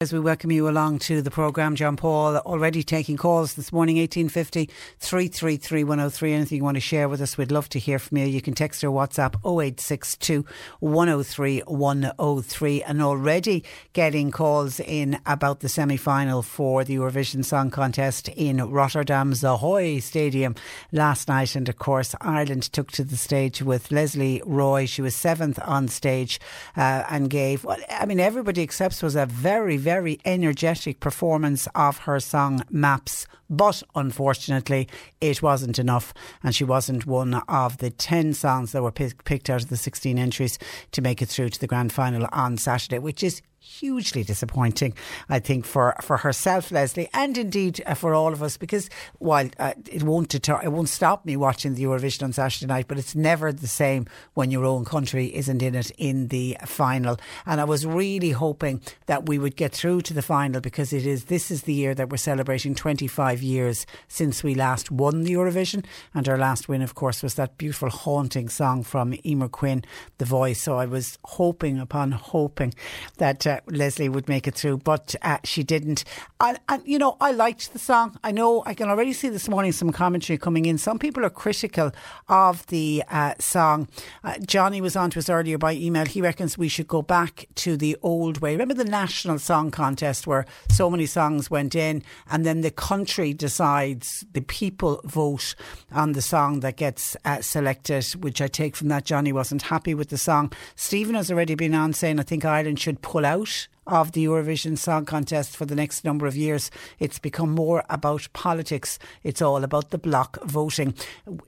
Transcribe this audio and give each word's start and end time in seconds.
As 0.00 0.12
we 0.12 0.20
welcome 0.20 0.52
you 0.52 0.68
along 0.68 1.00
to 1.00 1.22
the 1.22 1.30
programme, 1.30 1.74
John 1.74 1.96
Paul 1.96 2.36
already 2.36 2.84
taking 2.84 3.16
calls 3.16 3.54
this 3.54 3.72
morning, 3.72 3.96
1850 3.96 4.70
333 5.00 5.82
103. 5.82 6.32
Anything 6.34 6.58
you 6.58 6.62
want 6.62 6.76
to 6.76 6.80
share 6.80 7.08
with 7.08 7.20
us, 7.20 7.36
we'd 7.36 7.50
love 7.50 7.68
to 7.70 7.80
hear 7.80 7.98
from 7.98 8.18
you. 8.18 8.26
You 8.26 8.40
can 8.40 8.54
text 8.54 8.84
or 8.84 8.92
WhatsApp 8.92 9.34
0862 9.44 10.46
103 10.78 11.62
103. 11.66 12.82
And 12.84 13.02
already 13.02 13.64
getting 13.92 14.30
calls 14.30 14.78
in 14.78 15.18
about 15.26 15.60
the 15.60 15.68
semi 15.68 15.96
final 15.96 16.42
for 16.42 16.84
the 16.84 16.94
Eurovision 16.94 17.44
Song 17.44 17.68
Contest 17.68 18.28
in 18.28 18.58
Rotterdam's 18.70 19.42
Ahoy 19.42 19.98
Stadium 19.98 20.54
last 20.92 21.26
night. 21.26 21.56
And 21.56 21.68
of 21.68 21.78
course, 21.78 22.14
Ireland 22.20 22.72
took 22.72 22.92
to 22.92 23.02
the 23.02 23.16
stage 23.16 23.62
with 23.62 23.90
Lesley 23.90 24.42
Roy. 24.46 24.86
She 24.86 25.02
was 25.02 25.16
seventh 25.16 25.58
on 25.64 25.88
stage 25.88 26.38
uh, 26.76 27.02
and 27.10 27.28
gave, 27.28 27.64
well, 27.64 27.80
I 27.90 28.06
mean, 28.06 28.20
everybody 28.20 28.62
accepts 28.62 29.02
was 29.02 29.16
a 29.16 29.26
very, 29.26 29.76
very 29.76 29.87
energetic 30.24 31.00
performance 31.00 31.68
of 31.74 31.98
her 31.98 32.20
song 32.20 32.62
Maps. 32.70 33.26
But 33.50 33.82
unfortunately, 33.94 34.88
it 35.20 35.42
wasn't 35.42 35.78
enough, 35.78 36.12
and 36.42 36.54
she 36.54 36.64
wasn't 36.64 37.06
one 37.06 37.34
of 37.48 37.78
the 37.78 37.90
10 37.90 38.34
songs 38.34 38.72
that 38.72 38.82
were 38.82 38.92
picked 38.92 39.48
out 39.48 39.62
of 39.62 39.68
the 39.68 39.76
16 39.76 40.18
entries 40.18 40.58
to 40.92 41.00
make 41.00 41.22
it 41.22 41.30
through 41.30 41.48
to 41.50 41.60
the 41.60 41.66
grand 41.66 41.92
final 41.92 42.28
on 42.32 42.58
Saturday, 42.58 42.98
which 42.98 43.22
is 43.22 43.40
hugely 43.68 44.24
disappointing, 44.24 44.94
I 45.28 45.38
think, 45.38 45.66
for, 45.66 45.94
for 46.00 46.16
herself, 46.16 46.72
Lesley, 46.72 47.08
and 47.12 47.36
indeed 47.36 47.82
uh, 47.84 47.94
for 47.94 48.14
all 48.14 48.32
of 48.32 48.42
us, 48.42 48.56
because 48.56 48.88
while 49.18 49.48
uh, 49.58 49.74
it 49.90 50.02
won't 50.02 50.30
deter, 50.30 50.60
it 50.62 50.72
won't 50.72 50.88
stop 50.88 51.26
me 51.26 51.36
watching 51.36 51.74
the 51.74 51.84
Eurovision 51.84 52.24
on 52.24 52.32
Saturday 52.32 52.66
night, 52.66 52.86
but 52.88 52.98
it's 52.98 53.14
never 53.14 53.52
the 53.52 53.66
same 53.66 54.06
when 54.34 54.50
your 54.50 54.64
own 54.64 54.84
country 54.84 55.34
isn't 55.34 55.62
in 55.62 55.74
it 55.74 55.90
in 55.98 56.28
the 56.28 56.56
final. 56.64 57.18
And 57.44 57.60
I 57.60 57.64
was 57.64 57.84
really 57.84 58.30
hoping 58.30 58.80
that 59.06 59.28
we 59.28 59.38
would 59.38 59.56
get 59.56 59.72
through 59.72 60.00
to 60.02 60.14
the 60.14 60.22
final 60.22 60.60
because 60.60 60.92
it 60.92 61.06
is 61.06 61.26
this 61.26 61.50
is 61.50 61.62
the 61.62 61.74
year 61.74 61.94
that 61.94 62.08
we're 62.10 62.16
celebrating 62.16 62.74
25 62.74 63.42
years 63.42 63.86
since 64.08 64.42
we 64.42 64.54
last 64.54 64.90
won 64.90 65.24
the 65.24 65.34
Eurovision, 65.34 65.84
and 66.14 66.28
our 66.28 66.38
last 66.38 66.68
win, 66.68 66.80
of 66.80 66.94
course, 66.94 67.22
was 67.22 67.34
that 67.34 67.58
beautiful 67.58 67.90
haunting 67.90 68.48
song 68.48 68.82
from 68.82 69.12
Eimear 69.12 69.50
Quinn, 69.50 69.84
The 70.16 70.24
Voice. 70.24 70.62
So 70.62 70.78
I 70.78 70.86
was 70.86 71.18
hoping 71.24 71.78
upon 71.78 72.12
hoping 72.12 72.72
that. 73.18 73.46
Uh, 73.46 73.57
Lesley 73.66 74.08
would 74.08 74.28
make 74.28 74.46
it 74.46 74.54
through, 74.54 74.78
but 74.78 75.14
uh, 75.22 75.38
she 75.44 75.62
didn't. 75.62 76.04
And, 76.40 76.58
and, 76.68 76.82
you 76.86 76.98
know, 76.98 77.16
I 77.20 77.32
liked 77.32 77.72
the 77.72 77.78
song. 77.78 78.18
I 78.22 78.30
know 78.30 78.62
I 78.66 78.74
can 78.74 78.88
already 78.88 79.12
see 79.12 79.28
this 79.28 79.48
morning 79.48 79.72
some 79.72 79.92
commentary 79.92 80.38
coming 80.38 80.66
in. 80.66 80.78
Some 80.78 80.98
people 80.98 81.24
are 81.24 81.30
critical 81.30 81.92
of 82.28 82.66
the 82.66 83.02
uh, 83.10 83.34
song. 83.38 83.88
Uh, 84.24 84.34
Johnny 84.46 84.80
was 84.80 84.96
on 84.96 85.10
to 85.10 85.18
us 85.18 85.28
earlier 85.28 85.58
by 85.58 85.72
email. 85.72 86.06
He 86.06 86.20
reckons 86.20 86.58
we 86.58 86.68
should 86.68 86.88
go 86.88 87.02
back 87.02 87.46
to 87.56 87.76
the 87.76 87.96
old 88.02 88.40
way. 88.40 88.52
Remember 88.52 88.74
the 88.74 88.84
National 88.84 89.38
Song 89.38 89.70
Contest 89.70 90.26
where 90.26 90.46
so 90.70 90.90
many 90.90 91.06
songs 91.06 91.50
went 91.50 91.74
in 91.74 92.02
and 92.30 92.44
then 92.44 92.60
the 92.60 92.70
country 92.70 93.32
decides, 93.32 94.24
the 94.32 94.42
people 94.42 95.00
vote 95.04 95.54
on 95.92 96.12
the 96.12 96.22
song 96.22 96.60
that 96.60 96.76
gets 96.76 97.16
uh, 97.24 97.40
selected, 97.40 98.04
which 98.22 98.40
I 98.40 98.48
take 98.48 98.76
from 98.76 98.88
that 98.88 99.04
Johnny 99.04 99.32
wasn't 99.32 99.62
happy 99.62 99.94
with 99.94 100.08
the 100.08 100.18
song. 100.18 100.52
Stephen 100.76 101.14
has 101.14 101.30
already 101.30 101.54
been 101.54 101.74
on 101.74 101.92
saying 101.92 102.18
I 102.18 102.22
think 102.22 102.44
Ireland 102.44 102.80
should 102.80 103.02
pull 103.02 103.24
out 103.24 103.37
saus 103.38 103.68
of 103.88 104.12
the 104.12 104.24
Eurovision 104.26 104.78
Song 104.78 105.04
Contest 105.04 105.56
for 105.56 105.64
the 105.64 105.74
next 105.74 106.04
number 106.04 106.26
of 106.26 106.36
years. 106.36 106.70
It's 106.98 107.18
become 107.18 107.50
more 107.50 107.84
about 107.90 108.28
politics. 108.32 108.98
It's 109.24 109.42
all 109.42 109.64
about 109.64 109.90
the 109.90 109.98
block 109.98 110.38
voting. 110.44 110.94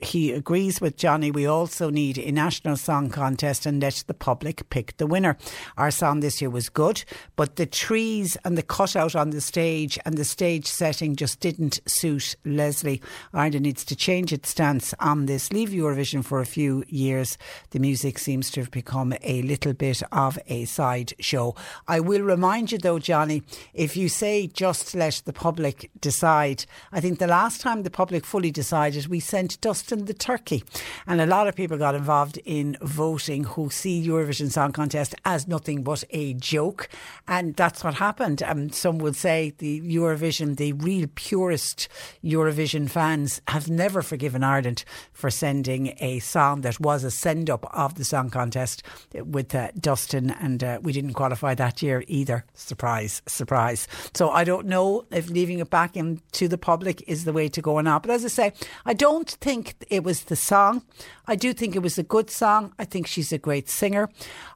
He 0.01 0.31
agrees 0.31 0.81
with 0.81 0.97
Johnny. 0.97 1.31
We 1.31 1.45
also 1.45 1.89
need 1.89 2.17
a 2.17 2.31
national 2.31 2.77
song 2.77 3.09
contest 3.09 3.65
and 3.65 3.81
let 3.81 4.03
the 4.07 4.13
public 4.13 4.69
pick 4.69 4.97
the 4.97 5.07
winner. 5.07 5.37
Our 5.77 5.91
song 5.91 6.19
this 6.19 6.41
year 6.41 6.49
was 6.49 6.69
good, 6.69 7.03
but 7.35 7.55
the 7.55 7.65
trees 7.65 8.35
and 8.43 8.57
the 8.57 8.63
cutout 8.63 9.15
on 9.15 9.29
the 9.29 9.41
stage 9.41 9.97
and 10.05 10.17
the 10.17 10.25
stage 10.25 10.65
setting 10.65 11.15
just 11.15 11.39
didn't 11.39 11.79
suit 11.85 12.35
Lesley. 12.43 13.01
Ireland 13.33 13.63
needs 13.63 13.85
to 13.85 13.95
change 13.95 14.33
its 14.33 14.49
stance 14.49 14.93
on 14.99 15.27
this. 15.27 15.53
Leave 15.53 15.69
Eurovision 15.69 16.25
for 16.25 16.41
a 16.41 16.45
few 16.45 16.83
years. 16.87 17.37
The 17.69 17.79
music 17.79 18.17
seems 18.17 18.49
to 18.51 18.61
have 18.61 18.71
become 18.71 19.13
a 19.21 19.41
little 19.43 19.73
bit 19.73 20.01
of 20.11 20.39
a 20.47 20.65
side 20.65 21.13
show. 21.19 21.55
I 21.87 21.99
will 21.99 22.21
remind 22.31 22.71
you 22.71 22.77
though, 22.77 22.99
Johnny, 22.99 23.43
if 23.73 23.95
you 23.95 24.09
say 24.09 24.47
just 24.47 24.95
let 24.95 25.21
the 25.25 25.33
public 25.33 25.91
decide, 25.99 26.65
I 26.91 27.01
think 27.01 27.19
the 27.19 27.27
last 27.27 27.61
time 27.61 27.83
the 27.83 27.91
public 27.91 28.25
fully 28.25 28.51
decided, 28.51 29.07
we 29.07 29.19
sent 29.19 29.59
Dustin 29.61 30.05
the 30.05 30.13
turkey. 30.13 30.63
And 31.05 31.19
a 31.19 31.25
lot 31.25 31.47
of 31.47 31.55
people 31.55 31.77
got 31.77 31.95
involved 31.95 32.39
in 32.45 32.77
voting 32.81 33.43
who 33.43 33.69
see 33.69 34.07
Eurovision 34.07 34.49
Song 34.49 34.71
Contest 34.71 35.13
as 35.25 35.47
nothing 35.47 35.83
but 35.83 36.03
a 36.11 36.33
joke. 36.35 36.87
And 37.27 37.55
that's 37.55 37.83
what 37.83 37.95
happened. 37.95 38.41
Um, 38.43 38.69
some 38.69 38.97
would 38.99 39.15
say 39.15 39.53
the 39.57 39.81
Eurovision, 39.81 40.55
the 40.55 40.73
real 40.73 41.07
purest 41.15 41.89
Eurovision 42.23 42.89
fans 42.89 43.41
have 43.49 43.69
never 43.69 44.01
forgiven 44.01 44.43
Ireland 44.43 44.85
for 45.11 45.29
sending 45.29 45.95
a 45.99 46.19
song 46.19 46.61
that 46.61 46.79
was 46.79 47.03
a 47.03 47.11
send 47.11 47.49
up 47.49 47.65
of 47.75 47.95
the 47.95 48.05
song 48.05 48.29
contest 48.29 48.83
with 49.13 49.53
uh, 49.53 49.69
Dustin, 49.79 50.31
and 50.31 50.63
uh, 50.63 50.79
we 50.81 50.93
didn't 50.93 51.13
qualify 51.13 51.53
that 51.55 51.81
year 51.81 52.03
either. 52.07 52.20
Surprise, 52.53 53.21
surprise. 53.27 53.87
So 54.13 54.29
I 54.29 54.43
don't 54.43 54.67
know 54.67 55.05
if 55.11 55.29
leaving 55.29 55.59
it 55.59 55.69
back 55.69 55.95
into 55.95 56.47
the 56.47 56.57
public 56.57 57.03
is 57.07 57.25
the 57.25 57.33
way 57.33 57.49
to 57.49 57.61
go 57.61 57.73
or 57.73 57.83
not. 57.83 58.03
But 58.03 58.11
as 58.11 58.25
I 58.25 58.27
say, 58.27 58.53
I 58.85 58.93
don't 58.93 59.29
think 59.29 59.75
it 59.89 60.03
was 60.03 60.23
the 60.25 60.35
song. 60.35 60.83
I 61.27 61.35
do 61.35 61.53
think 61.53 61.75
it 61.75 61.79
was 61.79 61.97
a 61.97 62.03
good 62.03 62.29
song. 62.29 62.73
I 62.79 62.85
think 62.85 63.07
she's 63.07 63.31
a 63.31 63.37
great 63.37 63.69
singer. 63.69 64.09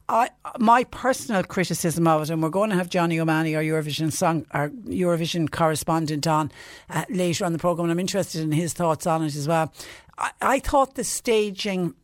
I, 0.08 0.30
my 0.58 0.84
personal 0.84 1.42
criticism 1.42 2.06
of 2.06 2.22
it, 2.22 2.30
and 2.30 2.42
we're 2.42 2.50
going 2.50 2.70
to 2.70 2.76
have 2.76 2.88
Johnny 2.88 3.18
O'Mahony, 3.18 3.56
our 3.56 3.62
Eurovision 3.62 4.12
song, 4.12 4.46
our 4.52 4.68
Eurovision 4.70 5.50
correspondent, 5.50 6.26
on 6.26 6.52
uh, 6.90 7.04
later 7.08 7.44
on 7.44 7.52
the 7.52 7.58
program. 7.58 7.86
And 7.86 7.92
I'm 7.92 8.00
interested 8.00 8.42
in 8.42 8.52
his 8.52 8.72
thoughts 8.72 9.06
on 9.06 9.22
it 9.22 9.34
as 9.34 9.48
well. 9.48 9.72
I, 10.18 10.30
I 10.40 10.58
thought 10.60 10.94
the 10.94 11.04
staging 11.04 11.94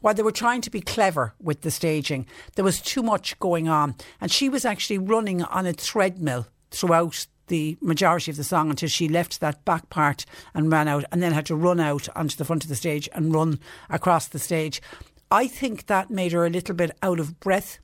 while 0.00 0.14
they 0.14 0.22
were 0.22 0.32
trying 0.32 0.60
to 0.62 0.70
be 0.70 0.80
clever 0.80 1.34
with 1.40 1.62
the 1.62 1.70
staging, 1.70 2.26
there 2.54 2.64
was 2.64 2.80
too 2.80 3.02
much 3.02 3.38
going 3.38 3.68
on. 3.68 3.94
And 4.20 4.30
she 4.30 4.48
was 4.48 4.64
actually 4.64 4.98
running 4.98 5.42
on 5.42 5.66
a 5.66 5.72
treadmill 5.72 6.46
throughout 6.70 7.26
the 7.48 7.76
majority 7.80 8.30
of 8.30 8.36
the 8.36 8.44
song 8.44 8.70
until 8.70 8.88
she 8.88 9.08
left 9.08 9.40
that 9.40 9.64
back 9.64 9.88
part 9.88 10.24
and 10.54 10.70
ran 10.72 10.88
out 10.88 11.04
and 11.12 11.22
then 11.22 11.32
had 11.32 11.46
to 11.46 11.54
run 11.54 11.78
out 11.78 12.08
onto 12.16 12.36
the 12.36 12.44
front 12.44 12.64
of 12.64 12.68
the 12.68 12.74
stage 12.74 13.08
and 13.12 13.32
run 13.32 13.60
across 13.88 14.26
the 14.28 14.38
stage. 14.38 14.82
I 15.30 15.46
think 15.46 15.86
that 15.86 16.10
made 16.10 16.32
her 16.32 16.44
a 16.44 16.50
little 16.50 16.74
bit 16.74 16.90
out 17.02 17.20
of 17.20 17.38
breath. 17.40 17.78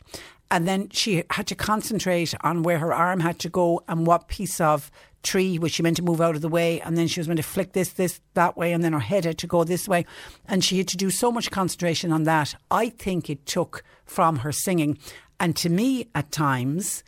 And 0.50 0.68
then 0.68 0.90
she 0.90 1.24
had 1.30 1.46
to 1.46 1.54
concentrate 1.54 2.34
on 2.42 2.62
where 2.62 2.78
her 2.78 2.92
arm 2.92 3.20
had 3.20 3.38
to 3.40 3.48
go 3.48 3.82
and 3.88 4.06
what 4.06 4.28
piece 4.28 4.60
of 4.60 4.90
tree 5.22 5.58
which 5.58 5.74
she 5.74 5.82
meant 5.82 5.96
to 5.96 6.02
move 6.02 6.20
out 6.20 6.34
of 6.34 6.40
the 6.40 6.48
way 6.48 6.80
and 6.80 6.96
then 6.96 7.06
she 7.06 7.20
was 7.20 7.28
meant 7.28 7.38
to 7.38 7.42
flick 7.42 7.72
this 7.72 7.90
this 7.90 8.20
that 8.34 8.56
way 8.56 8.72
and 8.72 8.82
then 8.82 8.92
her 8.92 9.00
head 9.00 9.24
had 9.24 9.38
to 9.38 9.46
go 9.46 9.64
this 9.64 9.88
way. 9.88 10.04
And 10.46 10.64
she 10.64 10.78
had 10.78 10.88
to 10.88 10.96
do 10.96 11.10
so 11.10 11.30
much 11.30 11.50
concentration 11.50 12.12
on 12.12 12.24
that. 12.24 12.54
I 12.70 12.88
think 12.88 13.30
it 13.30 13.46
took 13.46 13.84
from 14.04 14.36
her 14.38 14.52
singing. 14.52 14.98
And 15.38 15.56
to 15.56 15.68
me 15.68 16.08
at 16.14 16.30
times 16.30 17.02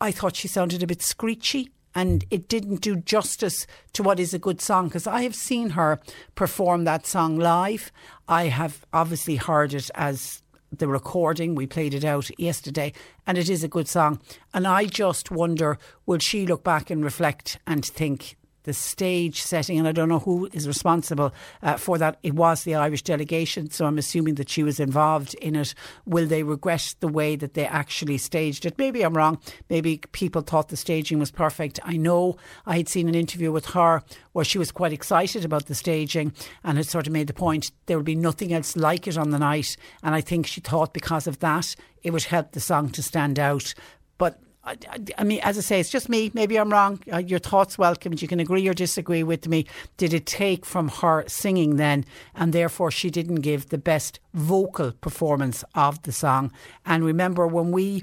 i 0.00 0.10
thought 0.10 0.36
she 0.36 0.48
sounded 0.48 0.82
a 0.82 0.86
bit 0.86 1.00
screechy 1.00 1.70
and 1.96 2.26
it 2.30 2.46
didn't 2.46 2.82
do 2.82 2.94
justice 2.94 3.66
to 3.94 4.02
what 4.02 4.20
is 4.20 4.34
a 4.34 4.38
good 4.38 4.60
song 4.60 4.86
because 4.86 5.06
I 5.06 5.22
have 5.22 5.34
seen 5.34 5.70
her 5.70 5.98
perform 6.34 6.84
that 6.84 7.06
song 7.06 7.38
live. 7.38 7.90
I 8.28 8.44
have 8.48 8.84
obviously 8.92 9.36
heard 9.36 9.72
it 9.72 9.90
as 9.94 10.42
the 10.78 10.88
recording. 10.88 11.54
We 11.54 11.66
played 11.66 11.94
it 11.94 12.04
out 12.04 12.30
yesterday, 12.38 12.92
and 13.26 13.36
it 13.38 13.48
is 13.48 13.64
a 13.64 13.68
good 13.68 13.88
song. 13.88 14.20
And 14.54 14.66
I 14.66 14.86
just 14.86 15.30
wonder 15.30 15.78
will 16.06 16.18
she 16.18 16.46
look 16.46 16.64
back 16.64 16.90
and 16.90 17.04
reflect 17.04 17.58
and 17.66 17.84
think 17.84 18.36
the 18.66 18.74
stage 18.74 19.40
setting, 19.40 19.78
and 19.78 19.88
I 19.88 19.92
don't 19.92 20.08
know 20.08 20.18
who 20.18 20.48
is 20.52 20.66
responsible 20.66 21.32
uh, 21.62 21.76
for 21.76 21.96
that. 21.98 22.18
It 22.22 22.34
was 22.34 22.64
the 22.64 22.74
Irish 22.74 23.02
delegation, 23.02 23.70
so 23.70 23.86
I'm 23.86 23.96
assuming 23.96 24.34
that 24.34 24.50
she 24.50 24.64
was 24.64 24.78
involved 24.80 25.34
in 25.34 25.54
it. 25.54 25.72
Will 26.04 26.26
they 26.26 26.42
regret 26.42 26.96
the 27.00 27.08
way 27.08 27.36
that 27.36 27.54
they 27.54 27.64
actually 27.64 28.18
staged 28.18 28.66
it? 28.66 28.76
Maybe 28.76 29.02
I'm 29.02 29.16
wrong. 29.16 29.38
Maybe 29.70 30.00
people 30.12 30.42
thought 30.42 30.68
the 30.68 30.76
staging 30.76 31.18
was 31.18 31.30
perfect. 31.30 31.78
I 31.84 31.96
know 31.96 32.36
I 32.66 32.76
had 32.76 32.88
seen 32.88 33.08
an 33.08 33.14
interview 33.14 33.52
with 33.52 33.66
her 33.66 34.02
where 34.32 34.44
she 34.44 34.58
was 34.58 34.72
quite 34.72 34.92
excited 34.92 35.44
about 35.44 35.66
the 35.66 35.74
staging 35.74 36.32
and 36.64 36.76
had 36.76 36.86
sort 36.86 37.06
of 37.06 37.12
made 37.12 37.28
the 37.28 37.34
point 37.34 37.70
there 37.86 37.96
would 37.96 38.04
be 38.04 38.16
nothing 38.16 38.52
else 38.52 38.76
like 38.76 39.06
it 39.06 39.16
on 39.16 39.30
the 39.30 39.38
night. 39.38 39.76
And 40.02 40.14
I 40.14 40.20
think 40.20 40.46
she 40.46 40.60
thought 40.60 40.92
because 40.92 41.28
of 41.28 41.38
that, 41.38 41.76
it 42.02 42.10
would 42.10 42.24
help 42.24 42.52
the 42.52 42.60
song 42.60 42.90
to 42.90 43.02
stand 43.02 43.38
out. 43.38 43.72
But 44.18 44.40
I, 44.66 44.76
I, 45.16 45.24
mean, 45.24 45.40
as 45.44 45.56
I 45.56 45.60
say, 45.60 45.80
it's 45.80 45.90
just 45.90 46.08
me. 46.08 46.32
Maybe 46.34 46.58
I'm 46.58 46.70
wrong. 46.70 47.00
Uh, 47.12 47.18
your 47.18 47.38
thoughts 47.38 47.78
welcomed. 47.78 48.20
You 48.20 48.26
can 48.26 48.40
agree 48.40 48.66
or 48.66 48.74
disagree 48.74 49.22
with 49.22 49.46
me. 49.46 49.66
Did 49.96 50.12
it 50.12 50.26
take 50.26 50.66
from 50.66 50.88
her 50.88 51.24
singing 51.28 51.76
then, 51.76 52.04
and 52.34 52.52
therefore 52.52 52.90
she 52.90 53.08
didn't 53.08 53.36
give 53.36 53.68
the 53.68 53.78
best 53.78 54.18
vocal 54.34 54.90
performance 54.92 55.62
of 55.76 56.02
the 56.02 56.12
song? 56.12 56.52
And 56.84 57.04
remember, 57.04 57.46
when 57.46 57.70
we 57.70 58.02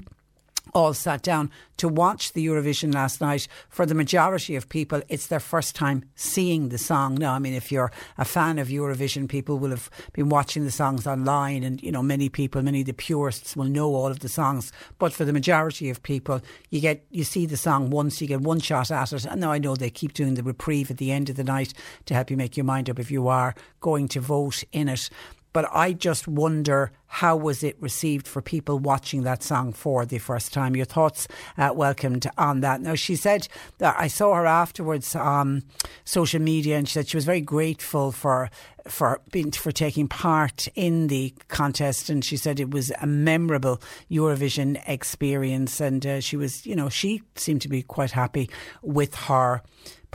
all 0.74 0.92
sat 0.92 1.22
down 1.22 1.50
to 1.76 1.88
watch 1.88 2.32
the 2.32 2.46
Eurovision 2.46 2.92
last 2.92 3.20
night. 3.20 3.46
For 3.68 3.86
the 3.86 3.94
majority 3.94 4.56
of 4.56 4.68
people, 4.68 5.02
it's 5.08 5.28
their 5.28 5.40
first 5.40 5.74
time 5.74 6.04
seeing 6.14 6.68
the 6.68 6.78
song. 6.78 7.14
Now, 7.14 7.34
I 7.34 7.38
mean, 7.38 7.54
if 7.54 7.70
you're 7.70 7.92
a 8.18 8.24
fan 8.24 8.58
of 8.58 8.68
Eurovision, 8.68 9.28
people 9.28 9.58
will 9.58 9.70
have 9.70 9.88
been 10.12 10.28
watching 10.28 10.64
the 10.64 10.70
songs 10.70 11.06
online, 11.06 11.62
and 11.62 11.82
you 11.82 11.92
know, 11.92 12.02
many 12.02 12.28
people, 12.28 12.62
many 12.62 12.80
of 12.80 12.86
the 12.86 12.92
purists 12.92 13.56
will 13.56 13.64
know 13.64 13.94
all 13.94 14.08
of 14.08 14.20
the 14.20 14.28
songs. 14.28 14.72
But 14.98 15.12
for 15.12 15.24
the 15.24 15.32
majority 15.32 15.90
of 15.90 16.02
people, 16.02 16.40
you 16.70 16.80
get 16.80 17.04
you 17.10 17.24
see 17.24 17.46
the 17.46 17.56
song 17.56 17.90
once, 17.90 18.20
you 18.20 18.26
get 18.26 18.40
one 18.40 18.60
shot 18.60 18.90
at 18.90 19.12
it. 19.12 19.24
And 19.24 19.40
now 19.40 19.52
I 19.52 19.58
know 19.58 19.76
they 19.76 19.90
keep 19.90 20.12
doing 20.12 20.34
the 20.34 20.42
reprieve 20.42 20.90
at 20.90 20.98
the 20.98 21.12
end 21.12 21.30
of 21.30 21.36
the 21.36 21.44
night 21.44 21.72
to 22.06 22.14
help 22.14 22.30
you 22.30 22.36
make 22.36 22.56
your 22.56 22.64
mind 22.64 22.90
up 22.90 22.98
if 22.98 23.10
you 23.10 23.28
are 23.28 23.54
going 23.80 24.08
to 24.08 24.20
vote 24.20 24.64
in 24.72 24.88
it 24.88 25.08
but 25.54 25.66
I 25.72 25.92
just 25.92 26.28
wonder 26.28 26.90
how 27.06 27.36
was 27.36 27.62
it 27.62 27.80
received 27.80 28.26
for 28.26 28.42
people 28.42 28.80
watching 28.80 29.22
that 29.22 29.40
song 29.42 29.72
for 29.72 30.04
the 30.04 30.18
first 30.18 30.52
time? 30.52 30.74
Your 30.74 30.84
thoughts 30.84 31.28
uh, 31.56 31.70
welcomed 31.72 32.26
on 32.36 32.60
that. 32.60 32.80
Now 32.80 32.96
she 32.96 33.14
said 33.14 33.46
that 33.78 33.94
I 33.96 34.08
saw 34.08 34.34
her 34.34 34.46
afterwards 34.46 35.14
on 35.14 35.62
social 36.04 36.40
media, 36.40 36.76
and 36.76 36.88
she 36.88 36.94
said 36.94 37.08
she 37.08 37.16
was 37.16 37.24
very 37.24 37.40
grateful 37.40 38.10
for 38.10 38.50
for 38.88 39.20
being 39.30 39.52
for 39.52 39.70
taking 39.70 40.08
part 40.08 40.66
in 40.74 41.06
the 41.06 41.32
contest, 41.48 42.10
and 42.10 42.24
she 42.24 42.36
said 42.36 42.58
it 42.58 42.72
was 42.72 42.92
a 43.00 43.06
memorable 43.06 43.80
Eurovision 44.10 44.82
experience, 44.88 45.80
and 45.80 46.04
uh, 46.04 46.20
she 46.20 46.36
was, 46.36 46.66
you 46.66 46.74
know, 46.74 46.88
she 46.88 47.22
seemed 47.36 47.62
to 47.62 47.68
be 47.68 47.80
quite 47.80 48.10
happy 48.10 48.50
with 48.82 49.14
her 49.14 49.62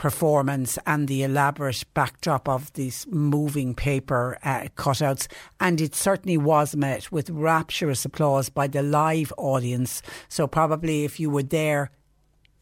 performance 0.00 0.78
and 0.86 1.08
the 1.08 1.22
elaborate 1.22 1.84
backdrop 1.92 2.48
of 2.48 2.72
these 2.72 3.06
moving 3.10 3.74
paper 3.74 4.38
uh, 4.42 4.62
cutouts. 4.74 5.26
And 5.60 5.78
it 5.78 5.94
certainly 5.94 6.38
was 6.38 6.74
met 6.74 7.12
with 7.12 7.28
rapturous 7.28 8.06
applause 8.06 8.48
by 8.48 8.66
the 8.66 8.82
live 8.82 9.30
audience. 9.36 10.00
So, 10.30 10.46
probably 10.46 11.04
if 11.04 11.20
you 11.20 11.28
were 11.28 11.42
there 11.42 11.90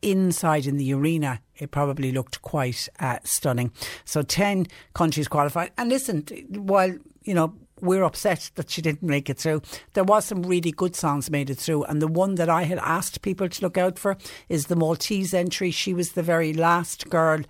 inside 0.02 0.66
in 0.66 0.78
the 0.78 0.92
arena, 0.92 1.40
it 1.54 1.70
probably 1.70 2.10
looked 2.10 2.42
quite 2.42 2.88
uh, 2.98 3.20
stunning. 3.22 3.70
So, 4.04 4.22
10 4.22 4.66
countries 4.94 5.28
qualified. 5.28 5.70
And 5.78 5.90
listen, 5.90 6.24
while, 6.48 6.92
you 7.22 7.34
know, 7.34 7.54
we're 7.80 8.04
upset 8.04 8.50
that 8.54 8.70
she 8.70 8.82
didn't 8.82 9.02
make 9.02 9.30
it 9.30 9.38
through. 9.38 9.62
There 9.94 10.04
was 10.04 10.24
some 10.24 10.42
really 10.42 10.70
good 10.70 10.96
songs 10.96 11.30
made 11.30 11.50
it 11.50 11.58
through, 11.58 11.84
and 11.84 12.00
the 12.00 12.08
one 12.08 12.36
that 12.36 12.48
I 12.48 12.62
had 12.62 12.78
asked 12.78 13.22
people 13.22 13.48
to 13.48 13.62
look 13.62 13.78
out 13.78 13.98
for 13.98 14.16
is 14.48 14.66
the 14.66 14.76
Maltese 14.76 15.34
entry. 15.34 15.70
She 15.70 15.94
was 15.94 16.12
the 16.12 16.22
very 16.22 16.52
last 16.52 17.08
girl 17.10 17.40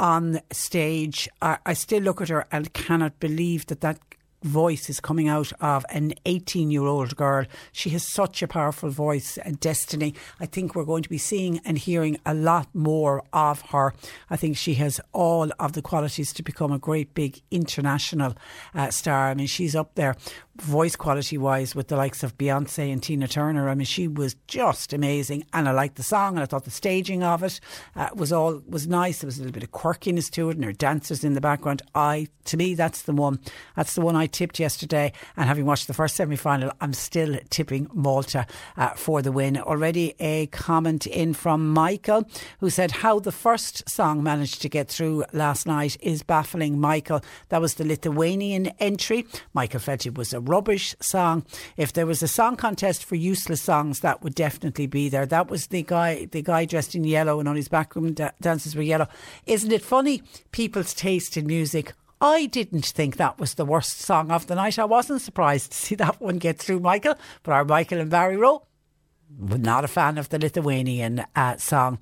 on 0.00 0.40
stage. 0.52 1.28
I, 1.42 1.58
I 1.66 1.74
still 1.74 2.02
look 2.02 2.20
at 2.20 2.28
her 2.28 2.46
and 2.52 2.72
cannot 2.72 3.18
believe 3.20 3.66
that 3.66 3.80
that 3.80 3.98
voice 4.42 4.88
is 4.88 5.00
coming 5.00 5.28
out 5.28 5.52
of 5.60 5.84
an 5.90 6.14
18 6.26 6.70
year 6.70 6.84
old 6.84 7.16
girl. 7.16 7.44
She 7.72 7.90
has 7.90 8.06
such 8.06 8.42
a 8.42 8.48
powerful 8.48 8.90
voice 8.90 9.38
and 9.38 9.58
destiny. 9.60 10.14
I 10.40 10.46
think 10.46 10.74
we're 10.74 10.84
going 10.84 11.02
to 11.02 11.08
be 11.08 11.18
seeing 11.18 11.60
and 11.64 11.78
hearing 11.78 12.18
a 12.24 12.34
lot 12.34 12.68
more 12.74 13.22
of 13.32 13.60
her. 13.72 13.94
I 14.30 14.36
think 14.36 14.56
she 14.56 14.74
has 14.74 15.00
all 15.12 15.50
of 15.58 15.72
the 15.72 15.82
qualities 15.82 16.32
to 16.34 16.42
become 16.42 16.72
a 16.72 16.78
great 16.78 17.14
big 17.14 17.40
international 17.50 18.34
uh, 18.74 18.90
star. 18.90 19.28
I 19.28 19.34
mean, 19.34 19.46
she's 19.46 19.74
up 19.74 19.94
there 19.94 20.16
voice 20.60 20.96
quality 20.96 21.38
wise 21.38 21.74
with 21.74 21.88
the 21.88 21.96
likes 21.96 22.22
of 22.22 22.36
Beyonce 22.36 22.92
and 22.92 23.02
Tina 23.02 23.28
Turner. 23.28 23.68
I 23.68 23.74
mean, 23.74 23.84
she 23.84 24.08
was 24.08 24.36
just 24.46 24.92
amazing, 24.92 25.44
and 25.52 25.68
I 25.68 25.72
liked 25.72 25.96
the 25.96 26.02
song, 26.02 26.34
and 26.34 26.42
I 26.42 26.46
thought 26.46 26.64
the 26.64 26.70
staging 26.70 27.22
of 27.22 27.42
it 27.42 27.60
uh, 27.96 28.08
was 28.14 28.32
all 28.32 28.62
was 28.68 28.86
nice. 28.86 29.20
There 29.20 29.26
was 29.26 29.38
a 29.38 29.42
little 29.42 29.52
bit 29.52 29.62
of 29.62 29.72
quirkiness 29.72 30.30
to 30.32 30.50
it, 30.50 30.56
and 30.56 30.64
her 30.64 30.72
dancers 30.72 31.24
in 31.24 31.34
the 31.34 31.40
background. 31.40 31.82
I, 31.94 32.28
to 32.46 32.56
me, 32.56 32.74
that's 32.74 33.02
the 33.02 33.12
one. 33.12 33.40
That's 33.76 33.94
the 33.94 34.00
one 34.00 34.16
I 34.16 34.26
tipped 34.26 34.58
yesterday, 34.58 35.12
and 35.36 35.46
having 35.46 35.66
watched 35.66 35.86
the 35.86 35.94
first 35.94 36.16
semi 36.16 36.36
final, 36.36 36.72
I'm 36.80 36.92
still 36.92 37.38
tipping 37.50 37.88
Malta 37.92 38.46
uh, 38.76 38.90
for 38.90 39.22
the 39.22 39.32
win. 39.32 39.58
Already 39.58 40.14
a 40.18 40.46
comment 40.46 41.06
in 41.06 41.34
from 41.34 41.72
Michael 41.72 42.28
who 42.60 42.70
said 42.70 42.90
how 42.90 43.18
the 43.18 43.32
first 43.32 43.88
song 43.88 44.22
managed 44.22 44.62
to 44.62 44.68
get 44.68 44.88
through 44.88 45.24
last 45.32 45.66
night 45.66 45.96
is 46.00 46.22
baffling. 46.22 46.80
Michael, 46.80 47.22
that 47.48 47.60
was 47.60 47.74
the 47.74 47.84
Lithuanian 47.84 48.66
entry. 48.78 49.26
Michael 49.54 49.80
felt 49.80 50.06
it 50.06 50.16
was 50.16 50.32
a 50.32 50.40
rubbish 50.48 50.94
song. 51.00 51.44
If 51.76 51.92
there 51.92 52.06
was 52.06 52.22
a 52.22 52.28
song 52.28 52.56
contest 52.56 53.04
for 53.04 53.14
useless 53.14 53.62
songs, 53.62 54.00
that 54.00 54.22
would 54.22 54.34
definitely 54.34 54.86
be 54.86 55.08
there. 55.08 55.26
That 55.26 55.50
was 55.50 55.68
the 55.68 55.82
guy, 55.82 56.26
the 56.26 56.42
guy 56.42 56.64
dressed 56.64 56.94
in 56.94 57.04
yellow 57.04 57.38
and 57.38 57.48
on 57.48 57.56
his 57.56 57.68
backroom 57.68 58.12
da- 58.14 58.30
dances 58.40 58.74
were 58.74 58.82
yellow. 58.82 59.08
Isn't 59.46 59.72
it 59.72 59.82
funny? 59.82 60.22
People's 60.52 60.94
taste 60.94 61.36
in 61.36 61.46
music. 61.46 61.92
I 62.20 62.46
didn't 62.46 62.86
think 62.86 63.16
that 63.16 63.38
was 63.38 63.54
the 63.54 63.64
worst 63.64 64.00
song 64.00 64.32
of 64.32 64.48
the 64.48 64.56
night. 64.56 64.78
I 64.78 64.84
wasn't 64.84 65.22
surprised 65.22 65.70
to 65.72 65.78
see 65.78 65.94
that 65.96 66.20
one 66.20 66.38
get 66.38 66.58
through, 66.58 66.80
Michael. 66.80 67.14
But 67.42 67.52
our 67.52 67.64
Michael 67.64 68.00
and 68.00 68.10
Barry 68.10 68.36
Rowe 68.36 68.62
not 69.38 69.84
a 69.84 69.88
fan 69.88 70.18
of 70.18 70.28
the 70.28 70.38
Lithuanian 70.38 71.24
uh, 71.36 71.56
song. 71.56 71.98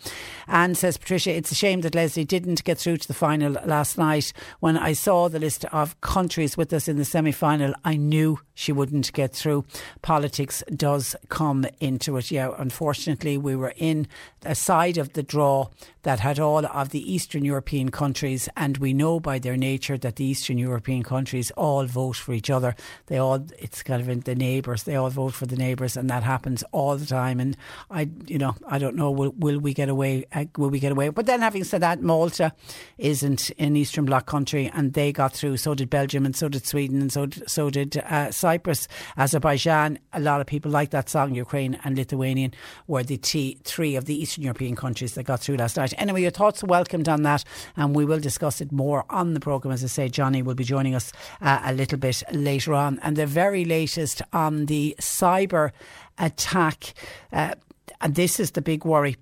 And 0.46 0.76
says 0.76 0.96
Patricia, 0.96 1.34
it's 1.34 1.52
a 1.52 1.56
shame 1.56 1.82
that 1.82 1.94
Lesley 1.94 2.24
didn't 2.24 2.64
get 2.64 2.78
through 2.78 2.98
to 2.98 3.08
the 3.08 3.14
final 3.14 3.56
last 3.64 3.98
night. 3.98 4.32
When 4.60 4.76
I 4.76 4.92
saw 4.92 5.28
the 5.28 5.38
list 5.38 5.64
of 5.66 6.00
countries 6.00 6.56
with 6.56 6.72
us 6.72 6.88
in 6.88 6.96
the 6.96 7.04
semi 7.04 7.32
final, 7.32 7.74
I 7.84 7.96
knew 7.96 8.40
she 8.54 8.72
wouldn't 8.72 9.12
get 9.12 9.34
through. 9.34 9.64
Politics 10.02 10.62
does 10.74 11.14
come 11.28 11.66
into 11.80 12.16
it. 12.16 12.30
Yeah, 12.30 12.52
unfortunately, 12.56 13.36
we 13.36 13.54
were 13.54 13.74
in 13.76 14.08
a 14.44 14.54
side 14.54 14.96
of 14.96 15.12
the 15.12 15.22
draw 15.22 15.68
that 16.02 16.20
had 16.20 16.38
all 16.38 16.64
of 16.64 16.90
the 16.90 17.12
Eastern 17.12 17.44
European 17.44 17.90
countries, 17.90 18.48
and 18.56 18.78
we 18.78 18.92
know 18.92 19.18
by 19.18 19.38
their 19.38 19.56
nature 19.56 19.98
that 19.98 20.16
the 20.16 20.24
Eastern 20.24 20.56
European 20.56 21.02
countries 21.02 21.50
all 21.56 21.84
vote 21.84 22.16
for 22.16 22.32
each 22.32 22.48
other. 22.48 22.76
They 23.06 23.18
all, 23.18 23.44
it's 23.58 23.82
kind 23.82 24.08
of 24.08 24.24
the 24.24 24.34
neighbours, 24.34 24.84
they 24.84 24.94
all 24.94 25.10
vote 25.10 25.34
for 25.34 25.46
the 25.46 25.56
neighbours, 25.56 25.96
and 25.96 26.08
that 26.08 26.22
happens 26.22 26.62
all 26.72 26.96
the 26.96 27.06
time. 27.06 27.15
And 27.16 27.56
I, 27.90 28.08
you 28.26 28.38
know, 28.38 28.54
I 28.68 28.78
don't 28.78 28.96
know, 28.96 29.10
will, 29.10 29.32
will 29.36 29.58
we 29.58 29.74
get 29.74 29.88
away? 29.88 30.24
Uh, 30.32 30.44
will 30.56 30.70
we 30.70 30.78
get 30.78 30.92
away? 30.92 31.08
But 31.08 31.26
then, 31.26 31.40
having 31.40 31.64
said 31.64 31.82
that, 31.82 32.02
Malta 32.02 32.52
isn't 32.98 33.50
an 33.58 33.76
Eastern 33.76 34.04
Bloc 34.04 34.26
country, 34.26 34.70
and 34.72 34.92
they 34.92 35.12
got 35.12 35.32
through. 35.32 35.56
So 35.56 35.74
did 35.74 35.90
Belgium, 35.90 36.24
and 36.24 36.36
so 36.36 36.48
did 36.48 36.66
Sweden, 36.66 37.00
and 37.00 37.12
so 37.12 37.26
so 37.46 37.70
did 37.70 37.96
uh, 37.98 38.30
Cyprus, 38.30 38.88
Azerbaijan. 39.16 39.98
A 40.12 40.20
lot 40.20 40.40
of 40.40 40.46
people 40.46 40.70
like 40.70 40.90
that 40.90 41.08
song. 41.08 41.34
Ukraine 41.34 41.78
and 41.84 41.96
Lithuanian 41.96 42.52
were 42.86 43.02
the 43.02 43.16
t- 43.16 43.58
three 43.64 43.96
of 43.96 44.04
the 44.04 44.20
Eastern 44.20 44.44
European 44.44 44.76
countries 44.76 45.14
that 45.14 45.24
got 45.24 45.40
through 45.40 45.56
last 45.56 45.76
night. 45.76 45.94
Anyway, 45.98 46.22
your 46.22 46.30
thoughts 46.30 46.62
are 46.62 46.66
welcomed 46.66 47.08
on 47.08 47.22
that, 47.22 47.44
and 47.76 47.94
we 47.94 48.04
will 48.04 48.20
discuss 48.20 48.60
it 48.60 48.72
more 48.72 49.04
on 49.10 49.34
the 49.34 49.40
programme. 49.40 49.72
As 49.72 49.84
I 49.84 49.88
say, 49.88 50.08
Johnny 50.08 50.42
will 50.42 50.54
be 50.54 50.64
joining 50.64 50.94
us 50.94 51.12
uh, 51.40 51.60
a 51.64 51.72
little 51.72 51.98
bit 51.98 52.22
later 52.32 52.74
on. 52.74 52.98
And 53.02 53.16
the 53.16 53.26
very 53.26 53.64
latest 53.64 54.22
on 54.32 54.66
the 54.66 54.94
cyber 55.00 55.72
attack. 56.18 56.94
Uh, 57.32 57.54
and 58.00 58.14
this 58.14 58.40
is 58.40 58.52
the 58.52 58.62
big 58.62 58.84
worry 58.84 59.16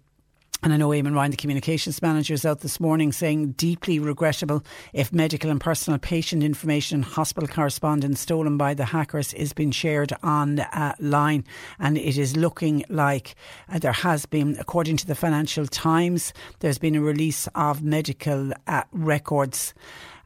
and 0.64 0.72
I 0.72 0.78
know 0.78 0.88
Eamon 0.88 1.14
Ryan, 1.14 1.30
the 1.30 1.36
communications 1.36 2.00
manager, 2.00 2.32
is 2.32 2.46
out 2.46 2.60
this 2.60 2.80
morning 2.80 3.12
saying 3.12 3.52
deeply 3.52 3.98
regrettable 3.98 4.64
if 4.94 5.12
medical 5.12 5.50
and 5.50 5.60
personal 5.60 5.98
patient 5.98 6.42
information 6.42 6.96
and 6.96 7.04
hospital 7.04 7.46
correspondence 7.46 8.20
stolen 8.20 8.56
by 8.56 8.72
the 8.72 8.86
hackers 8.86 9.34
is 9.34 9.52
being 9.52 9.72
shared 9.72 10.14
online. 10.24 11.44
And 11.78 11.98
it 11.98 12.16
is 12.16 12.34
looking 12.34 12.82
like 12.88 13.34
uh, 13.68 13.78
there 13.78 13.92
has 13.92 14.24
been, 14.24 14.56
according 14.58 14.96
to 14.98 15.06
the 15.06 15.14
Financial 15.14 15.66
Times, 15.66 16.32
there's 16.60 16.78
been 16.78 16.94
a 16.94 17.02
release 17.02 17.46
of 17.54 17.82
medical 17.82 18.52
uh, 18.66 18.84
records 18.90 19.74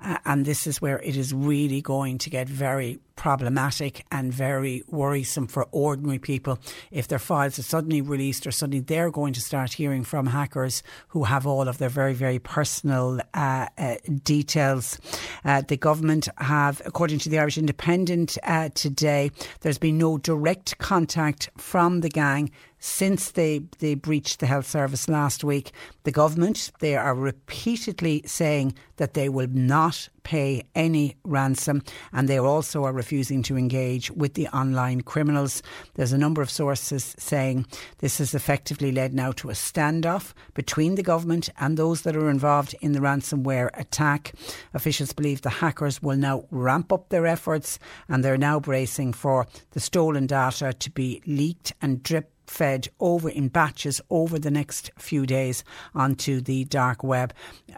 Uh, 0.02 0.18
and 0.24 0.44
this 0.44 0.66
is 0.66 0.80
where 0.80 1.00
it 1.00 1.16
is 1.16 1.34
really 1.34 1.80
going 1.80 2.18
to 2.18 2.30
get 2.30 2.48
very 2.48 2.98
problematic 3.18 4.04
and 4.12 4.32
very 4.32 4.82
worrisome 4.86 5.48
for 5.48 5.66
ordinary 5.72 6.20
people 6.20 6.56
if 6.92 7.08
their 7.08 7.18
files 7.18 7.58
are 7.58 7.62
suddenly 7.62 8.00
released 8.00 8.46
or 8.46 8.52
suddenly 8.52 8.78
they're 8.78 9.10
going 9.10 9.32
to 9.32 9.40
start 9.40 9.72
hearing 9.72 10.04
from 10.04 10.26
hackers 10.26 10.84
who 11.08 11.24
have 11.24 11.44
all 11.44 11.66
of 11.66 11.78
their 11.78 11.88
very, 11.88 12.14
very 12.14 12.38
personal 12.38 13.20
uh, 13.34 13.66
uh, 13.76 13.96
details. 14.22 15.00
Uh, 15.44 15.62
the 15.66 15.76
government 15.76 16.28
have, 16.38 16.80
according 16.86 17.18
to 17.18 17.28
the 17.28 17.38
Irish 17.40 17.58
Independent 17.58 18.38
uh, 18.44 18.68
today, 18.74 19.32
there's 19.62 19.78
been 19.78 19.98
no 19.98 20.16
direct 20.16 20.78
contact 20.78 21.50
from 21.56 22.00
the 22.02 22.08
gang 22.08 22.52
since 22.78 23.30
they, 23.32 23.62
they 23.78 23.94
breached 23.94 24.40
the 24.40 24.46
health 24.46 24.66
service 24.66 25.08
last 25.08 25.44
week. 25.44 25.72
The 26.04 26.12
government, 26.12 26.70
they 26.80 26.96
are 26.96 27.14
repeatedly 27.14 28.22
saying 28.26 28.74
that 28.96 29.14
they 29.14 29.28
will 29.28 29.48
not 29.48 30.08
pay 30.28 30.62
any 30.74 31.16
ransom 31.24 31.82
and 32.12 32.28
they 32.28 32.38
also 32.38 32.84
are 32.84 32.92
refusing 32.92 33.42
to 33.42 33.56
engage 33.56 34.10
with 34.10 34.34
the 34.34 34.46
online 34.48 35.00
criminals. 35.00 35.62
There's 35.94 36.12
a 36.12 36.18
number 36.18 36.42
of 36.42 36.50
sources 36.50 37.14
saying 37.18 37.64
this 37.98 38.18
has 38.18 38.34
effectively 38.34 38.92
led 38.92 39.14
now 39.14 39.32
to 39.32 39.48
a 39.48 39.54
standoff 39.54 40.34
between 40.52 40.96
the 40.96 41.02
government 41.02 41.48
and 41.58 41.76
those 41.78 42.02
that 42.02 42.14
are 42.14 42.28
involved 42.28 42.74
in 42.82 42.92
the 42.92 43.00
ransomware 43.00 43.70
attack. 43.72 44.34
Officials 44.74 45.14
believe 45.14 45.40
the 45.40 45.48
hackers 45.48 46.02
will 46.02 46.18
now 46.18 46.44
ramp 46.50 46.92
up 46.92 47.08
their 47.08 47.26
efforts 47.26 47.78
and 48.06 48.22
they're 48.22 48.36
now 48.36 48.60
bracing 48.60 49.14
for 49.14 49.46
the 49.70 49.80
stolen 49.80 50.26
data 50.26 50.74
to 50.74 50.90
be 50.90 51.22
leaked 51.26 51.72
and 51.80 52.02
drip 52.02 52.30
fed 52.48 52.88
over 53.00 53.28
in 53.28 53.48
batches 53.48 54.00
over 54.10 54.38
the 54.38 54.50
next 54.50 54.90
few 54.98 55.26
days 55.26 55.64
onto 55.94 56.40
the 56.40 56.64
dark 56.64 57.02
web. 57.04 57.32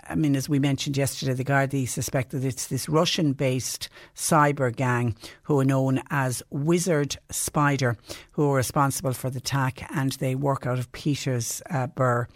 I 0.09 0.15
mean, 0.15 0.37
as 0.37 0.49
we 0.49 0.59
mentioned 0.59 0.97
yesterday, 0.97 1.35
the 1.35 1.45
Gardaí 1.45 1.89
suspect 1.89 2.31
that 2.31 2.45
it's 2.45 2.69
this 2.69 2.89
Russian 2.89 3.33
based 3.33 3.89
cyber 4.15 4.75
gang 4.75 5.17
who 5.51 5.59
are 5.59 5.65
known 5.65 6.01
as 6.11 6.45
Wizard 6.51 7.17
Spider 7.29 7.97
who 8.31 8.49
are 8.53 8.55
responsible 8.55 9.13
for 9.13 9.31
the 9.31 9.39
attack 9.39 9.85
and 9.93 10.13
they 10.13 10.37
work 10.37 10.65
out 10.65 10.79
of 10.79 10.93
Petersburg, 10.93 12.29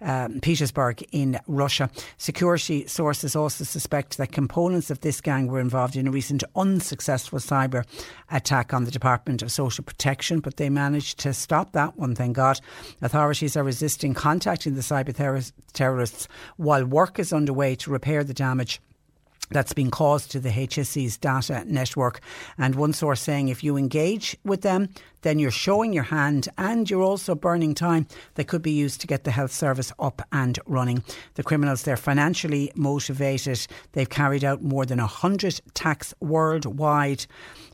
um, 0.00 0.40
Petersburg 0.40 1.04
in 1.12 1.38
Russia. 1.46 1.90
Security 2.16 2.86
sources 2.86 3.36
also 3.36 3.64
suspect 3.64 4.16
that 4.16 4.32
components 4.32 4.90
of 4.90 5.02
this 5.02 5.20
gang 5.20 5.48
were 5.48 5.60
involved 5.60 5.96
in 5.96 6.06
a 6.06 6.10
recent 6.10 6.44
unsuccessful 6.56 7.40
cyber 7.40 7.84
attack 8.30 8.72
on 8.72 8.84
the 8.84 8.90
Department 8.90 9.42
of 9.42 9.52
Social 9.52 9.84
Protection, 9.84 10.40
but 10.40 10.56
they 10.56 10.70
managed 10.70 11.18
to 11.18 11.34
stop 11.34 11.72
that 11.72 11.98
one, 11.98 12.14
thank 12.14 12.36
God. 12.36 12.58
Authorities 13.02 13.54
are 13.54 13.64
resisting 13.64 14.14
contacting 14.14 14.76
the 14.76 14.80
cyber 14.80 15.52
terrorists 15.74 16.26
while 16.56 16.86
work 16.86 17.18
is 17.18 17.34
underway 17.34 17.74
to 17.74 17.90
repair 17.90 18.24
the 18.24 18.32
damage 18.32 18.80
that's 19.52 19.72
been 19.72 19.90
caused 19.90 20.30
to 20.32 20.40
the 20.40 20.50
HSE's 20.50 21.16
data 21.16 21.64
network. 21.66 22.20
And 22.58 22.74
one 22.74 22.92
source 22.92 23.20
saying 23.20 23.48
if 23.48 23.62
you 23.62 23.76
engage 23.76 24.36
with 24.44 24.62
them, 24.62 24.88
then 25.22 25.38
you're 25.38 25.50
showing 25.50 25.92
your 25.92 26.02
hand 26.04 26.48
and 26.58 26.88
you're 26.90 27.02
also 27.02 27.34
burning 27.34 27.74
time 27.74 28.06
that 28.34 28.48
could 28.48 28.62
be 28.62 28.72
used 28.72 29.00
to 29.00 29.06
get 29.06 29.24
the 29.24 29.30
health 29.30 29.52
service 29.52 29.92
up 29.98 30.22
and 30.32 30.58
running. 30.66 31.02
The 31.34 31.42
criminals, 31.42 31.82
they're 31.82 31.96
financially 31.96 32.72
motivated. 32.74 33.66
They've 33.92 34.08
carried 34.08 34.44
out 34.44 34.62
more 34.62 34.84
than 34.84 34.98
100 34.98 35.60
attacks 35.68 36.14
worldwide 36.20 37.26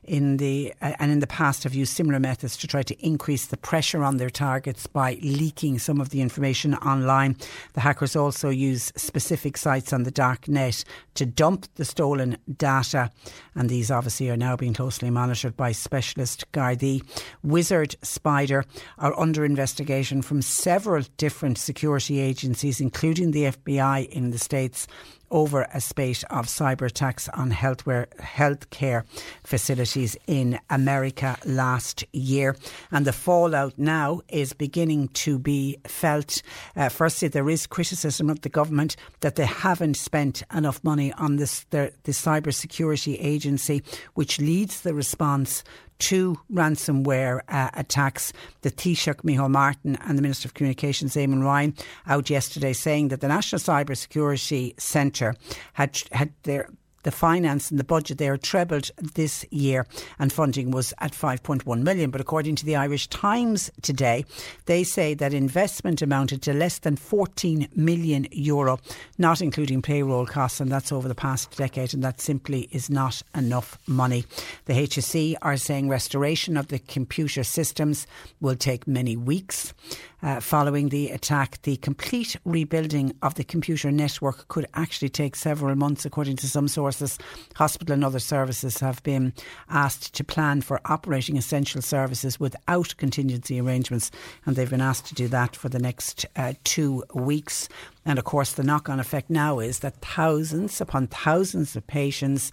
in 0.09 0.39
the 0.39 0.75
uh, 0.81 0.93
and 0.99 1.13
in 1.13 1.21
the 1.21 1.27
past 1.27 1.65
have 1.65 1.75
used 1.75 1.95
similar 1.95 2.19
methods 2.19 2.57
to 2.57 2.67
try 2.67 2.83
to 2.83 3.07
increase 3.07 3.47
the 3.47 3.57
pressure 3.57 4.03
on 4.03 4.17
their 4.17 4.31
targets 4.31 4.87
by 4.87 5.19
leaking 5.23 5.79
some 5.79 6.01
of 6.01 6.11
the 6.11 6.21
information 6.21 6.75
online. 6.75 7.37
The 7.75 7.81
hackers 7.81 8.17
also 8.17 8.49
use 8.49 8.93
specific 8.97 9.57
sites 9.57 9.93
on 9.93 10.03
the 10.03 10.11
dark 10.11 10.49
net 10.49 10.85
to 11.15 11.27
dump 11.27 11.67
the 11.75 11.85
stolen 11.85 12.39
data, 12.57 13.11
and 13.55 13.69
these 13.69 13.91
obviously 13.91 14.31
are 14.31 14.37
now 14.37 14.57
being 14.57 14.75
closely 14.75 15.11
monitored 15.11 15.57
by 15.57 15.73
specialist 15.73 16.51
Gardaí. 16.53 17.03
Wizard 17.43 17.97
Spider 18.03 18.65
are 18.99 19.19
under 19.19 19.45
investigation 19.45 20.23
from 20.23 20.43
several 20.43 21.05
different 21.17 21.59
security 21.59 22.19
agencies, 22.21 22.81
including 22.81 23.33
the 23.33 23.45
FBI 23.45 24.09
in 24.09 24.31
the 24.31 24.39
States 24.39 24.87
over 25.31 25.67
a 25.73 25.81
spate 25.81 26.25
of 26.31 26.47
cyber 26.47 26.87
attacks 26.87 27.29
on 27.31 27.51
healthcare, 27.51 28.07
healthcare 28.17 29.05
facilities 29.45 30.17
in 30.27 30.59
America 30.71 31.37
last 31.45 32.05
year. 32.13 32.57
And 32.91 33.07
the 33.07 33.13
fallout 33.13 33.75
now 33.79 34.21
is 34.29 34.53
beginning 34.53 35.09
to 35.09 35.39
be 35.39 35.79
felt. 35.87 36.43
Uh, 36.77 36.89
firstly, 36.89 37.29
there 37.29 37.51
is 37.51 37.67
criticism 37.67 38.31
of 38.31 38.41
the 38.43 38.49
government 38.49 38.97
that 39.21 39.37
they 39.37 39.47
haven't 39.47 39.97
spent 39.97 40.43
enough 40.55 40.83
money 40.83 41.13
on 41.15 41.37
this 41.37 41.65
the, 41.71 41.93
the 42.05 42.13
cyber 42.13 42.53
security 42.53 43.17
agency, 43.17 43.83
which 44.15 44.41
leads 44.41 44.81
the 44.83 44.95
response 44.95 45.65
two 45.99 46.39
ransomware 46.53 47.41
uh, 47.49 47.71
attacks. 47.75 48.33
The 48.63 48.71
Taoiseach 48.71 49.23
Micheál 49.23 49.51
Martin 49.51 49.97
and 50.07 50.17
the 50.17 50.23
Minister 50.23 50.49
of 50.49 50.55
Communications 50.55 51.15
Eamon 51.15 51.43
Ryan 51.43 51.75
out 52.07 52.31
yesterday 52.31 52.73
saying 52.73 53.09
that 53.09 53.21
the 53.21 53.29
National 53.29 53.61
Cyber 53.61 53.97
Security 53.97 54.75
Centre 54.79 55.35
had 55.75 56.01
had 56.13 56.33
their 56.43 56.69
the 57.09 57.13
finance 57.13 57.71
and 57.71 57.81
the 57.81 57.85
budget 57.85 58.19
there 58.19 58.37
trebled 58.37 58.91
this 59.15 59.43
year 59.51 59.87
and 60.19 60.31
funding 60.31 60.71
was 60.71 60.93
at 60.99 61.13
5.1 61.13 61.83
million. 61.83 62.11
But 62.11 62.21
according 62.21 62.57
to 62.57 62.67
the 62.67 62.77
Irish 62.77 63.07
Times 63.07 63.71
today, 63.81 64.27
they 64.67 64.85
say 64.85 65.15
that 65.15 65.33
investment 65.33 66.03
amounted 66.03 66.43
to 66.43 66.53
less 66.53 66.81
than 66.81 66.97
14 66.97 67.67
million 67.75 68.27
euro, 68.31 68.79
not 69.17 69.41
including 69.41 69.81
payroll 69.81 70.27
costs, 70.27 70.61
and 70.61 70.71
that's 70.71 70.93
over 70.93 71.09
the 71.09 71.15
past 71.15 71.57
decade, 71.57 71.95
and 71.95 72.05
that 72.05 72.21
simply 72.21 72.69
is 72.73 72.91
not 72.91 73.23
enough 73.35 73.79
money. 73.87 74.27
The 74.67 74.75
HSE 74.75 75.37
are 75.41 75.57
saying 75.57 75.89
restoration 75.89 76.59
of 76.59 76.69
the 76.69 76.79
computer 76.79 77.43
systems 77.43 78.07
will 78.39 78.57
take 78.57 78.87
many 78.87 79.17
weeks. 79.17 79.73
Uh, 80.21 80.41
following 80.41 80.89
the 80.89 81.11
attack, 81.11 81.63
the 81.63 81.77
complete 81.77 82.35
rebuilding 82.45 83.15
of 83.23 83.37
the 83.37 83.45
computer 83.45 83.93
network 83.93 84.49
could 84.49 84.67
actually 84.75 85.09
take 85.09 85.37
several 85.37 85.77
months, 85.77 86.05
according 86.05 86.35
to 86.35 86.49
some 86.49 86.67
sources. 86.67 87.19
Hospital 87.55 87.95
and 87.95 88.05
other 88.05 88.19
services 88.19 88.81
have 88.81 89.01
been 89.05 89.33
asked 89.71 90.13
to 90.15 90.25
plan 90.25 90.61
for 90.61 90.81
operating 90.87 91.37
essential 91.37 91.81
services 91.81 92.41
without 92.41 92.97
contingency 92.97 93.61
arrangements, 93.61 94.11
and 94.45 94.57
they've 94.57 94.69
been 94.69 94.81
asked 94.81 95.07
to 95.07 95.15
do 95.15 95.29
that 95.29 95.55
for 95.55 95.69
the 95.69 95.79
next 95.79 96.27
uh, 96.35 96.53
two 96.65 97.05
weeks. 97.15 97.69
And 98.05 98.19
of 98.19 98.25
course, 98.25 98.55
the 98.55 98.65
knock 98.65 98.89
on 98.89 98.99
effect 98.99 99.31
now 99.31 99.61
is 99.61 99.81
that 99.81 100.01
thousands 100.01 100.81
upon 100.81 101.07
thousands 101.07 101.77
of 101.77 101.87
patients 101.87 102.51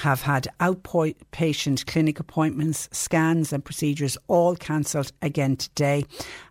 have 0.00 0.22
had 0.22 0.48
outpatient 0.60 1.84
clinic 1.86 2.18
appointments, 2.18 2.88
scans, 2.90 3.52
and 3.52 3.62
procedures 3.62 4.16
all 4.28 4.56
cancelled 4.56 5.12
again 5.20 5.56
today 5.56 6.04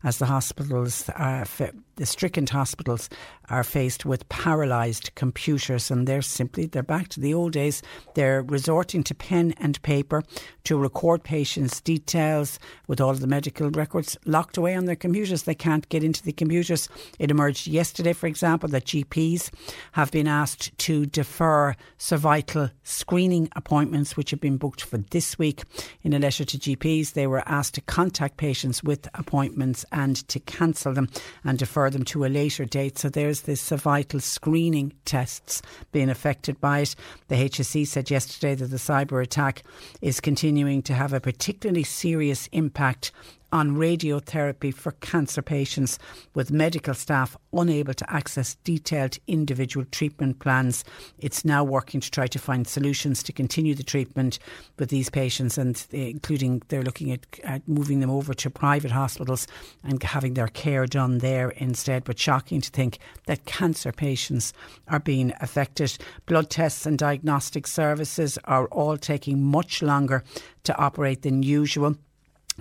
as 0.03 0.19
the 0.19 0.27
hospitals 0.27 1.09
uh, 1.09 1.13
are 1.17 1.75
the 1.99 2.05
stricken 2.05 2.47
hospitals 2.47 3.09
are 3.49 3.63
faced 3.63 4.05
with 4.05 4.27
paralysed 4.29 5.13
computers 5.15 5.91
and 5.91 6.07
they're 6.07 6.21
simply 6.21 6.65
they're 6.65 6.81
back 6.81 7.09
to 7.09 7.19
the 7.19 7.33
old 7.33 7.51
days. 7.51 7.81
They're 8.13 8.41
resorting 8.41 9.03
to 9.03 9.15
pen 9.15 9.53
and 9.57 9.81
paper 9.81 10.23
to 10.63 10.77
record 10.77 11.23
patients 11.23 11.81
details 11.81 12.57
with 12.87 13.01
all 13.01 13.09
of 13.09 13.19
the 13.19 13.27
medical 13.27 13.69
records 13.71 14.17
locked 14.25 14.55
away 14.55 14.75
on 14.75 14.85
their 14.85 14.95
computers. 14.95 15.43
They 15.43 15.55
can't 15.55 15.89
get 15.89 16.03
into 16.03 16.23
the 16.23 16.31
computers. 16.31 16.87
It 17.17 17.31
emerged 17.31 17.67
yesterday 17.67 18.13
for 18.13 18.27
example 18.27 18.69
that 18.69 18.85
GPs 18.85 19.49
have 19.93 20.11
been 20.11 20.27
asked 20.27 20.77
to 20.79 21.05
defer 21.05 21.75
cervical 21.97 22.69
screening 22.83 23.49
appointments 23.55 24.15
which 24.15 24.31
have 24.31 24.39
been 24.39 24.57
booked 24.57 24.83
for 24.83 24.99
this 24.99 25.37
week. 25.37 25.63
In 26.03 26.13
a 26.13 26.19
letter 26.19 26.45
to 26.45 26.57
GPs 26.57 27.13
they 27.13 27.27
were 27.27 27.43
asked 27.45 27.75
to 27.75 27.81
contact 27.81 28.37
patients 28.37 28.83
with 28.83 29.09
appointments 29.15 29.85
and 29.91 30.15
to 30.29 30.39
cancel 30.39 30.93
them 30.93 31.09
and 31.43 31.57
defer 31.57 31.88
them 31.89 32.03
to 32.05 32.25
a 32.25 32.27
later 32.27 32.65
date. 32.65 32.97
So 32.97 33.09
there's 33.09 33.41
this 33.41 33.69
vital 33.69 34.19
screening 34.19 34.93
tests 35.05 35.61
being 35.91 36.09
affected 36.09 36.59
by 36.61 36.79
it. 36.79 36.95
The 37.27 37.35
HSE 37.35 37.87
said 37.87 38.09
yesterday 38.09 38.55
that 38.55 38.67
the 38.67 38.77
cyber 38.77 39.21
attack 39.21 39.63
is 40.01 40.19
continuing 40.19 40.81
to 40.83 40.93
have 40.93 41.13
a 41.13 41.19
particularly 41.19 41.83
serious 41.83 42.47
impact 42.51 43.11
on 43.51 43.77
radiotherapy 43.77 44.73
for 44.73 44.91
cancer 44.93 45.41
patients, 45.41 45.99
with 46.33 46.51
medical 46.51 46.93
staff 46.93 47.37
unable 47.53 47.93
to 47.93 48.13
access 48.13 48.55
detailed 48.63 49.17
individual 49.27 49.85
treatment 49.91 50.39
plans. 50.39 50.83
It's 51.17 51.43
now 51.43 51.63
working 51.63 51.99
to 52.01 52.11
try 52.11 52.27
to 52.27 52.39
find 52.39 52.67
solutions 52.67 53.23
to 53.23 53.33
continue 53.33 53.75
the 53.75 53.83
treatment 53.83 54.39
with 54.77 54.89
these 54.89 55.09
patients, 55.09 55.57
and 55.57 55.85
including 55.91 56.61
they're 56.67 56.83
looking 56.83 57.11
at, 57.11 57.25
at 57.43 57.67
moving 57.67 57.99
them 57.99 58.09
over 58.09 58.33
to 58.33 58.49
private 58.49 58.91
hospitals 58.91 59.47
and 59.83 60.01
having 60.01 60.33
their 60.33 60.47
care 60.47 60.85
done 60.85 61.19
there 61.19 61.49
instead. 61.51 62.03
But 62.03 62.19
shocking 62.19 62.61
to 62.61 62.69
think 62.69 62.99
that 63.25 63.45
cancer 63.45 63.91
patients 63.91 64.53
are 64.87 64.99
being 64.99 65.33
affected. 65.41 65.97
Blood 66.25 66.49
tests 66.49 66.85
and 66.85 66.97
diagnostic 66.97 67.67
services 67.67 68.37
are 68.45 68.67
all 68.67 68.97
taking 68.97 69.43
much 69.43 69.81
longer 69.81 70.23
to 70.63 70.77
operate 70.77 71.21
than 71.23 71.43
usual. 71.43 71.95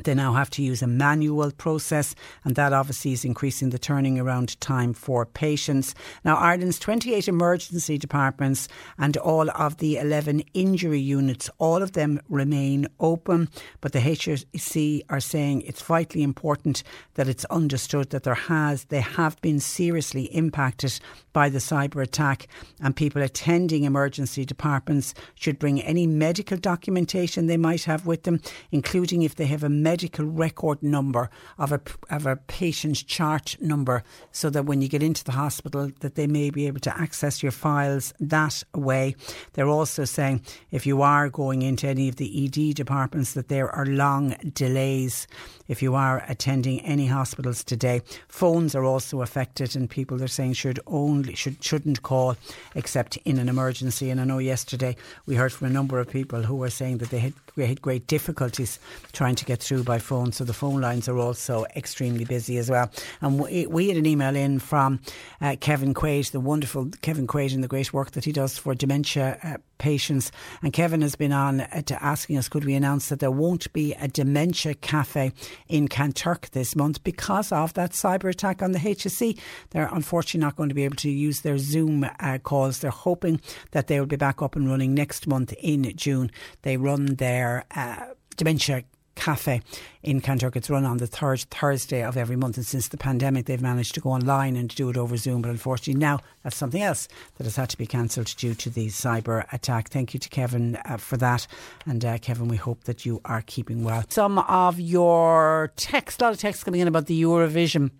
They 0.04 0.14
now 0.14 0.32
have 0.32 0.50
to 0.50 0.62
use 0.62 0.82
a 0.82 0.86
manual 0.86 1.50
process, 1.50 2.14
and 2.44 2.54
that 2.54 2.72
obviously 2.72 3.12
is 3.12 3.24
increasing 3.24 3.70
the 3.70 3.78
turning 3.78 4.18
around 4.18 4.60
time 4.60 4.92
for 4.94 5.26
patients. 5.26 5.94
Now, 6.24 6.36
Ireland's 6.36 6.78
28 6.78 7.28
emergency 7.28 7.98
departments 7.98 8.68
and 8.98 9.16
all 9.16 9.50
of 9.50 9.78
the 9.78 9.96
11 9.96 10.42
injury 10.54 11.00
units, 11.00 11.50
all 11.58 11.82
of 11.82 11.92
them 11.92 12.20
remain 12.28 12.86
open, 13.00 13.48
but 13.80 13.92
the 13.92 14.00
HSE 14.00 15.02
are 15.08 15.20
saying 15.20 15.62
it's 15.62 15.82
vitally 15.82 16.22
important 16.22 16.82
that 17.14 17.28
it's 17.28 17.44
understood 17.46 18.10
that 18.10 18.22
there 18.22 18.34
has 18.34 18.84
they 18.84 19.00
have 19.00 19.40
been 19.40 19.60
seriously 19.60 20.24
impacted 20.34 20.98
by 21.32 21.48
the 21.48 21.58
cyber 21.58 22.02
attack, 22.02 22.48
and 22.80 22.96
people 22.96 23.22
attending 23.22 23.84
emergency 23.84 24.44
departments 24.44 25.14
should 25.34 25.58
bring 25.58 25.80
any 25.82 26.06
medical 26.06 26.56
documentation 26.56 27.46
they 27.46 27.56
might 27.56 27.84
have 27.84 28.06
with 28.06 28.24
them, 28.24 28.40
including 28.72 29.22
if 29.22 29.36
they 29.36 29.46
have 29.46 29.62
a 29.62 29.68
medical 29.88 30.26
record 30.26 30.82
number 30.82 31.30
of 31.56 31.72
a, 31.72 31.80
of 32.10 32.26
a 32.26 32.36
patient's 32.36 33.02
chart 33.02 33.56
number 33.58 34.02
so 34.30 34.50
that 34.50 34.66
when 34.66 34.82
you 34.82 34.88
get 34.88 35.02
into 35.02 35.24
the 35.24 35.32
hospital 35.32 35.90
that 36.00 36.14
they 36.14 36.26
may 36.26 36.50
be 36.50 36.66
able 36.66 36.80
to 36.80 37.00
access 37.00 37.42
your 37.42 37.52
files 37.52 38.12
that 38.20 38.62
way. 38.74 39.16
They're 39.54 39.74
also 39.78 40.04
saying 40.04 40.42
if 40.70 40.84
you 40.84 41.00
are 41.00 41.30
going 41.30 41.62
into 41.62 41.86
any 41.88 42.06
of 42.10 42.16
the 42.16 42.30
ED 42.44 42.74
departments 42.74 43.32
that 43.32 43.48
there 43.48 43.70
are 43.70 43.86
long 43.86 44.34
delays 44.52 45.26
if 45.68 45.82
you 45.82 45.94
are 45.94 46.24
attending 46.28 46.80
any 46.80 47.06
hospitals 47.06 47.64
today. 47.64 48.02
Phones 48.28 48.74
are 48.74 48.84
also 48.84 49.22
affected 49.22 49.74
and 49.76 49.88
people 49.88 50.22
are 50.22 50.28
saying 50.28 50.54
should 50.54 50.80
only 50.86 51.34
should 51.34 51.64
shouldn't 51.64 52.02
call 52.02 52.36
except 52.74 53.16
in 53.24 53.38
an 53.38 53.48
emergency 53.48 54.10
and 54.10 54.20
I 54.20 54.24
know 54.24 54.38
yesterday 54.38 54.96
we 55.24 55.36
heard 55.36 55.52
from 55.52 55.68
a 55.68 55.70
number 55.78 55.98
of 55.98 56.10
people 56.10 56.42
who 56.42 56.56
were 56.56 56.70
saying 56.70 56.98
that 56.98 57.10
they 57.10 57.20
had, 57.20 57.34
they 57.56 57.66
had 57.66 57.80
great 57.80 58.06
difficulties 58.06 58.78
trying 59.12 59.36
to 59.36 59.44
get 59.44 59.62
through 59.62 59.77
by 59.84 59.98
phone. 59.98 60.32
So 60.32 60.44
the 60.44 60.52
phone 60.52 60.80
lines 60.80 61.08
are 61.08 61.18
also 61.18 61.66
extremely 61.76 62.24
busy 62.24 62.58
as 62.58 62.70
well. 62.70 62.90
And 63.20 63.40
we, 63.40 63.66
we 63.66 63.88
had 63.88 63.96
an 63.96 64.06
email 64.06 64.34
in 64.36 64.58
from 64.58 65.00
uh, 65.40 65.56
Kevin 65.60 65.94
Quaid, 65.94 66.30
the 66.30 66.40
wonderful 66.40 66.90
Kevin 67.02 67.26
Quaid, 67.26 67.54
and 67.54 67.62
the 67.62 67.68
great 67.68 67.92
work 67.92 68.12
that 68.12 68.24
he 68.24 68.32
does 68.32 68.58
for 68.58 68.74
dementia 68.74 69.38
uh, 69.42 69.56
patients. 69.78 70.30
And 70.62 70.72
Kevin 70.72 71.02
has 71.02 71.16
been 71.16 71.32
on 71.32 71.60
uh, 71.60 71.82
to 71.82 72.02
asking 72.02 72.36
us, 72.36 72.48
could 72.48 72.64
we 72.64 72.74
announce 72.74 73.08
that 73.08 73.20
there 73.20 73.30
won't 73.30 73.72
be 73.72 73.94
a 73.94 74.08
dementia 74.08 74.74
cafe 74.74 75.32
in 75.68 75.88
Kanturk 75.88 76.50
this 76.50 76.76
month 76.76 77.02
because 77.04 77.52
of 77.52 77.74
that 77.74 77.92
cyber 77.92 78.28
attack 78.28 78.62
on 78.62 78.72
the 78.72 78.78
HSE. 78.78 79.38
They're 79.70 79.90
unfortunately 79.92 80.44
not 80.44 80.56
going 80.56 80.68
to 80.68 80.74
be 80.74 80.84
able 80.84 80.96
to 80.96 81.10
use 81.10 81.40
their 81.40 81.58
Zoom 81.58 82.06
uh, 82.20 82.38
calls. 82.38 82.80
They're 82.80 82.90
hoping 82.90 83.40
that 83.70 83.86
they 83.86 83.98
will 83.98 84.06
be 84.06 84.16
back 84.16 84.42
up 84.42 84.56
and 84.56 84.68
running 84.68 84.94
next 84.94 85.26
month 85.26 85.52
in 85.60 85.96
June. 85.96 86.30
They 86.62 86.76
run 86.76 87.16
their 87.16 87.64
uh, 87.74 88.06
dementia 88.36 88.84
cafe 89.18 89.60
in 90.02 90.20
Kanturk. 90.20 90.56
It's 90.56 90.70
run 90.70 90.86
on 90.86 90.98
the 90.98 91.06
third 91.06 91.40
Thursday 91.50 92.02
of 92.02 92.16
every 92.16 92.36
month. 92.36 92.56
And 92.56 92.64
since 92.64 92.88
the 92.88 92.96
pandemic, 92.96 93.46
they've 93.46 93.60
managed 93.60 93.94
to 93.94 94.00
go 94.00 94.10
online 94.10 94.56
and 94.56 94.74
do 94.74 94.88
it 94.88 94.96
over 94.96 95.16
Zoom. 95.16 95.42
But 95.42 95.50
unfortunately, 95.50 96.00
now 96.00 96.20
that's 96.42 96.56
something 96.56 96.82
else 96.82 97.08
that 97.36 97.44
has 97.44 97.56
had 97.56 97.68
to 97.70 97.76
be 97.76 97.86
cancelled 97.86 98.34
due 98.36 98.54
to 98.54 98.70
the 98.70 98.86
cyber 98.86 99.44
attack. 99.52 99.88
Thank 99.88 100.14
you 100.14 100.20
to 100.20 100.28
Kevin 100.28 100.76
uh, 100.84 100.96
for 100.96 101.16
that. 101.18 101.46
And 101.84 102.04
uh, 102.04 102.18
Kevin, 102.18 102.48
we 102.48 102.56
hope 102.56 102.84
that 102.84 103.04
you 103.04 103.20
are 103.24 103.42
keeping 103.42 103.84
well. 103.84 104.04
Some 104.08 104.38
of 104.38 104.78
your 104.80 105.72
text, 105.76 106.20
a 106.22 106.24
lot 106.24 106.32
of 106.32 106.38
text 106.38 106.64
coming 106.64 106.80
in 106.80 106.88
about 106.88 107.06
the 107.06 107.20
Eurovision 107.20 107.90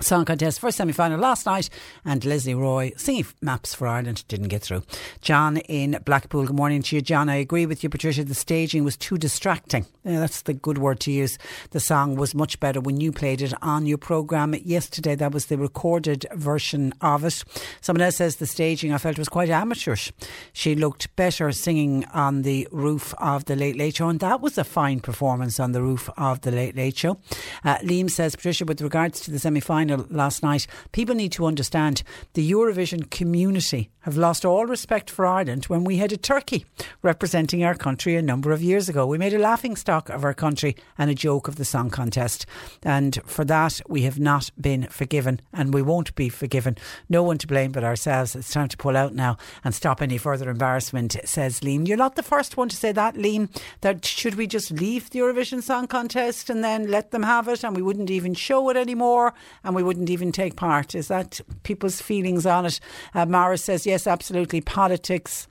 Song 0.00 0.24
contest 0.24 0.58
first 0.58 0.78
semi 0.78 0.92
final 0.92 1.20
last 1.20 1.44
night, 1.44 1.68
and 2.02 2.24
Lesley 2.24 2.54
Roy 2.54 2.92
singing 2.96 3.26
Maps 3.42 3.74
for 3.74 3.86
Ireland 3.86 4.24
didn't 4.26 4.48
get 4.48 4.62
through. 4.62 4.82
John 5.20 5.58
in 5.58 5.98
Blackpool, 6.06 6.46
good 6.46 6.56
morning 6.56 6.82
to 6.84 6.96
you, 6.96 7.02
John. 7.02 7.28
I 7.28 7.36
agree 7.36 7.66
with 7.66 7.82
you, 7.82 7.90
Patricia. 7.90 8.24
The 8.24 8.34
staging 8.34 8.84
was 8.84 8.96
too 8.96 9.18
distracting. 9.18 9.84
Yeah, 10.02 10.18
that's 10.18 10.42
the 10.42 10.54
good 10.54 10.78
word 10.78 10.98
to 11.00 11.12
use. 11.12 11.36
The 11.72 11.78
song 11.78 12.16
was 12.16 12.34
much 12.34 12.58
better 12.58 12.80
when 12.80 13.00
you 13.00 13.12
played 13.12 13.42
it 13.42 13.52
on 13.60 13.84
your 13.84 13.98
programme 13.98 14.54
yesterday. 14.64 15.14
That 15.14 15.32
was 15.32 15.46
the 15.46 15.58
recorded 15.58 16.24
version 16.32 16.94
of 17.02 17.24
it. 17.24 17.44
Someone 17.82 18.00
else 18.00 18.16
says 18.16 18.36
the 18.36 18.46
staging 18.46 18.94
I 18.94 18.98
felt 18.98 19.18
was 19.18 19.28
quite 19.28 19.50
amateurish. 19.50 20.10
She 20.54 20.74
looked 20.74 21.14
better 21.16 21.52
singing 21.52 22.06
on 22.14 22.42
the 22.42 22.66
roof 22.72 23.12
of 23.18 23.44
the 23.44 23.56
Late 23.56 23.76
Late 23.76 23.96
Show, 23.96 24.08
and 24.08 24.20
that 24.20 24.40
was 24.40 24.56
a 24.56 24.64
fine 24.64 25.00
performance 25.00 25.60
on 25.60 25.72
the 25.72 25.82
roof 25.82 26.08
of 26.16 26.40
the 26.40 26.50
Late 26.50 26.76
Late 26.76 26.96
Show. 26.96 27.18
Uh, 27.62 27.76
Liam 27.78 28.10
says, 28.10 28.34
Patricia, 28.34 28.64
with 28.64 28.80
regards 28.80 29.20
to 29.20 29.30
the 29.30 29.38
semi 29.38 29.60
final, 29.60 29.81
final 29.82 30.06
last 30.10 30.44
night, 30.44 30.68
people 30.92 31.14
need 31.14 31.32
to 31.32 31.44
understand 31.44 32.04
the 32.34 32.48
Eurovision 32.48 33.10
community 33.10 33.90
have 34.02 34.16
lost 34.16 34.44
all 34.44 34.66
respect 34.66 35.08
for 35.10 35.26
Ireland 35.26 35.66
when 35.66 35.84
we 35.84 35.96
had 35.96 36.12
a 36.12 36.16
turkey 36.16 36.66
representing 37.02 37.64
our 37.64 37.74
country 37.74 38.16
a 38.16 38.22
number 38.22 38.50
of 38.50 38.62
years 38.62 38.88
ago. 38.88 39.06
We 39.06 39.18
made 39.18 39.34
a 39.34 39.38
laughing 39.38 39.76
stock 39.76 40.08
of 40.08 40.24
our 40.24 40.34
country 40.34 40.76
and 40.98 41.08
a 41.10 41.14
joke 41.14 41.48
of 41.48 41.56
the 41.56 41.64
song 41.64 41.88
contest. 41.88 42.44
And 42.82 43.18
for 43.24 43.44
that, 43.44 43.80
we 43.88 44.02
have 44.02 44.18
not 44.18 44.50
been 44.60 44.84
forgiven 44.88 45.40
and 45.52 45.72
we 45.72 45.82
won't 45.82 46.14
be 46.16 46.28
forgiven. 46.28 46.76
No 47.08 47.22
one 47.22 47.38
to 47.38 47.46
blame 47.46 47.72
but 47.72 47.84
ourselves. 47.84 48.34
It's 48.34 48.52
time 48.52 48.68
to 48.68 48.76
pull 48.76 48.96
out 48.96 49.14
now 49.14 49.36
and 49.64 49.74
stop 49.74 50.02
any 50.02 50.18
further 50.18 50.50
embarrassment, 50.50 51.16
says 51.24 51.60
Liam. 51.60 51.86
You're 51.86 51.96
not 51.96 52.16
the 52.16 52.22
first 52.24 52.56
one 52.56 52.68
to 52.70 52.76
say 52.76 52.90
that, 52.92 53.14
Liam, 53.14 53.50
that 53.82 54.04
should 54.04 54.34
we 54.34 54.48
just 54.48 54.72
leave 54.72 55.10
the 55.10 55.20
Eurovision 55.20 55.62
Song 55.62 55.86
Contest 55.86 56.50
and 56.50 56.64
then 56.64 56.90
let 56.90 57.12
them 57.12 57.22
have 57.22 57.46
it 57.46 57.62
and 57.62 57.76
we 57.76 57.82
wouldn't 57.82 58.10
even 58.10 58.34
show 58.34 58.68
it 58.68 58.76
anymore 58.76 59.32
and 59.62 59.71
we 59.74 59.82
wouldn't 59.82 60.10
even 60.10 60.32
take 60.32 60.56
part? 60.56 60.94
Is 60.94 61.08
that 61.08 61.40
people's 61.62 62.00
feelings 62.00 62.46
on 62.46 62.66
it? 62.66 62.80
Uh, 63.14 63.26
Mara 63.26 63.58
says, 63.58 63.86
yes, 63.86 64.06
absolutely. 64.06 64.60
Politics 64.60 65.48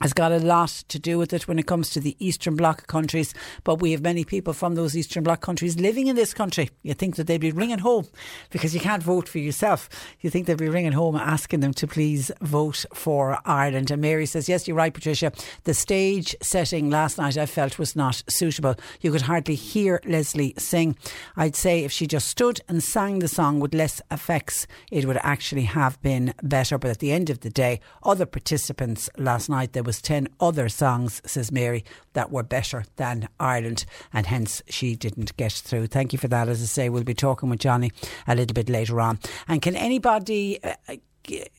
has 0.00 0.12
got 0.12 0.32
a 0.32 0.38
lot 0.38 0.68
to 0.88 0.98
do 0.98 1.18
with 1.18 1.32
it 1.32 1.48
when 1.48 1.58
it 1.58 1.66
comes 1.66 1.90
to 1.90 2.00
the 2.00 2.16
Eastern 2.18 2.56
Bloc 2.56 2.86
countries. 2.86 3.32
But 3.64 3.80
we 3.80 3.92
have 3.92 4.02
many 4.02 4.24
people 4.24 4.52
from 4.52 4.74
those 4.74 4.96
Eastern 4.96 5.22
Bloc 5.22 5.40
countries 5.40 5.78
living 5.78 6.06
in 6.06 6.16
this 6.16 6.34
country. 6.34 6.70
You 6.82 6.94
think 6.94 7.16
that 7.16 7.26
they'd 7.26 7.40
be 7.40 7.52
ringing 7.52 7.78
home 7.78 8.06
because 8.50 8.74
you 8.74 8.80
can't 8.80 9.02
vote 9.02 9.28
for 9.28 9.38
yourself. 9.38 9.88
You 10.20 10.30
think 10.30 10.46
they'd 10.46 10.58
be 10.58 10.68
ringing 10.68 10.92
home 10.92 11.16
asking 11.16 11.60
them 11.60 11.72
to 11.74 11.86
please 11.86 12.30
vote 12.42 12.84
for 12.94 13.38
Ireland. 13.44 13.90
And 13.90 14.02
Mary 14.02 14.26
says, 14.26 14.48
Yes, 14.48 14.68
you're 14.68 14.76
right, 14.76 14.92
Patricia. 14.92 15.32
The 15.64 15.74
stage 15.74 16.36
setting 16.42 16.90
last 16.90 17.18
night 17.18 17.38
I 17.38 17.46
felt 17.46 17.78
was 17.78 17.96
not 17.96 18.22
suitable. 18.28 18.76
You 19.00 19.12
could 19.12 19.22
hardly 19.22 19.54
hear 19.54 20.00
Lesley 20.04 20.54
sing. 20.58 20.96
I'd 21.36 21.56
say 21.56 21.84
if 21.84 21.92
she 21.92 22.06
just 22.06 22.28
stood 22.28 22.60
and 22.68 22.82
sang 22.82 23.20
the 23.20 23.28
song 23.28 23.60
with 23.60 23.74
less 23.74 24.02
effects, 24.10 24.66
it 24.90 25.06
would 25.06 25.18
actually 25.22 25.64
have 25.64 26.00
been 26.02 26.34
better. 26.42 26.76
But 26.78 26.90
at 26.90 26.98
the 26.98 27.12
end 27.12 27.30
of 27.30 27.40
the 27.40 27.50
day, 27.50 27.80
other 28.02 28.26
participants 28.26 29.08
last 29.16 29.48
night, 29.48 29.72
they 29.72 29.85
was 29.86 30.02
10 30.02 30.28
other 30.40 30.68
songs, 30.68 31.22
says 31.24 31.50
Mary, 31.52 31.84
that 32.12 32.30
were 32.30 32.42
better 32.42 32.84
than 32.96 33.28
Ireland, 33.40 33.84
and 34.12 34.26
hence 34.26 34.62
she 34.68 34.96
didn't 34.96 35.36
get 35.36 35.52
through. 35.52 35.86
Thank 35.86 36.12
you 36.12 36.18
for 36.18 36.28
that. 36.28 36.48
As 36.48 36.62
I 36.62 36.66
say, 36.66 36.88
we'll 36.88 37.04
be 37.04 37.14
talking 37.14 37.48
with 37.48 37.60
Johnny 37.60 37.92
a 38.26 38.34
little 38.34 38.54
bit 38.54 38.68
later 38.68 39.00
on. 39.00 39.18
And 39.48 39.62
can 39.62 39.76
anybody. 39.76 40.62
Uh, 40.62 40.96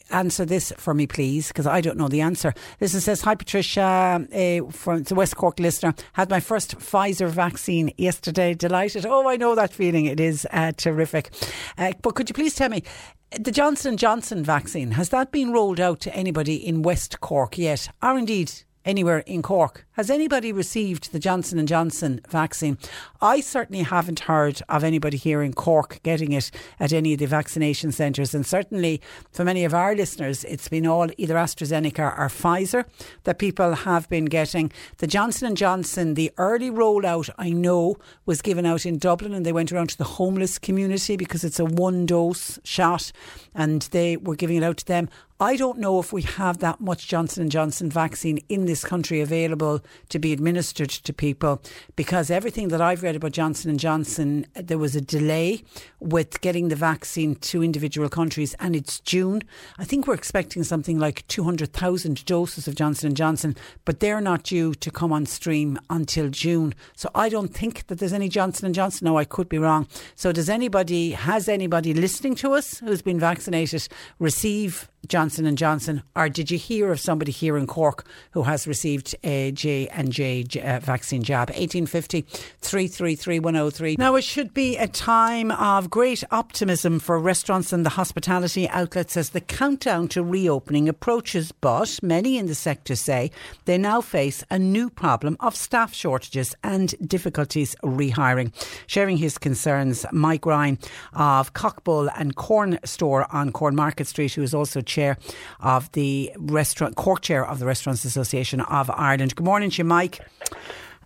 answer 0.09 0.45
this 0.45 0.71
for 0.77 0.93
me, 0.93 1.07
please, 1.07 1.49
because 1.49 1.67
I 1.67 1.81
don't 1.81 1.97
know 1.97 2.07
the 2.07 2.21
answer. 2.21 2.53
Listen 2.79 3.01
says, 3.01 3.21
Hi, 3.21 3.35
Patricia, 3.35 4.25
uh, 4.33 4.71
from 4.71 5.03
the 5.03 5.15
West 5.15 5.35
Cork 5.35 5.59
listener. 5.59 5.93
Had 6.13 6.29
my 6.29 6.39
first 6.39 6.77
Pfizer 6.79 7.29
vaccine 7.29 7.91
yesterday. 7.97 8.53
Delighted. 8.53 9.05
Oh, 9.05 9.27
I 9.27 9.35
know 9.37 9.55
that 9.55 9.73
feeling. 9.73 10.05
It 10.05 10.19
is 10.19 10.47
uh, 10.51 10.71
terrific. 10.75 11.31
Uh, 11.77 11.93
but 12.01 12.15
could 12.15 12.29
you 12.29 12.33
please 12.33 12.55
tell 12.55 12.69
me, 12.69 12.83
the 13.31 13.51
Johnson 13.51 13.97
Johnson 13.97 14.43
vaccine 14.43 14.91
has 14.91 15.09
that 15.09 15.31
been 15.31 15.51
rolled 15.51 15.79
out 15.79 15.99
to 16.01 16.15
anybody 16.15 16.55
in 16.55 16.81
West 16.81 17.19
Cork 17.19 17.57
yet, 17.57 17.89
or 18.01 18.17
indeed 18.17 18.51
anywhere 18.87 19.19
in 19.19 19.41
Cork? 19.41 19.85
Has 19.91 20.09
anybody 20.09 20.51
received 20.51 21.11
the 21.11 21.19
Johnson 21.19 21.59
and 21.59 21.67
Johnson 21.67 22.21
vaccine? 22.29 22.77
I 23.21 23.41
certainly 23.41 23.83
haven't 23.83 24.21
heard 24.21 24.61
of 24.69 24.83
anybody 24.83 25.17
here 25.17 25.41
in 25.41 25.53
Cork 25.53 25.99
getting 26.03 26.31
it 26.31 26.49
at 26.79 26.93
any 26.93 27.13
of 27.13 27.19
the 27.19 27.25
vaccination 27.25 27.91
centres, 27.91 28.33
and 28.33 28.45
certainly 28.45 29.01
for 29.31 29.43
many 29.43 29.65
of 29.65 29.73
our 29.73 29.93
listeners, 29.93 30.43
it's 30.45 30.69
been 30.69 30.87
all 30.87 31.09
either 31.17 31.35
AstraZeneca 31.35 32.17
or 32.17 32.29
Pfizer 32.29 32.85
that 33.25 33.39
people 33.39 33.73
have 33.73 34.07
been 34.09 34.25
getting. 34.25 34.71
The 34.99 35.07
Johnson 35.07 35.47
and 35.47 35.57
Johnson, 35.57 36.13
the 36.13 36.31
early 36.37 36.71
rollout 36.71 37.29
I 37.37 37.49
know 37.49 37.97
was 38.25 38.41
given 38.41 38.65
out 38.65 38.85
in 38.85 38.99
Dublin, 38.99 39.33
and 39.33 39.45
they 39.45 39.51
went 39.51 39.71
around 39.71 39.89
to 39.89 39.97
the 39.97 40.03
homeless 40.05 40.57
community 40.57 41.17
because 41.17 41.43
it's 41.43 41.59
a 41.59 41.65
one 41.65 42.05
dose 42.05 42.57
shot, 42.63 43.11
and 43.53 43.81
they 43.91 44.15
were 44.15 44.35
giving 44.35 44.55
it 44.55 44.63
out 44.63 44.77
to 44.77 44.85
them. 44.85 45.09
I 45.39 45.55
don't 45.55 45.77
know 45.77 45.99
if 45.99 46.11
we 46.11 46.23
have 46.23 46.57
that 46.59 46.81
much 46.81 47.07
Johnson 47.07 47.43
and 47.43 47.51
Johnson 47.51 47.91
vaccine 47.91 48.39
in 48.49 48.65
this 48.65 48.83
country 48.83 49.21
available 49.21 49.83
to 50.09 50.17
be 50.17 50.33
administered 50.33 50.89
to 50.89 51.13
people 51.13 51.61
because 51.95 52.31
everything 52.31 52.69
that 52.69 52.81
I've 52.81 53.03
read 53.03 53.15
about 53.15 53.33
Johnson 53.33 53.69
and 53.69 53.79
Johnson, 53.79 54.47
there 54.55 54.79
was 54.79 54.95
a 54.95 55.01
delay 55.01 55.61
with 55.99 56.41
getting 56.41 56.69
the 56.69 56.75
vaccine 56.75 57.35
to 57.35 57.63
individual 57.63 58.09
countries, 58.09 58.55
and 58.59 58.75
it's 58.75 58.99
June. 59.01 59.43
I 59.77 59.83
think 59.83 60.07
we're 60.07 60.15
expecting 60.15 60.63
something 60.63 60.97
like 60.97 61.27
200,000 61.27 62.25
doses 62.25 62.67
of 62.67 62.73
Johnson 62.73 63.05
and 63.05 63.15
Johnson, 63.15 63.55
but 63.85 63.99
they're 63.99 64.21
not 64.21 64.41
due 64.41 64.73
to 64.73 64.89
come 64.89 65.13
on 65.13 65.27
stream 65.27 65.77
until 65.91 66.29
June. 66.29 66.73
So 66.95 67.11
I 67.13 67.29
don't 67.29 67.53
think 67.53 67.85
that 67.87 67.99
there's 67.99 68.11
any 68.11 68.27
Johnson 68.27 68.65
and 68.65 68.73
Johnson. 68.73 69.05
No, 69.05 69.19
I 69.19 69.25
could 69.25 69.49
be 69.49 69.59
wrong. 69.59 69.87
So 70.15 70.31
does 70.31 70.49
anybody 70.49 71.11
has 71.11 71.47
anybody 71.47 71.93
listening 71.93 72.33
to 72.35 72.53
us 72.53 72.79
who's 72.79 73.03
been 73.03 73.19
vaccinated 73.19 73.87
receive 74.17 74.89
Johnson 75.07 75.26
Johnson 75.27 75.45
and 75.45 75.57
Johnson, 75.57 76.03
or 76.15 76.29
did 76.29 76.49
you 76.49 76.57
hear 76.57 76.89
of 76.89 77.01
somebody 77.01 77.33
here 77.33 77.57
in 77.57 77.67
Cork 77.67 78.07
who 78.31 78.43
has 78.43 78.65
received 78.65 79.13
a 79.25 79.51
J 79.51 79.89
and 79.89 80.09
J 80.09 80.45
uh, 80.63 80.79
vaccine 80.79 81.21
jab? 81.21 81.49
1850 81.49 82.21
333 82.61 83.39
103. 83.39 83.95
Now 83.99 84.15
it 84.15 84.23
should 84.23 84.53
be 84.53 84.77
a 84.77 84.87
time 84.87 85.51
of 85.51 85.89
great 85.89 86.23
optimism 86.31 87.01
for 87.01 87.19
restaurants 87.19 87.73
and 87.73 87.85
the 87.85 87.89
hospitality 87.89 88.69
outlets 88.69 89.17
as 89.17 89.31
the 89.31 89.41
countdown 89.41 90.07
to 90.09 90.23
reopening 90.23 90.87
approaches. 90.87 91.51
But 91.51 91.99
many 92.01 92.37
in 92.37 92.45
the 92.45 92.55
sector 92.55 92.95
say 92.95 93.29
they 93.65 93.77
now 93.77 93.99
face 93.99 94.45
a 94.49 94.57
new 94.57 94.89
problem 94.89 95.35
of 95.41 95.57
staff 95.57 95.93
shortages 95.93 96.55
and 96.63 96.95
difficulties 97.05 97.75
rehiring. 97.83 98.53
Sharing 98.87 99.17
his 99.17 99.37
concerns, 99.37 100.05
Mike 100.13 100.45
Ryan 100.45 100.79
of 101.11 101.51
Cockbull 101.51 102.09
and 102.17 102.37
Cornstore 102.37 103.27
on 103.33 103.51
Cornmarket 103.51 104.07
Street, 104.07 104.33
who 104.33 104.43
is 104.43 104.53
also 104.53 104.79
chair 104.79 105.16
of 105.59 105.91
the 105.93 106.31
restaurant, 106.37 106.95
Cork 106.95 107.21
chair 107.21 107.45
of 107.45 107.59
the 107.59 107.65
Restaurants 107.65 108.05
Association 108.05 108.61
of 108.61 108.89
Ireland. 108.89 109.35
Good 109.35 109.45
morning 109.45 109.69
to 109.71 109.77
you, 109.79 109.83
Mike. 109.83 110.19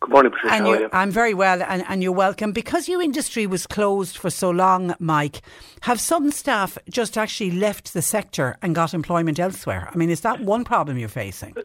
Good 0.01 0.09
morning, 0.09 0.31
Patricia. 0.31 0.55
And 0.55 0.67
you? 0.67 0.89
I'm 0.91 1.11
very 1.11 1.35
well, 1.35 1.61
and, 1.61 1.83
and 1.87 2.01
you're 2.01 2.11
welcome. 2.11 2.53
Because 2.53 2.89
your 2.89 3.03
industry 3.03 3.45
was 3.45 3.67
closed 3.67 4.17
for 4.17 4.31
so 4.31 4.49
long, 4.49 4.95
Mike, 4.99 5.41
have 5.81 5.99
some 5.99 6.31
staff 6.31 6.77
just 6.89 7.19
actually 7.19 7.51
left 7.51 7.93
the 7.93 8.01
sector 8.01 8.57
and 8.63 8.73
got 8.73 8.95
employment 8.95 9.39
elsewhere? 9.39 9.89
I 9.93 9.95
mean, 9.95 10.09
is 10.09 10.21
that 10.21 10.39
one 10.39 10.63
problem 10.63 10.97
you're 10.97 11.07
facing? 11.07 11.55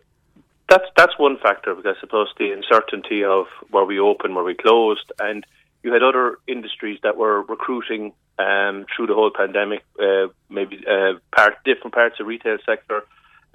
That's 0.69 0.85
that's 0.97 1.19
one 1.19 1.39
factor 1.39 1.75
because 1.75 1.97
I 1.97 2.01
suppose 2.01 2.29
the 2.39 2.51
uncertainty 2.53 3.25
of 3.25 3.47
where 3.71 3.85
we 3.85 3.99
open, 3.99 4.35
where 4.35 4.45
we 4.45 4.55
closed, 4.55 5.13
and 5.19 5.47
you 5.83 5.93
had 5.93 6.03
other 6.03 6.39
industries 6.47 6.99
that 7.05 7.17
were 7.17 7.43
recruiting 7.43 8.13
um, 8.39 8.87
through 8.95 9.07
the 9.07 9.15
whole 9.15 9.31
pandemic. 9.31 9.85
Uh, 10.01 10.29
maybe 10.49 10.85
uh, 10.89 11.15
part 11.35 11.55
different 11.65 11.95
parts 11.95 12.21
of 12.21 12.27
retail 12.27 12.59
sector, 12.65 13.03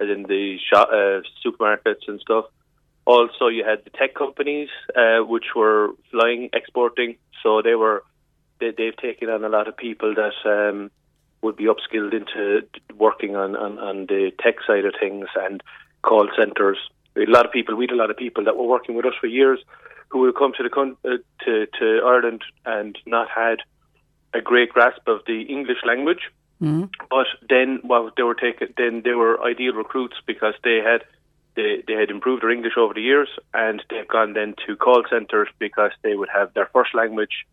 as 0.00 0.08
in 0.08 0.24
the 0.24 0.58
shop, 0.58 0.88
uh, 0.90 1.20
supermarkets 1.44 2.08
and 2.08 2.20
stuff. 2.20 2.46
Also, 3.04 3.48
you 3.48 3.64
had 3.64 3.84
the 3.84 3.90
tech 3.90 4.14
companies, 4.14 4.68
uh, 4.96 5.18
which 5.18 5.46
were 5.56 5.90
flying, 6.10 6.50
exporting. 6.52 7.16
So 7.42 7.62
they 7.62 7.74
were 7.74 8.04
they, 8.60 8.70
they've 8.76 8.96
taken 8.96 9.28
on 9.28 9.44
a 9.44 9.48
lot 9.48 9.66
of 9.68 9.76
people 9.76 10.14
that 10.14 10.34
um, 10.48 10.90
would 11.42 11.56
be 11.56 11.64
upskilled 11.64 12.14
into 12.14 12.66
working 12.96 13.34
on, 13.34 13.56
on, 13.56 13.78
on 13.78 14.06
the 14.06 14.30
tech 14.40 14.56
side 14.66 14.84
of 14.84 14.94
things 14.98 15.26
and 15.34 15.62
call 16.02 16.28
centres. 16.38 16.78
A 17.16 17.26
lot 17.26 17.44
of 17.44 17.52
people. 17.52 17.74
We 17.74 17.84
had 17.84 17.94
a 17.94 17.96
lot 17.96 18.10
of 18.10 18.16
people 18.16 18.44
that 18.44 18.56
were 18.56 18.66
working 18.66 18.94
with 18.94 19.04
us 19.04 19.14
for 19.20 19.26
years 19.26 19.58
who 20.08 20.20
would 20.20 20.36
come 20.36 20.52
to 20.56 20.62
the 20.62 20.96
uh, 21.04 21.16
to 21.44 21.66
to 21.78 22.00
Ireland 22.04 22.42
and 22.64 22.96
not 23.06 23.28
had 23.28 23.58
a 24.34 24.40
great 24.40 24.70
grasp 24.70 25.06
of 25.06 25.20
the 25.26 25.42
English 25.42 25.78
language. 25.84 26.30
Mm. 26.60 26.90
But 27.10 27.26
then, 27.48 27.80
well, 27.82 28.10
they 28.16 28.22
were 28.22 28.34
taken. 28.34 28.72
Then 28.76 29.02
they 29.04 29.14
were 29.14 29.42
ideal 29.42 29.74
recruits 29.74 30.16
because 30.26 30.54
they 30.62 30.78
had 30.78 31.02
they 31.56 31.82
they 31.86 31.94
had 31.94 32.10
improved 32.10 32.42
their 32.42 32.50
English 32.50 32.74
over 32.76 32.94
the 32.94 33.02
years, 33.02 33.28
and 33.52 33.82
they've 33.90 34.08
gone 34.08 34.34
then 34.34 34.54
to 34.66 34.76
call 34.76 35.02
centres 35.10 35.48
because 35.58 35.90
they 36.02 36.14
would 36.14 36.28
have 36.32 36.54
their 36.54 36.68
first 36.72 36.94
language. 36.94 37.46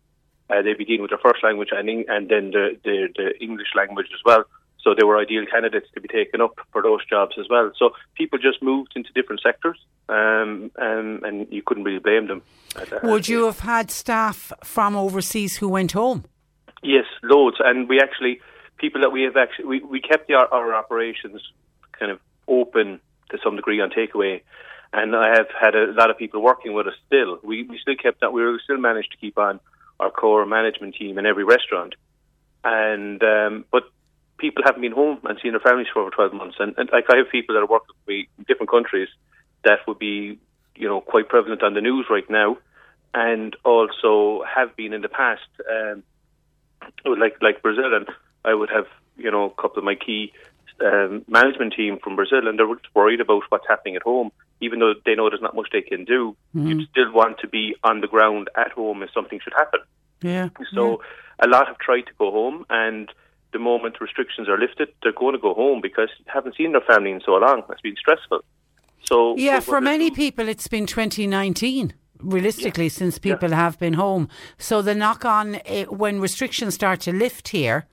Uh, 0.48 0.62
they 0.62 0.74
begin 0.74 1.00
with 1.00 1.10
their 1.10 1.18
first 1.18 1.42
language 1.42 1.68
and 1.72 1.88
and 1.88 2.28
then 2.28 2.50
the, 2.52 2.76
the 2.84 3.08
the 3.16 3.38
English 3.42 3.68
language 3.74 4.08
as 4.14 4.20
well. 4.24 4.44
So 4.82 4.94
they 4.94 5.04
were 5.04 5.18
ideal 5.18 5.44
candidates 5.44 5.88
to 5.94 6.00
be 6.00 6.08
taken 6.08 6.40
up 6.40 6.58
for 6.72 6.80
those 6.82 7.04
jobs 7.04 7.36
as 7.38 7.46
well. 7.50 7.70
So 7.76 7.90
people 8.14 8.38
just 8.38 8.62
moved 8.62 8.92
into 8.96 9.12
different 9.12 9.42
sectors, 9.42 9.78
um, 10.08 10.70
um, 10.80 11.20
and 11.22 11.46
you 11.50 11.62
couldn't 11.62 11.84
really 11.84 11.98
blame 11.98 12.28
them. 12.28 12.42
Would 13.02 13.28
you 13.28 13.44
have 13.44 13.60
had 13.60 13.90
staff 13.90 14.52
from 14.64 14.96
overseas 14.96 15.58
who 15.58 15.68
went 15.68 15.92
home? 15.92 16.24
Yes, 16.82 17.04
loads, 17.22 17.56
and 17.60 17.88
we 17.88 18.00
actually 18.00 18.40
people 18.78 19.02
that 19.02 19.10
we 19.10 19.22
have 19.22 19.36
actually 19.36 19.66
we, 19.66 19.80
we 19.80 20.00
kept 20.00 20.28
the, 20.28 20.34
our, 20.34 20.52
our 20.52 20.74
operations 20.74 21.42
kind 21.98 22.10
of 22.10 22.18
open 22.48 23.00
to 23.30 23.38
some 23.44 23.56
degree 23.56 23.80
on 23.80 23.90
takeaway, 23.90 24.40
and 24.92 25.14
I 25.14 25.28
have 25.36 25.46
had 25.58 25.74
a 25.74 25.92
lot 25.92 26.10
of 26.10 26.16
people 26.16 26.42
working 26.42 26.72
with 26.72 26.86
us 26.86 26.94
still. 27.06 27.38
We 27.42 27.64
we 27.64 27.78
still 27.78 27.96
kept 27.96 28.20
that 28.20 28.32
we 28.32 28.42
were 28.42 28.58
still 28.64 28.78
managed 28.78 29.12
to 29.12 29.18
keep 29.18 29.38
on 29.38 29.60
our 29.98 30.10
core 30.10 30.46
management 30.46 30.94
team 30.94 31.18
in 31.18 31.26
every 31.26 31.44
restaurant, 31.44 31.94
and 32.64 33.22
um, 33.22 33.64
but 33.70 33.84
people 34.38 34.62
haven't 34.64 34.80
been 34.80 34.92
home 34.92 35.18
and 35.24 35.38
seen 35.42 35.52
their 35.52 35.60
families 35.60 35.88
for 35.92 36.00
over 36.00 36.10
twelve 36.10 36.32
months, 36.32 36.56
and, 36.58 36.74
and 36.78 36.88
like 36.92 37.04
I 37.12 37.18
have 37.18 37.30
people 37.30 37.54
that 37.54 37.60
are 37.60 37.66
working 37.66 37.94
with 37.98 38.08
me 38.08 38.28
in 38.38 38.44
different 38.48 38.70
countries 38.70 39.08
that 39.64 39.80
would 39.86 39.98
be 39.98 40.38
you 40.76 40.88
know 40.88 41.02
quite 41.02 41.28
prevalent 41.28 41.62
on 41.62 41.74
the 41.74 41.82
news 41.82 42.06
right 42.08 42.28
now, 42.30 42.56
and 43.12 43.54
also 43.64 44.42
have 44.44 44.74
been 44.76 44.94
in 44.94 45.02
the 45.02 45.10
past. 45.10 45.42
Um, 45.70 46.02
like 47.04 47.36
like 47.40 47.62
Brazil, 47.62 47.94
and 47.94 48.06
I 48.44 48.54
would 48.54 48.70
have 48.70 48.86
you 49.16 49.30
know 49.30 49.44
a 49.46 49.62
couple 49.62 49.78
of 49.78 49.84
my 49.84 49.94
key 49.94 50.32
um, 50.84 51.24
management 51.28 51.74
team 51.74 51.98
from 52.02 52.16
Brazil, 52.16 52.46
and 52.48 52.58
they're 52.58 52.68
worried 52.94 53.20
about 53.20 53.42
what's 53.50 53.66
happening 53.68 53.96
at 53.96 54.02
home. 54.02 54.30
Even 54.62 54.78
though 54.78 54.94
they 55.06 55.14
know 55.14 55.28
there's 55.30 55.40
not 55.42 55.54
much 55.56 55.68
they 55.72 55.80
can 55.82 56.04
do, 56.04 56.36
Mm-hmm. 56.54 56.80
you 56.80 56.86
still 56.90 57.12
want 57.12 57.38
to 57.40 57.48
be 57.48 57.74
on 57.84 58.00
the 58.00 58.06
ground 58.08 58.48
at 58.56 58.72
home 58.72 59.02
if 59.02 59.10
something 59.12 59.40
should 59.42 59.52
happen. 59.54 59.80
Yeah. 60.22 60.48
So 60.74 61.00
a 61.38 61.48
lot 61.48 61.66
have 61.68 61.78
tried 61.78 62.02
to 62.02 62.12
go 62.18 62.30
home, 62.30 62.66
and 62.68 63.10
the 63.52 63.58
moment 63.58 64.00
restrictions 64.00 64.48
are 64.48 64.58
lifted, 64.58 64.88
they're 65.02 65.12
going 65.12 65.32
to 65.34 65.38
go 65.40 65.54
home 65.54 65.80
because 65.80 66.08
they 66.24 66.30
haven't 66.32 66.56
seen 66.56 66.72
their 66.72 66.82
family 66.82 67.10
in 67.10 67.20
so 67.24 67.32
long. 67.32 67.62
It's 67.70 67.80
been 67.80 67.96
stressful. 67.96 68.40
So 69.04 69.36
Yeah, 69.36 69.54
what- 69.54 69.64
for 69.64 69.80
many 69.80 70.10
people, 70.10 70.46
it's 70.48 70.68
been 70.68 70.86
2019. 70.86 71.94
Realistically, 72.22 72.88
since 72.88 73.18
people 73.18 73.50
have 73.50 73.78
been 73.78 73.94
home, 73.94 74.28
so 74.58 74.82
the 74.82 74.94
knock 74.94 75.24
on 75.24 75.56
uh, 75.56 75.84
when 75.84 76.20
restrictions 76.20 76.74
start 76.74 77.00
to 77.02 77.12
lift 77.12 77.48
here, 77.48 77.86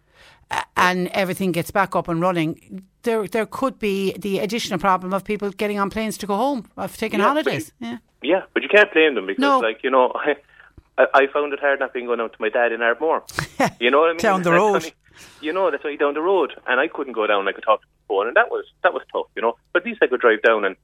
and 0.75 1.07
everything 1.09 1.51
gets 1.51 1.71
back 1.71 1.95
up 1.95 2.07
and 2.07 2.21
running, 2.21 2.83
there 3.03 3.27
there 3.27 3.45
could 3.45 3.79
be 3.79 4.13
the 4.17 4.39
additional 4.39 4.79
problem 4.79 5.13
of 5.13 5.23
people 5.23 5.49
getting 5.51 5.79
on 5.79 5.89
planes 5.89 6.17
to 6.19 6.25
go 6.27 6.35
home, 6.35 6.65
of 6.77 6.95
taking 6.97 7.19
Yeah, 7.19 7.25
but 7.25 7.29
holidays. 7.43 7.71
Yeah. 7.79 7.97
Yeah, 8.23 8.41
but 8.53 8.63
you 8.63 8.69
can't 8.69 8.91
blame 8.91 9.13
them 9.15 9.27
because, 9.27 9.41
No. 9.41 9.59
like 9.59 9.83
you 9.83 9.89
know, 9.91 10.11
I, 10.97 11.05
I 11.13 11.27
found 11.27 11.53
it 11.53 11.59
hard 11.59 11.79
not 11.79 11.93
being 11.93 12.07
going 12.07 12.19
out 12.19 12.33
to 12.33 12.37
my 12.41 12.49
dad 12.49 12.71
in 12.71 12.81
Ardmore. 12.81 13.23
You 13.79 13.91
know 13.91 13.99
what 13.99 14.09
I 14.09 14.13
mean? 14.13 14.19
Down 14.19 14.41
the 14.43 14.49
That's 14.51 14.85
road. 14.85 14.93
you 15.41 15.53
know, 15.53 15.69
that's 15.71 15.83
only 15.85 15.97
down 15.97 16.13
the 16.15 16.21
road, 16.21 16.53
and 16.67 16.79
I 16.79 16.87
couldn't 16.87 17.13
go 17.13 17.27
down. 17.27 17.47
I 17.47 17.51
could 17.51 17.63
talk 17.63 17.81
to 17.81 17.85
him 17.87 17.91
on 18.09 18.15
phone, 18.17 18.27
and 18.27 18.35
that 18.35 18.49
was 18.49 18.65
that 18.83 18.93
was 18.93 19.03
tough. 19.11 19.27
You 19.35 19.41
know, 19.43 19.57
but 19.73 19.83
at 19.83 19.85
least 19.87 20.01
I 20.01 20.07
could 20.07 20.21
drive 20.21 20.41
down 20.41 20.65
and 20.65 20.75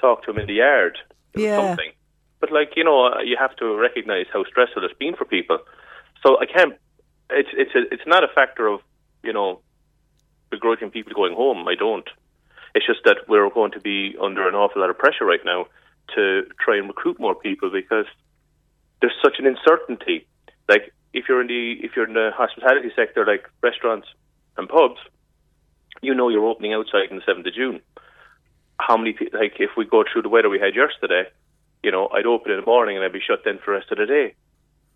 talk 0.00 0.24
to 0.24 0.30
him 0.30 0.38
in 0.38 0.46
the 0.46 0.54
yard. 0.54 0.98
Yeah. 1.34 1.68
something. 1.68 1.92
But 2.40 2.52
like 2.52 2.72
you 2.76 2.84
know, 2.84 3.20
you 3.20 3.36
have 3.38 3.56
to 3.56 3.76
recognise 3.76 4.26
how 4.32 4.44
stressful 4.44 4.84
it's 4.84 4.98
been 4.98 5.16
for 5.16 5.24
people. 5.24 5.58
So 6.24 6.38
I 6.40 6.46
can't. 6.46 6.74
It's 7.30 7.48
it's 7.52 7.74
a, 7.74 7.92
it's 7.92 8.06
not 8.06 8.24
a 8.24 8.28
factor 8.28 8.66
of 8.66 8.80
you 9.22 9.32
know 9.32 9.60
begrudging 10.50 10.90
people 10.90 11.12
going 11.14 11.34
home. 11.34 11.66
I 11.68 11.74
don't. 11.74 12.08
It's 12.74 12.86
just 12.86 13.00
that 13.04 13.28
we're 13.28 13.48
going 13.50 13.72
to 13.72 13.80
be 13.80 14.16
under 14.20 14.46
an 14.46 14.54
awful 14.54 14.82
lot 14.82 14.90
of 14.90 14.98
pressure 14.98 15.24
right 15.24 15.44
now 15.44 15.66
to 16.14 16.42
try 16.62 16.76
and 16.76 16.86
recruit 16.86 17.18
more 17.18 17.34
people 17.34 17.70
because 17.70 18.06
there's 19.00 19.16
such 19.22 19.38
an 19.38 19.46
uncertainty. 19.46 20.26
Like 20.68 20.92
if 21.12 21.24
you're 21.28 21.40
in 21.40 21.46
the 21.46 21.72
if 21.82 21.92
you're 21.96 22.06
in 22.06 22.14
the 22.14 22.30
hospitality 22.34 22.90
sector, 22.94 23.24
like 23.24 23.48
restaurants 23.62 24.08
and 24.56 24.68
pubs, 24.68 25.00
you 26.02 26.14
know 26.14 26.28
you're 26.28 26.44
opening 26.44 26.74
outside 26.74 27.10
on 27.10 27.16
the 27.16 27.22
seventh 27.26 27.46
of 27.46 27.54
June. 27.54 27.80
How 28.78 28.96
many? 28.96 29.16
Like 29.32 29.54
if 29.58 29.70
we 29.76 29.84
go 29.86 30.04
through 30.04 30.22
the 30.22 30.28
weather 30.28 30.50
we 30.50 30.60
had 30.60 30.74
yesterday, 30.76 31.24
you 31.86 31.92
know, 31.92 32.08
I'd 32.08 32.26
open 32.26 32.50
in 32.50 32.58
the 32.58 32.66
morning 32.66 32.96
and 32.96 33.04
I'd 33.04 33.12
be 33.12 33.20
shut 33.20 33.44
down 33.44 33.58
for 33.58 33.72
the 33.72 33.78
rest 33.78 33.92
of 33.92 33.98
the 33.98 34.06
day 34.06 34.34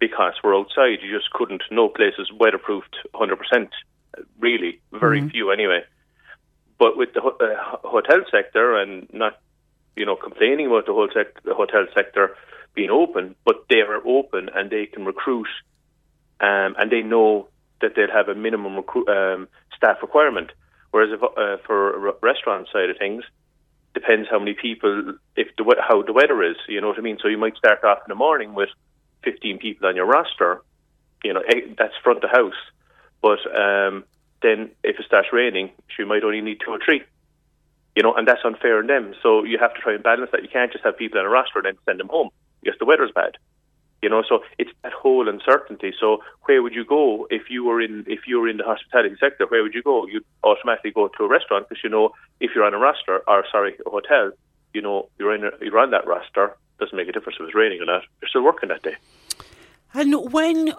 because 0.00 0.35
we're 0.42 0.59
outside. 0.59 0.98
You 1.03 1.16
just 1.16 1.31
couldn't. 1.31 1.62
No 1.70 1.88
place 1.88 2.14
is 2.18 2.29
weatherproofed 2.33 2.96
100. 3.12 3.37
percent 3.37 3.70
Really, 4.40 4.81
very 4.92 5.29
few 5.29 5.53
anyway. 5.53 5.85
But 6.81 6.96
with 6.96 7.14
the 7.14 7.22
uh, 7.22 7.76
hotel 7.88 8.22
sector 8.29 8.76
and 8.76 9.07
not, 9.12 9.38
you 9.94 10.05
know, 10.05 10.16
complaining 10.16 10.66
about 10.66 10.87
the 10.87 10.92
whole 10.92 11.09
sec- 11.14 11.44
the 11.44 11.55
hotel 11.55 11.87
sector 11.94 12.37
being 12.74 12.90
open, 12.90 13.37
but 13.44 13.66
they 13.70 13.83
are 13.83 14.05
open 14.05 14.50
and 14.53 14.68
they 14.68 14.87
can 14.87 15.05
recruit, 15.05 15.46
um, 16.40 16.74
and 16.76 16.90
they 16.90 17.03
know 17.03 17.46
that 17.83 17.92
they'll 17.94 18.11
have 18.11 18.29
a 18.29 18.35
minimum 18.35 18.74
recruit, 18.74 19.09
um, 19.09 19.46
staff 19.76 19.98
requirement. 20.03 20.50
Whereas 20.90 21.11
if, 21.12 21.22
uh, 21.22 21.62
for 21.64 22.09
a 22.09 22.14
restaurant 22.20 22.66
side 22.72 22.90
of 22.90 22.98
things, 22.98 23.22
depends 23.94 24.29
how 24.31 24.38
many 24.38 24.55
people, 24.55 25.14
if 25.37 25.48
the 25.57 25.76
how 25.87 26.03
the 26.03 26.12
weather 26.12 26.42
is. 26.42 26.57
You 26.68 26.81
know 26.81 26.88
what 26.88 26.98
I 26.98 27.03
mean? 27.03 27.18
So 27.20 27.29
you 27.29 27.38
might 27.38 27.57
start 27.57 27.83
off 27.85 27.98
in 27.98 28.09
the 28.09 28.14
morning 28.14 28.55
with 28.55 28.68
15 29.24 29.59
people 29.59 29.88
on 29.88 29.96
your 29.96 30.07
roster. 30.07 30.62
You 31.24 31.35
know, 31.35 31.42
that's 31.76 31.94
front 32.03 32.24
of 32.24 32.31
house. 32.31 32.55
But 33.20 33.40
um, 33.55 34.05
then 34.42 34.70
if 34.83 34.98
it 34.98 35.07
starts 35.07 35.29
raining, 35.33 35.70
you 35.98 36.07
might 36.07 36.24
only 36.24 36.40
need 36.40 36.61
two 36.64 36.70
or 36.70 36.79
three. 36.85 37.03
You 37.94 38.03
know, 38.03 38.14
and 38.14 38.26
that's 38.26 38.40
unfair 38.44 38.79
on 38.79 38.87
them. 38.87 39.14
So 39.22 39.44
you 39.44 39.59
have 39.59 39.74
to 39.74 39.81
try 39.81 39.94
and 39.94 40.03
balance 40.03 40.31
that. 40.33 40.42
You 40.42 40.48
can't 40.48 40.72
just 40.72 40.85
have 40.85 40.96
people 40.96 41.18
on 41.18 41.26
a 41.26 41.29
roster 41.29 41.59
and 41.59 41.66
then 41.66 41.79
send 41.85 42.00
them 42.00 42.09
home 42.09 42.31
because 42.62 42.79
the 42.79 42.87
weather's 42.87 43.11
bad. 43.14 43.37
You 44.03 44.09
know, 44.09 44.23
so 44.27 44.41
it's 44.59 44.71
that 44.83 44.93
whole 44.93 45.29
uncertainty. 45.29 45.93
So 45.99 46.23
where 46.45 46.63
would 46.63 46.75
you 46.75 46.85
go 46.85 47.27
if 47.31 47.51
you 47.51 47.65
were 47.65 47.81
in 47.81 48.05
if 48.07 48.21
you 48.27 48.41
were 48.41 48.49
in 48.49 48.57
the 48.57 48.65
hospitality 48.65 49.17
sector? 49.21 49.47
Where 49.47 49.63
would 49.63 49.75
you 49.75 49.83
go? 49.83 50.07
You'd 50.07 50.25
automatically 50.43 50.91
go 50.91 51.09
to 51.09 51.25
a 51.25 51.29
restaurant 51.29 51.69
because 51.69 51.85
you 51.85 51.91
know 51.91 52.13
if 52.41 52.53
you're 52.55 52.65
on 52.65 52.73
a 52.73 52.79
roster 52.79 53.21
or 53.29 53.45
sorry 53.53 53.77
a 53.87 53.91
hotel, 53.91 54.33
you 54.73 54.81
know 54.81 55.09
you're 55.19 55.35
in 55.35 55.45
a, 55.45 55.51
you're 55.61 55.79
on 55.79 55.91
that 55.91 56.07
roster. 56.07 56.57
Doesn't 56.79 56.97
make 56.97 57.09
a 57.09 57.13
difference 57.13 57.37
if 57.39 57.47
it's 57.47 57.55
raining 57.55 57.83
or 57.83 57.85
not. 57.85 58.03
You're 58.23 58.31
still 58.31 58.43
working 58.43 58.71
that 58.71 58.83
day. 58.83 58.97
And 59.93 60.33
when 60.33 60.73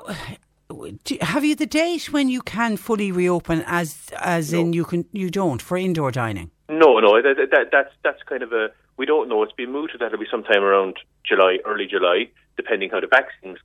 do, 1.03 1.17
have 1.21 1.43
you 1.43 1.55
the 1.55 1.65
date 1.65 2.11
when 2.11 2.29
you 2.29 2.41
can 2.41 2.77
fully 2.77 3.11
reopen? 3.11 3.63
As 3.67 4.09
as 4.17 4.53
in 4.53 4.73
you 4.73 4.85
can 4.85 5.05
you 5.11 5.29
don't 5.29 5.61
for 5.61 5.77
indoor 5.77 6.11
dining. 6.11 6.51
No, 6.69 6.99
no, 6.99 7.21
that, 7.21 7.49
that, 7.51 7.67
that's 7.71 7.93
that's 8.03 8.23
kind 8.23 8.43
of 8.43 8.53
a 8.53 8.69
we 9.01 9.07
don't 9.07 9.27
know. 9.29 9.41
It's 9.41 9.51
been 9.53 9.71
mooted 9.71 9.99
that 9.99 10.13
it'll 10.13 10.19
be 10.19 10.27
sometime 10.29 10.61
around 10.61 10.97
July, 11.27 11.57
early 11.65 11.87
July, 11.87 12.29
depending 12.55 12.91
how 12.91 12.99
the 12.99 13.07
vaccines 13.07 13.57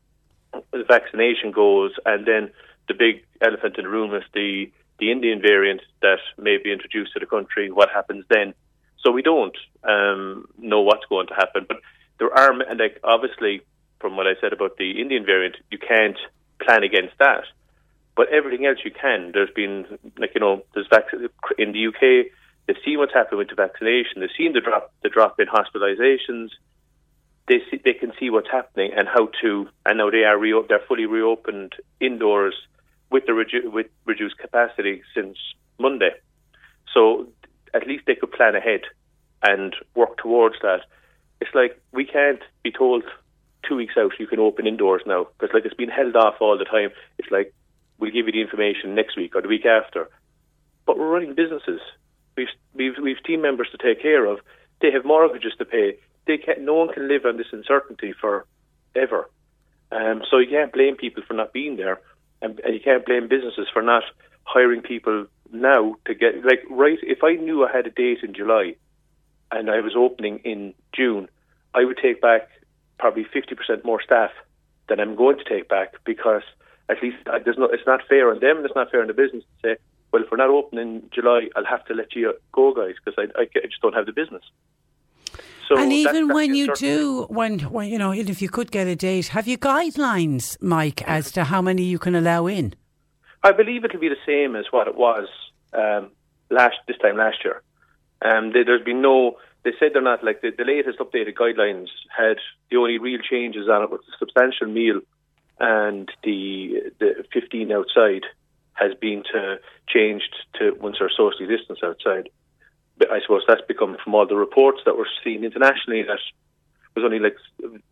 the 0.72 0.82
vaccination 0.88 1.50
goes, 1.52 1.92
and 2.06 2.24
then 2.26 2.50
the 2.88 2.94
big 2.94 3.22
elephant 3.42 3.76
in 3.76 3.84
the 3.84 3.90
room 3.90 4.14
is 4.14 4.22
the 4.32 4.72
the 4.98 5.10
Indian 5.12 5.42
variant 5.42 5.82
that 6.00 6.20
may 6.38 6.56
be 6.56 6.72
introduced 6.72 7.12
to 7.12 7.20
the 7.20 7.26
country. 7.26 7.70
What 7.70 7.90
happens 7.90 8.24
then? 8.30 8.54
So 9.02 9.10
we 9.10 9.20
don't 9.20 9.54
um, 9.84 10.46
know 10.56 10.80
what's 10.80 11.04
going 11.04 11.26
to 11.26 11.34
happen, 11.34 11.66
but 11.68 11.82
there 12.18 12.32
are 12.32 12.52
and 12.52 12.80
like 12.80 12.98
obviously 13.04 13.60
from 14.00 14.16
what 14.16 14.26
I 14.26 14.40
said 14.40 14.54
about 14.54 14.78
the 14.78 14.98
Indian 15.02 15.26
variant, 15.26 15.56
you 15.70 15.76
can't 15.76 16.16
plan 16.62 16.82
against 16.82 17.18
that. 17.18 17.44
But 18.16 18.32
everything 18.32 18.64
else 18.64 18.78
you 18.86 18.90
can. 18.90 19.32
There's 19.34 19.54
been 19.54 19.84
like 20.16 20.32
you 20.34 20.40
know, 20.40 20.62
there's 20.72 20.88
vac- 20.88 21.12
in 21.58 21.72
the 21.72 21.88
UK. 21.88 22.32
They've 22.66 22.76
seen 22.84 22.98
what's 22.98 23.14
happened 23.14 23.38
with 23.38 23.48
the 23.48 23.54
vaccination. 23.54 24.20
They've 24.20 24.36
seen 24.36 24.52
the 24.52 24.60
drop 24.60 24.92
the 25.02 25.08
drop 25.08 25.38
in 25.38 25.46
hospitalizations. 25.46 26.48
They 27.46 27.60
see, 27.70 27.80
they 27.84 27.94
can 27.94 28.12
see 28.18 28.28
what's 28.30 28.50
happening 28.50 28.90
and 28.96 29.06
how 29.06 29.28
to. 29.42 29.68
And 29.84 29.98
now 29.98 30.10
they 30.10 30.24
are 30.24 30.36
re- 30.36 30.64
they're 30.68 30.82
fully 30.88 31.06
reopened 31.06 31.74
indoors 32.00 32.54
with 33.10 33.24
the 33.26 33.32
redu- 33.32 33.70
with 33.70 33.86
reduced 34.04 34.38
capacity 34.38 35.02
since 35.14 35.36
Monday. 35.78 36.10
So 36.92 37.28
at 37.72 37.86
least 37.86 38.04
they 38.06 38.16
could 38.16 38.32
plan 38.32 38.56
ahead 38.56 38.80
and 39.42 39.74
work 39.94 40.16
towards 40.18 40.56
that. 40.62 40.80
It's 41.40 41.54
like 41.54 41.80
we 41.92 42.04
can't 42.04 42.42
be 42.64 42.72
told 42.72 43.04
two 43.68 43.76
weeks 43.76 43.94
out 43.96 44.12
you 44.18 44.26
can 44.26 44.40
open 44.40 44.66
indoors 44.66 45.02
now 45.06 45.26
because 45.38 45.54
like 45.54 45.64
it's 45.64 45.74
been 45.74 45.88
held 45.88 46.16
off 46.16 46.36
all 46.40 46.58
the 46.58 46.64
time. 46.64 46.90
It's 47.18 47.30
like 47.30 47.54
we'll 47.98 48.10
give 48.10 48.26
you 48.26 48.32
the 48.32 48.40
information 48.40 48.94
next 48.94 49.16
week 49.16 49.36
or 49.36 49.42
the 49.42 49.48
week 49.48 49.66
after. 49.66 50.08
But 50.84 50.98
we're 50.98 51.10
running 51.10 51.34
businesses. 51.34 51.80
We've 52.36 52.48
we've 52.74 52.94
we've 53.02 53.22
team 53.22 53.42
members 53.42 53.68
to 53.72 53.78
take 53.78 54.02
care 54.02 54.26
of. 54.26 54.40
They 54.80 54.90
have 54.90 55.04
mortgages 55.04 55.52
to 55.58 55.64
pay. 55.64 55.98
They 56.26 56.38
can 56.38 56.64
no 56.64 56.74
one 56.74 56.92
can 56.92 57.08
live 57.08 57.24
on 57.24 57.36
this 57.36 57.52
uncertainty 57.52 58.12
for 58.20 58.46
ever. 58.94 59.28
Um, 59.92 60.22
so 60.30 60.38
you 60.38 60.48
can't 60.50 60.72
blame 60.72 60.96
people 60.96 61.22
for 61.26 61.34
not 61.34 61.52
being 61.52 61.76
there, 61.76 62.00
and, 62.42 62.58
and 62.60 62.74
you 62.74 62.80
can't 62.80 63.06
blame 63.06 63.28
businesses 63.28 63.68
for 63.72 63.82
not 63.82 64.02
hiring 64.44 64.82
people 64.82 65.26
now 65.52 65.96
to 66.06 66.14
get 66.14 66.44
like 66.44 66.62
right. 66.68 66.98
If 67.02 67.22
I 67.22 67.34
knew 67.34 67.64
I 67.64 67.72
had 67.72 67.86
a 67.86 67.90
date 67.90 68.18
in 68.22 68.34
July, 68.34 68.74
and 69.50 69.70
I 69.70 69.80
was 69.80 69.94
opening 69.96 70.38
in 70.38 70.74
June, 70.92 71.28
I 71.74 71.84
would 71.84 71.98
take 71.98 72.20
back 72.20 72.48
probably 72.98 73.24
50% 73.24 73.84
more 73.84 74.02
staff 74.02 74.30
than 74.88 75.00
I'm 75.00 75.16
going 75.16 75.38
to 75.38 75.44
take 75.44 75.68
back 75.68 75.94
because 76.04 76.42
at 76.88 77.02
least 77.02 77.16
there's 77.44 77.58
no, 77.58 77.66
it's 77.66 77.86
not 77.86 78.00
fair 78.08 78.30
on 78.30 78.40
them 78.40 78.58
and 78.58 78.66
it's 78.66 78.74
not 78.74 78.90
fair 78.90 79.00
on 79.00 79.08
the 79.08 79.12
business 79.12 79.44
to 79.62 79.68
say, 79.68 79.76
well, 80.16 80.24
if 80.24 80.30
we're 80.30 80.38
not 80.38 80.48
open 80.48 80.78
in 80.78 81.02
July, 81.14 81.48
I'll 81.56 81.66
have 81.66 81.84
to 81.86 81.94
let 81.94 82.14
you 82.16 82.32
go, 82.50 82.72
guys, 82.72 82.94
because 83.04 83.18
I, 83.18 83.38
I, 83.38 83.42
I 83.42 83.66
just 83.66 83.82
don't 83.82 83.92
have 83.92 84.06
the 84.06 84.12
business. 84.12 84.42
So 85.68 85.76
and 85.76 85.92
even 85.92 86.28
when 86.28 86.54
you 86.54 86.74
do, 86.74 87.26
when, 87.28 87.58
when 87.58 87.90
you 87.90 87.98
know, 87.98 88.12
if 88.12 88.40
you 88.40 88.48
could 88.48 88.70
get 88.70 88.86
a 88.86 88.96
date, 88.96 89.28
have 89.28 89.46
you 89.46 89.58
guidelines, 89.58 90.56
Mike, 90.62 91.02
as 91.06 91.30
to 91.32 91.44
how 91.44 91.60
many 91.60 91.82
you 91.82 91.98
can 91.98 92.14
allow 92.14 92.46
in? 92.46 92.72
I 93.42 93.52
believe 93.52 93.84
it'll 93.84 94.00
be 94.00 94.08
the 94.08 94.16
same 94.24 94.56
as 94.56 94.64
what 94.70 94.88
it 94.88 94.96
was 94.96 95.28
um, 95.74 96.12
last 96.48 96.76
this 96.88 96.96
time 96.96 97.18
last 97.18 97.44
year. 97.44 97.60
Um, 98.22 98.52
there's 98.52 98.82
been 98.82 99.02
no 99.02 99.36
they 99.64 99.72
said 99.78 99.90
they're 99.92 100.00
not 100.00 100.24
like 100.24 100.40
the, 100.40 100.50
the 100.56 100.64
latest 100.64 100.98
updated 100.98 101.34
guidelines 101.34 101.88
had 102.16 102.38
the 102.70 102.78
only 102.78 102.96
real 102.96 103.20
changes 103.20 103.68
on 103.68 103.82
it 103.82 103.90
was 103.90 104.00
the 104.06 104.14
substantial 104.18 104.68
meal 104.68 105.00
and 105.60 106.10
the 106.24 106.90
the 107.00 107.24
15 107.34 107.70
outside 107.72 108.22
has 108.78 108.92
been 109.00 109.22
to 109.32 109.58
changed 109.88 110.34
to 110.58 110.76
once 110.80 110.96
they're 110.98 111.10
socially 111.10 111.46
distanced 111.46 111.82
outside. 111.82 112.28
But 112.98 113.10
I 113.10 113.20
suppose 113.20 113.42
that's 113.46 113.66
become 113.68 113.96
from 114.02 114.14
all 114.14 114.26
the 114.26 114.36
reports 114.36 114.80
that 114.86 114.96
we're 114.96 115.04
seeing 115.22 115.44
internationally 115.44 116.02
that 116.02 116.18
was 116.94 117.04
only 117.04 117.18
like 117.18 117.36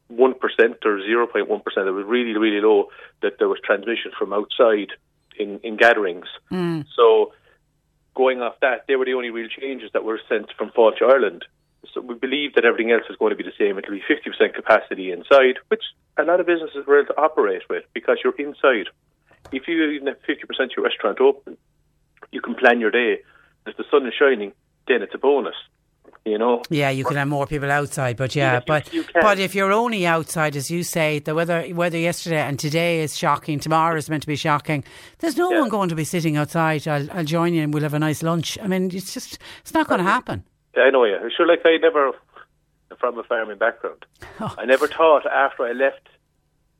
one 0.08 0.34
percent 0.34 0.78
or 0.84 1.00
zero 1.02 1.26
point 1.26 1.48
one 1.48 1.60
percent. 1.60 1.88
It 1.88 1.92
was 1.92 2.06
really 2.06 2.36
really 2.36 2.60
low 2.60 2.88
that 3.22 3.38
there 3.38 3.48
was 3.48 3.58
transmission 3.64 4.12
from 4.18 4.32
outside 4.32 4.92
in 5.38 5.60
in 5.62 5.76
gatherings. 5.76 6.26
Mm. 6.50 6.86
So 6.96 7.32
going 8.14 8.40
off 8.40 8.54
that, 8.60 8.84
they 8.88 8.96
were 8.96 9.04
the 9.04 9.14
only 9.14 9.30
real 9.30 9.48
changes 9.48 9.90
that 9.92 10.04
were 10.04 10.20
sent 10.28 10.52
from 10.56 10.70
Fáilte 10.70 11.02
Ireland. 11.02 11.44
So 11.92 12.00
we 12.00 12.14
believe 12.14 12.54
that 12.54 12.64
everything 12.64 12.92
else 12.92 13.04
is 13.10 13.16
going 13.16 13.30
to 13.30 13.36
be 13.36 13.44
the 13.44 13.52
same. 13.58 13.78
It'll 13.78 13.90
be 13.90 14.00
50% 14.00 14.54
capacity 14.54 15.12
inside, 15.12 15.58
which 15.68 15.82
a 16.16 16.22
lot 16.22 16.40
of 16.40 16.46
businesses 16.46 16.86
were 16.86 17.00
able 17.00 17.14
to 17.14 17.20
operate 17.20 17.62
with 17.68 17.84
because 17.92 18.18
you're 18.24 18.34
inside. 18.38 18.88
If 19.56 19.68
you 19.68 19.82
even 19.90 20.08
have 20.08 20.18
50% 20.22 20.42
of 20.64 20.70
your 20.76 20.84
restaurant 20.84 21.20
open, 21.20 21.56
you 22.30 22.40
can 22.40 22.54
plan 22.54 22.80
your 22.80 22.90
day. 22.90 23.20
If 23.66 23.76
the 23.76 23.84
sun 23.90 24.06
is 24.06 24.14
shining, 24.18 24.52
then 24.88 25.02
it's 25.02 25.14
a 25.14 25.18
bonus. 25.18 25.54
You 26.26 26.38
know. 26.38 26.62
Yeah, 26.70 26.88
you 26.88 27.04
can 27.04 27.16
have 27.16 27.28
more 27.28 27.46
people 27.46 27.70
outside, 27.70 28.16
but 28.16 28.34
yeah, 28.34 28.60
but 28.66 28.90
you, 28.94 29.02
you 29.02 29.08
but 29.20 29.38
if 29.38 29.54
you're 29.54 29.72
only 29.72 30.06
outside, 30.06 30.56
as 30.56 30.70
you 30.70 30.82
say, 30.82 31.18
the 31.18 31.34
weather 31.34 31.66
weather 31.72 31.98
yesterday 31.98 32.40
and 32.40 32.58
today 32.58 33.02
is 33.02 33.14
shocking. 33.14 33.60
Tomorrow 33.60 33.98
is 33.98 34.08
meant 34.08 34.22
to 34.22 34.26
be 34.26 34.36
shocking. 34.36 34.84
There's 35.18 35.36
no 35.36 35.52
yeah. 35.52 35.60
one 35.60 35.68
going 35.68 35.90
to 35.90 35.94
be 35.94 36.04
sitting 36.04 36.38
outside. 36.38 36.88
I'll, 36.88 37.10
I'll 37.12 37.24
join 37.24 37.52
you 37.52 37.62
and 37.62 37.74
we'll 37.74 37.82
have 37.82 37.92
a 37.92 37.98
nice 37.98 38.22
lunch. 38.22 38.58
I 38.62 38.66
mean, 38.68 38.90
it's 38.94 39.12
just 39.12 39.38
it's 39.60 39.74
not 39.74 39.86
going 39.86 39.98
to 39.98 40.10
happen. 40.10 40.44
I 40.76 40.88
know, 40.88 41.04
yeah. 41.04 41.28
Sure, 41.36 41.46
like 41.46 41.60
I 41.64 41.76
never, 41.76 42.12
from 42.98 43.18
a 43.18 43.22
farming 43.22 43.58
background, 43.58 44.06
oh. 44.40 44.54
I 44.56 44.64
never 44.64 44.88
thought 44.88 45.26
after 45.26 45.64
I 45.64 45.72
left 45.72 46.08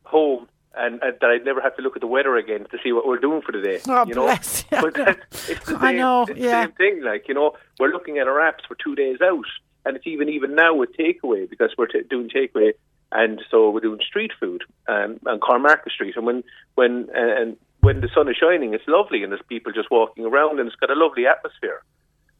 home 0.04 0.48
and, 0.76 1.02
and, 1.02 1.16
that 1.20 1.30
I'd 1.30 1.44
never 1.44 1.60
have 1.60 1.76
to 1.76 1.82
look 1.82 1.96
at 1.96 2.00
the 2.00 2.06
weather 2.06 2.37
again 2.37 2.66
to 2.70 2.78
see 2.82 2.92
what 2.92 3.06
we're 3.06 3.18
doing 3.18 3.42
for 3.42 3.52
the 3.52 3.60
day. 3.60 3.80
Oh, 3.88 4.06
you 4.06 4.14
know, 4.14 4.24
bless. 4.24 4.62
but 4.70 4.96
it's 4.96 5.66
the 5.66 5.72
same, 5.72 5.76
I 5.80 5.92
know, 5.92 6.22
it's 6.28 6.38
yeah. 6.38 6.64
same 6.64 6.72
thing. 6.72 7.02
Like 7.02 7.28
you 7.28 7.34
know, 7.34 7.52
we're 7.78 7.92
looking 7.92 8.18
at 8.18 8.28
our 8.28 8.40
apps 8.40 8.66
for 8.66 8.76
two 8.82 8.94
days 8.94 9.18
out, 9.22 9.46
and 9.84 9.96
it's 9.96 10.06
even 10.06 10.28
even 10.28 10.54
now 10.54 10.74
with 10.74 10.96
takeaway 10.96 11.48
because 11.48 11.70
we're 11.76 11.87
t- 11.87 12.02
doing 12.08 12.28
takeaway, 12.28 12.72
and 13.12 13.40
so 13.50 13.70
we're 13.70 13.80
doing 13.80 14.00
street 14.06 14.32
food 14.38 14.62
um, 14.88 15.18
on 15.26 15.40
Cornmarket 15.40 15.90
Street, 15.90 16.16
and 16.16 16.26
when 16.26 16.44
when 16.74 17.08
and 17.14 17.56
when 17.80 18.00
the 18.00 18.08
sun 18.14 18.28
is 18.28 18.37
shining, 18.37 18.74
it's 18.74 18.84
lovely, 18.88 19.22
and 19.22 19.30
there's 19.30 19.42
people 19.48 19.72
just 19.72 19.90
walking 19.90 20.24
around, 20.24 20.58
and 20.58 20.66
it's 20.66 20.76
got 20.76 20.90
a 20.90 20.94
lovely 20.94 21.26
atmosphere. 21.26 21.82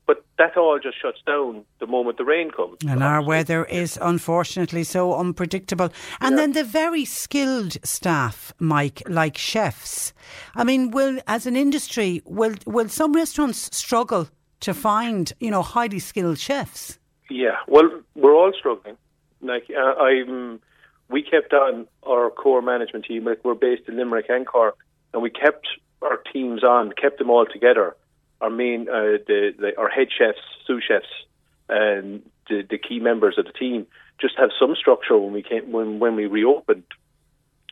But 0.07 0.25
that 0.38 0.57
all 0.57 0.79
just 0.79 1.01
shuts 1.01 1.21
down 1.27 1.64
the 1.79 1.87
moment 1.87 2.19
the 2.19 2.25
rain 2.25 2.51
comes. 2.51 2.79
And 2.87 3.03
our 3.03 3.23
weather 3.23 3.64
is 3.64 3.99
unfortunately 4.01 4.85
so 4.85 5.14
unpredictable. 5.14 5.90
And 6.21 6.33
yeah. 6.33 6.43
then 6.43 6.53
the 6.53 6.64
very 6.64 7.05
skilled 7.05 7.79
staff, 7.85 8.53
Mike, 8.59 9.03
like 9.09 9.38
chefs. 9.38 10.12
I 10.55 10.64
mean, 10.64 10.90
will 10.90 11.21
as 11.27 11.47
an 11.47 11.57
industry, 11.57 12.21
will 12.27 12.55
will 12.67 12.88
some 12.88 13.14
restaurants 13.14 13.75
struggle 13.77 14.29
to 14.61 14.75
find 14.75 15.33
you 15.40 15.51
know 15.51 15.62
highly 15.62 15.99
skilled 15.99 16.38
chefs? 16.38 16.99
Yeah, 17.31 17.57
well, 17.67 17.88
we're 18.14 18.35
all 18.35 18.53
struggling. 18.59 18.97
Like 19.40 19.64
uh, 19.71 20.03
I'm, 20.03 20.61
we 21.09 21.23
kept 21.23 21.55
on 21.55 21.87
our 22.07 22.31
core 22.31 22.62
management 22.62 23.07
team. 23.07 23.25
Like 23.25 23.43
we're 23.43 23.55
based 23.55 23.88
in 23.88 23.97
Limerick 23.97 24.27
and 24.29 24.47
Cork, 24.47 24.77
and 25.14 25.23
we 25.23 25.31
kept 25.31 25.67
our 26.03 26.19
teams 26.33 26.62
on, 26.62 26.93
kept 26.93 27.19
them 27.19 27.31
all 27.31 27.47
together 27.47 27.97
our 28.40 28.51
main, 28.51 28.88
uh, 28.88 29.18
the, 29.27 29.55
the, 29.59 29.79
our 29.79 29.88
head 29.88 30.09
chefs, 30.16 30.38
sous 30.66 30.83
chefs, 30.83 31.07
and 31.68 32.23
the, 32.49 32.62
the 32.68 32.79
key 32.79 33.01
members 33.01 33.38
of 33.38 33.47
the 33.47 33.53
team 33.53 33.87
just 34.20 34.35
have 34.38 34.51
some 34.59 34.75
structure 34.77 35.18
when 35.18 35.33
we 35.33 35.42
came 35.42 35.73
when 35.73 35.99
when 35.99 36.16
we 36.16 36.27
reopened. 36.27 36.85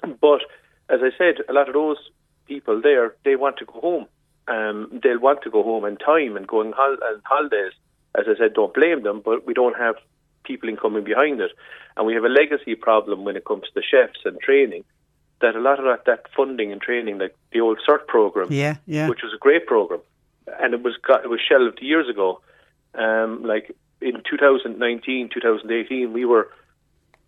But 0.03 0.42
as 0.88 1.01
I 1.03 1.11
said, 1.16 1.37
a 1.48 1.53
lot 1.53 1.68
of 1.68 1.75
those 1.75 1.98
people 2.46 2.81
there 2.81 3.14
they 3.25 3.37
want 3.37 3.59
to 3.59 3.64
go 3.64 3.81
home. 3.81 4.07
Um, 4.48 5.01
they'll 5.03 5.20
want 5.20 5.42
to 5.42 5.51
go 5.51 5.62
home 5.62 5.85
in 5.85 5.96
time 5.96 6.37
and 6.37 6.46
going 6.46 6.72
hol- 6.72 6.98
and 7.03 7.22
holidays. 7.25 7.72
As 8.14 8.25
I 8.29 8.37
said, 8.37 8.55
don't 8.55 8.75
blame 8.75 9.03
them, 9.03 9.22
but 9.25 9.46
we 9.46 9.55
don't 9.55 9.79
have 9.79 9.94
people 10.44 10.68
in 10.68 10.77
coming 10.77 11.05
behind 11.05 11.40
it, 11.40 11.53
and 11.96 12.07
we 12.07 12.14
have 12.14 12.25
a 12.25 12.29
legacy 12.29 12.75
problem 12.75 13.25
when 13.25 13.37
it 13.37 13.44
comes 13.44 13.64
to 13.75 13.83
chefs 13.83 14.20
and 14.25 14.38
training. 14.40 14.85
That 15.40 15.57
a 15.57 15.61
lot 15.61 15.79
of 15.79 15.85
that, 15.87 16.05
that 16.07 16.27
funding 16.37 16.72
and 16.72 16.81
training, 16.81 17.18
like 17.18 17.35
the 17.53 17.61
old 17.61 17.79
CERT 17.88 18.07
program, 18.07 18.48
yeah, 18.51 18.77
yeah. 18.87 19.09
which 19.09 19.22
was 19.22 19.33
a 19.33 19.38
great 19.38 19.66
program, 19.66 20.01
and 20.46 20.74
it 20.74 20.83
was 20.83 20.96
got, 21.07 21.24
it 21.24 21.28
was 21.28 21.40
shelved 21.40 21.81
years 21.81 22.09
ago. 22.09 22.40
Um, 22.94 23.42
like 23.44 23.74
in 24.00 24.22
2019, 24.28 25.31
2018, 25.33 26.12
we 26.12 26.24
were 26.24 26.50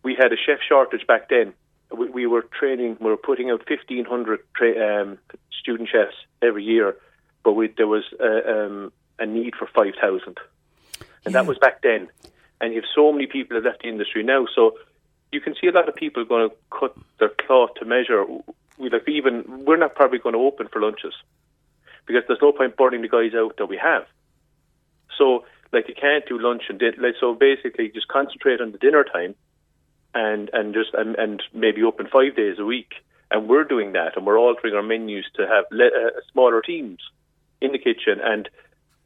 we 0.02 0.14
had 0.14 0.32
a 0.32 0.36
chef 0.36 0.58
shortage 0.66 1.06
back 1.06 1.28
then. 1.30 1.54
We, 1.90 2.10
we 2.10 2.26
were 2.26 2.42
training, 2.42 2.98
we 3.00 3.06
were 3.06 3.16
putting 3.16 3.50
out 3.50 3.68
1,500 3.68 4.40
tra- 4.54 5.02
um, 5.02 5.18
student 5.58 5.88
chefs 5.88 6.14
every 6.42 6.64
year, 6.64 6.96
but 7.42 7.52
we, 7.52 7.68
there 7.68 7.86
was 7.86 8.04
a, 8.20 8.66
um, 8.66 8.92
a 9.18 9.26
need 9.26 9.54
for 9.56 9.66
5,000, 9.66 10.26
and 10.26 10.36
yeah. 11.24 11.30
that 11.30 11.46
was 11.46 11.58
back 11.58 11.82
then. 11.82 12.08
And 12.60 12.74
you 12.74 12.80
have 12.80 12.90
so 12.94 13.12
many 13.12 13.26
people 13.26 13.56
have 13.56 13.64
left 13.64 13.82
the 13.82 13.88
industry 13.88 14.22
now, 14.22 14.46
so 14.54 14.76
you 15.32 15.40
can 15.40 15.54
see 15.60 15.68
a 15.68 15.72
lot 15.72 15.88
of 15.88 15.94
people 15.94 16.24
going 16.24 16.50
to 16.50 16.56
cut 16.70 16.96
their 17.18 17.30
cloth 17.30 17.74
to 17.76 17.84
measure. 17.84 18.24
We 18.78 18.90
like 18.90 19.08
even 19.08 19.64
we're 19.64 19.76
not 19.76 19.94
probably 19.94 20.18
going 20.18 20.34
to 20.34 20.40
open 20.40 20.68
for 20.68 20.80
lunches 20.80 21.14
because 22.06 22.22
there's 22.26 22.42
no 22.42 22.52
point 22.52 22.76
burning 22.76 23.02
the 23.02 23.08
guys 23.08 23.32
out 23.34 23.56
that 23.58 23.66
we 23.66 23.76
have. 23.76 24.04
So, 25.16 25.44
like, 25.72 25.88
you 25.88 25.94
can't 25.94 26.26
do 26.26 26.38
lunch 26.38 26.64
and 26.68 26.78
dinner. 26.78 26.96
Like, 26.98 27.14
so 27.20 27.34
basically, 27.34 27.88
just 27.88 28.08
concentrate 28.08 28.60
on 28.60 28.72
the 28.72 28.78
dinner 28.78 29.04
time, 29.04 29.34
and 30.14 30.50
and 30.52 30.74
just 30.74 30.94
and, 30.94 31.16
and 31.16 31.42
maybe 31.52 31.82
open 31.82 32.06
five 32.12 32.36
days 32.36 32.58
a 32.58 32.64
week, 32.64 32.94
and 33.30 33.48
we're 33.48 33.64
doing 33.64 33.92
that, 33.92 34.16
and 34.16 34.26
we're 34.26 34.38
altering 34.38 34.74
our 34.74 34.82
menus 34.82 35.26
to 35.36 35.46
have 35.46 35.64
le- 35.70 35.86
uh, 35.86 36.20
smaller 36.32 36.60
teams 36.60 36.98
in 37.60 37.72
the 37.72 37.78
kitchen. 37.78 38.20
And 38.22 38.48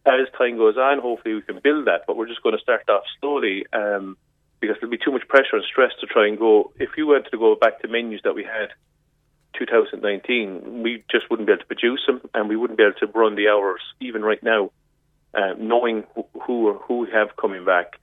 as 0.07 0.29
time 0.37 0.57
goes 0.57 0.77
on, 0.77 1.01
hopefully 1.01 1.35
we 1.35 1.43
can 1.43 1.61
build 1.63 1.87
that. 1.87 2.03
But 2.07 2.17
we're 2.17 2.29
just 2.29 2.43
going 2.43 2.57
to 2.57 2.63
start 2.63 2.89
off 2.89 3.05
slowly 3.21 3.67
um, 3.73 4.17
because 4.61 4.77
there'll 4.81 4.91
be 4.91 5.03
too 5.03 5.13
much 5.13 5.29
pressure 5.29 5.57
and 5.57 5.65
stress 5.65 5.93
to 6.01 6.07
try 6.07 6.27
and 6.27 6.39
go. 6.39 6.73
If 6.77 6.91
you 6.97 7.07
wanted 7.07 7.31
to 7.31 7.39
go 7.39 7.55
back 7.55 7.81
to 7.81 7.89
menus 7.89 8.21
that 8.25 8.35
we 8.35 8.45
had 8.45 8.71
2019, 9.59 10.83
we 10.83 11.05
just 11.11 11.29
wouldn't 11.31 11.47
be 11.47 11.53
able 11.53 11.61
to 11.61 11.67
produce 11.67 12.01
them, 12.07 12.21
and 12.35 12.49
we 12.49 12.57
wouldn't 12.57 12.79
be 12.79 12.85
able 12.85 12.99
to 12.99 13.07
run 13.19 13.35
the 13.35 13.49
hours 13.49 13.81
even 14.01 14.23
right 14.23 14.43
now, 14.43 14.71
uh, 15.35 15.55
knowing 15.59 16.05
who 16.47 16.75
who, 16.87 16.99
we 17.01 17.11
have 17.11 17.37
coming 17.37 17.65
back. 17.65 17.99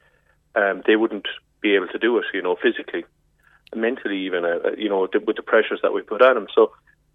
Um, 0.56 0.84
they 0.86 0.96
wouldn't 0.96 1.28
be 1.62 1.76
able 1.76 1.88
to 1.88 2.00
do 2.00 2.18
it, 2.18 2.26
you 2.34 2.42
know, 2.42 2.56
physically, 2.62 3.06
mentally, 3.76 4.26
even, 4.26 4.46
uh, 4.46 4.72
you 4.78 4.90
know, 4.90 5.02
with 5.02 5.36
the 5.36 5.42
pressures 5.42 5.80
that 5.82 5.94
we 5.94 6.02
put 6.02 6.22
on 6.22 6.36
them. 6.36 6.48
So 6.54 6.72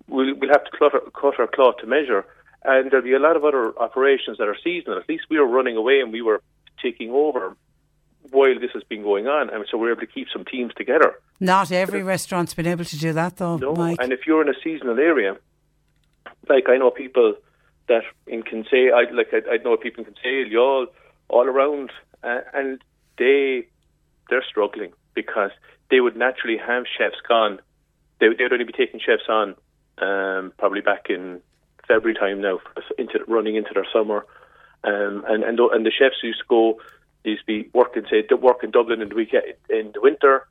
we'll, 0.09 0.35
we'll 0.35 0.50
have 0.50 0.64
to 0.64 0.70
cut 0.79 0.94
our, 0.94 1.00
cut 1.18 1.38
our 1.38 1.46
cloth 1.46 1.76
to 1.79 1.87
measure. 1.87 2.26
And 2.62 2.90
there'll 2.90 3.05
be 3.05 3.14
a 3.14 3.18
lot 3.18 3.37
of 3.37 3.44
other 3.44 3.72
operations 3.79 4.37
that 4.38 4.48
are 4.48 4.57
seasonal. 4.62 4.98
At 4.98 5.09
least 5.09 5.24
we 5.31 5.38
were 5.38 5.46
running 5.46 5.76
away 5.76 6.00
and 6.00 6.12
we 6.12 6.20
were 6.20 6.42
taking 6.83 7.11
over 7.11 7.57
while 8.31 8.59
this 8.59 8.71
has 8.75 8.83
been 8.85 9.03
going 9.03 9.27
on, 9.27 9.51
and 9.51 9.65
so 9.71 9.79
we're 9.79 9.93
able 9.93 10.01
to 10.01 10.07
keep 10.07 10.29
some 10.33 10.45
teams 10.45 10.73
together. 10.75 11.15
Not 11.41 11.73
every 11.73 12.03
restaurant's 12.03 12.55
been 12.55 12.67
able 12.67 12.85
to 12.85 12.99
do 12.99 13.13
that, 13.13 13.37
though. 13.37 13.57
No, 13.57 13.75
Mike. 13.75 13.99
and 14.01 14.13
if 14.13 14.27
you're 14.27 14.43
in 14.43 14.49
a 14.49 14.59
seasonal 14.63 14.99
area, 14.99 15.37
like 16.49 16.69
I 16.69 16.77
know 16.77 16.91
people 16.91 17.35
that 17.89 18.03
in 18.27 18.43
Kinsale, 18.43 18.95
I 18.95 19.11
like 19.13 19.29
I, 19.33 19.55
I 19.55 19.57
know 19.59 19.77
people 19.77 20.05
in 20.05 20.13
Kinsale, 20.13 20.47
y'all, 20.47 20.87
all 21.29 21.47
around, 21.47 21.91
uh, 22.23 22.41
and 22.55 22.83
they 23.19 23.67
they're 24.29 24.45
struggling 24.49 24.93
because 25.15 25.51
they 25.91 26.01
would 26.01 26.17
naturally 26.17 26.57
have 26.57 26.85
chefs 26.97 27.21
gone. 27.27 27.61
They 28.21 28.29
they 28.29 28.45
would 28.45 28.53
only 28.53 28.65
be 28.65 28.73
taking 28.73 29.01
chefs 29.01 29.29
on 29.29 29.55
um, 29.99 30.53
probably 30.59 30.81
back 30.81 31.07
in 31.09 31.41
February 31.89 32.15
time 32.15 32.41
now, 32.41 32.61
into 32.99 33.21
running 33.27 33.57
into 33.57 33.71
their 33.75 33.87
summer, 33.93 34.27
um, 34.85 35.25
and 35.29 35.43
and 35.43 35.59
and 35.59 35.87
the 35.87 35.91
chefs 35.91 36.23
used 36.23 36.41
to 36.41 36.45
go 36.49 36.81
used 37.25 37.43
to 37.43 37.47
be 37.47 37.69
working 37.75 38.05
say 38.11 38.25
work 38.35 38.63
in 38.65 38.71
Dublin 38.71 39.03
in 39.03 39.09
the 39.09 39.15
week 39.15 39.35
in 39.69 39.91
the 39.93 40.01
winter, 40.01 40.47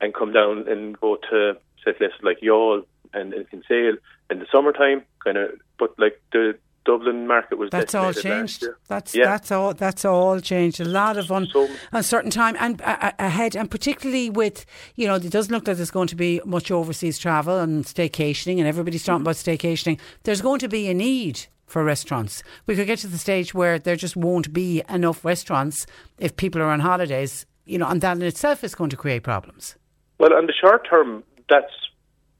and 0.00 0.14
come 0.14 0.32
down 0.32 0.68
and 0.68 0.98
go 1.00 1.16
to 1.30 1.56
say 1.84 1.92
places 1.92 2.18
like 2.22 2.40
Youghal 2.40 2.84
and, 3.12 3.32
and 3.34 3.48
Kinsale 3.50 3.96
in 4.30 4.38
the 4.38 4.46
summertime, 4.52 5.02
kind 5.24 5.36
of. 5.36 5.50
But 5.78 5.98
like 5.98 6.20
the 6.32 6.56
Dublin 6.84 7.26
market 7.28 7.58
was 7.58 7.70
that's 7.70 7.94
all 7.94 8.12
changed. 8.12 8.64
That's 8.88 9.14
Yeah. 9.14 9.26
that's 9.26 9.52
all 9.52 9.72
that's 9.74 10.04
all 10.04 10.40
changed. 10.40 10.80
A 10.80 10.84
lot 10.84 11.16
of 11.16 11.30
un, 11.30 11.46
So- 11.52 11.68
uncertain 11.92 12.30
time 12.30 12.56
and 12.58 12.80
uh, 12.82 12.96
uh, 13.00 13.12
ahead, 13.18 13.54
and 13.56 13.70
particularly 13.70 14.30
with 14.30 14.66
you 14.96 15.06
know 15.06 15.14
it 15.14 15.30
doesn't 15.30 15.52
look 15.52 15.66
like 15.68 15.76
there's 15.76 15.90
going 15.92 16.08
to 16.08 16.16
be 16.16 16.40
much 16.44 16.70
overseas 16.70 17.18
travel 17.18 17.58
and 17.58 17.84
staycationing, 17.84 18.58
and 18.58 18.66
everybody's 18.66 19.04
talking 19.04 19.22
about 19.22 19.36
staycationing. 19.36 19.98
There's 20.24 20.40
going 20.42 20.58
to 20.60 20.68
be 20.68 20.88
a 20.88 20.94
need 20.94 21.46
for 21.72 21.82
restaurants. 21.82 22.42
We 22.66 22.76
could 22.76 22.86
get 22.86 22.98
to 23.00 23.08
the 23.08 23.18
stage 23.18 23.54
where 23.54 23.78
there 23.78 23.96
just 23.96 24.14
won't 24.14 24.52
be 24.52 24.82
enough 24.88 25.24
restaurants 25.24 25.86
if 26.18 26.36
people 26.36 26.60
are 26.60 26.70
on 26.70 26.80
holidays. 26.80 27.46
You 27.64 27.78
know, 27.78 27.88
and 27.88 28.00
that 28.02 28.16
in 28.18 28.22
itself 28.22 28.62
is 28.62 28.74
going 28.74 28.90
to 28.90 28.96
create 28.96 29.22
problems. 29.22 29.76
Well, 30.18 30.34
on 30.34 30.46
the 30.46 30.52
short 30.52 30.86
term, 30.88 31.24
that's 31.48 31.72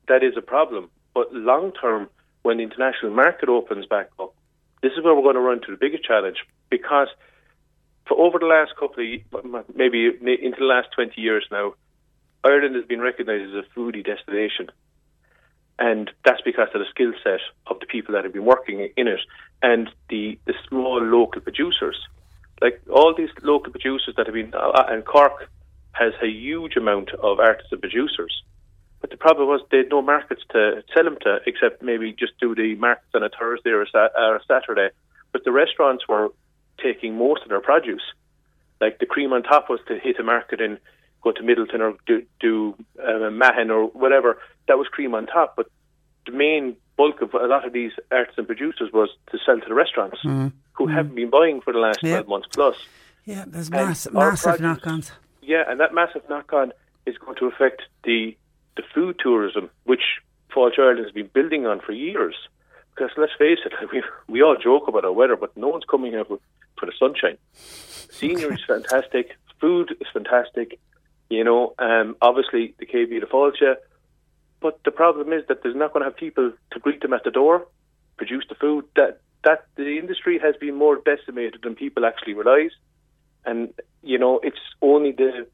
that 0.08 0.22
is 0.22 0.34
a 0.36 0.42
problem. 0.42 0.90
But 1.14 1.32
long 1.32 1.72
term, 1.72 2.08
when 2.42 2.58
the 2.58 2.64
international 2.64 3.12
market 3.12 3.48
opens 3.48 3.86
back 3.86 4.10
up, 4.20 4.34
this 4.82 4.92
is 4.96 5.02
where 5.02 5.14
we're 5.14 5.22
going 5.22 5.36
to 5.36 5.40
run 5.40 5.58
into 5.58 5.70
the 5.70 5.78
biggest 5.78 6.04
challenge 6.04 6.38
because 6.70 7.08
for 8.06 8.18
over 8.18 8.38
the 8.38 8.46
last 8.46 8.72
couple 8.78 9.02
of 9.02 9.64
maybe 9.74 10.06
into 10.06 10.58
the 10.58 10.64
last 10.64 10.88
twenty 10.94 11.20
years 11.20 11.46
now, 11.50 11.74
Ireland 12.44 12.74
has 12.74 12.84
been 12.84 13.00
recognised 13.00 13.54
as 13.54 13.64
a 13.64 13.78
foodie 13.78 14.04
destination, 14.04 14.70
and 15.82 16.12
that's 16.24 16.40
because 16.42 16.68
of 16.74 16.80
the 16.80 16.86
skill 16.90 17.12
set 17.24 17.40
of 17.66 17.80
the 17.80 17.86
people 17.86 18.14
that 18.14 18.22
have 18.22 18.32
been 18.32 18.44
working 18.44 18.88
in 18.96 19.08
it 19.08 19.18
and 19.62 19.90
the 20.08 20.38
the 20.46 20.54
small 20.68 21.02
local 21.02 21.40
producers. 21.40 21.98
Like 22.60 22.80
all 22.88 23.12
these 23.12 23.34
local 23.42 23.72
producers 23.72 24.14
that 24.16 24.26
have 24.26 24.34
been, 24.34 24.54
uh, 24.54 24.84
and 24.88 25.04
Cork 25.04 25.50
has 25.90 26.12
a 26.22 26.28
huge 26.28 26.76
amount 26.76 27.10
of 27.28 27.40
artisan 27.40 27.80
producers. 27.80 28.32
But 29.00 29.10
the 29.10 29.16
problem 29.16 29.48
was 29.48 29.60
they 29.72 29.78
had 29.78 29.90
no 29.90 30.00
markets 30.00 30.42
to 30.52 30.84
sell 30.94 31.02
them 31.02 31.18
to, 31.22 31.40
except 31.44 31.82
maybe 31.82 32.12
just 32.12 32.38
do 32.40 32.54
the 32.54 32.76
markets 32.76 33.12
on 33.14 33.24
a 33.24 33.28
Thursday 33.28 33.70
or 33.70 33.82
a, 33.82 34.10
or 34.16 34.36
a 34.36 34.44
Saturday. 34.46 34.90
But 35.32 35.42
the 35.42 35.50
restaurants 35.50 36.06
were 36.08 36.28
taking 36.80 37.18
most 37.18 37.42
of 37.42 37.48
their 37.48 37.60
produce. 37.60 38.06
Like 38.80 39.00
the 39.00 39.06
cream 39.06 39.32
on 39.32 39.42
top 39.42 39.68
was 39.68 39.80
to 39.88 39.98
hit 39.98 40.20
a 40.20 40.22
market 40.22 40.60
in, 40.60 40.78
go 41.22 41.32
to 41.32 41.42
Midleton 41.42 41.80
or 41.80 41.94
do, 42.06 42.22
do 42.40 42.74
um, 43.06 43.38
Mahon 43.38 43.70
or 43.70 43.86
whatever. 43.88 44.38
That 44.68 44.78
was 44.78 44.88
cream 44.88 45.14
on 45.14 45.26
top. 45.26 45.54
But 45.56 45.66
the 46.26 46.32
main 46.32 46.76
bulk 46.96 47.20
of 47.22 47.34
a 47.34 47.46
lot 47.46 47.66
of 47.66 47.72
these 47.72 47.92
arts 48.10 48.32
and 48.36 48.46
producers 48.46 48.90
was 48.92 49.08
to 49.30 49.38
sell 49.44 49.58
to 49.58 49.68
the 49.68 49.74
restaurants 49.74 50.18
who 50.74 50.86
haven't 50.86 51.14
been 51.14 51.30
buying 51.30 51.60
for 51.60 51.72
the 51.72 51.78
last 51.78 52.02
Yeah. 52.02 52.22
12 52.22 52.28
months 52.28 52.48
plus. 52.52 52.76
Yeah, 53.24 53.44
there's 53.46 53.70
mass, 53.70 54.08
massive 54.12 54.42
produce- 54.56 54.60
knock-ons. 54.60 55.12
Yeah, 55.42 55.64
and 55.68 55.80
that 55.80 55.92
massive 55.94 56.22
knock 56.28 56.52
on 56.52 56.72
is 57.06 57.16
going 57.18 57.36
to 57.38 57.46
affect 57.46 57.82
the 58.04 58.36
the 58.76 58.82
food 58.94 59.16
tourism, 59.18 59.68
which 59.84 60.00
Fáilte 60.54 60.78
Ireland 60.78 61.00
has 61.00 61.12
been 61.12 61.26
building 61.34 61.66
on 61.66 61.80
for 61.80 61.92
years. 61.92 62.34
Because 62.94 63.10
let's 63.16 63.32
face 63.38 63.58
it, 63.66 63.72
we 63.92 64.02
we 64.28 64.42
all 64.42 64.56
joke 64.56 64.88
about 64.88 65.04
our 65.04 65.12
weather, 65.12 65.36
but 65.36 65.56
no 65.56 65.68
one's 65.68 65.84
coming 65.84 66.12
here 66.12 66.24
for, 66.24 66.38
for 66.78 66.86
the 66.86 66.92
sunshine. 66.98 67.38
Scenery 67.54 68.54
is 68.54 68.64
fantastic, 68.66 69.36
food 69.60 69.94
is 70.00 70.06
fantastic, 70.12 70.78
you 71.32 71.44
know. 71.44 71.74
Um, 71.78 72.16
obviously, 72.20 72.74
the 72.78 72.86
KB 72.86 73.20
the 73.20 73.26
Falcha, 73.26 73.76
but 74.60 74.80
the 74.84 74.90
problem 74.90 75.32
is 75.32 75.44
that 75.48 75.62
there's 75.62 75.76
not 75.76 75.92
going 75.92 76.02
to 76.04 76.10
have 76.10 76.16
people 76.16 76.52
to 76.72 76.78
greet 76.78 77.00
them 77.02 77.12
at 77.12 77.24
the 77.24 77.30
door, 77.30 77.66
produce 78.16 78.44
the 78.48 78.54
food. 78.54 78.84
That 78.96 79.20
that 79.44 79.66
the 79.76 79.98
industry 79.98 80.38
has 80.38 80.54
been 80.56 80.74
more 80.74 80.96
decimated 80.96 81.60
than 81.62 81.74
people 81.74 82.04
actually 82.04 82.34
realise 82.34 82.72
and 83.44 83.72
you 84.02 84.18
know 84.18 84.40
it's 84.42 84.60
only 84.80 85.12
the 85.12 85.46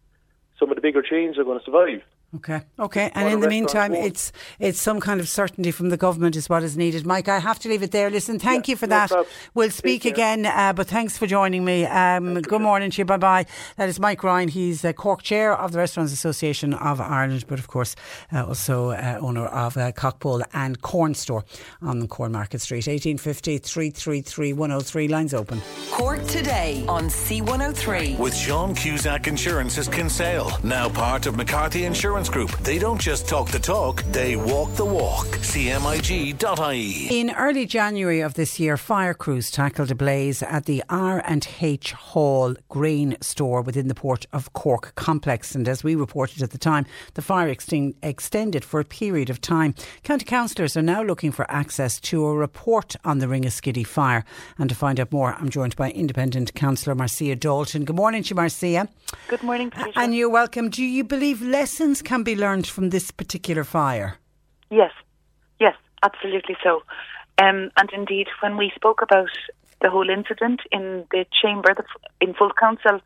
some 0.59 0.71
of 0.71 0.77
the 0.77 0.83
bigger 0.83 1.03
chains 1.03 1.39
are 1.39 1.45
going 1.45 1.59
to 1.59 1.65
survive. 1.65 2.03
Okay, 2.37 2.61
okay. 2.79 3.11
And 3.15 3.33
in 3.33 3.41
the 3.41 3.49
meantime, 3.49 3.93
won't. 3.93 4.05
it's 4.05 4.33
it's 4.59 4.79
some 4.79 5.01
kind 5.01 5.19
of 5.19 5.31
certainty 5.31 5.71
from 5.71 5.89
the 5.89 5.97
government 5.97 6.37
is 6.37 6.47
what 6.47 6.63
is 6.63 6.77
needed. 6.77 7.07
Mike, 7.07 7.27
I 7.27 7.39
have 7.39 7.59
to 7.61 7.71
leave 7.71 7.83
it 7.83 7.91
there. 7.91 8.11
Listen, 8.11 8.39
thank 8.39 8.69
Yeah, 8.69 8.73
you 8.73 8.77
for 8.77 8.87
no 8.87 8.97
that. 8.97 9.09
problem. 9.09 9.33
We'll 9.55 9.71
speak 9.71 10.03
care. 10.03 10.13
again, 10.13 10.45
uh, 10.45 10.75
but 10.75 10.89
thanks 10.89 11.17
for 11.17 11.27
joining 11.27 11.65
me. 11.65 11.87
Um, 11.87 12.35
good 12.43 12.61
morning 12.61 12.91
to 12.91 12.99
you. 13.01 13.07
Bye 13.07 13.17
bye. 13.17 13.47
That 13.77 13.89
is 13.89 13.99
Mike 13.99 14.23
Ryan. 14.23 14.49
He's 14.49 14.85
uh, 14.85 14.93
Cork 14.93 15.23
Chair 15.23 15.57
of 15.57 15.73
the 15.73 15.79
Restaurants 15.79 16.13
Association 16.13 16.75
of 16.75 17.01
Ireland, 17.01 17.47
but 17.49 17.59
of 17.59 17.69
course 17.69 17.97
uh, 18.31 18.45
also 18.45 18.91
uh, 18.91 19.19
owner 19.23 19.47
of 19.47 19.79
uh, 19.79 19.93
Coqbull 19.93 20.43
and 20.53 20.83
Cornstore 20.83 21.45
on 21.81 22.07
Cornmarket 22.09 22.61
Street. 22.61 22.87
1850 22.87 23.57
333 23.57 24.53
103. 24.53 25.09
Lines 25.09 25.33
open. 25.33 25.63
Cork 25.93 26.23
today 26.27 26.85
on 26.89 27.05
C103. 27.05 28.19
With 28.19 28.35
Sean 28.37 28.75
Cusack 28.75 29.27
Insurance's 29.29 29.89
Kinsale, 29.89 30.53
now 30.63 30.91
part 30.91 31.25
of 31.25 31.35
McCarthy 31.35 31.85
Insurance 31.85 32.18
Group. 32.27 32.51
They 32.65 32.81
don't 32.81 33.01
just 33.01 33.29
talk 33.29 33.49
the 33.53 33.61
talk, 33.61 34.03
they 34.11 34.35
walk 34.35 34.75
the 34.75 34.85
walk. 34.85 35.27
CMIG.ie. 35.27 37.21
In 37.21 37.31
early 37.31 37.65
January 37.65 38.21
of 38.21 38.35
this 38.35 38.59
year, 38.59 38.77
fire 38.77 39.15
crews 39.15 39.53
tackled 39.53 39.93
a 39.93 39.95
blaze 39.95 40.43
at 40.43 40.65
the 40.65 40.83
R&H 40.89 41.93
Hall 41.93 42.57
grain 42.69 43.17
store 43.21 43.63
within 43.63 43.87
the 43.87 43.95
Port 43.95 44.27
of 44.33 44.53
Cork 44.53 44.97
complex. 44.97 45.55
And 45.55 45.69
as 45.69 45.85
we 45.85 45.95
reported 45.95 46.43
at 46.43 46.51
the 46.51 46.59
time, 46.59 46.87
the 47.15 47.23
fire 47.23 47.55
exten- 47.55 47.95
extended 48.03 48.65
for 48.65 48.81
a 48.81 48.85
period 48.85 49.31
of 49.31 49.41
time. 49.41 49.77
County 50.03 50.25
councillors 50.25 50.77
are 50.77 50.83
now 50.83 51.05
looking 51.05 51.31
for 51.31 51.49
access 51.49 52.01
to 52.01 52.27
a 52.27 52.35
report 52.35 52.97
on 53.05 53.21
the 53.21 53.27
Ringaskiddy 53.27 53.87
fire. 53.87 54.25
And 54.59 54.69
to 54.69 54.75
find 54.75 54.99
out 54.99 55.13
more, 55.13 55.35
I'm 55.35 55.51
joined 55.51 55.77
by 55.77 55.93
Independent 55.93 56.55
Councillor 56.55 56.97
Marcia 56.97 57.37
D'Alton. 57.37 57.85
Good 57.85 57.95
morning 57.95 58.25
to 58.25 58.31
you, 58.31 58.37
Marcia. 58.37 58.89
Good 59.29 59.43
morning, 59.45 59.71
Patricia. 59.71 60.01
And 60.01 60.17
you're 60.17 60.29
welcome. 60.29 60.69
Do 60.69 60.83
you 60.83 61.05
believe 61.05 61.41
lessons 61.41 62.03
can 62.09 62.23
be 62.23 62.35
learned 62.35 62.67
from 62.67 62.89
this 62.91 63.11
particular 63.11 63.65
fire? 63.65 64.17
yes, 64.71 64.93
yes, 65.61 65.77
absolutely 66.03 66.57
so. 66.63 66.83
Um, 67.39 67.71
and 67.77 67.91
indeed, 67.93 68.29
when 68.43 68.57
we 68.57 68.73
spoke 68.75 69.01
about 69.03 69.31
the 69.83 69.91
whole 69.91 70.09
incident 70.11 70.61
in 70.73 71.05
the 71.11 71.25
chamber, 71.41 71.71
the, 71.75 71.85
in 72.21 72.35
full 72.35 72.53
council 72.59 73.01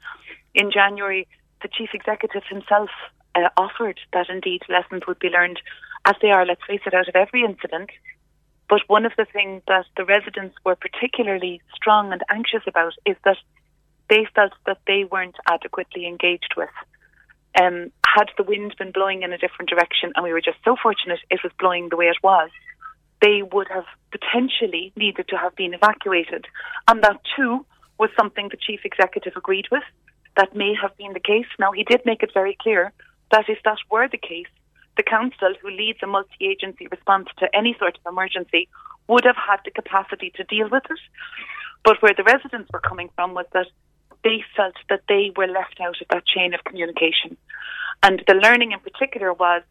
in 0.55 0.71
January, 0.71 1.27
the 1.63 1.69
chief 1.69 1.91
executive 1.93 2.45
himself 2.49 2.91
uh, 3.35 3.49
offered 3.57 3.99
that 4.13 4.29
indeed 4.29 4.63
lessons 4.69 5.03
would 5.07 5.19
be 5.19 5.29
learned, 5.29 5.61
as 6.05 6.15
they 6.23 6.31
are, 6.31 6.47
let's 6.47 6.65
face 6.67 6.81
it, 6.87 6.95
out 6.95 7.09
of 7.09 7.17
every 7.17 7.43
incident. 7.45 7.91
But 8.69 8.83
one 8.87 9.05
of 9.05 9.13
the 9.17 9.27
things 9.27 9.63
that 9.69 9.87
the 9.97 10.05
residents 10.05 10.57
were 10.65 10.77
particularly 10.77 11.61
strong 11.75 12.13
and 12.13 12.23
anxious 12.31 12.63
about 12.67 12.95
is 13.05 13.17
that 13.25 13.39
they 14.09 14.27
felt 14.35 14.53
that 14.67 14.79
they 14.87 15.05
weren't 15.05 15.37
adequately 15.49 16.07
engaged 16.07 16.55
with. 16.57 16.75
Um, 17.61 17.91
had 18.07 18.29
the 18.37 18.43
wind 18.43 18.75
been 18.79 18.93
blowing 18.93 19.23
in 19.23 19.33
a 19.33 19.39
different 19.39 19.69
direction 19.69 20.13
and 20.15 20.25
we 20.25 20.33
were 20.33 20.41
just 20.41 20.59
so 20.65 20.77
fortunate 20.83 21.21
it 21.31 21.41
was 21.43 21.53
blowing 21.59 21.89
the 21.89 21.97
way 21.97 22.07
it 22.07 22.23
was, 22.23 22.51
they 23.21 23.43
would 23.43 23.69
have 23.69 23.87
potentially 24.11 24.93
needed 24.97 25.29
to 25.29 25.37
have 25.37 25.55
been 25.57 25.75
evacuated. 25.75 26.45
And 26.89 27.03
that 27.03 27.21
too 27.37 27.65
was 27.99 28.11
something 28.19 28.49
the 28.51 28.57
chief 28.57 28.81
executive 28.85 29.35
agreed 29.37 29.67
with. 29.71 29.85
That 30.37 30.57
may 30.57 30.75
have 30.81 30.97
been 30.97 31.13
the 31.13 31.21
case. 31.21 31.47
Now, 31.59 31.73
he 31.73 31.85
did 31.85 32.01
make 32.05 32.23
it 32.23 32.31
very 32.35 32.57
clear 32.61 32.93
that 33.31 33.49
if 33.49 33.59
that 33.65 33.79
were 33.91 34.09
the 34.09 34.19
case, 34.19 34.53
the 34.97 35.03
council, 35.03 35.55
who 35.61 35.71
leads 35.71 35.99
a 36.03 36.07
multi-agency 36.07 36.89
response 36.91 37.29
to 37.39 37.49
any 37.57 37.77
sort 37.79 37.97
of 37.97 38.13
emergency, 38.13 38.69
would 39.09 39.25
have 39.25 39.37
had 39.37 39.61
the 39.65 39.71
capacity 39.71 40.33
to 40.37 40.45
deal 40.45 40.69
with 40.69 40.85
it. 40.91 40.99
But 41.85 42.01
where 42.03 42.15
the 42.17 42.25
residents 42.25 42.71
were 42.73 42.81
coming 42.81 43.11
from 43.15 43.35
was 43.35 43.47
that 43.53 43.67
they 44.25 44.45
felt 44.57 44.75
that 44.89 45.03
they 45.09 45.33
were 45.37 45.47
left 45.47 45.81
out 45.81 46.01
of 46.01 46.09
that 46.11 46.27
chain 46.27 46.55
of 46.55 46.65
communication. 46.65 47.37
And 48.03 48.23
the 48.27 48.35
learning 48.35 48.73
in 48.73 48.81
particular 48.81 49.33
was, 49.33 49.63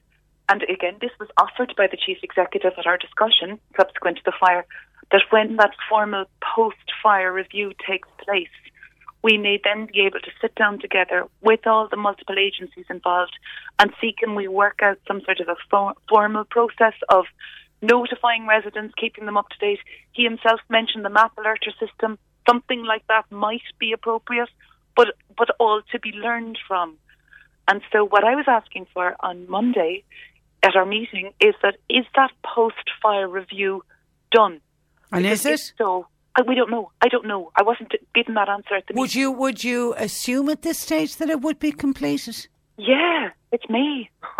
and 0.49 0.63
again, 0.63 0.97
this 0.99 1.11
was 1.19 1.29
offered 1.37 1.73
by 1.77 1.87
the 1.87 1.97
chief 1.97 2.17
executive 2.23 2.73
at 2.77 2.87
our 2.87 2.97
discussion 2.97 3.59
subsequent 3.77 4.17
to 4.17 4.23
the 4.25 4.33
fire, 4.39 4.65
that 5.11 5.23
when 5.29 5.57
that 5.57 5.71
formal 5.89 6.25
post 6.55 6.77
fire 7.03 7.31
review 7.31 7.73
takes 7.87 8.07
place, 8.23 8.47
we 9.23 9.37
may 9.37 9.59
then 9.63 9.87
be 9.91 10.01
able 10.01 10.19
to 10.19 10.31
sit 10.41 10.55
down 10.55 10.79
together 10.79 11.25
with 11.41 11.67
all 11.67 11.87
the 11.87 11.97
multiple 11.97 12.35
agencies 12.39 12.85
involved 12.89 13.37
and 13.79 13.91
see 14.01 14.13
can 14.17 14.35
we 14.35 14.47
work 14.47 14.79
out 14.81 14.97
some 15.07 15.21
sort 15.21 15.39
of 15.39 15.47
a 15.47 15.55
fo- 15.69 15.93
formal 16.09 16.43
process 16.45 16.93
of 17.09 17.25
notifying 17.81 18.47
residents, 18.47 18.93
keeping 18.97 19.25
them 19.25 19.37
up 19.37 19.49
to 19.49 19.57
date. 19.59 19.79
He 20.11 20.23
himself 20.23 20.59
mentioned 20.69 21.05
the 21.05 21.09
MapAlerter 21.09 21.71
system. 21.79 22.17
Something 22.47 22.83
like 22.83 23.05
that 23.07 23.31
might 23.31 23.61
be 23.79 23.91
appropriate, 23.93 24.49
but 24.95 25.07
but 25.37 25.49
all 25.59 25.81
to 25.91 25.99
be 25.99 26.11
learned 26.11 26.57
from. 26.67 26.97
And 27.67 27.81
so, 27.91 28.05
what 28.05 28.23
I 28.23 28.35
was 28.35 28.45
asking 28.47 28.87
for 28.93 29.15
on 29.19 29.49
Monday 29.49 30.03
at 30.63 30.75
our 30.75 30.85
meeting 30.85 31.33
is 31.39 31.55
that 31.61 31.77
is 31.89 32.05
that 32.15 32.31
post 32.43 32.89
fire 33.01 33.27
review 33.27 33.83
done? 34.31 34.59
And 35.11 35.23
Because 35.23 35.45
is 35.45 35.69
it? 35.69 35.73
So 35.77 36.07
I, 36.35 36.41
we 36.43 36.55
don't 36.55 36.71
know. 36.71 36.91
I 37.01 37.07
don't 37.07 37.27
know. 37.27 37.51
I 37.55 37.63
wasn't 37.63 37.93
given 38.15 38.35
that 38.35 38.49
answer 38.49 38.75
at 38.75 38.87
the 38.87 38.93
Would 38.95 39.09
meeting. 39.09 39.21
you 39.21 39.31
would 39.31 39.63
you 39.63 39.93
assume 39.97 40.49
at 40.49 40.61
this 40.61 40.79
stage 40.79 41.17
that 41.17 41.29
it 41.29 41.41
would 41.41 41.59
be 41.59 41.71
completed? 41.71 42.47
Yeah, 42.77 43.29
it's 43.51 43.67
me. 43.69 44.09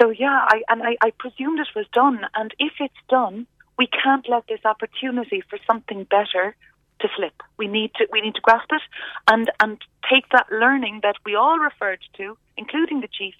so 0.00 0.10
yeah, 0.10 0.44
I 0.48 0.62
and 0.68 0.82
I, 0.82 0.96
I 1.02 1.10
presumed 1.18 1.60
it 1.60 1.68
was 1.76 1.86
done. 1.92 2.20
And 2.34 2.52
if 2.58 2.72
it's 2.80 2.94
done, 3.08 3.46
we 3.80 3.86
can't 3.86 4.28
let 4.28 4.44
this 4.46 4.64
opportunity 4.66 5.42
for 5.48 5.58
something 5.66 6.04
better 6.18 6.54
to 7.00 7.08
slip. 7.16 7.36
We 7.56 7.66
need 7.66 7.90
to 7.96 8.06
we 8.12 8.20
need 8.20 8.34
to 8.34 8.42
grasp 8.42 8.70
it 8.78 8.82
and 9.32 9.50
and 9.58 9.78
take 10.12 10.26
that 10.36 10.46
learning 10.52 11.00
that 11.06 11.16
we 11.24 11.34
all 11.34 11.58
referred 11.70 12.02
to, 12.18 12.36
including 12.62 13.00
the 13.00 13.08
chief, 13.18 13.36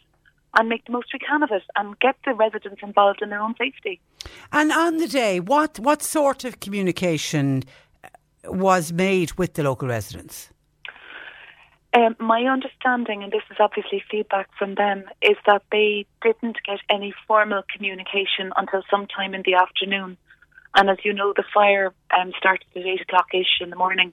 and 0.56 0.64
make 0.72 0.82
the 0.86 0.92
most 0.92 1.08
we 1.12 1.18
can 1.18 1.42
of 1.42 1.50
it 1.58 1.64
and 1.76 1.86
get 2.06 2.16
the 2.24 2.32
residents 2.32 2.80
involved 2.82 3.20
in 3.20 3.28
their 3.28 3.42
own 3.46 3.54
safety. 3.64 4.00
And 4.50 4.72
on 4.72 4.96
the 4.96 5.08
day, 5.22 5.40
what 5.40 5.78
what 5.78 6.00
sort 6.02 6.40
of 6.48 6.52
communication 6.66 7.48
uh, 7.62 8.08
was 8.68 8.84
made 9.06 9.30
with 9.40 9.50
the 9.56 9.62
local 9.62 9.88
residents? 9.88 10.36
Um, 11.92 12.14
my 12.18 12.42
understanding, 12.56 13.24
and 13.24 13.32
this 13.36 13.46
is 13.50 13.58
obviously 13.66 14.00
feedback 14.10 14.48
from 14.58 14.76
them, 14.76 14.98
is 15.20 15.38
that 15.48 15.62
they 15.70 16.06
didn't 16.22 16.58
get 16.64 16.80
any 16.88 17.12
formal 17.26 17.62
communication 17.74 18.46
until 18.56 18.82
sometime 18.90 19.34
in 19.34 19.42
the 19.44 19.54
afternoon. 19.54 20.16
And 20.74 20.88
as 20.88 20.98
you 21.04 21.12
know, 21.12 21.32
the 21.36 21.44
fire 21.52 21.92
um, 22.16 22.32
started 22.38 22.66
at 22.76 22.82
eight 22.86 23.00
o'clock 23.00 23.26
ish 23.34 23.60
in 23.60 23.70
the 23.70 23.76
morning. 23.76 24.12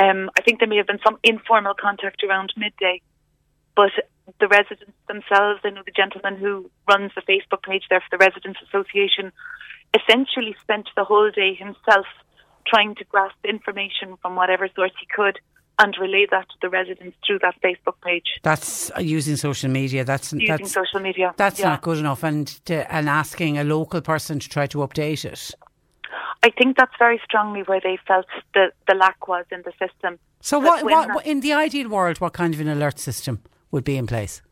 Um, 0.00 0.30
I 0.38 0.42
think 0.42 0.58
there 0.60 0.68
may 0.68 0.76
have 0.76 0.86
been 0.86 1.00
some 1.04 1.18
informal 1.22 1.74
contact 1.78 2.22
around 2.24 2.52
midday, 2.56 3.02
but 3.76 3.90
the 4.40 4.48
residents 4.48 4.96
themselves, 5.08 5.60
I 5.64 5.70
know 5.70 5.82
the 5.84 5.92
gentleman 5.92 6.36
who 6.36 6.70
runs 6.88 7.12
the 7.14 7.22
Facebook 7.22 7.62
page 7.62 7.84
there 7.90 8.00
for 8.00 8.16
the 8.16 8.24
Residents 8.24 8.60
Association, 8.68 9.32
essentially 9.94 10.54
spent 10.60 10.88
the 10.96 11.04
whole 11.04 11.30
day 11.30 11.54
himself 11.54 12.06
trying 12.66 12.94
to 12.94 13.04
grasp 13.04 13.36
information 13.44 14.16
from 14.22 14.36
whatever 14.36 14.68
source 14.74 14.92
he 15.00 15.06
could 15.14 15.38
and 15.78 15.96
relay 16.00 16.26
that 16.30 16.48
to 16.48 16.54
the 16.60 16.68
residents 16.68 17.16
through 17.26 17.38
that 17.40 17.54
Facebook 17.62 17.94
page 18.04 18.38
That's 18.42 18.90
uh, 18.96 19.00
using 19.00 19.36
social 19.36 19.70
media. 19.70 20.04
That's 20.04 20.32
using 20.32 20.46
that's 20.48 20.72
social 20.72 21.00
media. 21.00 21.34
that's 21.36 21.60
Yeah. 21.60 21.70
not 21.70 21.82
good 21.82 21.98
enough. 21.98 22.22
And 22.22 22.46
to, 22.66 22.94
and 22.94 23.08
asking 23.08 23.58
a 23.58 23.64
local 23.64 24.00
person 24.00 24.38
to 24.38 24.48
try 24.48 24.66
to 24.68 24.78
update 24.78 25.24
it. 25.24 25.50
I 26.42 26.50
think 26.50 26.76
that's 26.76 26.94
very 26.98 27.20
strongly 27.24 27.62
where 27.62 27.80
they 27.80 27.98
felt 28.06 28.26
the, 28.54 28.72
the 28.88 28.94
lack 28.94 29.28
was 29.28 29.44
in 29.52 29.62
the 29.62 29.72
system. 29.72 30.18
So 30.40 30.58
what, 30.58 30.84
what, 30.84 31.24
in 31.24 31.40
the 31.40 31.52
ideal 31.52 31.88
world, 31.88 32.20
what 32.20 32.32
kind 32.32 32.52
of 32.52 32.60
an 32.60 32.68
alert 32.68 32.98
system 32.98 33.42
would 33.70 33.84
be 33.84 33.96
in 33.96 34.08
place? 34.08 34.42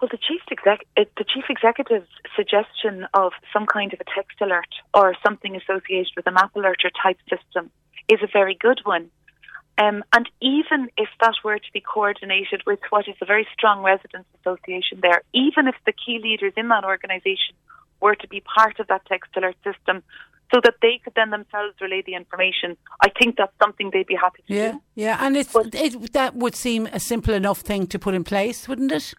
Well, 0.00 0.08
the 0.10 0.16
chief 0.16 0.40
exec, 0.50 0.86
uh, 0.96 1.04
the 1.18 1.24
chief 1.24 1.44
executive's 1.50 2.08
suggestion 2.36 3.06
of 3.14 3.32
some 3.52 3.66
kind 3.66 3.92
of 3.92 4.00
a 4.00 4.04
text 4.04 4.40
alert 4.40 4.72
or 4.94 5.14
something 5.22 5.56
associated 5.56 6.12
with 6.16 6.26
a 6.26 6.30
MapAlerter 6.30 6.90
type 7.02 7.18
system 7.28 7.70
is 8.08 8.20
a 8.22 8.28
very 8.32 8.54
good 8.54 8.80
one. 8.84 9.10
Um, 9.76 10.02
and 10.12 10.28
even 10.40 10.88
if 10.96 11.08
that 11.20 11.34
were 11.44 11.58
to 11.58 11.72
be 11.72 11.80
coordinated 11.80 12.62
with 12.66 12.80
what 12.90 13.06
is 13.06 13.14
a 13.20 13.26
very 13.26 13.46
strong 13.52 13.82
residents 13.82 14.28
association 14.40 15.00
there, 15.02 15.22
even 15.32 15.68
if 15.68 15.74
the 15.84 15.92
key 15.92 16.20
leaders 16.22 16.52
in 16.56 16.68
that 16.68 16.84
organisation 16.84 17.54
were 18.00 18.14
to 18.16 18.28
be 18.28 18.40
part 18.40 18.78
of 18.80 18.86
that 18.88 19.04
text 19.06 19.30
alert 19.36 19.56
system, 19.64 20.02
so 20.52 20.60
that 20.64 20.74
they 20.80 20.98
could 21.04 21.12
then 21.14 21.30
themselves 21.30 21.74
relay 21.80 22.02
the 22.06 22.14
information, 22.14 22.76
I 23.02 23.08
think 23.18 23.36
that's 23.36 23.52
something 23.62 23.90
they'd 23.92 24.06
be 24.06 24.14
happy 24.14 24.42
to 24.46 24.54
Yeah, 24.54 24.72
do. 24.72 24.80
yeah, 24.94 25.06
Yeah. 25.18 25.26
and 25.26 25.36
it's 25.36 25.52
But- 25.52 25.74
it, 25.74 26.12
that 26.14 26.34
would 26.34 26.54
seem 26.54 26.86
a 26.86 26.98
simple 27.00 27.34
enough 27.34 27.58
thing 27.60 27.86
to 27.88 27.98
put 27.98 28.14
in 28.14 28.24
place, 28.24 28.66
wouldn't 28.68 28.92
it? 28.92 29.12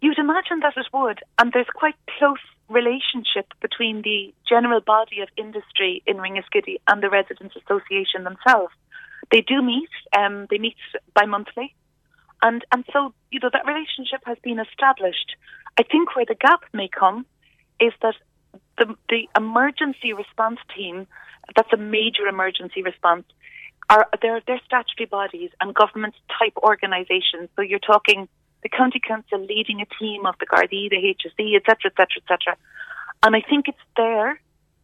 You'd 0.00 0.18
imagine 0.18 0.60
that 0.60 0.76
it 0.76 0.86
would, 0.92 1.20
and 1.38 1.52
there's 1.52 1.70
quite 1.74 1.94
close 2.18 2.38
relationship 2.68 3.46
between 3.60 4.02
the 4.02 4.32
general 4.48 4.80
body 4.80 5.20
of 5.20 5.28
industry 5.36 6.02
in 6.06 6.16
Ringaskiddy 6.16 6.76
and 6.88 7.02
the 7.02 7.10
Residents 7.10 7.54
Association 7.56 8.24
themselves. 8.24 8.72
They 9.30 9.40
do 9.42 9.62
meet, 9.62 9.90
um, 10.18 10.46
they 10.50 10.58
meet 10.58 10.76
bi-monthly, 11.14 11.74
and, 12.42 12.64
and 12.72 12.84
so, 12.92 13.14
you 13.30 13.38
know, 13.40 13.50
that 13.52 13.66
relationship 13.66 14.22
has 14.24 14.38
been 14.42 14.58
established. 14.58 15.36
I 15.78 15.84
think 15.84 16.16
where 16.16 16.24
the 16.26 16.34
gap 16.34 16.62
may 16.72 16.88
come 16.88 17.24
is 17.82 17.92
that 18.02 18.14
the, 18.78 18.94
the 19.08 19.28
emergency 19.36 20.12
response 20.12 20.58
team, 20.74 21.06
that's 21.56 21.72
a 21.72 21.76
major 21.76 22.26
emergency 22.28 22.82
response, 22.82 23.24
are 23.90 24.06
they're, 24.22 24.40
they're 24.46 24.60
statutory 24.64 25.06
bodies 25.06 25.50
and 25.60 25.74
government 25.74 26.14
type 26.38 26.56
organisations. 26.62 27.48
So 27.56 27.62
you're 27.62 27.86
talking 27.92 28.28
the 28.62 28.68
county 28.68 29.00
council 29.06 29.40
leading 29.40 29.80
a 29.80 29.86
team 29.98 30.24
of 30.24 30.36
the 30.38 30.46
Gardaí, 30.46 30.88
the 30.88 30.96
HSE, 30.96 31.56
etc., 31.56 31.90
etc., 31.90 32.06
etc. 32.22 32.56
And 33.24 33.34
I 33.34 33.40
think 33.40 33.66
it's 33.68 33.86
there 33.96 34.40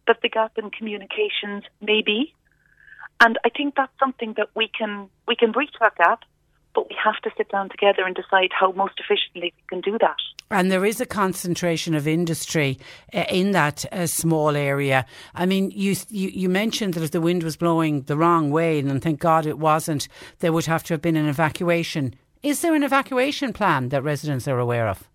that 0.09 0.19
the 0.23 0.29
gap 0.29 0.59
in 0.59 0.71
communications 0.71 1.65
may 1.81 2.03
be, 2.03 2.35
and 3.21 3.39
I 3.45 3.51
think 3.51 3.75
that's 3.77 3.93
something 3.99 4.35
that 4.37 4.49
we 4.55 4.69
can 4.77 5.09
we 5.27 5.37
can 5.37 5.53
breach 5.53 5.75
that 5.81 5.97
gap, 5.97 6.21
but 6.79 6.89
we 6.89 6.97
have 7.03 7.17
to 7.23 7.31
sit 7.37 7.49
down 7.49 7.69
together 7.69 8.05
and 8.07 8.15
decide 8.15 8.51
how 8.53 8.71
most 8.71 9.01
efficiently 9.01 9.53
we 9.57 9.63
can 9.69 9.81
do 9.81 9.99
that. 9.99 10.17
And 10.49 10.71
there 10.71 10.85
is 10.85 11.01
a 11.01 11.07
concentration 11.07 11.93
of 11.97 12.07
industry 12.07 12.79
uh, 13.13 13.25
in 13.29 13.51
that 13.51 13.85
uh, 13.91 14.07
small 14.07 14.55
area. 14.55 15.05
I 15.35 15.45
mean, 15.45 15.73
you, 15.73 15.97
you 16.09 16.29
you 16.29 16.49
mentioned 16.49 16.95
that 16.95 17.03
if 17.03 17.11
the 17.11 17.21
wind 17.21 17.43
was 17.43 17.57
blowing 17.57 18.03
the 18.03 18.17
wrong 18.17 18.53
way, 18.53 18.79
and 18.79 19.03
thank 19.03 19.19
God 19.19 19.45
it 19.45 19.59
wasn't, 19.59 20.07
there 20.39 20.53
would 20.53 20.67
have 20.67 20.85
to 20.85 20.95
have 20.95 21.03
been 21.03 21.17
an 21.17 21.27
evacuation. 21.27 22.15
Is 22.45 22.61
there 22.61 22.77
an 22.77 22.85
evacuation 22.85 23.53
plan 23.53 23.89
that 23.89 24.05
residents 24.05 24.47
are 24.47 24.61
aware 24.61 24.87
of? 24.87 25.09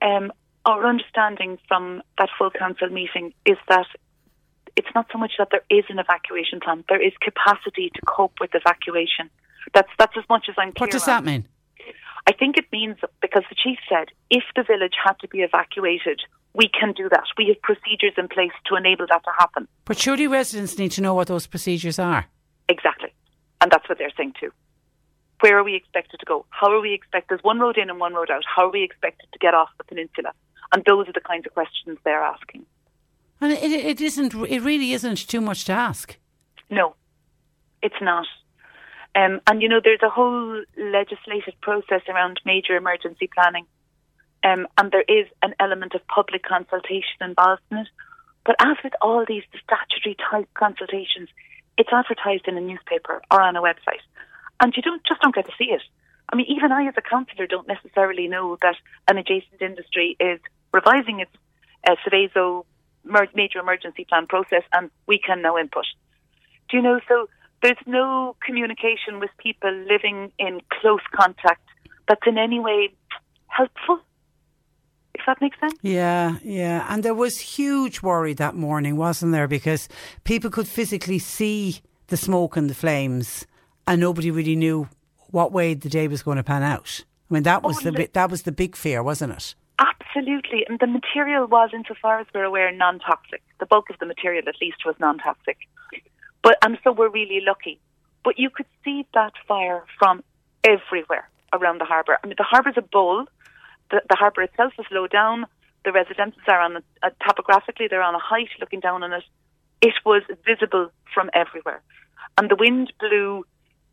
Um, 0.00 0.32
our 0.64 0.86
understanding 0.86 1.58
from 1.66 2.02
that 2.18 2.28
full 2.38 2.52
council 2.52 2.88
meeting 2.88 3.34
is 3.44 3.58
that 3.68 3.86
it's 4.76 4.94
not 4.94 5.06
so 5.12 5.18
much 5.18 5.32
that 5.38 5.48
there 5.50 5.64
is 5.70 5.86
an 5.88 5.98
evacuation 5.98 6.60
plan; 6.60 6.84
there 6.88 7.04
is 7.04 7.12
capacity 7.20 7.90
to 7.96 8.00
cope 8.06 8.34
with 8.40 8.50
evacuation. 8.54 9.28
That's 9.74 9.88
that's 9.98 10.16
as 10.16 10.24
much 10.28 10.46
as 10.48 10.54
I'm 10.58 10.72
clear 10.72 10.86
What 10.86 10.90
does 10.90 11.06
that 11.06 11.24
mean? 11.24 11.46
I 12.26 12.32
think 12.32 12.56
it 12.56 12.66
means 12.70 12.98
because 13.20 13.42
the 13.48 13.56
chief 13.56 13.78
said 13.88 14.08
if 14.30 14.44
the 14.54 14.62
village 14.62 14.94
had 15.02 15.14
to 15.20 15.28
be 15.28 15.38
evacuated, 15.38 16.20
we 16.54 16.68
can 16.68 16.92
do 16.92 17.08
that. 17.08 17.24
We 17.36 17.48
have 17.48 17.60
procedures 17.62 18.14
in 18.16 18.28
place 18.28 18.52
to 18.66 18.76
enable 18.76 19.06
that 19.08 19.24
to 19.24 19.30
happen. 19.38 19.66
But 19.84 19.98
surely 19.98 20.26
residents 20.26 20.78
need 20.78 20.92
to 20.92 21.00
know 21.00 21.14
what 21.14 21.28
those 21.28 21.46
procedures 21.46 21.98
are. 21.98 22.26
Exactly, 22.68 23.12
and 23.60 23.70
that's 23.70 23.88
what 23.88 23.98
they're 23.98 24.12
saying 24.16 24.34
too. 24.38 24.52
Where 25.40 25.58
are 25.58 25.64
we 25.64 25.74
expected 25.74 26.20
to 26.20 26.26
go? 26.26 26.46
How 26.50 26.70
are 26.70 26.80
we 26.80 26.94
expected? 26.94 27.30
There's 27.30 27.44
one 27.44 27.58
road 27.58 27.76
in 27.76 27.90
and 27.90 27.98
one 27.98 28.14
road 28.14 28.30
out. 28.30 28.44
How 28.46 28.66
are 28.66 28.70
we 28.70 28.84
expected 28.84 29.26
to 29.32 29.38
get 29.40 29.54
off 29.54 29.70
the 29.76 29.84
peninsula? 29.84 30.32
And 30.72 30.84
those 30.86 31.08
are 31.08 31.12
the 31.12 31.20
kinds 31.20 31.46
of 31.46 31.52
questions 31.52 31.98
they're 32.04 32.22
asking. 32.22 32.64
And 33.40 33.52
it, 33.52 33.72
it 33.72 34.00
isn't. 34.00 34.34
It 34.34 34.60
really 34.60 34.92
isn't 34.92 35.26
too 35.26 35.40
much 35.40 35.64
to 35.64 35.72
ask. 35.72 36.16
No, 36.70 36.94
it's 37.82 38.00
not. 38.00 38.26
Um, 39.14 39.40
and 39.46 39.60
you 39.60 39.68
know, 39.68 39.80
there's 39.82 40.02
a 40.02 40.08
whole 40.08 40.62
legislative 40.76 41.54
process 41.60 42.02
around 42.08 42.40
major 42.44 42.76
emergency 42.76 43.28
planning, 43.32 43.66
um, 44.42 44.66
and 44.78 44.90
there 44.90 45.04
is 45.06 45.26
an 45.42 45.54
element 45.60 45.94
of 45.94 46.06
public 46.06 46.42
consultation 46.44 47.20
involved 47.20 47.62
in 47.70 47.78
it. 47.78 47.88
But 48.44 48.56
as 48.58 48.76
with 48.82 48.94
all 49.02 49.24
these 49.26 49.44
statutory 49.62 50.16
type 50.30 50.48
consultations, 50.54 51.28
it's 51.76 51.90
advertised 51.92 52.48
in 52.48 52.56
a 52.56 52.60
newspaper 52.60 53.22
or 53.30 53.42
on 53.42 53.56
a 53.56 53.62
website, 53.62 54.02
and 54.60 54.74
you 54.74 54.82
don't 54.82 55.04
just 55.04 55.20
don't 55.20 55.34
get 55.34 55.46
to 55.46 55.52
see 55.58 55.70
it. 55.70 55.82
I 56.32 56.36
mean, 56.36 56.46
even 56.48 56.72
I, 56.72 56.86
as 56.86 56.94
a 56.96 57.02
councillor, 57.02 57.46
don't 57.46 57.68
necessarily 57.68 58.28
know 58.28 58.56
that 58.62 58.76
an 59.08 59.18
adjacent 59.18 59.60
industry 59.60 60.16
is 60.18 60.40
revising 60.72 61.20
its 61.20 61.30
uh, 61.86 61.96
Seveso 62.06 62.64
major 63.34 63.58
emergency 63.58 64.06
plan 64.08 64.26
process, 64.26 64.62
and 64.72 64.90
we 65.06 65.18
can 65.18 65.42
now 65.42 65.58
input. 65.58 65.84
Do 66.70 66.76
you 66.78 66.82
know? 66.82 67.00
So 67.08 67.28
there's 67.62 67.76
no 67.86 68.36
communication 68.44 69.20
with 69.20 69.30
people 69.38 69.72
living 69.88 70.32
in 70.38 70.60
close 70.80 71.00
contact 71.14 71.62
that's 72.08 72.26
in 72.26 72.38
any 72.38 72.58
way 72.60 72.92
helpful. 73.46 74.00
If 75.14 75.22
that 75.26 75.40
makes 75.40 75.60
sense. 75.60 75.74
Yeah, 75.82 76.38
yeah. 76.42 76.86
And 76.88 77.02
there 77.02 77.14
was 77.14 77.38
huge 77.38 78.02
worry 78.02 78.32
that 78.34 78.54
morning, 78.56 78.96
wasn't 78.96 79.32
there? 79.32 79.46
Because 79.46 79.88
people 80.24 80.50
could 80.50 80.66
physically 80.66 81.18
see 81.18 81.80
the 82.08 82.16
smoke 82.16 82.56
and 82.56 82.68
the 82.68 82.74
flames, 82.74 83.46
and 83.86 84.00
nobody 84.00 84.30
really 84.30 84.56
knew 84.56 84.88
what 85.30 85.52
way 85.52 85.74
the 85.74 85.88
day 85.88 86.08
was 86.08 86.22
going 86.22 86.38
to 86.38 86.42
pan 86.42 86.62
out. 86.62 87.04
I 87.30 87.34
mean, 87.34 87.42
that 87.44 87.62
was 87.62 87.78
Oh, 87.78 87.90
the 87.90 87.92
bi- 87.92 88.08
that 88.12 88.30
was 88.30 88.42
the 88.42 88.52
big 88.52 88.74
fear, 88.74 89.02
wasn't 89.02 89.32
it? 89.34 89.54
Absolutely. 89.78 90.64
And 90.68 90.78
the 90.78 90.86
material 90.86 91.46
was, 91.46 91.70
insofar 91.72 92.20
as 92.20 92.26
we're 92.34 92.44
aware, 92.44 92.72
non 92.72 92.98
toxic. 92.98 93.42
The 93.60 93.66
bulk 93.66 93.90
of 93.90 93.98
the 93.98 94.06
material, 94.06 94.42
at 94.48 94.56
least, 94.60 94.78
was 94.84 94.94
non 94.98 95.18
toxic. 95.18 95.58
But 96.42 96.58
and 96.62 96.78
so 96.82 96.92
we're 96.92 97.08
really 97.08 97.40
lucky. 97.40 97.78
But 98.24 98.38
you 98.38 98.50
could 98.50 98.66
see 98.84 99.06
that 99.14 99.32
fire 99.46 99.84
from 99.98 100.22
everywhere 100.64 101.28
around 101.52 101.80
the 101.80 101.84
harbour. 101.84 102.18
I 102.22 102.26
mean, 102.26 102.36
the 102.38 102.44
harbour's 102.44 102.74
a 102.76 102.82
bowl. 102.82 103.26
The, 103.90 104.00
the 104.08 104.16
harbour 104.16 104.42
itself 104.42 104.72
is 104.78 104.86
low 104.90 105.06
down. 105.06 105.46
The 105.84 105.92
residences 105.92 106.42
are 106.46 106.60
on 106.60 106.76
a, 106.76 106.82
uh, 107.02 107.10
topographically 107.24 107.88
they're 107.88 108.02
on 108.02 108.14
a 108.14 108.20
height, 108.20 108.48
looking 108.60 108.80
down 108.80 109.02
on 109.02 109.12
it. 109.12 109.24
It 109.80 109.94
was 110.04 110.22
visible 110.46 110.90
from 111.12 111.28
everywhere, 111.34 111.82
and 112.38 112.48
the 112.48 112.54
wind 112.54 112.92
blew 113.00 113.44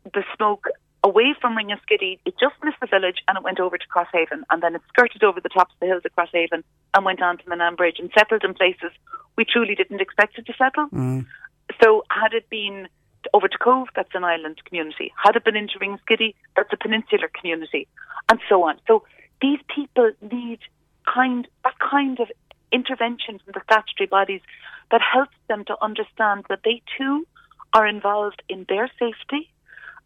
the 0.04 0.22
smoke 0.36 0.66
away 1.02 1.34
from 1.40 1.56
Ringaskiddy. 1.56 2.20
It 2.24 2.34
just 2.38 2.54
missed 2.62 2.78
the 2.80 2.86
village 2.86 3.16
and 3.26 3.36
it 3.36 3.42
went 3.42 3.58
over 3.58 3.76
to 3.76 3.88
Crosshaven, 3.88 4.42
and 4.50 4.62
then 4.62 4.74
it 4.76 4.82
skirted 4.88 5.24
over 5.24 5.40
the 5.40 5.48
tops 5.48 5.74
of 5.74 5.80
the 5.80 5.86
hills 5.86 6.02
of 6.04 6.14
Crosshaven 6.14 6.62
and 6.94 7.04
went 7.04 7.22
on 7.22 7.38
to 7.38 7.44
Minane 7.44 7.76
Bridge 7.76 7.96
and 7.98 8.10
settled 8.16 8.44
in 8.44 8.54
places 8.54 8.92
we 9.36 9.44
truly 9.44 9.74
didn't 9.74 10.00
expect 10.00 10.38
it 10.38 10.46
to 10.46 10.52
settle. 10.56 10.88
So 11.82 12.04
had 12.10 12.32
it 12.32 12.48
been 12.50 12.88
over 13.34 13.48
to 13.48 13.58
Cobh, 13.58 13.88
that's 13.94 14.14
an 14.14 14.24
island 14.24 14.60
community. 14.64 15.12
Had 15.22 15.36
it 15.36 15.44
been 15.44 15.56
into 15.56 15.78
Ringaskiddy, 15.78 16.34
that's 16.56 16.72
a 16.72 16.76
peninsular 16.76 17.30
community, 17.38 17.86
and 18.28 18.40
so 18.48 18.62
on. 18.64 18.80
So 18.86 19.04
these 19.40 19.60
people 19.74 20.10
need 20.22 20.60
kind 21.12 21.46
that 21.64 21.74
kind 21.78 22.18
of 22.20 22.28
intervention 22.72 23.40
from 23.44 23.52
the 23.54 23.60
statutory 23.64 24.06
bodies 24.06 24.40
that 24.90 25.00
helps 25.00 25.36
them 25.48 25.64
to 25.66 25.76
understand 25.82 26.44
that 26.48 26.60
they 26.64 26.82
too 26.96 27.26
are 27.72 27.86
involved 27.86 28.42
in 28.48 28.66
their 28.68 28.90
safety 28.98 29.50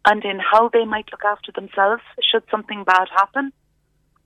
and 0.05 0.23
in 0.23 0.39
how 0.39 0.69
they 0.69 0.85
might 0.85 1.11
look 1.11 1.25
after 1.25 1.51
themselves 1.51 2.03
should 2.21 2.43
something 2.51 2.83
bad 2.83 3.07
happen. 3.15 3.51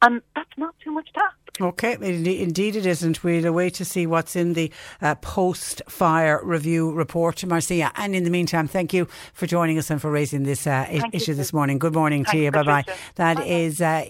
And 0.01 0.21
that's 0.35 0.57
not 0.57 0.75
too 0.83 0.91
much 0.91 1.11
to 1.13 1.19
ask. 1.23 1.35
Okay, 1.61 1.97
indeed 2.01 2.77
it 2.77 2.85
isn't. 2.85 3.21
We'll 3.21 3.45
await 3.45 3.73
to 3.75 3.85
see 3.85 4.07
what's 4.07 4.37
in 4.37 4.53
the 4.53 4.71
uh, 5.01 5.15
post-fire 5.15 6.39
review 6.41 6.93
report, 6.93 7.43
Marcia. 7.45 7.91
And 7.97 8.15
in 8.15 8.23
the 8.23 8.29
meantime, 8.29 8.65
thank 8.69 8.93
you 8.93 9.09
for 9.33 9.45
joining 9.45 9.77
us 9.77 9.89
and 9.89 10.01
for 10.01 10.09
raising 10.09 10.43
this 10.43 10.65
uh, 10.65 10.85
i- 10.87 11.09
issue 11.11 11.33
this 11.33 11.51
morning. 11.51 11.77
Good 11.77 11.93
morning 11.93 12.23
to 12.25 12.37
you. 12.37 12.49
Bye 12.51 12.63
bye. 12.63 12.85
That 13.15 13.37
Bye-bye. 13.37 13.45
is 13.49 13.81
uh, 13.81 14.05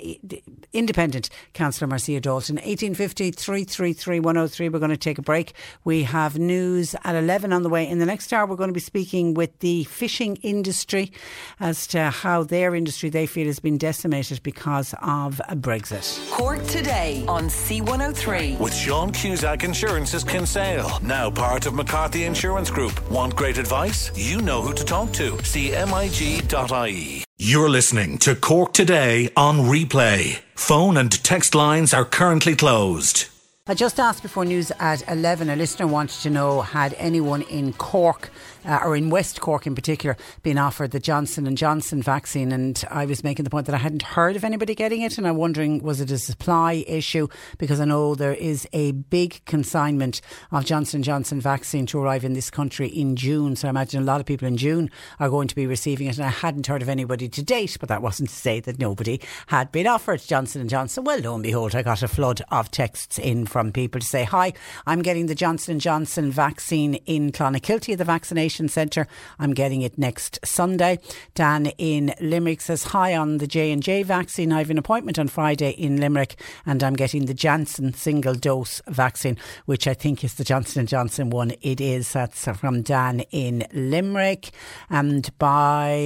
independent 0.74 1.32
councillor 1.54 1.88
Marcia 1.88 2.20
D'Alton. 2.20 2.58
1850 2.58 3.32
333 3.32 4.20
103. 4.20 4.70
We're 4.70 4.78
going 4.80 4.92
to 4.92 4.98
take 4.98 5.18
a 5.18 5.24
break. 5.24 5.54
We 5.84 6.04
have 6.04 6.38
news 6.38 6.96
at 7.04 7.16
11 7.16 7.52
on 7.52 7.64
the 7.64 7.70
way. 7.70 7.88
In 7.88 7.98
the 7.98 8.06
next 8.06 8.32
hour, 8.32 8.46
we're 8.46 8.58
going 8.58 8.70
to 8.70 8.74
be 8.76 8.80
speaking 8.80 9.34
with 9.34 9.58
the 9.60 9.86
fishing 9.86 10.36
industry 10.38 11.12
as 11.60 11.88
to 11.88 12.12
how 12.12 12.44
their 12.44 12.76
industry 12.76 13.10
they 13.10 13.26
feel 13.26 13.48
has 13.48 13.60
been 13.60 13.80
decimated 13.80 14.44
because 14.44 14.94
of 15.02 15.42
Brexit. 15.80 16.30
Cork 16.32 16.64
today 16.66 17.24
on 17.28 17.46
C103. 17.46 18.60
With 18.60 18.74
Sean 18.74 19.12
Cusack 19.12 19.64
Insurance's 19.64 20.24
Kinsale, 20.24 21.00
now 21.02 21.30
part 21.30 21.66
of 21.66 21.74
McCarthy 21.74 22.24
Insurance 22.26 22.70
Group. 22.70 23.10
Want 23.10 23.36
great 23.36 23.58
advice? 23.58 24.12
You 24.16 24.42
know 24.42 24.62
who 24.62 24.74
to 24.74 24.84
talk 24.84 25.12
to. 25.14 25.32
CMIG.ie. 25.32 27.24
You're 27.38 27.70
listening 27.70 28.18
to 28.20 28.36
Cork 28.36 28.74
Today 28.74 29.30
on 29.38 29.60
replay. 29.60 30.40
Phone 30.56 30.98
and 30.98 31.12
text 31.24 31.56
lines 31.56 31.94
are 31.94 32.06
currently 32.06 32.56
closed. 32.56 33.28
I 33.68 33.76
just 33.76 34.00
asked 34.00 34.24
before 34.24 34.46
news 34.46 34.72
at 34.80 35.08
11, 35.08 35.48
a 35.50 35.56
listener 35.56 35.86
wanted 35.86 36.22
to 36.22 36.32
know 36.32 36.62
had 36.62 36.96
anyone 36.98 37.44
in 37.44 37.72
Cork, 37.74 38.32
uh, 38.66 38.80
or 38.84 38.96
in 38.96 39.10
West 39.10 39.40
Cork 39.42 39.66
in 39.66 39.76
particular, 39.76 40.18
being 40.44 40.58
offered 40.58 40.92
the 40.92 41.00
Johnson 41.00 41.56
& 41.56 41.56
Johnson 41.56 42.02
vaccine. 42.02 42.52
And 42.52 42.84
I 42.90 43.06
was 43.06 43.24
making 43.24 43.46
the 43.46 43.50
point 43.50 43.66
that 43.68 43.76
I 43.76 43.80
hadn't 43.80 44.02
heard 44.02 44.36
of 44.36 44.44
anybody 44.44 44.76
getting 44.76 45.02
it. 45.02 45.18
And 45.18 45.28
I'm 45.28 45.38
wondering 45.38 45.82
was 45.82 46.02
it 46.02 46.12
a 46.12 46.18
supply 46.18 46.84
issue? 46.88 47.28
Because 47.58 47.80
I 47.80 47.86
know 47.86 48.16
there 48.16 48.34
is 48.34 48.68
a 48.74 48.92
big 48.92 49.44
consignment 49.46 50.22
of 50.52 50.66
Johnson 50.66 51.02
& 51.02 51.04
Johnson 51.04 51.40
vaccine 51.40 51.86
to 51.88 52.00
arrive 52.00 52.26
in 52.26 52.34
this 52.34 52.50
country 52.50 52.88
in 52.88 53.16
June. 53.16 53.56
So 53.56 53.68
I 53.68 53.70
imagine 53.70 54.02
a 54.02 54.06
lot 54.06 54.20
of 54.20 54.26
people 54.26 54.48
in 54.48 54.58
June 54.58 54.90
are 55.20 55.30
going 55.30 55.48
to 55.48 55.56
be 55.56 55.66
receiving 55.66 56.08
it. 56.08 56.18
And 56.18 56.26
I 56.26 56.30
hadn't 56.30 56.68
heard 56.68 56.82
of 56.82 56.90
anybody 56.90 57.30
to 57.30 57.44
date 57.44 57.70
but 57.80 57.90
that 57.90 58.02
wasn't 58.02 58.30
to 58.30 58.36
say 58.36 58.60
that 58.62 58.80
nobody 58.80 59.20
had 59.48 59.72
been 59.72 59.88
offered 59.88 60.22
Johnson 60.22 60.68
& 60.68 60.70
Johnson. 60.70 61.04
Well 61.04 61.20
lo 61.20 61.34
and 61.34 61.44
behold 61.44 61.76
I 61.76 61.84
got 61.84 62.04
a 62.04 62.08
flood 62.08 62.42
of 62.52 62.72
texts 62.72 63.20
in 63.20 63.46
from 63.46 63.72
people 63.72 64.00
to 64.00 64.08
say 64.08 64.24
hi 64.24 64.54
I'm 64.86 65.02
getting 65.02 65.28
the 65.28 65.36
Johnson 65.36 65.80
& 65.80 65.82
Johnson 65.82 66.32
vaccine 66.32 66.96
in 66.96 67.32
Clonakilty 67.32 67.98
the 67.98 68.06
vaccination 68.06 68.59
centre. 68.68 69.08
I'm 69.38 69.54
getting 69.54 69.82
it 69.82 69.98
next 69.98 70.40
Sunday. 70.44 71.00
Dan 71.36 71.68
in 71.78 72.14
Limerick 72.20 72.62
says 72.62 72.86
hi 72.86 73.16
on 73.16 73.38
the 73.38 73.48
J&J 73.48 74.04
vaccine. 74.04 74.52
I 74.52 74.58
have 74.60 74.70
an 74.70 74.78
appointment 74.78 75.20
on 75.20 75.28
Friday 75.28 75.72
in 75.72 76.02
Limerick 76.02 76.36
and 76.66 76.84
I'm 76.84 76.96
getting 76.96 77.26
the 77.26 77.34
Janssen 77.34 77.94
single 77.94 78.34
dose 78.34 78.82
vaccine 78.88 79.38
which 79.66 79.88
I 79.88 79.94
think 79.94 80.24
is 80.24 80.34
the 80.36 80.44
Johnson 80.44 80.86
& 80.86 80.88
Johnson 80.88 81.30
one. 81.30 81.54
It 81.62 81.80
is. 81.80 82.12
That's 82.14 82.46
from 82.58 82.82
Dan 82.82 83.22
in 83.32 83.66
Limerick. 83.74 84.50
And 84.90 85.30
by 85.38 85.98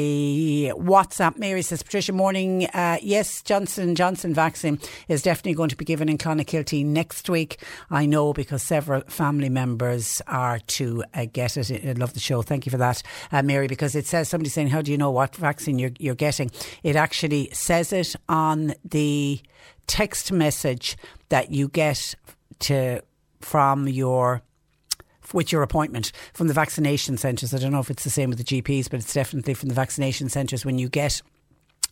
WhatsApp 0.76 1.38
Mary 1.38 1.62
says 1.62 1.82
Patricia 1.82 2.12
morning. 2.12 2.66
Uh, 2.68 2.98
yes 3.02 3.42
Johnson 3.42 3.96
& 3.96 3.96
Johnson 3.96 4.34
vaccine 4.34 4.80
is 5.08 5.22
definitely 5.22 5.54
going 5.54 5.70
to 5.70 5.78
be 5.78 5.86
given 5.86 6.10
in 6.10 6.18
Clonakilty 6.18 6.86
next 6.86 7.30
week. 7.30 7.58
I 7.90 8.06
know 8.06 8.34
because 8.34 8.62
several 8.64 9.02
family 9.08 9.50
members 9.50 10.22
are 10.28 10.60
to 10.60 11.04
uh, 11.14 11.26
get 11.32 11.58
it. 11.58 11.88
I 11.88 11.94
love 11.94 12.14
the 12.14 12.20
show 12.20 12.33
thank 12.42 12.66
you 12.66 12.70
for 12.70 12.78
that 12.78 13.02
uh, 13.32 13.42
Mary 13.42 13.68
because 13.68 13.96
it 13.96 14.06
says 14.06 14.30
somebody 14.30 14.50
saying 14.50 14.68
how 14.68 14.82
do 14.82 14.92
you 14.92 14.98
know 14.98 15.12
what 15.12 15.36
vaccine 15.36 15.80
you're, 15.80 15.92
you're 16.00 16.16
getting 16.16 16.50
it 16.84 16.96
actually 16.96 17.50
says 17.54 17.94
it 17.94 18.16
on 18.28 18.74
the 18.84 19.42
text 19.88 20.32
message 20.32 20.98
that 21.30 21.52
you 21.52 21.68
get 21.68 22.16
to 22.60 23.02
from 23.42 23.88
your 23.88 24.42
with 25.34 25.52
your 25.52 25.64
appointment 25.64 26.12
from 26.34 26.48
the 26.48 26.54
vaccination 26.54 27.18
centres. 27.18 27.54
I 27.54 27.58
don't 27.58 27.72
know 27.72 27.80
if 27.80 27.90
it's 27.90 28.04
the 28.04 28.10
same 28.10 28.30
with 28.30 28.38
the 28.38 28.44
GPs, 28.44 28.90
but 28.90 29.00
it's 29.00 29.14
definitely 29.14 29.54
from 29.54 29.70
the 29.70 29.76
vaccination 29.76 30.30
centres. 30.30 30.66
When 30.66 30.78
you 30.78 30.90
get 30.90 31.22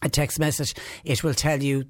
a 0.02 0.10
text 0.10 0.40
message, 0.40 0.76
it 1.04 1.24
will 1.24 1.34
tell 1.34 1.62
you 1.62 1.86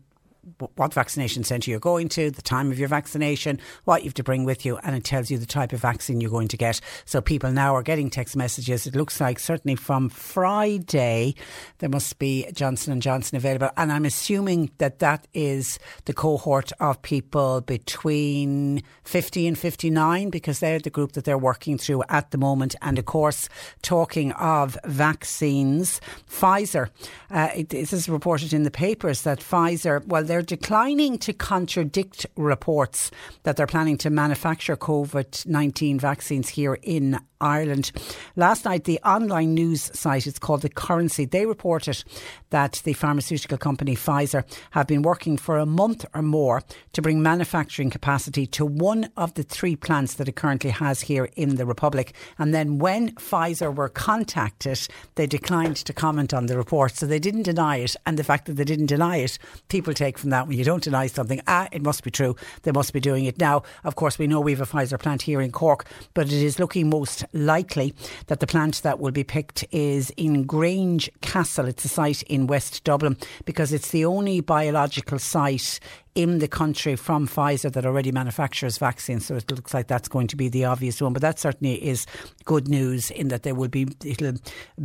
what 0.75 0.93
vaccination 0.93 1.43
centre 1.43 1.69
you're 1.69 1.79
going 1.79 2.09
to, 2.09 2.31
the 2.31 2.41
time 2.41 2.71
of 2.71 2.79
your 2.79 2.87
vaccination, 2.87 3.59
what 3.85 4.01
you 4.01 4.09
have 4.09 4.13
to 4.15 4.23
bring 4.23 4.43
with 4.43 4.65
you, 4.65 4.77
and 4.77 4.95
it 4.95 5.03
tells 5.03 5.29
you 5.29 5.37
the 5.37 5.45
type 5.45 5.71
of 5.73 5.79
vaccine 5.79 6.19
you're 6.19 6.31
going 6.31 6.47
to 6.47 6.57
get. 6.57 6.81
So 7.05 7.21
people 7.21 7.51
now 7.51 7.75
are 7.75 7.83
getting 7.83 8.09
text 8.09 8.35
messages. 8.35 8.87
It 8.87 8.95
looks 8.95 9.21
like 9.21 9.39
certainly 9.39 9.75
from 9.75 10.09
Friday 10.09 11.35
there 11.77 11.89
must 11.89 12.17
be 12.19 12.47
Johnson 12.53 12.93
and 12.93 13.01
Johnson 13.01 13.37
available, 13.37 13.69
and 13.77 13.91
I'm 13.91 14.05
assuming 14.05 14.71
that 14.79 14.99
that 14.99 15.27
is 15.33 15.79
the 16.05 16.13
cohort 16.13 16.71
of 16.79 17.01
people 17.01 17.61
between 17.61 18.83
50 19.03 19.47
and 19.47 19.57
59 19.57 20.29
because 20.29 20.59
they're 20.59 20.79
the 20.79 20.89
group 20.89 21.13
that 21.13 21.25
they're 21.25 21.37
working 21.37 21.77
through 21.77 22.03
at 22.09 22.31
the 22.31 22.37
moment. 22.37 22.75
And 22.81 22.97
of 22.97 23.05
course, 23.05 23.47
talking 23.81 24.31
of 24.33 24.77
vaccines, 24.85 26.01
Pfizer. 26.29 26.89
Uh, 27.29 27.49
it, 27.55 27.69
this 27.69 27.93
is 27.93 28.09
reported 28.09 28.53
in 28.53 28.63
the 28.63 28.71
papers 28.71 29.21
that 29.23 29.39
Pfizer, 29.39 30.05
well, 30.05 30.23
they're 30.31 30.41
declining 30.41 31.17
to 31.17 31.33
contradict 31.33 32.25
reports 32.37 33.11
that 33.43 33.57
they're 33.57 33.67
planning 33.67 33.97
to 33.97 34.09
manufacture 34.09 34.77
COVID 34.77 35.45
19 35.45 35.99
vaccines 35.99 36.47
here 36.47 36.77
in 36.83 37.19
Ireland. 37.41 37.91
Last 38.35 38.65
night, 38.65 38.85
the 38.85 38.99
online 39.03 39.53
news 39.53 39.91
site, 39.97 40.27
it's 40.27 40.39
called 40.39 40.61
The 40.61 40.69
Currency, 40.69 41.25
they 41.25 41.45
reported 41.45 42.03
that 42.51 42.81
the 42.85 42.93
pharmaceutical 42.93 43.57
company 43.57 43.95
Pfizer 43.95 44.43
have 44.71 44.87
been 44.87 45.01
working 45.01 45.37
for 45.37 45.57
a 45.57 45.65
month 45.65 46.05
or 46.13 46.21
more 46.21 46.61
to 46.93 47.01
bring 47.01 47.21
manufacturing 47.21 47.89
capacity 47.89 48.45
to 48.47 48.65
one 48.65 49.09
of 49.17 49.33
the 49.33 49.43
three 49.43 49.75
plants 49.75 50.13
that 50.15 50.27
it 50.27 50.35
currently 50.35 50.69
has 50.69 51.01
here 51.01 51.29
in 51.35 51.55
the 51.55 51.65
Republic. 51.65 52.13
And 52.37 52.53
then 52.53 52.77
when 52.77 53.15
Pfizer 53.15 53.75
were 53.75 53.89
contacted, 53.89 54.87
they 55.15 55.25
declined 55.25 55.77
to 55.77 55.93
comment 55.93 56.33
on 56.33 56.45
the 56.45 56.57
report. 56.57 56.95
So 56.95 57.05
they 57.05 57.19
didn't 57.19 57.43
deny 57.43 57.77
it. 57.77 57.95
And 58.05 58.17
the 58.17 58.23
fact 58.23 58.45
that 58.45 58.53
they 58.53 58.63
didn't 58.63 58.85
deny 58.85 59.17
it, 59.17 59.37
people 59.69 59.93
take 59.93 60.20
from 60.21 60.29
that 60.29 60.47
when 60.47 60.57
you 60.57 60.63
don't 60.63 60.83
deny 60.83 61.07
something, 61.07 61.41
ah, 61.47 61.67
it 61.71 61.81
must 61.81 62.03
be 62.03 62.11
true. 62.11 62.35
They 62.63 62.71
must 62.71 62.93
be 62.93 62.99
doing 62.99 63.25
it 63.25 63.39
now. 63.39 63.63
Of 63.83 63.95
course, 63.95 64.17
we 64.17 64.27
know 64.27 64.39
we 64.39 64.53
have 64.53 64.61
a 64.61 64.65
Pfizer 64.65 64.99
plant 64.99 65.23
here 65.23 65.41
in 65.41 65.51
Cork, 65.51 65.85
but 66.13 66.27
it 66.27 66.33
is 66.33 66.59
looking 66.59 66.89
most 66.89 67.25
likely 67.33 67.93
that 68.27 68.39
the 68.39 68.47
plant 68.47 68.83
that 68.83 68.99
will 68.99 69.11
be 69.11 69.23
picked 69.23 69.65
is 69.71 70.11
in 70.17 70.43
Grange 70.43 71.09
Castle. 71.21 71.65
It's 71.65 71.83
a 71.83 71.89
site 71.89 72.23
in 72.23 72.47
West 72.47 72.83
Dublin 72.83 73.17
because 73.45 73.73
it's 73.73 73.89
the 73.89 74.05
only 74.05 74.39
biological 74.39 75.19
site 75.19 75.79
in 76.15 76.39
the 76.39 76.47
country 76.47 76.95
from 76.95 77.27
Pfizer 77.27 77.71
that 77.71 77.85
already 77.85 78.11
manufactures 78.11 78.77
vaccines. 78.77 79.25
So 79.25 79.35
it 79.35 79.49
looks 79.49 79.73
like 79.73 79.87
that's 79.87 80.07
going 80.07 80.27
to 80.27 80.35
be 80.35 80.49
the 80.49 80.65
obvious 80.65 81.01
one. 81.01 81.13
But 81.13 81.21
that 81.21 81.39
certainly 81.39 81.75
is 81.83 82.05
good 82.45 82.67
news 82.67 83.11
in 83.11 83.29
that 83.29 83.43
there 83.43 83.55
will 83.55 83.69
be 83.69 83.87
it'll 84.03 84.33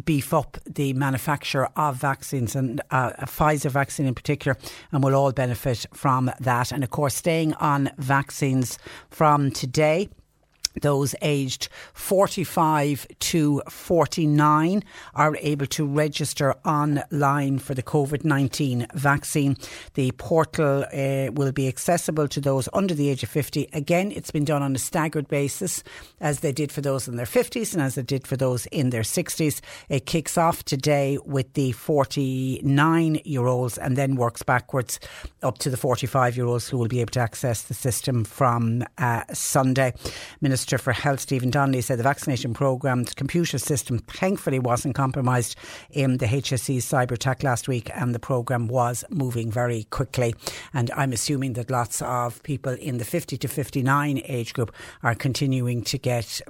beef 0.05 0.33
up 0.33 0.59
the 0.67 0.93
manufacture 0.93 1.67
of 1.77 1.97
vaccines 1.97 2.55
and 2.55 2.81
uh, 2.91 3.13
a 3.19 3.27
Pfizer 3.27 3.71
vaccine 3.71 4.07
in 4.07 4.15
particular, 4.15 4.57
and 4.93 5.03
we'll 5.03 5.15
all 5.15 5.33
benefit 5.33 5.87
from 5.93 6.31
that. 6.41 6.73
And 6.73 6.85
of 6.85 6.91
course, 6.91 7.15
staying 7.15 7.55
on 7.55 7.91
vaccines 7.99 8.79
from 9.11 9.51
today 9.51 10.09
those 10.81 11.15
aged 11.23 11.69
45 11.95 13.07
to 13.19 13.63
49 13.69 14.85
are 15.15 15.37
able 15.41 15.67
to 15.67 15.87
register 15.87 16.55
online 16.65 17.59
for 17.59 17.75
the 17.75 17.83
COVID 17.83 18.25
19 18.25 18.87
vaccine. 18.95 19.57
The 19.95 20.13
portal 20.13 20.85
uh, 20.93 21.33
will 21.33 21.53
be 21.53 21.69
accessible 21.69 22.29
to 22.29 22.41
those 22.41 22.69
under 22.73 22.95
the 22.95 23.09
age 23.09 23.23
of 23.23 23.29
50. 23.29 23.69
Again, 23.73 24.13
it's 24.13 24.31
been 24.31 24.45
done 24.45 24.63
on 24.63 24.75
a 24.75 24.79
staggered 24.79 25.29
basis, 25.29 25.83
as 26.21 26.41
they 26.41 26.53
did 26.53 26.73
for 26.73 26.81
those 26.81 27.09
in 27.09 27.17
their 27.17 27.27
50s 27.27 27.73
and 27.73 27.83
as 27.83 27.95
they 27.95 28.03
did 28.03 28.27
for 28.27 28.37
those 28.37 28.67
in 28.67 28.91
their 28.91 29.03
60s. 29.03 29.61
It 29.89 30.07
kicks 30.07 30.37
off 30.37 30.65
today 30.65 31.19
with 31.25 31.53
the 31.55 31.73
49 31.73 33.21
year 33.25 33.47
olds 33.47 33.79
and 33.79 33.97
then 33.97 34.17
works 34.17 34.43
backwards 34.43 35.01
up 35.43 35.59
to 35.59 35.71
the 35.71 35.77
45 35.77 36.37
year 36.37 36.47
olds 36.47 36.69
who 36.69 36.79
will 36.79 36.89
be 36.89 37.01
able 37.01 37.13
to 37.13 37.21
access 37.21 37.63
the 37.63 37.75
system 37.75 38.25
from 38.25 38.85
uh, 38.99 39.23
Sunday. 39.33 39.95
Minister 40.41 40.66
Minister 40.67 40.83
for 40.83 40.93
Health, 40.95 41.21
Stephen 41.21 41.51
Donnelly, 41.51 41.81
said 41.81 41.97
the 41.97 42.03
vaccination 42.03 42.53
programme's 42.53 43.15
computer 43.15 43.57
system 43.57 44.01
thankfully 44.01 44.59
wasn't 44.59 44.97
compromised 44.97 45.55
in 45.91 46.17
the 46.17 46.27
HSE's 46.27 46.85
cyber 46.85 47.13
attack 47.13 47.45
last 47.45 47.69
week, 47.69 47.89
and 47.95 48.13
the 48.13 48.19
programme 48.19 48.67
was 48.67 49.05
moving 49.09 49.49
very 49.49 49.85
quickly. 49.85 50.35
And 50.75 50.91
I'm 50.97 51.13
assuming 51.13 51.53
that 51.53 51.71
lots 51.71 52.03
of 52.03 52.43
people 52.43 52.73
in 52.73 52.99
the 52.99 53.05
50 53.05 53.39
to 53.39 53.47
59 53.47 54.23
age 54.25 54.55
group 54.55 54.75
are 55.05 55.15
continuing 55.15 55.85
to 55.85 55.99
get 55.99 56.41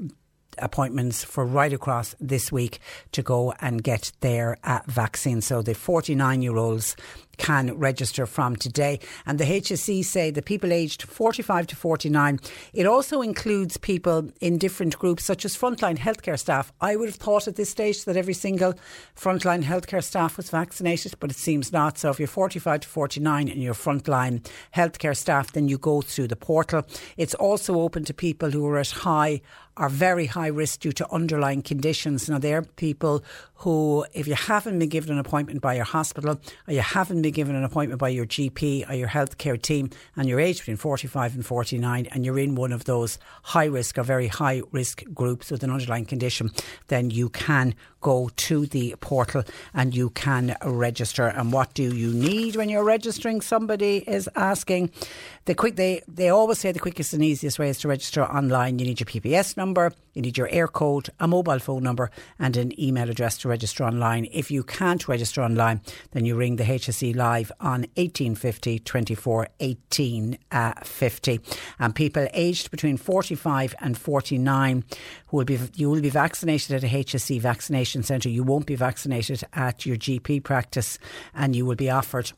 appointments 0.58 1.24
for 1.24 1.44
right 1.44 1.72
across 1.72 2.14
this 2.20 2.50
week 2.50 2.78
to 3.12 3.22
go 3.22 3.52
and 3.60 3.82
get 3.82 4.12
their 4.20 4.56
uh, 4.64 4.80
vaccine. 4.86 5.40
So 5.40 5.62
the 5.62 5.74
49 5.74 6.42
year 6.42 6.56
olds 6.56 6.96
can 7.36 7.76
register 7.78 8.26
from 8.26 8.56
today. 8.56 9.00
And 9.26 9.38
the 9.38 9.44
HSE 9.44 10.04
say 10.04 10.30
the 10.30 10.42
people 10.42 10.72
aged 10.72 11.02
45 11.02 11.66
to 11.68 11.76
49, 11.76 12.40
it 12.72 12.86
also 12.86 13.20
includes 13.20 13.76
people 13.76 14.30
in 14.40 14.58
different 14.58 14.98
groups, 14.98 15.24
such 15.24 15.44
as 15.44 15.56
frontline 15.56 15.98
healthcare 15.98 16.38
staff. 16.38 16.72
I 16.80 16.96
would 16.96 17.08
have 17.08 17.16
thought 17.16 17.48
at 17.48 17.56
this 17.56 17.70
stage 17.70 18.04
that 18.04 18.16
every 18.16 18.34
single 18.34 18.74
frontline 19.16 19.62
healthcare 19.62 20.02
staff 20.02 20.36
was 20.36 20.50
vaccinated, 20.50 21.14
but 21.20 21.30
it 21.30 21.36
seems 21.36 21.72
not. 21.72 21.98
So 21.98 22.10
if 22.10 22.18
you're 22.18 22.28
45 22.28 22.80
to 22.80 22.88
49 22.88 23.48
and 23.48 23.62
you're 23.62 23.74
frontline 23.74 24.46
healthcare 24.74 25.16
staff, 25.16 25.52
then 25.52 25.68
you 25.68 25.78
go 25.78 26.02
through 26.02 26.28
the 26.28 26.36
portal. 26.36 26.86
It's 27.16 27.34
also 27.34 27.80
open 27.80 28.04
to 28.04 28.14
people 28.14 28.50
who 28.50 28.66
are 28.66 28.78
at 28.78 28.90
high 28.90 29.40
are 29.76 29.88
very 29.88 30.26
high 30.26 30.46
risk 30.48 30.80
due 30.80 30.92
to 30.92 31.10
underlying 31.12 31.62
conditions. 31.62 32.28
Now, 32.28 32.38
they're 32.38 32.62
people 32.62 33.22
who, 33.60 34.04
if 34.12 34.26
you 34.26 34.34
haven't 34.34 34.78
been 34.78 34.88
given 34.88 35.12
an 35.12 35.18
appointment 35.18 35.60
by 35.62 35.74
your 35.74 35.84
hospital 35.84 36.38
or 36.68 36.72
you 36.72 36.80
haven't 36.80 37.22
been 37.22 37.32
given 37.32 37.56
an 37.56 37.64
appointment 37.64 37.98
by 37.98 38.08
your 38.10 38.26
GP 38.26 38.88
or 38.88 38.94
your 38.94 39.08
healthcare 39.08 39.60
team 39.60 39.90
and 40.14 40.28
you're 40.28 40.40
aged 40.40 40.60
between 40.60 40.76
45 40.76 41.34
and 41.34 41.46
49 41.46 42.06
and 42.06 42.24
you're 42.24 42.38
in 42.38 42.54
one 42.54 42.72
of 42.72 42.84
those 42.84 43.18
high 43.42 43.64
risk 43.64 43.98
or 43.98 44.02
very 44.02 44.28
high 44.28 44.62
risk 44.72 45.04
groups 45.14 45.50
with 45.50 45.62
an 45.62 45.70
underlying 45.70 46.04
condition, 46.04 46.50
then 46.88 47.10
you 47.10 47.28
can 47.30 47.74
go 48.06 48.30
to 48.36 48.66
the 48.66 48.94
portal 49.00 49.42
and 49.74 49.96
you 49.96 50.10
can 50.10 50.54
register. 50.64 51.26
And 51.26 51.52
what 51.52 51.74
do 51.74 51.82
you 51.82 52.12
need 52.12 52.54
when 52.54 52.68
you're 52.68 52.84
registering? 52.84 53.40
Somebody 53.40 54.04
is 54.06 54.28
asking. 54.36 54.92
The 55.46 55.56
quick 55.56 55.74
they 55.74 56.02
they 56.06 56.28
always 56.28 56.58
say 56.60 56.70
the 56.70 56.78
quickest 56.78 57.12
and 57.14 57.24
easiest 57.24 57.58
way 57.58 57.68
is 57.68 57.78
to 57.80 57.88
register 57.88 58.22
online. 58.22 58.78
You 58.78 58.86
need 58.86 59.00
your 59.00 59.06
PPS 59.06 59.56
number, 59.56 59.65
you 59.74 60.22
need 60.22 60.38
your 60.38 60.48
Eircode, 60.48 61.10
a 61.20 61.28
mobile 61.28 61.58
phone 61.58 61.82
number, 61.82 62.10
and 62.38 62.56
an 62.56 62.78
email 62.80 63.10
address 63.10 63.36
to 63.38 63.48
register 63.48 63.84
online. 63.84 64.28
If 64.32 64.50
you 64.50 64.62
can't 64.62 65.06
register 65.08 65.42
online, 65.42 65.80
then 66.12 66.24
you 66.24 66.36
ring 66.36 66.56
the 66.56 66.64
HSE 66.64 67.14
live 67.14 67.52
on 67.60 67.80
1850 67.96 68.78
24 68.78 69.48
18 69.60 70.38
uh, 70.50 70.72
50. 70.82 71.40
And 71.78 71.94
people 71.94 72.26
aged 72.32 72.70
between 72.70 72.96
45 72.96 73.74
and 73.80 73.98
49 73.98 74.84
who 75.28 75.36
will 75.36 75.44
be 75.44 75.58
you 75.74 75.90
will 75.90 76.00
be 76.00 76.10
vaccinated 76.10 76.76
at 76.76 76.84
a 76.84 76.94
HSE 76.94 77.40
vaccination 77.40 78.02
centre. 78.02 78.28
You 78.28 78.42
won't 78.42 78.66
be 78.66 78.76
vaccinated 78.76 79.44
at 79.52 79.84
your 79.84 79.96
GP 79.96 80.42
practice, 80.44 80.98
and 81.34 81.54
you 81.54 81.66
will 81.66 81.76
be 81.76 81.90
offered 81.90 82.32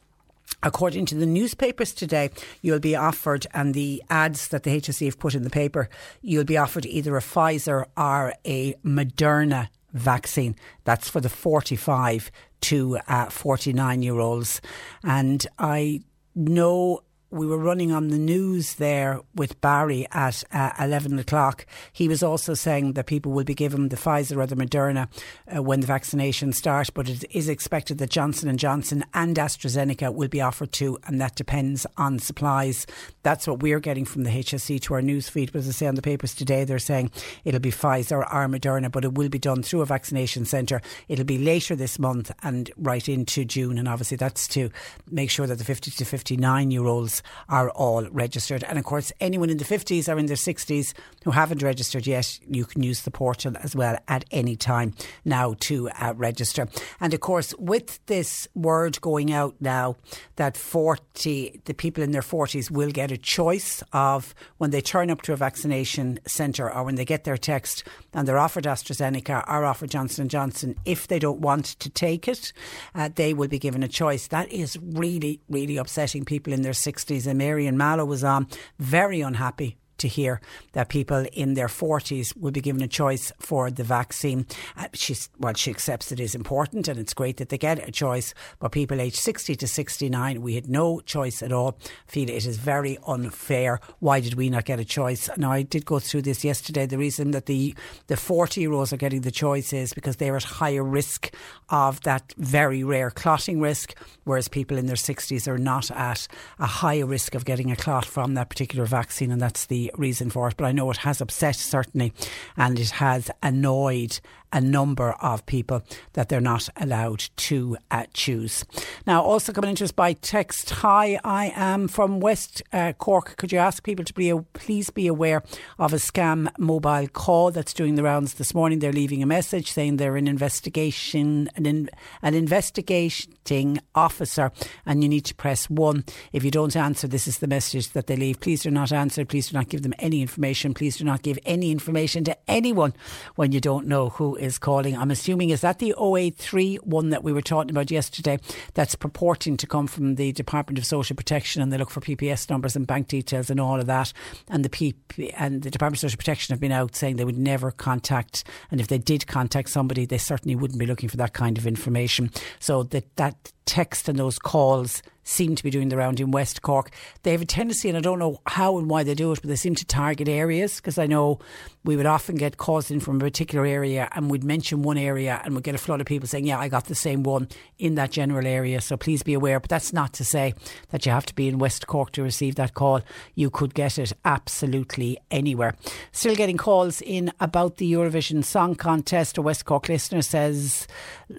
According 0.62 1.07
to 1.07 1.14
the 1.14 1.26
newspapers 1.26 1.92
today, 1.92 2.30
you'll 2.62 2.80
be 2.80 2.96
offered, 2.96 3.46
and 3.55 3.74
the 3.74 4.03
ads 4.11 4.49
that 4.49 4.64
the 4.64 4.80
HSE 4.80 5.05
have 5.05 5.18
put 5.18 5.34
in 5.34 5.44
the 5.44 5.51
paper, 5.51 5.88
you'll 6.20 6.44
be 6.44 6.57
offered 6.57 6.86
either 6.86 7.16
a 7.16 7.20
Pfizer 7.20 7.86
or 7.96 8.34
a 8.44 8.74
Moderna 8.84 9.68
vaccine. 9.92 10.57
That's 10.84 11.09
for 11.09 11.20
the 11.20 11.28
45 11.28 12.30
to 12.62 12.99
uh, 13.07 13.26
49 13.26 14.03
year 14.03 14.18
olds. 14.18 14.61
And 15.05 15.46
I 15.59 16.01
know 16.34 17.03
we 17.30 17.46
were 17.46 17.58
running 17.58 17.92
on 17.92 18.08
the 18.08 18.18
news 18.18 18.74
there 18.74 19.20
with 19.34 19.60
Barry 19.60 20.06
at 20.12 20.42
uh, 20.50 20.72
11 20.80 21.18
o'clock. 21.18 21.66
He 21.92 22.08
was 22.08 22.22
also 22.22 22.54
saying 22.54 22.94
that 22.94 23.06
people 23.06 23.32
will 23.32 23.44
be 23.44 23.54
given 23.54 23.90
the 23.90 23.96
Pfizer 23.96 24.38
or 24.38 24.46
the 24.46 24.56
Moderna 24.56 25.08
uh, 25.54 25.62
when 25.62 25.80
the 25.80 25.86
vaccination 25.86 26.54
starts, 26.54 26.88
but 26.88 27.08
it 27.08 27.24
is 27.30 27.48
expected 27.48 27.98
that 27.98 28.10
Johnson 28.10 28.56
& 28.56 28.58
Johnson 28.58 29.04
and 29.12 29.36
AstraZeneca 29.36 30.14
will 30.14 30.28
be 30.28 30.40
offered 30.40 30.72
too, 30.72 30.98
and 31.06 31.20
that 31.20 31.34
depends 31.34 31.86
on 31.98 32.18
supplies. 32.18 32.86
That's 33.22 33.46
what 33.46 33.62
we're 33.62 33.80
getting 33.80 34.06
from 34.06 34.24
the 34.24 34.30
HSE 34.30 34.80
to 34.82 34.94
our 34.94 35.02
news 35.02 35.28
feed. 35.28 35.52
But 35.52 35.58
as 35.58 35.68
I 35.68 35.72
say 35.72 35.86
on 35.86 35.96
the 35.96 36.02
papers 36.02 36.34
today, 36.34 36.64
they're 36.64 36.78
saying 36.78 37.10
it'll 37.44 37.60
be 37.60 37.70
Pfizer 37.70 38.20
or 38.20 38.48
Moderna, 38.48 38.90
but 38.90 39.04
it 39.04 39.14
will 39.14 39.28
be 39.28 39.38
done 39.38 39.62
through 39.62 39.82
a 39.82 39.86
vaccination 39.86 40.46
centre. 40.46 40.80
It'll 41.08 41.26
be 41.26 41.38
later 41.38 41.76
this 41.76 41.98
month 41.98 42.30
and 42.42 42.70
right 42.78 43.06
into 43.06 43.44
June, 43.44 43.76
and 43.76 43.86
obviously 43.86 44.16
that's 44.16 44.48
to 44.48 44.70
make 45.10 45.30
sure 45.30 45.46
that 45.46 45.58
the 45.58 45.64
50 45.64 45.90
to 45.90 46.04
59 46.06 46.70
year 46.70 46.86
olds 46.86 47.17
are 47.48 47.70
all 47.70 48.08
registered. 48.10 48.64
And 48.64 48.78
of 48.78 48.84
course, 48.84 49.12
anyone 49.20 49.50
in 49.50 49.58
the 49.58 49.64
50s 49.64 50.12
or 50.12 50.18
in 50.18 50.26
their 50.26 50.36
60s 50.36 50.94
who 51.24 51.30
haven't 51.30 51.62
registered 51.62 52.06
yet, 52.06 52.38
you 52.48 52.64
can 52.64 52.82
use 52.82 53.02
the 53.02 53.10
portal 53.10 53.54
as 53.62 53.74
well 53.74 53.98
at 54.08 54.24
any 54.30 54.56
time 54.56 54.94
now 55.24 55.54
to 55.60 55.88
uh, 55.90 56.14
register. 56.16 56.68
And 57.00 57.14
of 57.14 57.20
course, 57.20 57.54
with 57.58 58.04
this 58.06 58.48
word 58.54 59.00
going 59.00 59.32
out 59.32 59.54
now 59.60 59.96
that 60.36 60.56
40, 60.56 61.62
the 61.64 61.74
people 61.74 62.02
in 62.02 62.12
their 62.12 62.22
40s 62.22 62.70
will 62.70 62.90
get 62.90 63.10
a 63.10 63.16
choice 63.16 63.82
of 63.92 64.34
when 64.58 64.70
they 64.70 64.80
turn 64.80 65.10
up 65.10 65.22
to 65.22 65.32
a 65.32 65.36
vaccination 65.36 66.18
centre 66.26 66.72
or 66.72 66.84
when 66.84 66.94
they 66.94 67.04
get 67.04 67.24
their 67.24 67.36
text 67.36 67.84
and 68.12 68.26
they're 68.26 68.38
offered 68.38 68.64
AstraZeneca 68.64 69.44
or 69.48 69.64
offered 69.64 69.90
Johnson 69.90 70.28
& 70.28 70.30
Johnson, 70.30 70.76
if 70.84 71.08
they 71.08 71.18
don't 71.18 71.40
want 71.40 71.66
to 71.80 71.90
take 71.90 72.28
it, 72.28 72.52
uh, 72.94 73.08
they 73.14 73.34
will 73.34 73.48
be 73.48 73.58
given 73.58 73.82
a 73.82 73.88
choice. 73.88 74.28
That 74.28 74.50
is 74.52 74.78
really, 74.82 75.40
really 75.48 75.76
upsetting 75.76 76.24
people 76.24 76.52
in 76.52 76.62
their 76.62 76.72
60s 76.72 77.07
60s, 77.09 77.26
and 77.26 77.38
Marion 77.38 77.76
Mallow 77.76 78.04
was 78.04 78.24
on, 78.24 78.46
very 78.78 79.20
unhappy 79.20 79.76
to 79.99 80.09
hear 80.09 80.40
that 80.72 80.88
people 80.88 81.26
in 81.32 81.55
their 81.55 81.68
40s 81.68 82.36
will 82.36 82.51
be 82.51 82.61
given 82.61 82.82
a 82.82 82.88
choice 82.88 83.32
for 83.38 83.70
the 83.70 83.84
vaccine. 83.84 84.46
Uh, 84.76 84.88
she's, 84.92 85.28
well, 85.38 85.55
she 85.55 85.70
accepts 85.70 86.12
it 86.12 86.20
is 86.20 86.34
important 86.34 86.88
and 86.88 86.99
it's 86.99 87.14
great 87.14 87.36
that 87.38 87.49
they 87.49 87.59
get 87.59 87.86
a 87.86 87.92
choice, 87.92 88.34
but 88.59 88.72
people 88.72 89.01
aged 89.01 89.16
60 89.16 89.55
to 89.57 89.66
69, 89.66 90.42
we 90.42 90.55
had 90.55 90.68
no 90.68 91.01
choice 91.01 91.42
at 91.42 91.53
all. 91.53 91.78
Feel 92.07 92.30
it 92.30 92.46
is 92.46 92.57
very 92.57 92.99
unfair. 93.07 93.80
Why 94.01 94.20
did 94.20 94.34
we 94.34 94.51
not 94.51 94.64
get 94.64 94.80
a 94.80 94.84
choice? 94.84 95.28
Now, 95.36 95.53
I 95.53 95.62
did 95.62 95.84
go 95.84 95.99
through 95.99 96.22
this 96.22 96.44
yesterday. 96.44 96.86
The 96.86 96.99
reason 96.99 97.32
that 97.32 97.46
the, 97.46 97.74
the 98.07 98.16
40 98.16 98.61
year 98.61 98.72
olds 98.72 98.92
are 98.92 98.96
getting 98.96 99.22
the 99.22 99.30
choice 99.30 99.72
is 99.72 99.92
because 99.92 100.16
they're 100.16 100.36
at 100.36 100.44
higher 100.44 100.84
risk 100.84 101.34
of 101.68 102.01
that 102.03 102.32
very 102.38 102.84
rare 102.84 103.11
clotting 103.11 103.61
risk, 103.61 103.94
whereas 104.24 104.49
people 104.49 104.76
in 104.76 104.86
their 104.86 104.96
60s 104.96 105.46
are 105.49 105.59
not 105.59 105.90
at 105.90 106.26
a 106.59 106.66
higher 106.66 107.07
risk 107.07 107.34
of 107.34 107.44
getting 107.44 107.70
a 107.70 107.76
clot 107.76 108.05
from 108.05 108.34
that 108.34 108.49
particular 108.49 108.86
vaccine, 108.86 109.30
and 109.30 109.40
that's 109.40 109.66
the 109.66 109.88
reason 109.97 110.30
for 110.30 110.49
it, 110.49 110.57
but 110.57 110.64
I 110.64 110.72
know 110.72 110.91
it 110.91 110.99
has 110.99 111.20
upset 111.20 111.57
certainly 111.57 112.12
and 112.57 112.78
it 112.78 112.91
has 112.91 113.30
annoyed 113.43 114.20
a 114.53 114.61
number 114.61 115.12
of 115.20 115.45
people 115.47 115.82
that 116.14 116.28
they're 116.28 116.41
not 116.41 116.68
allowed 116.76 117.24
to 117.36 117.76
uh, 117.91 118.05
choose. 118.12 118.64
Now, 119.07 119.22
also 119.22 119.53
coming 119.53 119.70
into 119.70 119.84
us 119.84 119.93
by 119.93 120.14
text 120.14 120.70
Hi, 120.70 121.18
I 121.24 121.53
am 121.55 121.89
from 121.89 122.20
West 122.20 122.62
uh, 122.72 122.93
Cork. 122.95 123.36
Could 123.36 123.53
you 123.53 123.59
ask 123.59 123.82
people 123.82 124.05
to 124.05 124.14
be 124.14 124.32
please 124.55 124.91
be 124.91 125.07
aware 125.07 125.43
of 125.78 125.93
a 125.93 125.97
scam 125.97 126.49
mobile 126.59 127.09
call 127.09 127.51
that's 127.51 127.74
doing 127.74 127.95
the 127.95 128.03
rounds 128.03 128.34
this 128.34 128.55
morning? 128.55 128.78
They're 128.78 128.93
leaving 128.93 129.22
a 129.22 129.26
message 129.26 129.72
saying 129.72 129.97
they're 129.97 130.16
an 130.16 130.28
investigation, 130.28 131.51
an, 131.57 131.66
in, 131.66 131.91
an 132.22 132.34
investigating 132.34 133.78
officer, 133.95 134.51
and 134.86 135.03
you 135.03 135.09
need 135.09 135.24
to 135.26 135.34
press 135.34 135.68
one. 135.68 136.05
If 136.32 136.45
you 136.45 136.51
don't 136.51 136.76
answer, 136.76 137.07
this 137.07 137.26
is 137.26 137.39
the 137.39 137.47
message 137.47 137.91
that 137.91 138.07
they 138.07 138.16
leave. 138.16 138.41
Please 138.41 138.62
do 138.62 138.70
not 138.70 138.93
answer. 138.93 139.24
Please 139.24 139.51
do 139.51 139.59
not 139.59 139.68
give 139.68 139.77
give 139.78 139.84
them 139.84 139.94
any 140.00 140.20
information. 140.20 140.74
Please 140.74 140.96
do 140.96 141.04
not 141.04 141.22
give 141.22 141.38
any 141.46 141.70
information 141.70 142.24
to 142.24 142.36
anyone 142.48 142.92
when 143.36 143.52
you 143.52 143.60
don't 143.60 143.86
know 143.86 144.08
who 144.08 144.34
is 144.36 144.58
calling. 144.58 144.96
I'm 144.96 145.10
assuming 145.10 145.50
is 145.50 145.60
that 145.60 145.78
the 145.78 145.94
083 145.98 146.76
one 146.76 147.10
that 147.10 147.22
we 147.22 147.32
were 147.32 147.42
talking 147.42 147.70
about 147.70 147.90
yesterday 147.90 148.38
that's 148.74 148.96
purporting 148.96 149.56
to 149.56 149.66
come 149.66 149.86
from 149.86 150.16
the 150.16 150.32
Department 150.32 150.78
of 150.78 150.84
Social 150.84 151.14
Protection 151.14 151.62
and 151.62 151.72
they 151.72 151.78
look 151.78 151.90
for 151.90 152.00
PPS 152.00 152.50
numbers 152.50 152.74
and 152.74 152.86
bank 152.86 153.06
details 153.06 153.50
and 153.50 153.60
all 153.60 153.78
of 153.78 153.86
that. 153.86 154.12
And 154.48 154.64
the 154.64 154.68
PP 154.68 155.32
and 155.36 155.62
the 155.62 155.70
Department 155.70 155.98
of 155.98 156.10
Social 156.10 156.18
Protection 156.18 156.52
have 156.52 156.60
been 156.60 156.72
out 156.72 156.96
saying 156.96 157.16
they 157.16 157.24
would 157.24 157.38
never 157.38 157.70
contact, 157.70 158.44
and 158.70 158.80
if 158.80 158.88
they 158.88 158.98
did 158.98 159.26
contact 159.26 159.70
somebody, 159.70 160.06
they 160.06 160.18
certainly 160.18 160.56
wouldn't 160.56 160.78
be 160.78 160.86
looking 160.86 161.08
for 161.08 161.16
that 161.18 161.34
kind 161.34 161.56
of 161.56 161.66
information. 161.66 162.30
So 162.58 162.82
that 162.84 163.14
that 163.16 163.52
text 163.64 164.08
and 164.08 164.18
those 164.18 164.38
calls 164.38 165.02
seem 165.28 165.54
to 165.54 165.62
be 165.62 165.70
doing 165.70 165.90
the 165.90 165.96
round 165.96 166.20
in 166.20 166.30
West 166.30 166.62
Cork. 166.62 166.90
They 167.22 167.32
have 167.32 167.42
a 167.42 167.46
tendency, 167.46 167.88
and 167.88 167.98
I 167.98 168.00
don't 168.00 168.18
know 168.18 168.40
how 168.46 168.78
and 168.78 168.88
why 168.88 169.02
they 169.02 169.14
do 169.14 169.30
it, 169.32 169.40
but 169.42 169.48
they 169.48 169.56
seem 169.56 169.74
to 169.74 169.84
target 169.84 170.28
areas 170.28 170.76
because 170.76 170.98
I 170.98 171.06
know 171.06 171.38
we 171.84 171.96
would 171.96 172.06
often 172.06 172.36
get 172.36 172.56
calls 172.56 172.90
in 172.90 173.00
from 173.00 173.16
a 173.16 173.20
particular 173.20 173.66
area 173.66 174.08
and 174.12 174.30
we'd 174.30 174.44
mention 174.44 174.82
one 174.82 174.98
area 174.98 175.40
and 175.44 175.54
we'd 175.54 175.64
get 175.64 175.74
a 175.74 175.78
flood 175.78 176.00
of 176.00 176.06
people 176.06 176.28
saying, 176.28 176.46
Yeah, 176.46 176.58
I 176.58 176.68
got 176.68 176.86
the 176.86 176.94
same 176.94 177.22
one 177.22 177.48
in 177.78 177.94
that 177.96 178.10
general 178.10 178.46
area. 178.46 178.80
So 178.80 178.96
please 178.96 179.22
be 179.22 179.34
aware. 179.34 179.60
But 179.60 179.70
that's 179.70 179.92
not 179.92 180.12
to 180.14 180.24
say 180.24 180.54
that 180.90 181.04
you 181.06 181.12
have 181.12 181.26
to 181.26 181.34
be 181.34 181.48
in 181.48 181.58
West 181.58 181.86
Cork 181.86 182.12
to 182.12 182.22
receive 182.22 182.56
that 182.56 182.74
call. 182.74 183.00
You 183.34 183.50
could 183.50 183.74
get 183.74 183.98
it 183.98 184.12
absolutely 184.24 185.18
anywhere. 185.30 185.76
Still 186.12 186.34
getting 186.34 186.56
calls 186.56 187.00
in 187.02 187.32
about 187.40 187.76
the 187.76 187.92
Eurovision 187.92 188.44
Song 188.44 188.74
Contest. 188.74 189.38
A 189.38 189.42
West 189.42 189.64
Cork 189.64 189.88
listener 189.88 190.22
says, 190.22 190.86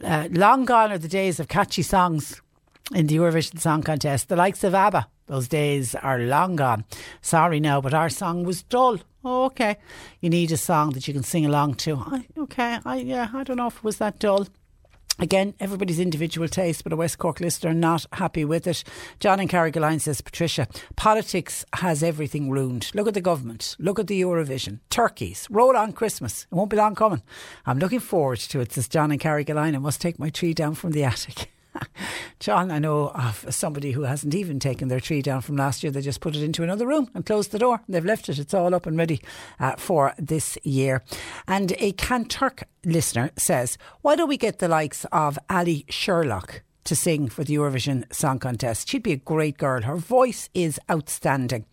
uh, 0.03 0.29
Long 0.31 0.65
gone 0.65 0.91
are 0.91 0.97
the 0.97 1.07
days 1.07 1.39
of 1.39 1.47
catchy 1.47 1.81
songs 1.81 2.41
in 2.93 3.07
the 3.07 3.15
Eurovision 3.17 3.59
Song 3.59 3.83
Contest. 3.83 4.29
The 4.29 4.35
likes 4.35 4.63
of 4.63 4.73
ABBA, 4.73 5.07
those 5.27 5.47
days 5.47 5.95
are 5.95 6.19
long 6.19 6.55
gone. 6.55 6.85
Sorry 7.21 7.59
now, 7.59 7.81
but 7.81 7.93
our 7.93 8.09
song 8.09 8.43
was 8.43 8.63
dull. 8.63 8.99
Oh, 9.23 9.45
okay. 9.45 9.77
You 10.21 10.29
need 10.29 10.51
a 10.51 10.57
song 10.57 10.91
that 10.91 11.07
you 11.07 11.13
can 11.13 11.23
sing 11.23 11.45
along 11.45 11.75
to. 11.75 11.97
I, 11.97 12.25
okay, 12.37 12.79
I 12.85 12.97
yeah, 12.97 13.29
I 13.33 13.43
don't 13.43 13.57
know 13.57 13.67
if 13.67 13.77
it 13.77 13.83
was 13.83 13.97
that 13.97 14.19
dull. 14.19 14.47
Again, 15.21 15.53
everybody's 15.59 15.99
individual 15.99 16.47
taste, 16.47 16.85
but 16.85 16.93
a 16.93 16.95
West 16.95 17.17
Cork 17.17 17.41
listener 17.41 17.73
not 17.73 18.05
happy 18.13 18.45
with 18.45 18.65
it. 18.65 18.85
John 19.19 19.41
and 19.41 19.49
Carrigaline 19.49 19.99
says, 19.99 20.21
Patricia, 20.21 20.65
politics 20.95 21.65
has 21.73 22.01
everything 22.01 22.49
ruined. 22.49 22.89
Look 22.93 23.05
at 23.05 23.15
the 23.15 23.21
government. 23.21 23.75
Look 23.79 23.99
at 23.99 24.07
the 24.07 24.21
Eurovision. 24.21 24.79
Turkeys. 24.89 25.45
Roll 25.49 25.75
on 25.75 25.91
Christmas. 25.91 26.47
It 26.49 26.55
won't 26.55 26.69
be 26.69 26.77
long 26.77 26.95
coming. 26.95 27.21
I'm 27.65 27.79
looking 27.79 27.99
forward 27.99 28.39
to 28.39 28.61
it, 28.61 28.71
says 28.71 28.87
John 28.87 29.11
and 29.11 29.19
Carrigaline. 29.19 29.75
I 29.75 29.79
must 29.79 29.99
take 29.99 30.19
my 30.19 30.29
tree 30.29 30.53
down 30.53 30.75
from 30.75 30.91
the 30.91 31.03
attic. 31.03 31.51
John, 32.39 32.71
I 32.71 32.80
know 32.80 33.09
of 33.09 33.45
somebody 33.49 33.91
who 33.91 34.03
hasn't 34.03 34.34
even 34.36 34.59
taken 34.59 34.88
their 34.88 34.99
tree 34.99 35.21
down 35.21 35.41
from 35.41 35.57
last 35.57 35.84
year. 35.84 35.91
They 35.91 36.01
just 36.01 36.21
put 36.21 36.36
it 36.36 36.43
into 36.43 36.63
another 36.63 36.88
room 36.88 37.09
and 37.13 37.25
closed 37.25 37.51
the 37.51 37.59
door. 37.59 37.82
They've 37.88 38.05
left 38.05 38.30
it. 38.30 38.39
It's 38.39 38.53
all 38.53 38.73
up 38.73 38.86
and 38.86 38.97
ready 38.97 39.21
uh, 39.59 39.75
for 39.77 40.13
this 40.17 40.57
year. 40.63 41.03
And 41.47 41.73
a 41.73 41.93
Kanturk 41.93 42.63
listener 42.86 43.32
says, 43.38 43.77
Why 44.01 44.15
don't 44.15 44.30
we 44.30 44.38
get 44.38 44.59
the 44.59 44.67
likes 44.67 45.05
of 45.11 45.38
Allie 45.49 45.86
Sherlock? 45.89 46.63
To 46.86 46.95
sing 46.95 47.27
for 47.27 47.43
the 47.43 47.53
Eurovision 47.53 48.11
Song 48.11 48.39
Contest. 48.39 48.89
She'd 48.89 49.03
be 49.03 49.11
a 49.11 49.17
great 49.17 49.59
girl. 49.59 49.84
Her 49.84 49.97
voice 49.97 50.49
is 50.55 50.80
outstanding. 50.89 51.65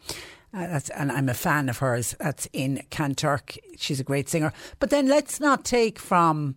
Uh, 0.52 0.80
and 0.94 1.10
I'm 1.10 1.30
a 1.30 1.34
fan 1.34 1.70
of 1.70 1.78
hers. 1.78 2.14
That's 2.18 2.48
in 2.52 2.82
Kanturk. 2.90 3.56
She's 3.78 4.00
a 4.00 4.04
great 4.04 4.28
singer. 4.28 4.52
But 4.78 4.90
then 4.90 5.06
let's 5.06 5.40
not 5.40 5.64
take 5.64 5.98
from 5.98 6.56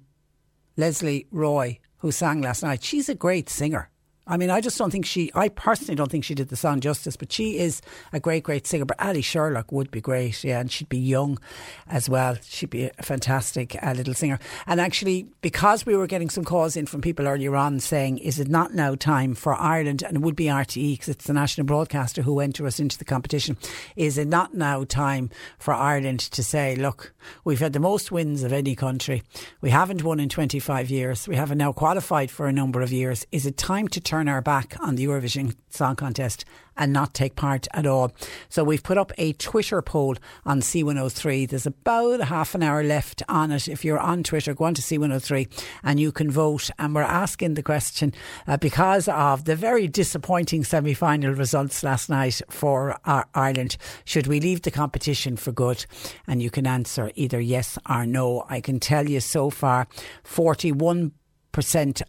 Lesley 0.76 1.28
Roy 1.32 1.80
who 2.00 2.12
sang 2.12 2.42
last 2.42 2.64
night. 2.64 2.84
She's 2.84 3.10
a 3.10 3.16
great 3.16 3.50
singer. 3.50 3.90
I 4.30 4.38
mean, 4.38 4.52
I 4.52 4.62
just 4.62 4.78
don't 4.78 4.92
think 4.92 5.08
she, 5.08 5.32
I 5.34 5.50
personally 5.50 5.96
don't 5.96 6.12
think 6.12 6.24
she 6.24 6.36
did 6.36 6.50
the 6.50 6.56
song 6.56 6.82
justice, 6.82 7.18
but 7.18 7.32
she 7.32 7.58
is 7.58 7.82
a 8.14 8.20
great, 8.20 8.44
great 8.44 8.68
singer. 8.68 8.86
But 8.86 9.02
Allie 9.02 9.24
Sherlock 9.24 9.72
would 9.72 9.90
be 9.90 10.02
great, 10.02 10.44
yeah, 10.44 10.60
and 10.60 10.72
she'd 10.72 10.88
be 10.88 11.00
young 11.00 11.40
as 11.88 12.08
well. 12.08 12.38
She'd 12.44 12.70
be 12.70 12.92
a 12.96 13.04
fantastic 13.04 13.76
uh, 13.82 13.94
little 13.94 14.14
singer. 14.14 14.38
And 14.68 14.80
actually, 14.80 15.28
because 15.42 15.84
we 15.84 15.96
were 15.98 16.06
getting 16.06 16.30
some 16.30 16.46
calls 16.46 16.78
in 16.78 16.86
from 16.86 17.02
people 17.02 17.28
earlier 17.28 17.56
on 17.56 17.80
saying, 17.80 18.20
is 18.20 18.40
it 18.40 18.48
not 18.48 18.76
now 18.76 18.94
time 18.94 19.34
for 19.34 19.56
Ireland, 19.56 20.04
and 20.04 20.18
it 20.18 20.22
would 20.22 20.36
be 20.36 20.46
RTE 20.46 20.94
because 20.94 21.10
it's 21.10 21.26
the 21.26 21.34
national 21.34 21.66
broadcaster 21.66 22.22
who 22.22 22.40
entered 22.40 22.68
us 22.68 22.80
into 22.80 23.00
the 23.00 23.06
competition, 23.06 23.58
is 23.96 24.20
it 24.20 24.28
not 24.28 24.54
now 24.54 24.84
time 24.84 25.32
for 25.58 25.74
Ireland 25.74 26.20
to 26.20 26.44
say, 26.44 26.76
look, 26.76 27.14
we've 27.46 27.60
had 27.60 27.74
the 27.74 27.80
most 27.80 28.12
wins 28.12 28.44
of 28.44 28.54
any 28.54 28.76
country. 28.76 29.24
We 29.62 29.72
haven't 29.72 30.04
won 30.04 30.20
in 30.20 30.30
25 30.30 30.92
years. 30.92 31.28
We 31.28 31.36
haven't 31.36 31.58
now 31.58 31.72
qualified 31.72 32.30
for 32.30 32.46
a 32.46 32.54
number 32.54 32.82
of 32.82 32.92
years. 32.92 33.26
Is 33.32 33.48
it 33.48 33.58
time 33.58 33.88
to 33.88 34.00
turn 34.00 34.19
turn 34.20 34.28
our 34.28 34.42
back 34.42 34.76
on 34.82 34.96
the 34.96 35.06
Eurovision 35.06 35.56
Song 35.70 35.96
Contest 35.96 36.44
and 36.76 36.92
not 36.92 37.14
take 37.14 37.38
part 37.38 37.70
at 37.74 37.86
all. 37.86 38.12
So 38.50 38.66
we've 38.66 38.84
put 38.84 38.98
up 38.98 39.14
a 39.18 39.32
Twitter 39.32 39.82
poll 39.82 40.18
on 40.46 40.60
C103. 40.60 41.48
There's 41.48 41.66
about 41.66 42.20
half 42.20 42.54
an 42.54 42.62
hour 42.62 42.84
left 42.84 43.24
on 43.30 43.50
it. 43.54 43.70
If 43.70 43.86
you're 43.86 43.98
on 43.98 44.24
Twitter, 44.24 44.54
go 44.54 44.66
on 44.66 44.74
to 44.74 44.82
C103 44.82 45.48
and 45.84 46.02
you 46.02 46.12
can 46.12 46.30
vote. 46.30 46.70
And 46.78 46.94
we're 46.94 47.02
asking 47.04 47.54
the 47.54 47.64
question 47.64 48.14
uh, 48.46 48.58
because 48.58 49.08
of 49.08 49.46
the 49.46 49.56
very 49.56 49.88
disappointing 49.88 50.66
semi 50.66 50.94
final 50.94 51.34
results 51.34 51.82
last 51.82 52.10
night 52.10 52.42
for 52.50 52.98
Ireland 53.06 53.78
should 54.04 54.28
we 54.28 54.42
leave 54.42 54.64
the 54.64 54.72
competition 54.72 55.38
for 55.38 55.54
good? 55.54 55.86
And 56.28 56.44
you 56.44 56.50
can 56.50 56.68
answer 56.68 57.10
either 57.16 57.40
yes 57.40 57.78
or 57.90 58.06
no. 58.06 58.46
I 58.50 58.60
can 58.60 58.82
tell 58.82 59.08
you 59.08 59.22
so 59.22 59.50
far 59.50 59.88
41% 60.26 61.12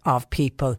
of 0.05 0.29
people 0.31 0.77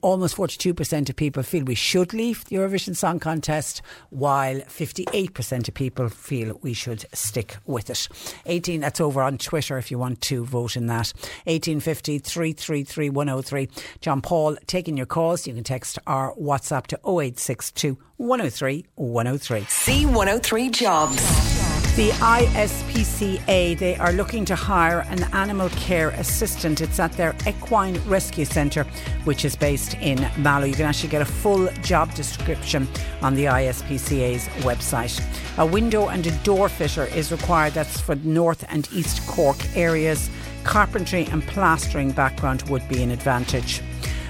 almost 0.00 0.36
42% 0.36 1.08
of 1.08 1.16
people 1.16 1.42
feel 1.42 1.64
we 1.64 1.74
should 1.74 2.12
leave 2.12 2.44
the 2.46 2.56
Eurovision 2.56 2.96
Song 2.96 3.18
Contest, 3.18 3.82
while 4.10 4.60
58% 4.60 5.68
of 5.68 5.74
people 5.74 6.08
feel 6.08 6.58
we 6.62 6.74
should 6.74 7.04
stick 7.12 7.56
with 7.66 7.90
it. 7.90 8.08
18, 8.46 8.80
that's 8.80 9.00
over 9.00 9.22
on 9.22 9.38
Twitter 9.38 9.78
if 9.78 9.90
you 9.90 9.98
want 9.98 10.20
to 10.22 10.44
vote 10.44 10.76
in 10.76 10.86
that. 10.86 11.12
1850 11.44 12.18
333 12.18 13.10
103. 13.10 13.68
John 14.00 14.20
Paul 14.20 14.56
taking 14.66 14.96
your 14.96 15.06
calls. 15.06 15.46
You 15.46 15.54
can 15.54 15.64
text 15.64 15.98
our 16.06 16.34
WhatsApp 16.34 16.86
to 16.88 16.96
0862 17.04 17.98
103 18.16 18.86
103. 18.94 19.60
C103 19.62 20.72
Jobs. 20.72 21.61
The 21.94 22.08
ISPCA, 22.08 23.76
they 23.76 23.96
are 23.96 24.14
looking 24.14 24.46
to 24.46 24.54
hire 24.54 25.00
an 25.10 25.24
animal 25.34 25.68
care 25.68 26.08
assistant. 26.08 26.80
It's 26.80 26.98
at 26.98 27.12
their 27.12 27.34
Equine 27.46 28.00
Rescue 28.06 28.46
Centre, 28.46 28.84
which 29.24 29.44
is 29.44 29.54
based 29.54 29.92
in 30.00 30.26
Mallow. 30.38 30.64
You 30.64 30.72
can 30.72 30.86
actually 30.86 31.10
get 31.10 31.20
a 31.20 31.26
full 31.26 31.68
job 31.82 32.14
description 32.14 32.88
on 33.20 33.34
the 33.34 33.44
ISPCA's 33.44 34.48
website. 34.64 35.22
A 35.58 35.66
window 35.66 36.08
and 36.08 36.26
a 36.26 36.30
door 36.38 36.70
fitter 36.70 37.04
is 37.04 37.30
required. 37.30 37.74
That's 37.74 38.00
for 38.00 38.14
North 38.14 38.64
and 38.70 38.88
East 38.90 39.26
Cork 39.26 39.58
areas. 39.76 40.30
Carpentry 40.64 41.26
and 41.26 41.42
plastering 41.46 42.10
background 42.12 42.62
would 42.70 42.88
be 42.88 43.02
an 43.02 43.10
advantage. 43.10 43.82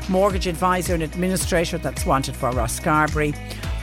Mortgage 0.08 0.48
advisor 0.48 0.94
and 0.94 1.04
administrator, 1.04 1.78
that's 1.78 2.04
wanted 2.04 2.34
for 2.34 2.50
Rosscarbery 2.50 3.36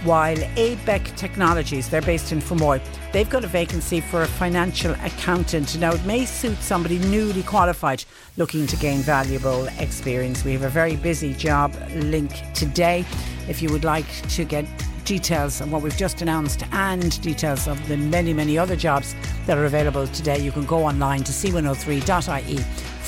while 0.03 0.37
ABEC 0.37 1.15
Technologies, 1.15 1.89
they're 1.89 2.01
based 2.01 2.31
in 2.31 2.39
Fermoy, 2.39 2.81
they've 3.11 3.29
got 3.29 3.43
a 3.43 3.47
vacancy 3.47 3.99
for 3.99 4.21
a 4.23 4.27
financial 4.27 4.93
accountant. 5.03 5.77
Now, 5.77 5.91
it 5.91 6.03
may 6.05 6.25
suit 6.25 6.57
somebody 6.59 6.99
newly 6.99 7.43
qualified 7.43 8.05
looking 8.37 8.65
to 8.67 8.75
gain 8.77 8.99
valuable 8.99 9.67
experience. 9.79 10.45
We 10.45 10.53
have 10.53 10.63
a 10.63 10.69
very 10.69 10.95
busy 10.95 11.33
job 11.33 11.75
link 11.95 12.31
today. 12.53 13.05
If 13.47 13.61
you 13.61 13.69
would 13.71 13.83
like 13.83 14.09
to 14.29 14.45
get 14.45 14.65
details 15.03 15.59
on 15.59 15.71
what 15.71 15.81
we've 15.81 15.97
just 15.97 16.21
announced 16.21 16.63
and 16.71 17.19
details 17.21 17.67
of 17.67 17.85
the 17.87 17.97
many, 17.97 18.31
many 18.31 18.57
other 18.57 18.75
jobs 18.75 19.15
that 19.47 19.57
are 19.57 19.65
available 19.65 20.07
today, 20.07 20.39
you 20.39 20.51
can 20.51 20.65
go 20.65 20.85
online 20.85 21.23
to 21.23 21.31
c103.ie 21.31 22.59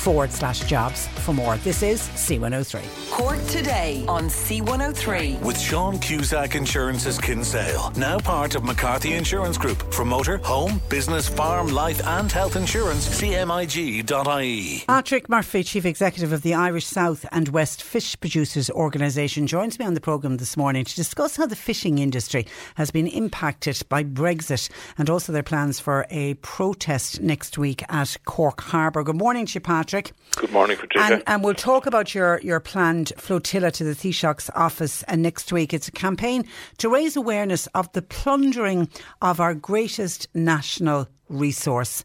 forward 0.02 0.32
slash 0.32 0.60
jobs 0.64 1.06
for 1.22 1.32
more. 1.32 1.56
This 1.58 1.80
is 1.82 2.00
C103. 2.00 2.82
Cork 3.12 3.40
today 3.46 4.04
on 4.08 4.24
C103. 4.24 5.40
With 5.42 5.58
Sean 5.60 6.00
Cusack 6.00 6.56
Insurance's 6.56 7.18
Kinsale, 7.18 7.92
now 7.96 8.18
part 8.18 8.56
of 8.56 8.64
McCarthy 8.64 9.14
Insurance 9.14 9.56
Group. 9.56 9.94
For 9.94 10.04
motor, 10.04 10.38
home, 10.38 10.80
business, 10.88 11.28
farm, 11.28 11.68
life, 11.68 12.04
and 12.04 12.32
health 12.32 12.56
insurance, 12.56 13.08
cmig.ie. 13.20 14.84
Patrick 14.88 15.28
Murphy, 15.28 15.62
Chief 15.62 15.84
Executive 15.84 16.32
of 16.32 16.42
the 16.42 16.54
Irish 16.54 16.86
South 16.86 17.24
and 17.30 17.50
West 17.50 17.80
Fish 17.80 18.18
Producers 18.18 18.70
Organisation, 18.70 19.46
joins 19.46 19.78
me 19.78 19.84
on 19.84 19.94
the 19.94 20.00
programme 20.00 20.38
this 20.38 20.56
morning 20.56 20.84
to 20.84 20.96
discuss 20.96 21.36
how 21.36 21.46
the 21.46 21.54
fishing 21.54 21.98
industry 21.98 22.44
has 22.74 22.90
been 22.90 23.06
impacted 23.06 23.80
by 23.88 24.02
Brexit 24.02 24.68
and 24.98 25.08
also 25.08 25.32
their 25.32 25.44
plans 25.44 25.78
for 25.78 26.06
a 26.10 26.34
protest 26.34 27.20
next 27.20 27.56
week 27.56 27.84
at 27.88 28.16
Cork 28.24 28.62
Harbour. 28.62 29.04
Good 29.04 29.18
morning 29.18 29.46
to 29.46 29.54
you, 29.54 29.60
Patrick. 29.60 29.91
Patrick. 29.92 30.16
Good 30.36 30.52
morning, 30.52 30.78
Patricia. 30.78 31.14
And, 31.14 31.22
and, 31.26 31.44
we'll 31.44 31.52
talk 31.52 31.84
about 31.84 32.14
your, 32.14 32.40
your 32.40 32.60
planned 32.60 33.12
flotilla 33.18 33.70
to 33.72 33.84
the 33.84 33.94
Taoiseach's 33.94 34.50
office 34.54 35.04
uh, 35.06 35.16
next 35.16 35.52
week. 35.52 35.74
It's 35.74 35.88
a 35.88 35.92
campaign 35.92 36.46
to 36.78 36.88
raise 36.88 37.14
awareness 37.14 37.66
of 37.74 37.92
the 37.92 38.00
plundering 38.00 38.88
of 39.20 39.38
our 39.38 39.54
greatest 39.54 40.28
national 40.32 41.08
resource. 41.28 42.04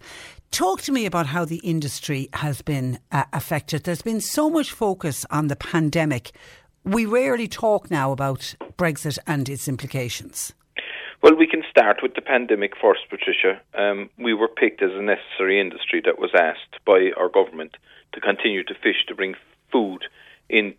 Talk 0.52 0.82
to 0.82 0.92
me 0.92 1.06
about 1.06 1.28
how 1.28 1.46
the 1.46 1.62
industry 1.64 2.28
has 2.34 2.62
been 2.62 3.00
uh, 3.14 3.24
affected. 3.32 3.86
There's 3.86 4.02
been 4.02 4.20
so 4.22 4.50
much 4.50 4.74
focus 4.74 5.26
on 5.32 5.48
the 5.48 5.56
pandemic. 5.56 6.32
We 6.84 7.06
rarely 7.06 7.48
talk 7.48 7.90
now 7.90 8.12
about 8.12 8.54
Brexit 8.78 9.18
and 9.26 9.48
its 9.48 9.70
implications. 9.70 10.54
Well, 11.22 11.36
we 11.36 11.48
can 11.48 11.64
start 11.70 12.04
with 12.04 12.14
the 12.14 12.22
pandemic 12.22 12.74
first, 12.80 13.02
Patricia. 13.10 13.60
Um, 13.74 14.10
we 14.20 14.36
were 14.36 14.48
picked 14.48 14.84
as 14.84 14.92
a 14.94 15.02
necessary 15.02 15.60
industry 15.60 16.02
that 16.06 16.20
was 16.20 16.30
asked 16.36 16.84
by 16.86 17.12
our 17.18 17.28
government 17.28 17.76
to 18.14 18.22
continue 18.22 18.64
to 18.64 18.76
fish 18.76 19.04
to 19.08 19.16
bring 19.16 19.36
food 19.72 20.06
into 20.48 20.78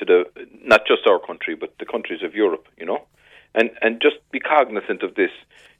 the 0.00 0.24
not 0.62 0.86
just 0.86 1.06
our 1.08 1.18
country 1.18 1.56
but 1.56 1.72
the 1.78 1.86
countries 1.86 2.22
of 2.22 2.34
Europe, 2.34 2.66
you 2.76 2.84
know, 2.84 3.06
and 3.54 3.70
and 3.80 4.02
just 4.02 4.16
be 4.30 4.40
cognizant 4.40 5.02
of 5.02 5.14
this. 5.14 5.30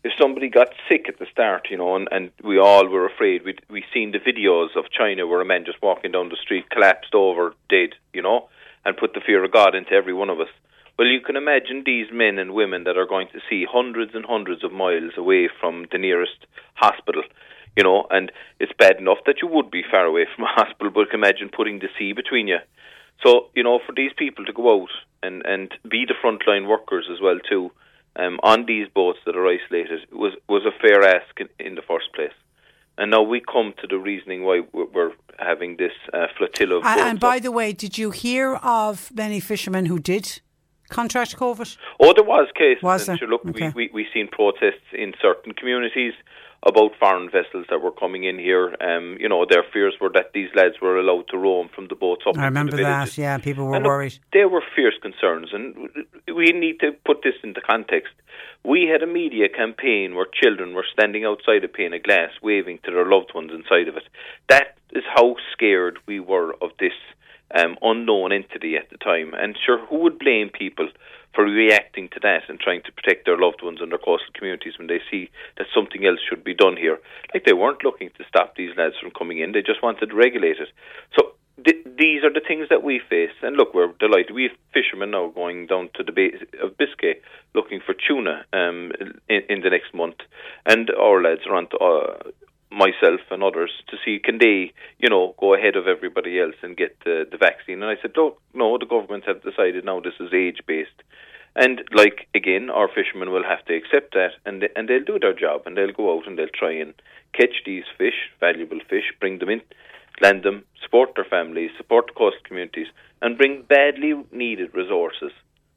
If 0.03 0.13
somebody 0.19 0.49
got 0.49 0.69
sick 0.89 1.07
at 1.09 1.19
the 1.19 1.27
start, 1.31 1.69
you 1.71 1.77
know, 1.77 1.95
and, 1.95 2.09
and 2.11 2.31
we 2.43 2.59
all 2.59 2.89
were 2.89 3.07
afraid, 3.07 3.45
we 3.45 3.57
we 3.69 3.85
seen 3.93 4.13
the 4.13 4.19
videos 4.19 4.75
of 4.75 4.91
China 4.91 5.27
where 5.27 5.43
a 5.43 5.45
man 5.45 5.67
just 5.67 5.83
walking 5.83 6.13
down 6.13 6.31
the 6.31 6.37
street 6.37 6.71
collapsed 6.71 7.15
over 7.15 7.53
dead, 7.69 7.91
you 8.15 8.23
know, 8.23 8.49
and 8.87 8.97
put 8.97 9.13
the 9.13 9.21
fear 9.21 9.45
of 9.45 9.53
God 9.53 9.75
into 9.75 9.93
every 9.93 10.15
one 10.15 10.31
of 10.31 10.41
us. 10.41 10.49
Well, 10.99 11.07
you 11.07 11.21
can 11.21 11.37
imagine 11.37 11.85
these 11.87 12.09
men 12.13 12.39
and 12.39 12.53
women 12.53 12.83
that 12.85 12.99
are 12.99 13.07
going 13.07 13.29
to 13.29 13.39
see 13.49 13.65
hundreds 13.71 14.17
and 14.17 14.25
hundreds 14.27 14.65
of 14.65 14.73
miles 14.73 15.13
away 15.17 15.49
from 15.61 15.87
the 15.93 15.99
nearest 15.99 16.45
hospital, 16.75 17.23
you 17.77 17.85
know, 17.85 18.07
and 18.11 18.33
it's 18.59 18.73
bad 18.77 18.97
enough 18.99 19.19
that 19.27 19.37
you 19.41 19.47
would 19.47 19.71
be 19.71 19.85
far 19.89 20.05
away 20.05 20.27
from 20.35 20.45
a 20.45 20.49
hospital, 20.61 20.91
but 20.93 21.15
imagine 21.15 21.51
putting 21.55 21.79
the 21.79 21.89
sea 21.97 22.13
between 22.13 22.49
you. 22.49 22.59
So, 23.25 23.51
you 23.55 23.63
know, 23.63 23.79
for 23.87 23.93
these 23.95 24.11
people 24.17 24.45
to 24.45 24.53
go 24.53 24.83
out 24.83 24.91
and, 25.23 25.47
and 25.47 25.73
be 25.89 26.05
the 26.05 26.15
frontline 26.23 26.67
workers 26.69 27.07
as 27.13 27.21
well 27.23 27.39
too, 27.49 27.71
um, 28.17 28.41
on 28.43 28.67
these 28.67 28.89
boats 28.93 29.21
that 29.27 29.37
are 29.37 29.47
isolated 29.47 30.01
was 30.11 30.33
was 30.49 30.65
a 30.67 30.77
fair 30.81 31.05
ask 31.05 31.39
in, 31.39 31.49
in 31.65 31.75
the 31.77 31.83
first 31.83 32.13
place. 32.15 32.33
And 32.97 33.13
now 33.13 33.23
we 33.23 33.41
come 33.41 33.75
to 33.81 33.87
the 33.87 33.99
reasoning 33.99 34.43
why 34.43 34.63
we're 34.73 35.13
having 35.39 35.77
this 35.77 35.93
uh, 36.13 36.27
flotilla 36.37 36.79
of 36.79 36.85
and, 36.85 37.01
and 37.01 37.21
by 37.21 37.39
the 37.39 37.53
way, 37.53 37.73
did 37.73 37.97
you 37.97 38.11
hear 38.11 38.57
of 38.57 39.13
many 39.15 39.39
fishermen 39.39 39.87
who 39.87 40.01
did 40.01 40.41
contract 40.89 41.37
COVID? 41.37 41.77
Oh, 42.01 42.13
there 42.15 42.25
was 42.25 42.49
cases. 42.55 42.83
Was 42.83 43.07
there? 43.07 43.17
Sure, 43.17 43.29
look, 43.29 43.47
okay. 43.47 43.73
we, 43.75 43.89
we, 43.89 44.05
we 44.05 44.07
seen 44.13 44.29
protests 44.29 44.89
in 44.93 45.13
certain 45.21 45.53
communities 45.53 46.15
about 46.67 46.91
foreign 46.99 47.31
vessels 47.31 47.67
that 47.71 47.81
were 47.81 47.93
coming 47.93 48.25
in 48.25 48.39
here. 48.39 48.75
Um, 48.81 49.17
you 49.21 49.29
know, 49.29 49.47
their 49.49 49.65
fears 49.73 49.95
were 50.01 50.11
that 50.15 50.33
these 50.35 50.49
lads 50.57 50.75
were 50.83 50.99
allowed 50.99 51.29
to 51.29 51.39
roam 51.39 51.69
from 51.75 51.87
the 51.89 51.95
boats 51.95 52.23
up. 52.27 52.37
I 52.37 52.47
remember 52.47 52.77
that. 52.77 53.17
Yeah, 53.17 53.39
people 53.39 53.67
were 53.67 53.77
and 53.77 53.85
look, 53.85 53.91
worried. 53.91 54.19
They 54.33 54.45
were 54.45 54.63
fierce 54.75 54.97
concerns, 55.01 55.51
and 55.53 55.89
we 56.35 56.47
need 56.53 56.81
to 56.81 56.93
put 57.05 57.23
this 57.23 57.35
into 57.45 57.61
context. 57.61 58.13
We 58.65 58.89
had 58.93 59.03
a 59.03 59.07
media 59.07 59.49
campaign 59.49 60.15
where 60.17 60.27
children 60.43 60.75
were 60.75 60.85
standing 60.93 61.25
outside 61.25 61.63
a 61.63 61.69
pane 61.69 61.95
of 61.95 62.03
glass, 62.03 62.31
waving 62.43 62.81
to 62.85 62.91
their 62.91 63.09
loved 63.09 63.33
ones 63.35 63.53
inside 63.55 63.89
of 63.89 63.97
it. 63.97 64.05
That 64.49 64.77
is 64.93 65.05
how 65.15 65.37
scared 65.53 65.99
we 66.07 66.19
were 66.19 66.55
of 66.61 66.71
this 66.81 66.93
um, 67.55 67.77
unknown 67.83 68.33
entity 68.33 68.77
at 68.77 68.91
the 68.91 68.99
time. 68.99 69.35
And 69.35 69.57
sure, 69.65 69.85
who 69.87 69.99
would 69.99 70.19
blame 70.19 70.51
people 70.51 70.89
for 71.35 71.45
reacting 71.45 72.09
to 72.09 72.21
that 72.23 72.49
and 72.49 72.59
trying 72.59 72.83
to 72.83 72.93
protect 72.93 73.27
their 73.27 73.39
loved 73.39 73.63
ones 73.63 73.79
and 73.81 73.91
their 73.91 73.99
coastal 73.99 74.33
communities 74.35 74.75
when 74.79 74.89
they 74.89 75.01
see 75.11 75.31
that 75.57 75.67
something 75.75 76.05
else 76.05 76.21
should 76.29 76.45
be 76.45 76.55
done 76.55 76.77
here? 76.77 76.99
Like 77.33 77.45
they 77.45 77.53
weren't 77.53 77.85
looking 77.85 78.11
to 78.17 78.25
stop 78.29 78.57
these 78.57 78.77
lads 78.77 78.95
from 79.01 79.11
coming 79.11 79.39
in; 79.39 79.53
they 79.53 79.63
just 79.63 79.83
wanted 79.83 80.07
to 80.11 80.15
regulate 80.17 80.59
it. 80.59 80.69
So. 81.19 81.33
Th- 81.65 81.85
these 81.99 82.23
are 82.23 82.33
the 82.33 82.41
things 82.47 82.69
that 82.71 82.85
we 82.85 83.01
face, 83.11 83.35
and 83.43 83.57
look, 83.57 83.75
we're 83.75 83.91
delighted. 83.99 84.33
We 84.33 84.45
have 84.45 84.53
fishermen 84.73 85.11
now 85.11 85.27
going 85.35 85.67
down 85.67 85.91
to 85.95 86.05
the 86.05 86.13
Bay 86.13 86.31
of 86.63 86.79
Biscay 86.79 87.15
looking 87.53 87.81
for 87.85 87.95
tuna 87.95 88.45
um, 88.53 88.93
in, 89.29 89.43
in 89.49 89.61
the 89.63 89.71
next 89.71 89.93
month, 89.93 90.19
and 90.65 90.89
our 90.91 91.21
lads 91.21 91.41
are 91.49 91.57
on 91.57 91.69
to, 91.71 91.77
uh, 91.79 92.31
myself 92.71 93.21
and 93.31 93.43
others 93.43 93.71
to 93.89 93.97
see 94.05 94.19
can 94.23 94.39
they, 94.39 94.73
you 94.99 95.09
know, 95.09 95.35
go 95.39 95.55
ahead 95.55 95.77
of 95.77 95.87
everybody 95.87 96.39
else 96.39 96.57
and 96.63 96.77
get 96.77 96.99
the, 97.05 97.27
the 97.31 97.39
vaccine. 97.39 97.83
And 97.83 97.91
I 97.91 98.01
said, 98.01 98.13
look, 98.17 98.41
no, 98.55 98.77
the 98.79 98.87
government 98.87 99.25
have 99.27 99.43
decided 99.43 99.85
now 99.85 100.01
this 100.01 100.19
is 100.21 100.33
age 100.35 100.61
based. 100.67 101.03
And 101.57 101.83
like 101.93 102.29
again, 102.35 102.71
our 102.71 102.89
fishermen 102.89 103.31
will 103.31 103.43
have 103.43 103.65
to 103.67 103.75
accept 103.75 104.15
that, 104.15 104.33
and 104.45 104.63
they, 104.63 104.69
and 104.77 104.89
they'll 104.89 105.05
do 105.05 105.19
their 105.19 105.33
job, 105.33 105.63
and 105.67 105.77
they'll 105.77 105.93
go 105.93 106.17
out 106.17 106.27
and 106.27 106.39
they'll 106.39 106.47
try 106.55 106.73
and 106.73 106.95
catch 107.33 107.63
these 107.67 107.85
fish, 107.97 108.31
valuable 108.39 108.79
fish, 108.89 109.13
bring 109.19 109.39
them 109.39 109.49
in, 109.49 109.63
land 110.21 110.45
them, 110.45 110.65
support 110.83 111.11
their 111.17 111.25
families, 111.25 111.71
support 111.77 112.07
the 112.07 112.13
coastal 112.13 112.43
communities, 112.45 112.87
and 113.23 113.39
bring 113.39 113.63
badly 113.63 114.15
needed 114.31 114.73
resources 114.75 115.33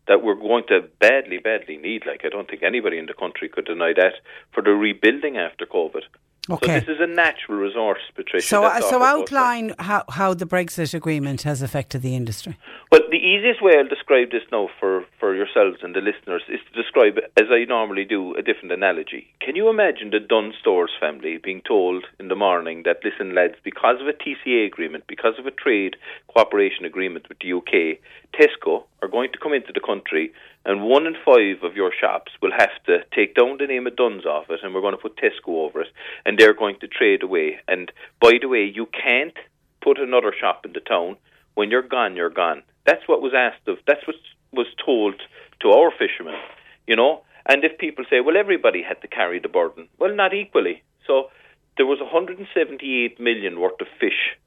that 0.07 0.21
we're 0.23 0.35
going 0.35 0.65
to 0.67 0.81
badly, 0.99 1.37
badly 1.37 1.77
need. 1.77 2.03
Like 2.05 2.21
I 2.25 2.29
don't 2.29 2.49
think 2.49 2.63
anybody 2.63 2.97
in 2.97 3.05
the 3.05 3.13
country 3.13 3.49
could 3.49 3.65
deny 3.65 3.93
that 3.95 4.15
for 4.53 4.61
the 4.61 4.71
rebuilding 4.71 5.37
after 5.37 5.65
COVID. 5.65 6.03
Okay. 6.49 6.79
So 6.79 6.85
this 6.85 6.95
is 6.95 7.01
a 7.01 7.07
natural 7.07 7.59
resource, 7.59 8.01
Patricia. 8.15 8.47
So, 8.47 8.63
uh, 8.63 8.81
so 8.81 9.03
outline 9.03 9.75
how, 9.77 10.03
how 10.09 10.33
the 10.33 10.45
Brexit 10.45 10.93
agreement 10.95 11.43
has 11.43 11.61
affected 11.61 12.01
the 12.01 12.15
industry. 12.15 12.57
Well, 12.91 13.01
the 13.11 13.17
easiest 13.17 13.61
way 13.61 13.73
I'll 13.77 13.87
describe 13.87 14.31
this 14.31 14.41
now 14.51 14.67
for, 14.79 15.05
for 15.19 15.35
yourselves 15.35 15.77
and 15.83 15.95
the 15.95 16.01
listeners 16.01 16.41
is 16.49 16.59
to 16.71 16.81
describe, 16.81 17.19
as 17.37 17.45
I 17.51 17.65
normally 17.65 18.05
do, 18.05 18.33
a 18.35 18.41
different 18.41 18.71
analogy. 18.71 19.27
Can 19.39 19.55
you 19.55 19.69
imagine 19.69 20.09
the 20.09 20.19
Dunnes 20.19 20.55
Stores 20.59 20.91
family 20.99 21.37
being 21.37 21.61
told 21.61 22.05
in 22.19 22.27
the 22.27 22.35
morning 22.35 22.83
that, 22.85 23.01
listen, 23.03 23.35
lads, 23.35 23.55
because 23.63 24.01
of 24.01 24.07
a 24.07 24.13
TCA 24.13 24.65
agreement, 24.65 25.03
because 25.07 25.35
of 25.37 25.45
a 25.45 25.51
trade 25.51 25.95
cooperation 26.27 26.85
agreement 26.85 27.29
with 27.29 27.37
the 27.39 27.53
UK, 27.53 27.99
Tesco 28.33 28.83
are 29.01 29.07
going 29.07 29.31
to 29.31 29.39
come 29.39 29.53
into 29.53 29.73
the 29.73 29.79
country 29.79 30.31
and 30.65 30.83
one 30.83 31.05
in 31.07 31.15
five 31.25 31.63
of 31.63 31.75
your 31.75 31.91
shops 31.91 32.31
will 32.41 32.51
have 32.51 32.71
to 32.85 32.99
take 33.13 33.35
down 33.35 33.57
the 33.57 33.67
name 33.67 33.87
of 33.87 33.95
Dunnes 33.95 34.25
off 34.25 34.49
it 34.49 34.59
and 34.63 34.73
we're 34.73 34.81
going 34.81 34.95
to 34.95 35.01
put 35.01 35.17
Tesco 35.17 35.49
over 35.65 35.81
it 35.81 35.87
and 36.25 36.37
they're 36.37 36.53
going 36.53 36.77
to 36.79 36.87
trade 36.87 37.23
away. 37.23 37.59
And 37.67 37.91
by 38.19 38.33
the 38.39 38.47
way, 38.47 38.63
you 38.63 38.87
can't 38.87 39.35
put 39.81 39.99
another 39.99 40.33
shop 40.39 40.65
in 40.65 40.73
the 40.73 40.79
town. 40.79 41.17
When 41.55 41.71
you're 41.71 41.81
gone, 41.81 42.15
you're 42.15 42.29
gone. 42.29 42.63
That's 42.85 43.07
what 43.07 43.21
was 43.21 43.33
asked 43.35 43.67
of. 43.67 43.77
That's 43.85 44.05
what 44.07 44.15
was 44.53 44.67
told 44.83 45.15
to 45.61 45.71
our 45.71 45.91
fishermen, 45.91 46.39
you 46.87 46.95
know. 46.95 47.23
And 47.45 47.63
if 47.63 47.77
people 47.77 48.05
say, 48.09 48.21
well, 48.21 48.37
everybody 48.37 48.83
had 48.83 49.01
to 49.01 49.07
carry 49.07 49.39
the 49.39 49.49
burden, 49.49 49.87
well, 49.97 50.15
not 50.15 50.33
equally. 50.33 50.83
So 51.07 51.29
there 51.77 51.85
was 51.85 51.99
178 51.99 53.19
million 53.19 53.59
worth 53.59 53.81
of 53.81 53.87
fish 53.99 54.37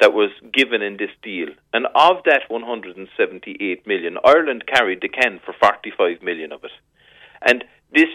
that 0.00 0.12
was 0.12 0.30
given 0.52 0.82
in 0.82 0.96
this 0.96 1.10
deal. 1.22 1.48
And 1.72 1.86
of 1.94 2.22
that 2.24 2.42
178 2.48 3.86
million, 3.86 4.18
Ireland 4.24 4.64
carried 4.66 5.00
the 5.00 5.08
can 5.08 5.40
for 5.44 5.54
45 5.60 6.22
million 6.22 6.52
of 6.52 6.64
it. 6.64 6.70
And 7.42 7.64
this 7.92 8.08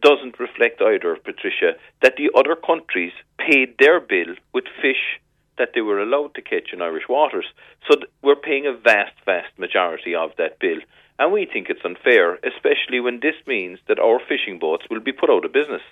doesn't 0.00 0.38
reflect 0.38 0.80
either, 0.80 1.16
Patricia, 1.16 1.72
that 2.02 2.16
the 2.16 2.30
other 2.36 2.54
countries 2.54 3.12
paid 3.38 3.74
their 3.78 4.00
bill 4.00 4.34
with 4.52 4.64
fish 4.80 5.20
that 5.58 5.70
they 5.74 5.80
were 5.80 6.00
allowed 6.00 6.34
to 6.34 6.42
catch 6.42 6.72
in 6.72 6.82
Irish 6.82 7.08
waters. 7.08 7.46
So 7.88 7.96
we're 8.22 8.36
paying 8.36 8.66
a 8.66 8.72
vast, 8.72 9.14
vast 9.24 9.58
majority 9.58 10.14
of 10.14 10.30
that 10.38 10.58
bill. 10.58 10.78
And 11.18 11.32
we 11.32 11.46
think 11.46 11.68
it's 11.68 11.84
unfair, 11.84 12.38
especially 12.42 13.00
when 13.00 13.20
this 13.20 13.36
means 13.46 13.78
that 13.86 13.98
our 13.98 14.18
fishing 14.18 14.58
boats 14.58 14.86
will 14.90 15.00
be 15.00 15.12
put 15.12 15.30
out 15.30 15.44
of 15.44 15.52
business. 15.52 15.82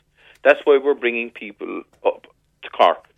That's 0.43 0.61
why 0.65 0.79
we're 0.83 0.95
bringing 0.95 1.31
people 1.31 1.83
up 2.05 2.27
to 2.63 2.71
Cork 2.71 3.10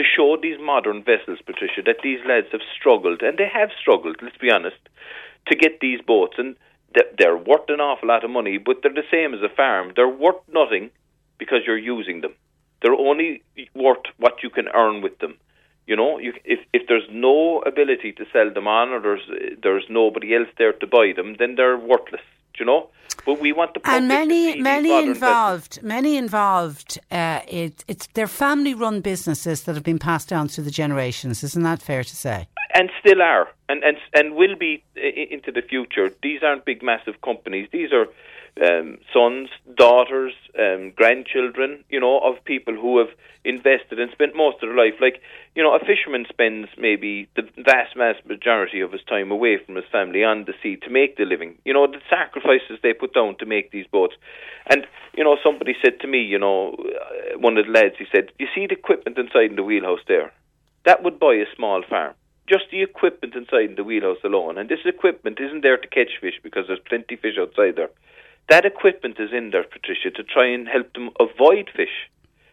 to 0.00 0.06
show 0.16 0.38
these 0.40 0.56
modern 0.58 1.02
vessels, 1.04 1.38
Patricia, 1.44 1.82
that 1.84 2.00
these 2.02 2.20
lads 2.26 2.46
have 2.52 2.62
struggled, 2.74 3.20
and 3.20 3.36
they 3.36 3.48
have 3.52 3.68
struggled, 3.78 4.16
let's 4.22 4.38
be 4.38 4.50
honest, 4.50 4.78
to 5.46 5.54
get 5.54 5.80
these 5.80 6.00
boats. 6.00 6.36
And 6.38 6.56
they're 7.18 7.36
worth 7.36 7.68
an 7.68 7.80
awful 7.80 8.08
lot 8.08 8.24
of 8.24 8.30
money, 8.30 8.56
but 8.56 8.78
they're 8.82 8.94
the 8.94 9.02
same 9.10 9.34
as 9.34 9.42
a 9.42 9.54
farm. 9.54 9.92
They're 9.94 10.08
worth 10.08 10.40
nothing 10.52 10.90
because 11.36 11.60
you're 11.66 11.76
using 11.76 12.22
them. 12.22 12.32
They're 12.80 12.94
only 12.94 13.42
worth 13.74 14.06
what 14.16 14.42
you 14.42 14.48
can 14.48 14.68
earn 14.68 15.02
with 15.02 15.18
them. 15.18 15.36
You 15.90 15.96
know, 15.96 16.20
you, 16.20 16.32
if 16.44 16.60
if 16.72 16.86
there's 16.86 17.08
no 17.10 17.62
ability 17.62 18.12
to 18.12 18.24
sell 18.32 18.48
them 18.56 18.68
on, 18.68 18.90
or 18.90 19.00
there's 19.00 19.26
there's 19.60 19.86
nobody 19.90 20.36
else 20.36 20.46
there 20.56 20.72
to 20.72 20.86
buy 20.86 21.12
them, 21.16 21.34
then 21.40 21.56
they're 21.56 21.76
worthless. 21.76 22.26
Do 22.54 22.60
you 22.60 22.66
know? 22.66 22.90
But 23.26 23.40
we 23.40 23.50
want 23.52 23.74
the 23.74 23.80
and 23.84 24.06
many 24.06 24.54
to 24.54 24.62
many 24.62 24.96
involved, 25.02 25.82
many 25.82 26.16
involved. 26.16 27.00
Uh, 27.10 27.40
it, 27.48 27.84
it's 27.88 28.06
they're 28.14 28.28
family-run 28.28 29.00
businesses 29.00 29.64
that 29.64 29.74
have 29.74 29.82
been 29.82 29.98
passed 29.98 30.28
down 30.28 30.46
through 30.46 30.62
the 30.62 30.70
generations. 30.70 31.42
Isn't 31.42 31.64
that 31.64 31.82
fair 31.82 32.04
to 32.04 32.16
say? 32.16 32.46
and 32.74 32.88
still 33.00 33.20
are, 33.20 33.48
and 33.68 33.82
and 33.82 33.96
and 34.14 34.36
will 34.36 34.54
be 34.54 34.84
into 34.94 35.50
the 35.50 35.62
future. 35.62 36.10
These 36.22 36.44
aren't 36.44 36.64
big, 36.64 36.84
massive 36.84 37.20
companies. 37.20 37.68
These 37.72 37.92
are 37.92 38.06
um, 38.60 38.98
sons, 39.12 39.48
daughters, 39.76 40.32
um, 40.58 40.92
grandchildren. 40.94 41.84
You 41.88 42.00
know, 42.00 42.18
of 42.20 42.44
people 42.44 42.74
who 42.74 42.98
have 42.98 43.08
invested 43.44 43.98
and 43.98 44.10
spent 44.12 44.36
most 44.36 44.62
of 44.62 44.68
their 44.68 44.76
life. 44.76 44.94
Like 45.00 45.20
you 45.54 45.62
know, 45.62 45.74
a 45.74 45.80
fisherman 45.80 46.26
spends 46.28 46.68
maybe 46.76 47.28
the 47.36 47.42
vast, 47.56 47.96
vast 47.96 48.24
majority 48.26 48.80
of 48.80 48.92
his 48.92 49.02
time 49.08 49.30
away 49.30 49.58
from 49.64 49.76
his 49.76 49.84
family 49.90 50.22
on 50.22 50.44
the 50.44 50.54
sea 50.62 50.76
to 50.76 50.90
make 50.90 51.16
the 51.16 51.24
living. 51.24 51.56
You 51.64 51.72
know, 51.72 51.86
the 51.86 52.00
sacrifices 52.08 52.78
they 52.82 52.92
put 52.92 53.14
down 53.14 53.36
to 53.38 53.46
make 53.46 53.70
these 53.70 53.86
boats. 53.86 54.14
And 54.68 54.86
you 55.16 55.24
know, 55.24 55.36
somebody 55.42 55.74
said 55.82 56.00
to 56.00 56.06
me, 56.06 56.22
you 56.22 56.38
know, 56.38 56.74
uh, 56.74 57.38
one 57.38 57.56
of 57.56 57.66
the 57.66 57.72
lads, 57.72 57.96
he 57.98 58.06
said, 58.12 58.30
"You 58.38 58.46
see 58.54 58.66
the 58.66 58.74
equipment 58.74 59.18
inside 59.18 59.50
in 59.50 59.56
the 59.56 59.64
wheelhouse 59.64 60.04
there? 60.06 60.32
That 60.84 61.02
would 61.02 61.18
buy 61.18 61.34
a 61.34 61.54
small 61.56 61.82
farm." 61.88 62.14
just 62.48 62.64
the 62.72 62.82
equipment 62.82 63.32
inside 63.36 63.76
the 63.76 63.84
wheelhouse 63.84 64.18
alone. 64.24 64.58
And 64.58 64.68
this 64.68 64.80
equipment 64.84 65.38
isn't 65.40 65.62
there 65.62 65.76
to 65.76 65.86
catch 65.86 66.18
fish 66.20 66.34
because 66.42 66.64
there's 66.66 66.80
plenty 66.80 67.14
fish 67.14 67.38
outside 67.38 67.76
there. 67.76 67.90
That 68.48 68.64
equipment 68.64 69.16
is 69.18 69.30
in 69.32 69.50
there, 69.50 69.64
Patricia, 69.64 70.10
to 70.10 70.24
try 70.24 70.46
and 70.48 70.66
help 70.66 70.92
them 70.94 71.10
avoid 71.20 71.70
fish, 71.74 72.10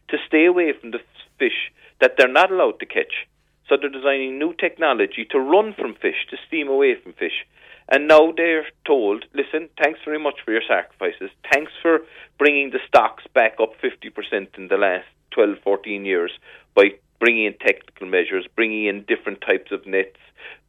to 0.09 0.17
stay 0.27 0.45
away 0.45 0.73
from 0.79 0.91
the 0.91 0.99
fish 1.39 1.71
that 1.99 2.15
they're 2.17 2.27
not 2.27 2.51
allowed 2.51 2.79
to 2.79 2.85
catch. 2.85 3.27
So 3.67 3.75
they're 3.75 3.89
designing 3.89 4.39
new 4.39 4.53
technology 4.53 5.25
to 5.31 5.39
run 5.39 5.73
from 5.73 5.95
fish, 5.95 6.27
to 6.29 6.37
steam 6.47 6.67
away 6.67 6.95
from 7.01 7.13
fish. 7.13 7.45
And 7.89 8.07
now 8.07 8.31
they're 8.35 8.67
told, 8.85 9.25
listen, 9.33 9.69
thanks 9.81 9.99
very 10.05 10.19
much 10.19 10.35
for 10.43 10.51
your 10.51 10.61
sacrifices. 10.67 11.31
Thanks 11.51 11.71
for 11.81 11.99
bringing 12.37 12.71
the 12.71 12.79
stocks 12.87 13.23
back 13.33 13.55
up 13.61 13.73
50% 13.81 14.57
in 14.57 14.67
the 14.67 14.77
last 14.77 15.05
12, 15.31 15.57
14 15.63 16.05
years 16.05 16.31
by 16.75 16.91
bringing 17.19 17.45
in 17.45 17.53
technical 17.53 18.07
measures, 18.07 18.45
bringing 18.55 18.85
in 18.85 19.05
different 19.07 19.41
types 19.41 19.71
of 19.71 19.85
nets, 19.85 20.17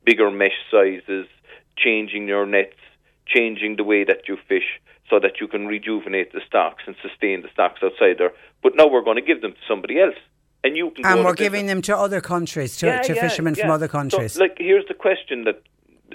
bigger 0.05 0.31
mesh 0.31 0.59
sizes, 0.71 1.27
changing 1.77 2.29
your 2.29 2.47
nets, 2.47 2.77
changing 3.27 3.77
the 3.77 3.85
way 3.85 4.05
that 4.05 4.29
you 4.29 4.37
fish 4.49 4.81
so 5.11 5.19
that 5.21 5.41
you 5.41 5.49
can 5.49 5.67
rejuvenate 5.67 6.33
the 6.33 6.41
stocks 6.47 6.85
and 6.87 6.97
sustain 7.03 7.43
the 7.43 7.49
stocks 7.53 7.81
outside 7.83 8.17
there. 8.19 8.33
But 8.63 8.73
now 8.77 8.89
we're 8.89 9.03
going 9.03 9.17
to 9.17 9.23
give 9.23 9.41
them 9.41 9.53
to 9.53 9.59
somebody 9.67 10.01
else. 10.01 10.17
And 10.65 10.77
you 10.77 10.91
can 10.91 11.07
and 11.07 11.25
we're 11.25 11.35
giving 11.35 11.67
them 11.67 11.83
to 11.83 11.97
other 11.97 12.21
countries, 12.21 12.77
to, 12.79 12.87
Yeah, 12.87 13.03
to 13.03 13.15
yeah, 13.15 13.21
fishermen 13.21 13.55
from 13.55 13.71
other 13.71 13.89
countries. 13.89 14.33
So, 14.33 14.41
like, 14.41 14.57
here's 14.59 14.87
the 14.89 14.95
question 14.95 15.45
that 15.45 15.63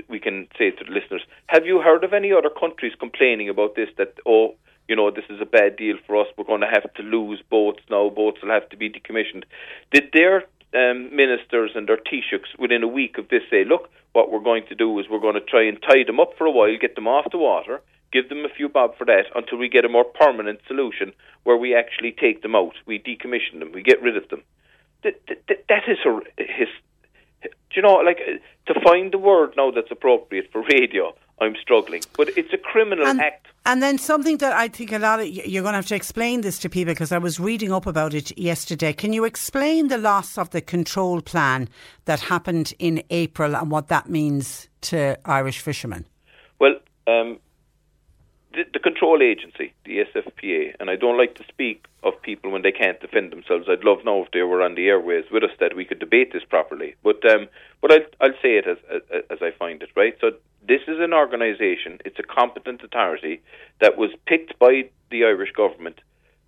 we 0.09 0.19
can 0.19 0.47
say 0.57 0.71
to 0.71 0.83
the 0.83 0.91
listeners: 0.91 1.21
Have 1.47 1.65
you 1.65 1.79
heard 1.81 2.03
of 2.03 2.13
any 2.13 2.33
other 2.33 2.49
countries 2.49 2.91
complaining 2.99 3.47
about 3.47 3.75
this? 3.75 3.87
That 3.97 4.15
oh, 4.27 4.55
you 4.89 4.97
know, 4.97 5.11
this 5.11 5.23
is 5.29 5.39
a 5.41 5.45
bad 5.45 5.77
deal 5.77 5.95
for 6.05 6.19
us. 6.19 6.27
We're 6.37 6.43
going 6.43 6.61
to 6.61 6.67
have 6.67 6.93
to 6.95 7.03
lose 7.03 7.41
boats 7.49 7.79
now. 7.89 8.09
Boats 8.09 8.39
will 8.43 8.51
have 8.51 8.67
to 8.69 8.77
be 8.77 8.89
decommissioned. 8.89 9.43
Did 9.91 10.09
their 10.11 10.43
um, 10.75 11.15
ministers 11.15 11.71
and 11.75 11.87
their 11.87 11.97
Taoiseachs 11.97 12.59
within 12.59 12.83
a 12.83 12.87
week 12.87 13.17
of 13.17 13.29
this 13.29 13.43
say, 13.49 13.63
look, 13.63 13.89
what 14.13 14.31
we're 14.31 14.39
going 14.39 14.65
to 14.67 14.75
do 14.75 14.99
is 14.99 15.05
we're 15.09 15.19
going 15.19 15.35
to 15.35 15.41
try 15.41 15.63
and 15.63 15.81
tie 15.81 16.03
them 16.05 16.19
up 16.19 16.33
for 16.37 16.45
a 16.45 16.51
while, 16.51 16.75
get 16.79 16.95
them 16.95 17.07
off 17.07 17.31
the 17.31 17.37
water, 17.37 17.81
give 18.13 18.29
them 18.29 18.45
a 18.45 18.55
few 18.55 18.69
bob 18.69 18.95
for 18.97 19.05
that 19.05 19.25
until 19.35 19.57
we 19.57 19.67
get 19.67 19.83
a 19.83 19.89
more 19.89 20.05
permanent 20.05 20.59
solution 20.67 21.11
where 21.43 21.57
we 21.57 21.75
actually 21.75 22.11
take 22.11 22.43
them 22.43 22.55
out, 22.55 22.75
we 22.85 22.99
decommission 22.99 23.59
them, 23.59 23.71
we 23.73 23.81
get 23.81 24.01
rid 24.01 24.15
of 24.15 24.29
them. 24.29 24.43
That, 25.03 25.19
that, 25.27 25.65
that 25.67 25.83
is 25.87 25.97
a, 26.05 26.19
his, 26.37 26.69
do 27.41 27.49
you 27.73 27.81
know, 27.81 27.95
like 27.95 28.19
uh, 28.21 28.71
to 28.71 28.79
find 28.81 29.11
the 29.11 29.17
word 29.17 29.53
now 29.57 29.71
that's 29.71 29.91
appropriate 29.91 30.49
for 30.51 30.63
radio, 30.63 31.13
I'm 31.41 31.55
struggling. 31.61 32.03
But 32.15 32.29
it's 32.37 32.53
a 32.53 32.57
criminal 32.57 33.05
and, 33.05 33.19
act. 33.19 33.47
and 33.65 33.81
then 33.81 33.97
something 33.97 34.37
that 34.37 34.53
I 34.53 34.67
think 34.67 34.91
a 34.91 34.99
lot 34.99 35.19
of 35.19 35.27
you're 35.27 35.63
going 35.63 35.73
to 35.73 35.77
have 35.77 35.87
to 35.87 35.95
explain 35.95 36.41
this 36.41 36.59
to 36.59 36.69
people 36.69 36.93
because 36.93 37.11
I 37.11 37.17
was 37.17 37.39
reading 37.39 37.73
up 37.73 37.85
about 37.85 38.13
it 38.13 38.37
yesterday. 38.37 38.93
Can 38.93 39.11
you 39.11 39.25
explain 39.25 39.87
the 39.87 39.97
loss 39.97 40.37
of 40.37 40.51
the 40.51 40.61
control 40.61 41.19
plan 41.21 41.67
that 42.05 42.21
happened 42.21 42.73
in 42.79 43.03
April 43.09 43.55
and 43.55 43.69
what 43.71 43.87
that 43.87 44.07
means 44.07 44.69
to 44.81 45.17
Irish 45.25 45.59
fishermen? 45.59 46.05
Well, 46.59 46.75
um, 47.07 47.39
the, 48.53 48.79
control 48.79 49.21
agency, 49.21 49.73
the 49.85 49.99
SFPA, 49.99 50.75
and 50.79 50.89
I 50.89 50.95
don't 50.95 51.17
like 51.17 51.35
to 51.35 51.43
speak 51.47 51.85
of 52.03 52.21
people 52.21 52.51
when 52.51 52.61
they 52.61 52.71
can't 52.71 52.99
defend 52.99 53.31
themselves. 53.31 53.65
I'd 53.67 53.83
love 53.83 53.99
now 54.05 54.21
if 54.23 54.31
they 54.31 54.41
were 54.43 54.61
on 54.61 54.75
the 54.75 54.87
airways 54.87 55.25
with 55.31 55.43
us 55.43 55.51
that 55.59 55.75
we 55.75 55.85
could 55.85 55.99
debate 55.99 56.33
this 56.33 56.43
properly. 56.47 56.95
But 57.03 57.25
um, 57.29 57.47
but 57.81 57.91
I'll, 57.91 58.05
I'll 58.21 58.41
say 58.41 58.57
it 58.57 58.67
as, 58.67 58.77
as 58.93 59.23
as 59.29 59.37
I 59.41 59.51
find 59.57 59.81
it. 59.81 59.89
Right. 59.95 60.15
So 60.21 60.31
this 60.67 60.81
is 60.87 60.99
an 60.99 61.13
organisation. 61.13 61.99
It's 62.05 62.19
a 62.19 62.23
competent 62.23 62.83
authority 62.83 63.41
that 63.81 63.97
was 63.97 64.11
picked 64.27 64.57
by 64.59 64.89
the 65.09 65.25
Irish 65.25 65.51
government 65.51 65.99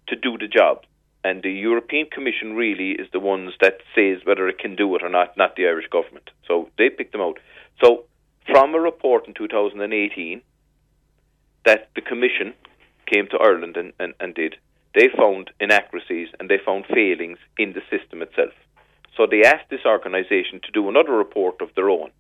to 0.08 0.16
do 0.16 0.38
the 0.38 0.48
job. 0.48 0.84
And 1.24 1.42
the 1.42 1.52
European 1.52 2.06
Commission 2.12 2.54
really 2.54 2.92
is 2.92 3.08
the 3.12 3.20
ones 3.20 3.54
that 3.60 3.80
says 3.96 4.20
whether 4.26 4.48
it 4.48 4.60
can 4.60 4.76
do 4.76 4.96
it 4.96 5.02
or 5.02 5.10
not, 5.10 5.36
not 5.36 5.56
the 5.56 5.66
Irish 5.66 5.88
government. 5.90 6.30
So 6.48 6.70
they 6.78 6.90
picked 6.90 7.14
them 7.14 7.22
out. 7.22 7.40
So 7.84 8.04
from 8.46 8.76
a 8.76 8.80
report 8.80 9.28
in 9.28 9.34
2018 9.34 10.42
that 11.66 11.90
the 11.96 12.02
Commission 12.02 12.54
came 13.06 13.28
to 13.28 13.38
Ireland 13.38 13.78
and, 13.78 13.94
and, 14.00 14.14
and 14.20 14.34
did, 14.34 14.56
they 14.94 15.10
found 15.10 15.52
inaccuracies 15.60 16.30
and 16.40 16.50
they 16.50 16.60
found 16.66 16.86
failings 16.86 17.38
in 17.58 17.74
the 17.74 17.82
system 17.90 18.22
itself. 18.22 18.54
So 19.18 19.26
they 19.26 19.44
asked 19.44 19.70
this 19.70 19.86
organisation 19.86 20.60
to 20.64 20.72
do 20.72 20.90
another 20.90 21.14
report 21.14 21.62
of 21.62 21.70
their 21.76 21.90
own. 21.90 22.12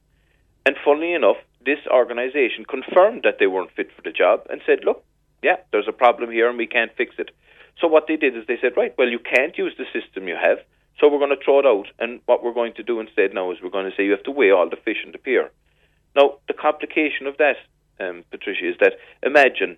And 0.65 0.75
funnily 0.83 1.13
enough, 1.13 1.37
this 1.65 1.79
organisation 1.91 2.65
confirmed 2.65 3.23
that 3.23 3.37
they 3.39 3.47
weren't 3.47 3.75
fit 3.75 3.89
for 3.95 4.01
the 4.01 4.11
job 4.11 4.45
and 4.49 4.61
said, 4.65 4.79
look, 4.83 5.03
yeah, 5.43 5.57
there's 5.71 5.87
a 5.87 5.93
problem 5.93 6.31
here 6.31 6.49
and 6.49 6.57
we 6.57 6.67
can't 6.67 6.95
fix 6.95 7.15
it. 7.17 7.31
So 7.79 7.87
what 7.87 8.05
they 8.07 8.15
did 8.15 8.37
is 8.37 8.45
they 8.47 8.57
said, 8.61 8.77
right, 8.77 8.93
well, 8.97 9.09
you 9.09 9.19
can't 9.19 9.57
use 9.57 9.73
the 9.77 9.85
system 9.93 10.27
you 10.27 10.35
have, 10.41 10.59
so 10.99 11.09
we're 11.09 11.19
going 11.19 11.35
to 11.37 11.43
throw 11.43 11.59
it 11.59 11.65
out. 11.65 11.87
And 11.99 12.21
what 12.25 12.43
we're 12.43 12.53
going 12.53 12.73
to 12.75 12.83
do 12.83 12.99
instead 12.99 13.33
now 13.33 13.51
is 13.51 13.57
we're 13.61 13.69
going 13.69 13.89
to 13.89 13.95
say 13.95 14.05
you 14.05 14.11
have 14.11 14.23
to 14.23 14.31
weigh 14.31 14.51
all 14.51 14.69
the 14.69 14.77
fish 14.77 15.03
in 15.05 15.11
the 15.11 15.17
pier. 15.17 15.51
Now, 16.15 16.37
the 16.47 16.53
complication 16.53 17.27
of 17.27 17.37
that, 17.37 17.57
um, 17.99 18.23
Patricia, 18.31 18.69
is 18.69 18.77
that 18.79 18.93
imagine 19.23 19.77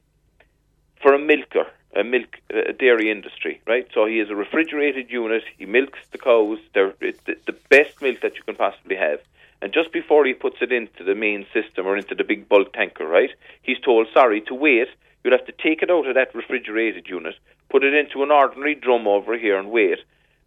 for 1.02 1.14
a 1.14 1.20
milker, 1.20 1.68
a 1.96 2.04
milk 2.04 2.38
a 2.50 2.74
dairy 2.74 3.10
industry, 3.12 3.62
right? 3.68 3.88
So 3.94 4.06
he 4.06 4.18
has 4.18 4.30
a 4.30 4.36
refrigerated 4.36 5.10
unit. 5.10 5.44
He 5.58 5.66
milks 5.66 6.00
the 6.12 6.18
cows. 6.18 6.60
They're 6.74 6.94
the, 7.00 7.38
the 7.46 7.56
best 7.70 8.02
milk 8.02 8.22
that 8.22 8.36
you 8.36 8.44
can 8.44 8.56
possibly 8.56 8.96
have. 8.96 9.20
And 9.62 9.74
just 9.74 9.92
before 9.92 10.26
he 10.26 10.34
puts 10.34 10.58
it 10.62 10.72
into 10.72 11.04
the 11.04 11.16
main 11.16 11.46
system 11.54 11.88
or 11.88 11.98
into 11.98 12.14
the 12.14 12.24
big 12.24 12.48
bulk 12.48 12.74
tanker, 12.74 13.08
right? 13.08 13.32
He's 13.64 13.80
told, 13.80 14.08
sorry, 14.14 14.42
to 14.42 14.54
wait. 14.54 14.88
You'll 15.24 15.38
have 15.38 15.48
to 15.48 15.52
take 15.52 15.82
it 15.82 15.90
out 15.90 16.08
of 16.08 16.16
that 16.16 16.36
refrigerated 16.36 17.08
unit, 17.08 17.36
put 17.70 17.84
it 17.84 17.94
into 17.94 18.22
an 18.24 18.32
ordinary 18.32 18.76
drum 18.76 19.08
over 19.08 19.38
here, 19.38 19.58
and 19.58 19.72
wait, 19.72 20.00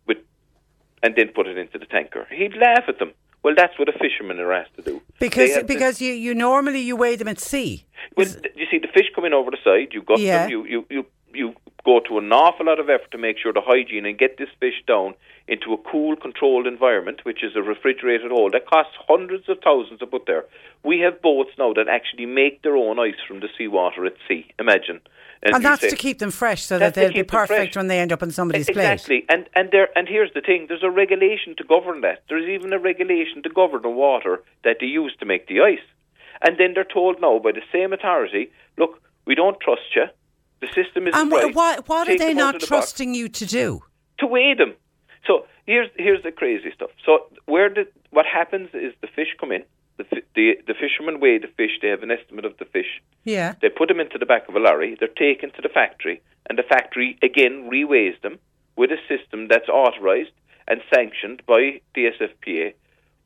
with, 0.06 0.18
and 1.02 1.14
then 1.16 1.28
put 1.28 1.48
it 1.48 1.58
into 1.58 1.78
the 1.78 1.86
tanker. 1.86 2.26
He'd 2.30 2.56
laugh 2.56 2.84
at 2.88 2.98
them. 2.98 3.12
Well, 3.42 3.54
that's 3.56 3.78
what 3.78 3.88
a 3.88 3.92
fisherman 3.92 4.38
are 4.38 4.52
asked 4.52 4.74
to 4.76 4.82
do. 4.82 5.00
They 5.18 5.28
Because 5.28 5.54
to- 5.54 5.64
because 5.64 6.00
you, 6.00 6.12
you 6.12 6.34
normally 6.34 6.80
you 6.80 6.94
weigh 6.96 7.16
them 7.16 7.28
at 7.28 7.40
sea. 7.40 7.84
well, 8.16 8.26
you 8.54 8.66
see 8.70 8.78
the 8.78 8.88
fish 8.88 9.06
coming 9.14 9.32
over 9.32 9.50
the 9.50 9.56
side. 9.64 9.88
You 9.92 10.02
gut 10.02 10.18
Yeah. 10.20 10.42
them. 10.42 10.50
You, 10.50 10.64
you 10.68 10.86
you 10.90 11.06
you 11.32 11.54
go 11.84 12.00
to 12.08 12.18
an 12.18 12.32
awful 12.32 12.66
lot 12.66 12.78
of 12.78 12.88
effort 12.90 13.10
to 13.12 13.18
make 13.18 13.38
sure 13.38 13.52
the 13.52 13.60
hygiene 13.64 14.04
and 14.06 14.18
get 14.18 14.36
this 14.38 14.48
fish 14.58 14.82
down 14.86 15.14
into 15.48 15.72
a 15.72 15.78
cool, 15.78 16.14
controlled 16.16 16.66
environment, 16.66 17.24
which 17.24 17.42
is 17.42 17.56
a 17.56 17.62
refrigerated 17.62 18.30
hold 18.30 18.52
that 18.52 18.66
costs 18.66 18.92
hundreds 19.08 19.48
of 19.48 19.58
thousands 19.64 19.98
to 19.98 20.06
put 20.06 20.26
there. 20.26 20.44
We 20.84 21.00
have 21.00 21.20
boats 21.22 21.50
now 21.58 21.72
that 21.72 21.88
actually 21.88 22.26
make 22.26 22.62
their 22.62 22.76
own 22.76 22.98
ice 22.98 23.14
from 23.26 23.40
the 23.40 23.48
seawater 23.58 24.06
at 24.06 24.14
sea. 24.28 24.46
Imagine, 24.58 25.00
And, 25.42 25.64
that's 25.64 25.80
say- 25.82 25.90
to 25.90 25.96
keep 25.96 26.18
them 26.18 26.30
fresh 26.30 26.62
so 26.62 26.78
That's 26.78 26.94
that 26.94 27.00
they'll 27.00 27.08
be 27.10 27.14
keep 27.14 27.28
them 27.30 27.46
fresh. 27.46 27.48
perfect 27.48 27.76
when 27.76 27.88
they 27.88 27.98
end 27.98 28.12
up 28.12 28.22
in 28.22 28.30
somebody's 28.30 28.66
plate. 28.70 28.82
Exactly, 28.92 29.24
and 29.28 29.48
and 29.54 29.70
there 29.72 29.88
and 29.96 30.06
here's 30.08 30.32
the 30.34 30.40
thing: 30.42 30.66
there's 30.68 30.82
a 30.82 30.90
regulation 30.90 31.54
to 31.56 31.64
govern 31.64 32.02
that. 32.02 32.22
There's 32.28 32.48
even 32.48 32.72
a 32.72 32.78
regulation 32.78 33.42
to 33.42 33.48
govern 33.48 33.82
the 33.82 33.88
water 33.90 34.42
that 34.64 34.76
they 34.80 34.86
use 34.86 35.14
to 35.20 35.24
make 35.26 35.46
the 35.48 35.60
ice. 35.62 35.86
And 36.42 36.56
then 36.58 36.72
they're 36.74 36.84
told 36.84 37.20
now 37.20 37.38
by 37.38 37.52
the 37.52 37.62
same 37.72 37.92
authority, 37.92 38.50
look, 38.78 39.00
we 39.26 39.34
don't 39.34 39.58
trust 39.60 39.94
you. 39.94 40.04
The 40.60 40.68
system 40.68 41.06
isn't 41.08 41.18
And 41.18 41.30
right. 41.32 41.52
wh- 41.52 41.56
what, 41.56 41.88
what 41.88 42.08
are 42.08 42.18
they 42.18 42.34
not 42.34 42.54
the 42.54 42.58
box." 42.60 42.68
trusting 42.68 43.14
you 43.14 43.28
to 43.28 43.46
do? 43.46 43.82
to 44.18 44.26
weigh 44.26 44.52
them. 44.54 44.74
So 45.26 45.46
here's 45.66 45.88
here's 45.96 46.22
the 46.22 46.30
crazy 46.32 46.70
stuff. 46.74 46.90
So 47.06 47.26
where 47.46 47.70
the 47.70 47.86
what 48.10 48.26
happens 48.26 48.68
is 48.74 48.92
the 49.00 49.06
fish 49.08 49.28
come 49.40 49.50
in. 49.52 49.64
The 49.96 50.04
the 50.34 50.58
the 50.66 50.74
fishermen 50.74 51.20
weigh 51.20 51.38
the 51.38 51.48
fish. 51.56 51.78
They 51.80 51.88
have 51.88 52.02
an 52.02 52.10
estimate 52.10 52.44
of 52.44 52.56
the 52.58 52.66
fish. 52.66 53.00
Yeah. 53.24 53.54
They 53.62 53.70
put 53.70 53.88
them 53.88 53.98
into 54.00 54.18
the 54.18 54.26
back 54.26 54.46
of 54.48 54.54
a 54.54 54.58
lorry. 54.58 54.96
They're 54.98 55.08
taken 55.08 55.50
to 55.52 55.62
the 55.62 55.70
factory, 55.70 56.20
and 56.48 56.58
the 56.58 56.62
factory 56.62 57.18
again 57.22 57.70
reweighs 57.72 58.20
them 58.20 58.38
with 58.76 58.90
a 58.90 58.98
system 59.08 59.48
that's 59.48 59.68
authorised 59.70 60.32
and 60.68 60.82
sanctioned 60.94 61.42
by 61.46 61.80
the 61.94 62.10
SFPA. 62.18 62.74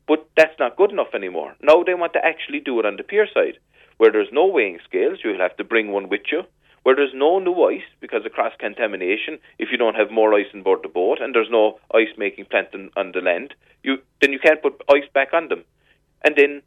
But 0.07 0.29
that's 0.37 0.57
not 0.59 0.77
good 0.77 0.91
enough 0.91 1.13
anymore. 1.13 1.55
Now 1.61 1.83
they 1.83 1.93
want 1.93 2.13
to 2.13 2.23
actually 2.25 2.59
do 2.61 2.79
it 2.79 2.85
on 2.85 2.95
the 2.95 3.03
pier 3.03 3.27
side, 3.33 3.57
where 3.97 4.11
there's 4.13 4.31
no 4.31 4.45
weighing 4.47 4.79
scales. 4.87 5.19
You'll 5.23 5.39
have 5.39 5.57
to 5.57 5.63
bring 5.65 5.91
one 5.91 6.07
with 6.07 6.21
you. 6.31 6.43
Where 6.85 6.95
there's 6.95 7.15
no 7.15 7.39
new 7.39 7.63
ice 7.63 7.89
because 7.99 8.27
of 8.27 8.31
cross 8.33 8.53
contamination, 8.59 9.39
if 9.57 9.69
you 9.71 9.77
don't 9.77 9.95
have 9.95 10.11
more 10.11 10.35
ice 10.35 10.45
on 10.53 10.61
board 10.61 10.81
the 10.83 10.87
boat, 10.87 11.19
and 11.19 11.33
there's 11.33 11.49
no 11.49 11.79
ice 11.91 12.13
making 12.15 12.45
plant 12.45 12.67
on, 12.75 12.91
on 12.95 13.11
the 13.11 13.21
land, 13.21 13.55
you 13.81 13.97
then 14.21 14.31
you 14.31 14.37
can't 14.37 14.61
put 14.61 14.83
ice 14.87 15.09
back 15.11 15.33
on 15.33 15.47
them, 15.47 15.63
and 16.23 16.35
then 16.35 16.61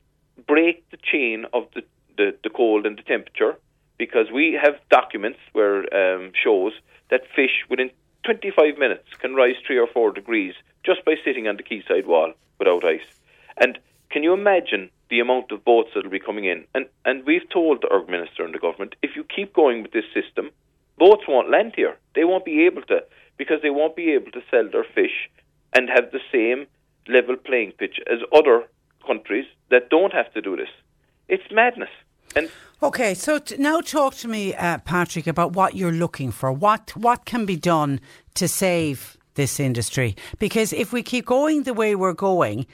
break 0.48 0.90
the 0.90 0.96
chain 0.96 1.46
of 1.52 1.68
the, 1.72 1.82
the, 2.16 2.34
the 2.42 2.50
cold 2.50 2.84
and 2.84 2.98
the 2.98 3.02
temperature 3.02 3.54
because 3.96 4.26
we 4.34 4.58
have 4.60 4.74
documents 4.90 5.38
where 5.52 5.82
um, 5.94 6.32
shows 6.34 6.72
that 7.10 7.22
fish 7.36 7.64
within 7.70 7.88
25 8.24 8.76
minutes 8.76 9.06
can 9.20 9.36
rise 9.36 9.54
three 9.64 9.78
or 9.78 9.86
four 9.86 10.10
degrees 10.10 10.54
just 10.84 11.04
by 11.04 11.14
sitting 11.24 11.46
on 11.46 11.58
the 11.58 11.62
quayside 11.62 12.08
wall 12.08 12.32
without 12.58 12.84
ice. 12.84 13.06
And 13.56 13.78
can 14.10 14.24
you 14.24 14.32
imagine 14.32 14.90
the 15.10 15.20
amount 15.20 15.50
of 15.52 15.64
boats 15.64 15.90
that 15.94 16.04
will 16.04 16.10
be 16.10 16.20
coming 16.20 16.44
in? 16.44 16.64
And 16.74 16.86
and 17.04 17.24
we've 17.24 17.48
told 17.50 17.84
our 17.90 18.04
minister 18.06 18.44
and 18.44 18.54
the 18.54 18.58
government 18.58 18.94
if 19.02 19.16
you 19.16 19.24
keep 19.24 19.54
going 19.54 19.82
with 19.82 19.92
this 19.92 20.04
system, 20.14 20.50
boats 20.98 21.24
won't 21.28 21.50
land 21.50 21.72
here. 21.76 21.96
They 22.14 22.24
won't 22.24 22.44
be 22.44 22.66
able 22.66 22.82
to 22.82 23.00
because 23.36 23.62
they 23.62 23.70
won't 23.70 23.96
be 23.96 24.12
able 24.12 24.30
to 24.32 24.40
sell 24.50 24.68
their 24.70 24.84
fish 24.84 25.30
and 25.72 25.88
have 25.88 26.10
the 26.10 26.20
same 26.32 26.66
level 27.08 27.36
playing 27.36 27.72
pitch 27.72 28.00
as 28.10 28.18
other 28.34 28.64
countries 29.06 29.46
that 29.70 29.90
don't 29.90 30.12
have 30.12 30.32
to 30.34 30.40
do 30.40 30.56
this. 30.56 30.68
It's 31.28 31.50
madness. 31.50 31.90
And 32.36 32.50
Okay, 32.80 33.14
so 33.14 33.40
t- 33.40 33.56
now 33.56 33.80
talk 33.80 34.14
to 34.16 34.28
me, 34.28 34.54
uh, 34.54 34.78
Patrick, 34.78 35.26
about 35.26 35.52
what 35.52 35.74
you're 35.74 35.90
looking 35.90 36.30
for. 36.30 36.52
What 36.52 36.96
what 36.96 37.24
can 37.24 37.44
be 37.44 37.56
done 37.56 38.00
to 38.34 38.46
save 38.46 39.16
this 39.34 39.58
industry? 39.58 40.14
Because 40.38 40.72
if 40.72 40.92
we 40.92 41.02
keep 41.02 41.26
going 41.26 41.64
the 41.64 41.74
way 41.74 41.96
we're 41.96 42.12
going, 42.12 42.66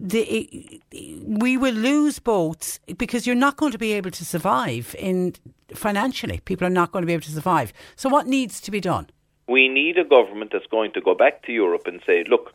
the, 0.00 0.80
we 1.24 1.56
will 1.56 1.74
lose 1.74 2.18
boats 2.18 2.80
because 2.98 3.26
you're 3.26 3.36
not 3.36 3.56
going 3.56 3.72
to 3.72 3.78
be 3.78 3.92
able 3.92 4.10
to 4.10 4.24
survive 4.24 4.94
in 4.98 5.34
financially. 5.72 6.40
People 6.44 6.66
are 6.66 6.70
not 6.70 6.92
going 6.92 7.02
to 7.02 7.06
be 7.06 7.12
able 7.12 7.22
to 7.22 7.30
survive. 7.30 7.72
So 7.96 8.08
what 8.08 8.26
needs 8.26 8.60
to 8.62 8.70
be 8.70 8.80
done? 8.80 9.08
we 9.46 9.68
need 9.68 9.98
a 9.98 10.04
government 10.04 10.50
that's 10.52 10.66
going 10.66 10.92
to 10.92 11.00
go 11.00 11.14
back 11.14 11.42
to 11.42 11.52
Europe 11.52 11.86
and 11.86 12.00
say, 12.06 12.24
look, 12.28 12.54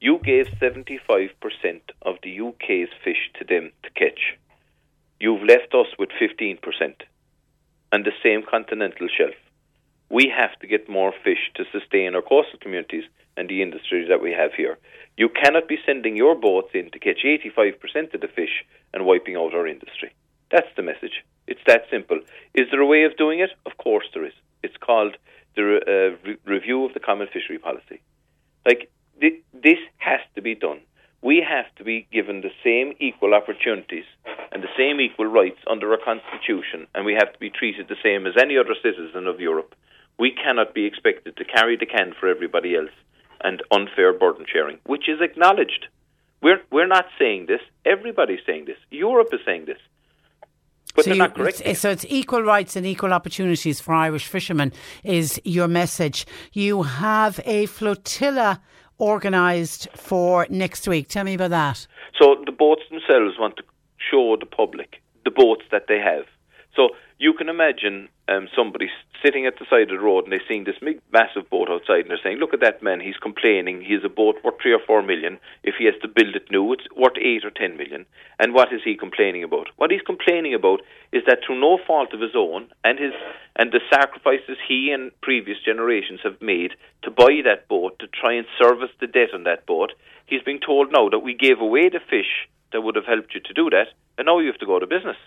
you 0.00 0.18
gave 0.24 0.46
75% 0.60 1.30
of 2.02 2.16
the 2.22 2.40
UK's 2.40 2.88
fish 3.04 3.30
to 3.38 3.44
them 3.44 3.70
to 3.82 3.90
catch. 3.90 4.38
You've 5.20 5.42
left 5.42 5.74
us 5.74 5.86
with 5.98 6.08
15% 6.10 6.58
and 7.92 8.04
the 8.04 8.12
same 8.22 8.42
continental 8.48 9.08
shelf. 9.16 9.34
We 10.10 10.32
have 10.34 10.58
to 10.60 10.66
get 10.66 10.88
more 10.88 11.12
fish 11.24 11.50
to 11.54 11.64
sustain 11.70 12.14
our 12.14 12.22
coastal 12.22 12.58
communities 12.60 13.04
and 13.36 13.48
the 13.48 13.62
industries 13.62 14.08
that 14.08 14.22
we 14.22 14.32
have 14.32 14.52
here. 14.54 14.78
You 15.16 15.28
cannot 15.28 15.68
be 15.68 15.78
sending 15.84 16.16
your 16.16 16.34
boats 16.34 16.70
in 16.74 16.90
to 16.90 16.98
catch 16.98 17.24
85% 17.24 18.14
of 18.14 18.20
the 18.20 18.28
fish 18.28 18.64
and 18.94 19.06
wiping 19.06 19.36
out 19.36 19.54
our 19.54 19.66
industry. 19.66 20.12
That's 20.50 20.74
the 20.76 20.82
message. 20.82 21.24
It's 21.46 21.60
that 21.66 21.84
simple. 21.90 22.20
Is 22.54 22.68
there 22.70 22.80
a 22.80 22.86
way 22.86 23.04
of 23.04 23.16
doing 23.16 23.40
it? 23.40 23.50
Of 23.66 23.76
course 23.78 24.06
there 24.14 24.24
is. 24.24 24.32
It's 24.62 24.76
called 24.76 25.16
the 25.56 25.62
uh, 25.62 26.28
re- 26.28 26.36
review 26.46 26.84
of 26.84 26.94
the 26.94 27.00
common 27.00 27.28
fishery 27.32 27.58
policy. 27.58 28.00
Like 28.66 28.90
th- 29.20 29.42
this 29.52 29.78
has 29.98 30.20
to 30.34 30.42
be 30.42 30.54
done. 30.54 30.80
We 31.22 31.44
have 31.48 31.72
to 31.76 31.84
be 31.84 32.06
given 32.12 32.40
the 32.40 32.50
same 32.64 32.94
equal 32.98 33.34
opportunities 33.34 34.04
and 34.50 34.62
the 34.62 34.74
same 34.76 35.00
equal 35.00 35.26
rights 35.26 35.60
under 35.70 35.92
our 35.92 35.98
constitution, 36.04 36.86
and 36.94 37.06
we 37.06 37.14
have 37.14 37.32
to 37.32 37.38
be 37.38 37.48
treated 37.48 37.88
the 37.88 38.02
same 38.02 38.26
as 38.26 38.34
any 38.40 38.58
other 38.58 38.74
citizen 38.82 39.26
of 39.26 39.40
Europe. 39.40 39.74
We 40.18 40.32
cannot 40.32 40.74
be 40.74 40.84
expected 40.84 41.36
to 41.36 41.44
carry 41.44 41.76
the 41.76 41.86
can 41.86 42.12
for 42.18 42.28
everybody 42.28 42.74
else 42.74 42.90
and 43.44 43.62
unfair 43.70 44.12
burden 44.12 44.44
sharing, 44.52 44.78
which 44.86 45.08
is 45.08 45.20
acknowledged. 45.20 45.86
We're 46.42 46.60
we're 46.70 46.86
not 46.88 47.06
saying 47.18 47.46
this. 47.46 47.60
Everybody's 47.84 48.40
saying 48.46 48.64
this. 48.66 48.76
Europe 48.90 49.28
is 49.32 49.40
saying 49.44 49.64
this. 49.66 49.78
But 50.94 51.04
so 51.04 51.10
they're 51.10 51.14
you- 51.16 51.22
not 51.22 51.34
correct. 51.34 51.60
it's- 51.60 51.80
So 51.80 51.90
it's 51.90 52.04
equal 52.08 52.42
rights 52.42 52.76
and 52.76 52.84
equal 52.86 53.12
opportunities 53.12 53.80
for 53.80 53.94
Irish 53.94 54.26
fishermen 54.26 54.72
is 55.04 55.40
your 55.44 55.68
message. 55.68 56.26
You 56.52 56.82
have 56.82 57.40
a 57.46 57.66
flotilla 57.66 58.60
organised 59.00 59.88
for 59.96 60.46
next 60.50 60.86
week. 60.86 61.08
Tell 61.08 61.24
me 61.24 61.34
about 61.34 61.50
that. 61.50 61.86
So 62.18 62.42
the 62.46 62.52
boats 62.52 62.82
themselves 62.90 63.38
want 63.38 63.56
to 63.56 63.62
show 64.10 64.36
the 64.38 64.46
public 64.46 65.00
the 65.24 65.30
boats 65.30 65.62
that 65.70 65.86
they 65.86 65.98
have. 66.00 66.24
So 66.74 66.90
you 67.22 67.32
can 67.34 67.48
imagine 67.48 68.08
um, 68.28 68.48
somebody 68.56 68.90
sitting 69.24 69.46
at 69.46 69.56
the 69.56 69.64
side 69.70 69.82
of 69.82 69.94
the 69.94 70.04
road 70.04 70.24
and 70.24 70.32
they're 70.32 70.48
seeing 70.48 70.64
this 70.64 70.82
big, 70.82 70.98
massive 71.12 71.48
boat 71.48 71.70
outside 71.70 72.00
and 72.02 72.10
they're 72.10 72.18
saying, 72.20 72.38
look 72.38 72.52
at 72.52 72.58
that 72.58 72.82
man, 72.82 72.98
he's 72.98 73.16
complaining, 73.22 73.80
he 73.80 73.94
has 73.94 74.02
a 74.02 74.08
boat 74.08 74.42
worth 74.42 74.58
three 74.60 74.72
or 74.72 74.82
four 74.84 75.02
million. 75.02 75.38
If 75.62 75.76
he 75.78 75.84
has 75.84 75.94
to 76.02 76.08
build 76.08 76.34
it 76.34 76.50
new, 76.50 76.72
it's 76.72 76.82
worth 76.96 77.14
eight 77.22 77.44
or 77.44 77.54
ten 77.54 77.76
million. 77.76 78.06
And 78.40 78.54
what 78.54 78.72
is 78.72 78.80
he 78.84 78.96
complaining 78.96 79.44
about? 79.44 79.68
What 79.76 79.92
he's 79.92 80.02
complaining 80.02 80.52
about 80.52 80.82
is 81.12 81.22
that 81.28 81.46
through 81.46 81.60
no 81.60 81.78
fault 81.86 82.12
of 82.12 82.20
his 82.20 82.34
own 82.34 82.66
and 82.82 82.98
his 82.98 83.14
and 83.54 83.70
the 83.70 83.86
sacrifices 83.88 84.58
he 84.66 84.90
and 84.90 85.12
previous 85.20 85.58
generations 85.64 86.18
have 86.24 86.42
made 86.42 86.72
to 87.04 87.10
buy 87.12 87.38
that 87.44 87.68
boat, 87.68 88.00
to 88.00 88.08
try 88.08 88.34
and 88.34 88.46
service 88.58 88.90
the 88.98 89.06
debt 89.06 89.30
on 89.32 89.44
that 89.44 89.64
boat, 89.66 89.92
he's 90.26 90.42
being 90.42 90.58
told 90.58 90.90
now 90.90 91.08
that 91.08 91.20
we 91.22 91.34
gave 91.34 91.60
away 91.60 91.88
the 91.88 92.02
fish 92.10 92.50
that 92.72 92.80
would 92.80 92.96
have 92.96 93.06
helped 93.06 93.32
you 93.32 93.40
to 93.40 93.54
do 93.54 93.70
that, 93.70 93.94
and 94.18 94.26
now 94.26 94.40
you 94.40 94.48
have 94.48 94.58
to 94.58 94.66
go 94.66 94.80
to 94.80 94.86
business. 94.88 95.20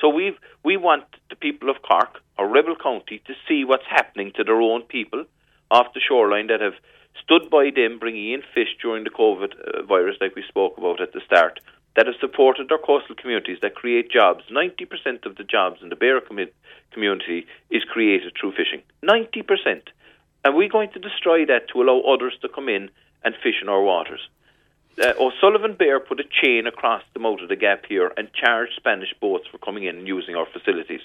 So 0.00 0.08
we 0.08 0.36
we 0.64 0.76
want 0.76 1.04
the 1.30 1.36
people 1.36 1.70
of 1.70 1.82
Cork 1.82 2.20
or 2.38 2.48
Rebel 2.48 2.76
County 2.76 3.20
to 3.26 3.34
see 3.46 3.64
what's 3.64 3.86
happening 3.88 4.32
to 4.36 4.44
their 4.44 4.60
own 4.60 4.82
people 4.82 5.24
off 5.70 5.92
the 5.92 6.00
shoreline 6.00 6.46
that 6.46 6.60
have 6.60 6.74
stood 7.22 7.50
by 7.50 7.70
them 7.74 7.98
bringing 7.98 8.32
in 8.32 8.42
fish 8.54 8.68
during 8.80 9.04
the 9.04 9.10
COVID 9.10 9.52
uh, 9.54 9.82
virus, 9.82 10.16
like 10.20 10.36
we 10.36 10.44
spoke 10.48 10.78
about 10.78 11.00
at 11.00 11.12
the 11.12 11.20
start, 11.26 11.60
that 11.96 12.06
have 12.06 12.14
supported 12.20 12.68
their 12.68 12.78
coastal 12.78 13.16
communities 13.16 13.58
that 13.60 13.74
create 13.74 14.10
jobs. 14.10 14.44
Ninety 14.50 14.84
percent 14.84 15.26
of 15.26 15.36
the 15.36 15.44
jobs 15.44 15.82
in 15.82 15.88
the 15.88 15.96
Bear 15.96 16.20
commu- 16.20 16.52
community 16.92 17.46
is 17.70 17.82
created 17.84 18.32
through 18.38 18.52
fishing. 18.52 18.82
Ninety 19.02 19.42
percent, 19.42 19.90
and 20.44 20.54
we're 20.54 20.68
going 20.68 20.92
to 20.92 21.00
destroy 21.00 21.44
that 21.46 21.68
to 21.70 21.82
allow 21.82 22.00
others 22.00 22.34
to 22.42 22.48
come 22.48 22.68
in 22.68 22.90
and 23.24 23.34
fish 23.42 23.60
in 23.60 23.68
our 23.68 23.82
waters 23.82 24.20
uh, 25.00 25.12
O'Sullivan 25.20 25.74
Beare 25.78 26.00
put 26.00 26.20
a 26.20 26.24
chain 26.24 26.66
across 26.66 27.02
the 27.14 27.20
mouth 27.20 27.40
of 27.40 27.48
the 27.48 27.56
gap 27.56 27.84
here 27.88 28.12
and 28.16 28.28
charged 28.32 28.72
Spanish 28.76 29.14
boats 29.20 29.46
for 29.50 29.58
coming 29.58 29.84
in 29.84 29.96
and 29.98 30.06
using 30.08 30.34
our 30.34 30.46
facilities. 30.52 31.00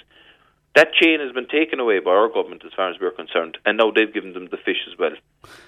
That 0.75 0.91
chain 0.93 1.19
has 1.19 1.31
been 1.31 1.47
taken 1.47 1.79
away 1.79 1.99
by 1.99 2.11
our 2.11 2.29
government 2.29 2.63
as 2.65 2.71
far 2.75 2.89
as 2.89 2.95
we're 2.99 3.11
concerned, 3.11 3.59
and 3.65 3.77
now 3.77 3.91
they've 3.91 4.11
given 4.11 4.33
them 4.33 4.47
the 4.49 4.57
fish 4.57 4.87
as 4.91 4.97
well. 4.97 5.11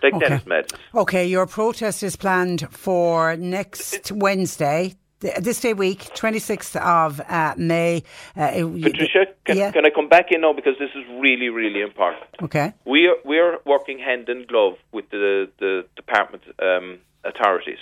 Like 0.02 0.16
Okay. 0.16 0.30
that 0.30 0.42
is 0.42 0.48
madness. 0.48 0.80
Okay, 0.96 1.28
your 1.28 1.46
protest 1.46 2.02
is 2.02 2.16
planned 2.16 2.68
for 2.72 3.36
next 3.36 4.12
Wednesday. 4.12 4.96
This 5.40 5.62
day 5.62 5.74
week, 5.74 6.00
26th 6.00 6.76
of 6.76 7.22
uh, 7.22 7.54
May. 7.58 8.04
Uh, 8.36 8.52
Patricia, 8.82 9.28
can, 9.46 9.58
yeah. 9.58 9.72
can 9.72 9.86
I 9.86 9.90
come 9.90 10.10
back 10.10 10.32
in 10.32 10.42
now 10.42 10.54
because 10.54 10.76
this 10.78 10.90
is 10.94 11.04
really, 11.20 11.50
really 11.50 11.82
important. 11.82 12.26
Okay. 12.42 12.74
We 12.86 13.08
are 13.08 13.16
we 13.24 13.40
are 13.40 13.60
working 13.66 13.98
hand 14.00 14.28
in 14.30 14.46
glove 14.46 14.74
with 14.92 15.10
the 15.12 15.50
the 15.60 15.86
department 15.96 16.44
um, 16.62 17.00
authorities, 17.24 17.78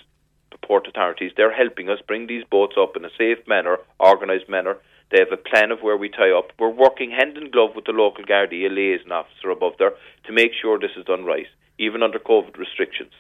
the 0.54 0.66
port 0.66 0.88
authorities. 0.88 1.34
They're 1.36 1.54
helping 1.54 1.89
us 1.89 1.99
bring 2.08 2.28
these 2.28 2.45
boats 2.49 2.76
up 2.80 2.95
in 2.95 3.04
a 3.04 3.10
safe 3.18 3.45
manner, 3.47 3.78
organised 3.99 4.47
manner. 4.47 4.78
They 5.12 5.20
have 5.20 5.32
a 5.32 5.38
plan 5.38 5.72
of 5.72 5.82
where 5.82 5.97
we 5.97 6.10
tie 6.10 6.32
up. 6.32 6.51
We're 6.58 6.70
working 6.70 7.12
hand 7.12 7.38
in 7.38 7.51
glove 7.51 7.76
with 7.76 7.86
the 7.86 7.91
local 7.91 8.24
Gardaí, 8.24 8.70
liaison 8.70 9.12
officer 9.12 9.49
above 9.51 9.74
there, 9.78 9.91
to 10.26 10.32
make 10.32 10.51
sure 10.60 10.80
this 10.80 10.97
is 10.97 11.06
done 11.06 11.26
right, 11.26 11.45
even 11.78 12.01
under 12.01 12.20
COVID 12.20 12.58
restrictions. 12.58 13.12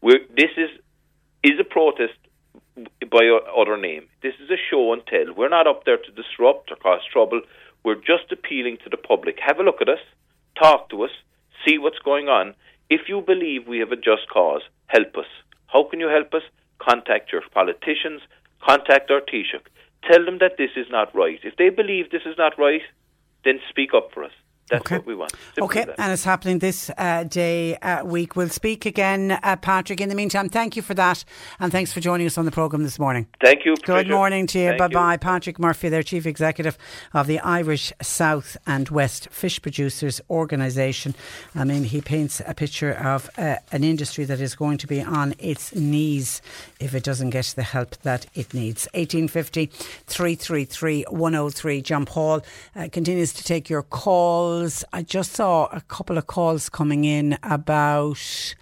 We're, 0.00 0.24
this 0.34 0.50
is 0.56 0.70
is 1.44 1.60
a 1.60 1.64
protest 1.64 2.18
by 3.10 3.38
other 3.56 3.76
name. 3.76 4.08
This 4.22 4.34
is 4.42 4.50
a 4.50 4.56
show 4.70 4.92
and 4.92 5.02
tell. 5.06 5.32
We're 5.36 5.48
not 5.48 5.68
up 5.68 5.84
there 5.84 5.98
to 5.98 6.12
disrupt 6.12 6.70
or 6.72 6.76
cause 6.76 7.02
trouble. 7.12 7.42
We're 7.84 7.94
just 7.94 8.32
appealing 8.32 8.78
to 8.82 8.90
the 8.90 8.96
public. 8.96 9.38
Have 9.46 9.60
a 9.60 9.62
look 9.62 9.80
at 9.80 9.88
us, 9.88 10.00
talk 10.60 10.90
to 10.90 11.04
us, 11.04 11.10
see 11.64 11.78
what's 11.78 12.00
going 12.00 12.28
on. 12.28 12.54
If 12.90 13.02
you 13.08 13.20
believe 13.20 13.68
we 13.68 13.78
have 13.78 13.92
a 13.92 13.96
just 13.96 14.28
cause, 14.32 14.62
help 14.86 15.16
us. 15.16 15.30
How 15.68 15.84
can 15.84 16.00
you 16.00 16.08
help 16.08 16.34
us? 16.34 16.42
Contact 16.78 17.32
your 17.32 17.42
politicians, 17.52 18.22
contact 18.62 19.10
our 19.10 19.20
Taoiseach. 19.20 19.66
Tell 20.10 20.24
them 20.24 20.38
that 20.38 20.56
this 20.58 20.70
is 20.76 20.86
not 20.90 21.14
right. 21.14 21.40
If 21.42 21.56
they 21.56 21.70
believe 21.70 22.10
this 22.10 22.26
is 22.26 22.36
not 22.38 22.58
right, 22.58 22.82
then 23.44 23.60
speak 23.68 23.90
up 23.94 24.10
for 24.12 24.24
us. 24.24 24.32
That's 24.70 24.90
what 24.90 25.06
we 25.06 25.14
want. 25.14 25.32
Simple 25.54 25.64
Okay, 25.64 25.84
that. 25.84 25.98
and 26.00 26.12
it's 26.12 26.24
happening 26.24 26.58
this 26.58 26.90
uh, 26.98 27.24
day 27.24 27.76
uh, 27.76 28.04
week. 28.04 28.34
We'll 28.34 28.48
speak 28.48 28.84
again, 28.86 29.38
uh, 29.42 29.56
Patrick. 29.56 30.00
In 30.00 30.08
the 30.08 30.14
meantime, 30.14 30.48
thank 30.48 30.74
you 30.76 30.82
for 30.82 30.94
that, 30.94 31.24
and 31.60 31.70
thanks 31.70 31.92
for 31.92 32.00
joining 32.00 32.26
us 32.26 32.36
on 32.36 32.44
the 32.44 32.50
programme 32.50 32.82
this 32.82 32.98
morning. 32.98 33.26
Thank 33.40 33.64
you. 33.64 33.76
Good 33.76 33.84
Patricia. 33.84 34.10
morning 34.10 34.46
to 34.48 34.58
you. 34.58 34.76
Bye 34.76 34.88
bye. 34.88 35.16
Patrick 35.16 35.58
Murphy, 35.58 35.88
their 35.88 36.02
Chief 36.02 36.26
Executive 36.26 36.76
of 37.14 37.26
the 37.26 37.38
Irish 37.40 37.92
South 38.02 38.56
and 38.66 38.88
West 38.88 39.28
Fish 39.30 39.62
Producers 39.62 40.20
Organisation. 40.30 41.14
I 41.54 41.64
mean, 41.64 41.84
he 41.84 42.00
paints 42.00 42.42
a 42.46 42.54
picture 42.54 42.92
of 42.92 43.30
uh, 43.38 43.56
an 43.72 43.84
industry 43.84 44.24
that 44.24 44.40
is 44.40 44.54
going 44.56 44.78
to 44.78 44.86
be 44.86 45.00
on 45.00 45.34
its 45.38 45.74
knees 45.74 46.42
if 46.80 46.94
it 46.94 47.04
doesn't 47.04 47.30
get 47.30 47.46
the 47.56 47.62
help 47.62 47.96
that 47.98 48.26
it 48.34 48.52
needs. 48.52 48.88
1850 48.94 49.66
333 49.66 51.04
103. 51.08 51.82
John 51.82 52.04
Paul 52.06 52.42
uh, 52.74 52.88
continues 52.90 53.32
to 53.34 53.44
take 53.44 53.70
your 53.70 53.82
calls. 54.56 54.84
I 54.92 55.02
just 55.02 55.32
saw 55.32 55.66
a 55.66 55.80
couple 55.82 56.18
of 56.18 56.26
calls 56.26 56.68
coming 56.68 57.04
in 57.04 57.38
about 57.42 58.54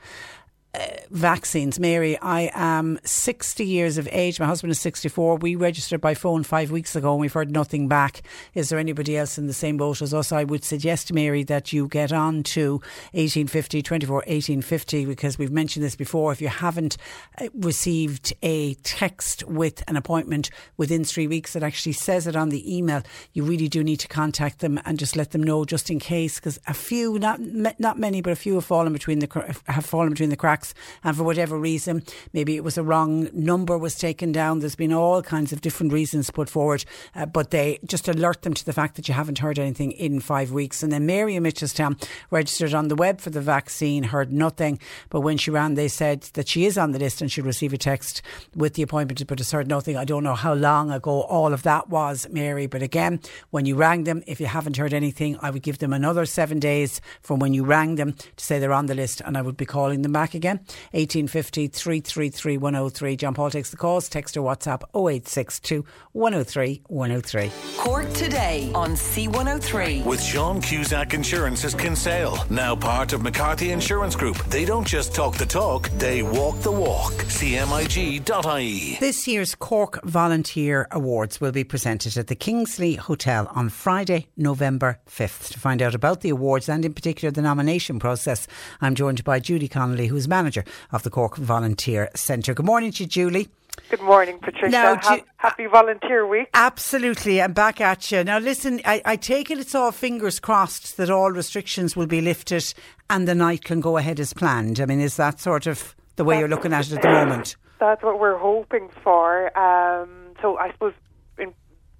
vaccines. 1.10 1.78
Mary, 1.78 2.18
I 2.18 2.50
am 2.54 2.98
60 3.04 3.64
years 3.64 3.98
of 3.98 4.08
age. 4.10 4.40
My 4.40 4.46
husband 4.46 4.72
is 4.72 4.80
64. 4.80 5.36
We 5.36 5.54
registered 5.54 6.00
by 6.00 6.14
phone 6.14 6.42
five 6.42 6.70
weeks 6.70 6.96
ago 6.96 7.12
and 7.12 7.20
we've 7.20 7.32
heard 7.32 7.50
nothing 7.50 7.88
back. 7.88 8.22
Is 8.54 8.68
there 8.68 8.78
anybody 8.78 9.16
else 9.16 9.38
in 9.38 9.46
the 9.46 9.52
same 9.52 9.76
boat 9.76 10.02
as 10.02 10.12
us? 10.12 10.32
I 10.32 10.44
would 10.44 10.64
suggest, 10.64 11.12
Mary, 11.12 11.44
that 11.44 11.72
you 11.72 11.86
get 11.86 12.12
on 12.12 12.42
to 12.44 12.74
1850 13.12 13.82
24 13.82 14.16
1850 14.16 15.04
because 15.04 15.38
we've 15.38 15.52
mentioned 15.52 15.84
this 15.84 15.96
before. 15.96 16.32
If 16.32 16.40
you 16.40 16.48
haven't 16.48 16.96
uh, 17.40 17.48
received 17.54 18.34
a 18.42 18.74
text 18.74 19.44
with 19.44 19.82
an 19.88 19.96
appointment 19.96 20.50
within 20.76 21.04
three 21.04 21.26
weeks 21.26 21.52
that 21.52 21.62
actually 21.62 21.92
says 21.92 22.26
it 22.26 22.34
on 22.34 22.48
the 22.48 22.76
email, 22.76 23.02
you 23.32 23.44
really 23.44 23.68
do 23.68 23.84
need 23.84 24.00
to 24.00 24.08
contact 24.08 24.58
them 24.58 24.80
and 24.84 24.98
just 24.98 25.16
let 25.16 25.30
them 25.30 25.42
know 25.42 25.64
just 25.64 25.90
in 25.90 26.00
case 26.00 26.36
because 26.36 26.58
a 26.66 26.74
few, 26.74 27.18
not 27.18 27.40
not 27.78 27.98
many, 27.98 28.20
but 28.20 28.32
a 28.32 28.36
few 28.36 28.54
have 28.54 28.64
fallen 28.64 28.92
between 28.92 29.20
the 29.20 29.56
have 29.66 29.86
fallen 29.86 30.10
between 30.10 30.30
the 30.30 30.36
cracks 30.36 30.63
and 31.02 31.16
for 31.16 31.24
whatever 31.24 31.58
reason, 31.58 32.04
maybe 32.32 32.56
it 32.56 32.64
was 32.64 32.78
a 32.78 32.82
wrong 32.82 33.28
number 33.32 33.76
was 33.76 33.96
taken 33.96 34.30
down. 34.30 34.60
There's 34.60 34.76
been 34.76 34.92
all 34.92 35.20
kinds 35.22 35.52
of 35.52 35.60
different 35.60 35.92
reasons 35.92 36.30
put 36.30 36.48
forward, 36.48 36.84
uh, 37.14 37.26
but 37.26 37.50
they 37.50 37.80
just 37.84 38.08
alert 38.08 38.42
them 38.42 38.54
to 38.54 38.64
the 38.64 38.72
fact 38.72 38.94
that 38.96 39.08
you 39.08 39.14
haven't 39.14 39.40
heard 39.40 39.58
anything 39.58 39.92
in 39.92 40.20
five 40.20 40.52
weeks. 40.52 40.82
And 40.82 40.92
then 40.92 41.06
Mary 41.06 41.34
in 41.34 41.42
Mitchelstown 41.42 42.00
registered 42.30 42.72
on 42.72 42.88
the 42.88 42.94
web 42.94 43.20
for 43.20 43.30
the 43.30 43.40
vaccine, 43.40 44.04
heard 44.04 44.32
nothing, 44.32 44.78
but 45.10 45.20
when 45.20 45.36
she 45.36 45.50
ran, 45.50 45.74
they 45.74 45.88
said 45.88 46.22
that 46.34 46.48
she 46.48 46.64
is 46.64 46.78
on 46.78 46.92
the 46.92 46.98
list 46.98 47.20
and 47.20 47.30
she'll 47.30 47.44
receive 47.44 47.72
a 47.72 47.78
text 47.78 48.22
with 48.54 48.74
the 48.74 48.82
appointment, 48.82 49.26
but 49.26 49.40
it's 49.40 49.50
heard 49.50 49.68
nothing. 49.68 49.96
I 49.96 50.04
don't 50.04 50.24
know 50.24 50.34
how 50.34 50.54
long 50.54 50.90
ago 50.90 51.22
all 51.22 51.52
of 51.52 51.62
that 51.64 51.88
was, 51.88 52.28
Mary, 52.30 52.66
but 52.66 52.82
again, 52.82 53.20
when 53.50 53.66
you 53.66 53.76
rang 53.76 54.04
them, 54.04 54.22
if 54.26 54.40
you 54.40 54.46
haven't 54.46 54.76
heard 54.76 54.94
anything, 54.94 55.38
I 55.40 55.50
would 55.50 55.62
give 55.62 55.78
them 55.78 55.92
another 55.92 56.26
seven 56.26 56.58
days 56.58 57.00
from 57.20 57.38
when 57.38 57.54
you 57.54 57.64
rang 57.64 57.96
them 57.96 58.12
to 58.12 58.44
say 58.44 58.58
they're 58.58 58.72
on 58.72 58.86
the 58.86 58.94
list, 58.94 59.20
and 59.24 59.36
I 59.36 59.42
would 59.42 59.56
be 59.56 59.66
calling 59.66 60.02
them 60.02 60.12
back 60.12 60.34
again. 60.34 60.53
Yeah? 60.54 60.98
1850 60.98 61.68
333 61.68 62.56
103. 62.58 63.16
John 63.16 63.34
Paul 63.34 63.50
takes 63.50 63.70
the 63.70 63.76
calls. 63.76 64.08
Text 64.08 64.36
or 64.36 64.42
WhatsApp 64.42 64.82
0862 64.94 65.84
103 66.12 66.82
103. 66.88 67.50
Cork 67.78 68.12
today 68.12 68.70
on 68.74 68.90
C103. 68.90 70.04
With 70.04 70.22
Sean 70.22 70.60
Cusack 70.60 71.14
Insurance's 71.14 71.74
Kinsale, 71.74 72.44
now 72.50 72.74
part 72.76 73.12
of 73.12 73.22
McCarthy 73.22 73.70
Insurance 73.70 74.16
Group. 74.16 74.36
They 74.46 74.64
don't 74.64 74.86
just 74.86 75.14
talk 75.14 75.36
the 75.36 75.46
talk, 75.46 75.88
they 75.90 76.22
walk 76.22 76.60
the 76.60 76.72
walk. 76.72 77.12
CMIG.ie. 77.12 78.96
This 79.00 79.26
year's 79.26 79.54
Cork 79.54 80.02
Volunteer 80.04 80.86
Awards 80.90 81.40
will 81.40 81.52
be 81.52 81.64
presented 81.64 82.16
at 82.16 82.28
the 82.28 82.34
Kingsley 82.34 82.94
Hotel 82.94 83.50
on 83.54 83.68
Friday, 83.68 84.28
November 84.36 85.00
5th. 85.08 85.52
To 85.52 85.60
find 85.60 85.82
out 85.82 85.94
about 85.94 86.20
the 86.20 86.30
awards 86.30 86.68
and 86.68 86.84
in 86.84 86.94
particular 86.94 87.30
the 87.30 87.42
nomination 87.42 87.98
process, 87.98 88.46
I'm 88.80 88.94
joined 88.94 89.24
by 89.24 89.40
Judy 89.40 89.68
Connolly, 89.68 90.06
who's 90.06 90.28
manager 90.44 90.64
of 90.92 91.02
the 91.02 91.10
Cork 91.10 91.36
Volunteer 91.36 92.10
Centre. 92.14 92.52
Good 92.54 92.66
morning 92.66 92.92
to 92.92 93.04
you, 93.04 93.08
Julie. 93.08 93.48
Good 93.90 94.02
morning, 94.02 94.38
Patricia. 94.38 94.68
Now, 94.68 94.96
Ha- 94.96 95.16
Ju- 95.16 95.22
happy 95.38 95.66
Volunteer 95.66 96.26
Week. 96.26 96.48
Absolutely, 96.54 97.42
I'm 97.42 97.52
back 97.54 97.80
at 97.80 98.12
you. 98.12 98.22
Now, 98.22 98.38
listen, 98.38 98.80
I, 98.84 99.02
I 99.04 99.16
take 99.16 99.50
it 99.50 99.58
it's 99.58 99.74
all 99.74 99.90
fingers 99.90 100.38
crossed 100.38 100.96
that 100.96 101.10
all 101.10 101.32
restrictions 101.32 101.96
will 101.96 102.06
be 102.06 102.20
lifted 102.20 102.72
and 103.10 103.26
the 103.26 103.34
night 103.34 103.64
can 103.64 103.80
go 103.80 103.96
ahead 103.96 104.20
as 104.20 104.32
planned. 104.32 104.78
I 104.80 104.86
mean, 104.86 105.00
is 105.00 105.16
that 105.16 105.40
sort 105.40 105.66
of 105.66 105.96
the 106.16 106.24
way 106.24 106.38
you're 106.38 106.48
looking 106.48 106.72
at 106.72 106.86
it 106.86 106.92
at 106.92 107.02
the 107.02 107.08
moment? 107.08 107.56
That's 107.80 108.02
what 108.02 108.20
we're 108.20 108.38
hoping 108.38 108.90
for. 109.02 109.46
Um, 109.58 110.08
so 110.40 110.56
I 110.58 110.70
suppose 110.70 110.92
in 111.38 111.52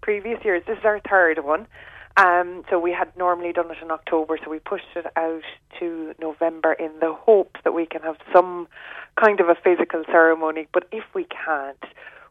previous 0.03 0.45
years, 0.45 0.63
this 0.67 0.79
is 0.79 0.85
our 0.85 1.01
third 1.09 1.45
one. 1.45 1.67
Um, 2.17 2.63
so 2.71 2.79
we 2.79 2.93
had 2.93 3.17
normally 3.17 3.53
done 3.53 3.71
it 3.71 3.79
in 3.83 3.91
October, 3.91 4.39
so 4.43 4.49
we 4.49 4.61
pushed 4.61 4.95
it 4.95 5.07
out 5.17 5.43
to 5.81 6.15
November 6.21 6.73
in 6.73 6.93
the 7.01 7.13
hope 7.13 7.57
that 7.65 7.73
we 7.73 7.87
can 7.87 8.03
have 8.03 8.17
some 8.33 8.69
kind 9.21 9.41
of 9.41 9.49
a 9.49 9.57
physical 9.57 10.05
ceremony. 10.07 10.69
But 10.73 10.85
if 10.93 11.05
we 11.13 11.25
can't, 11.25 11.83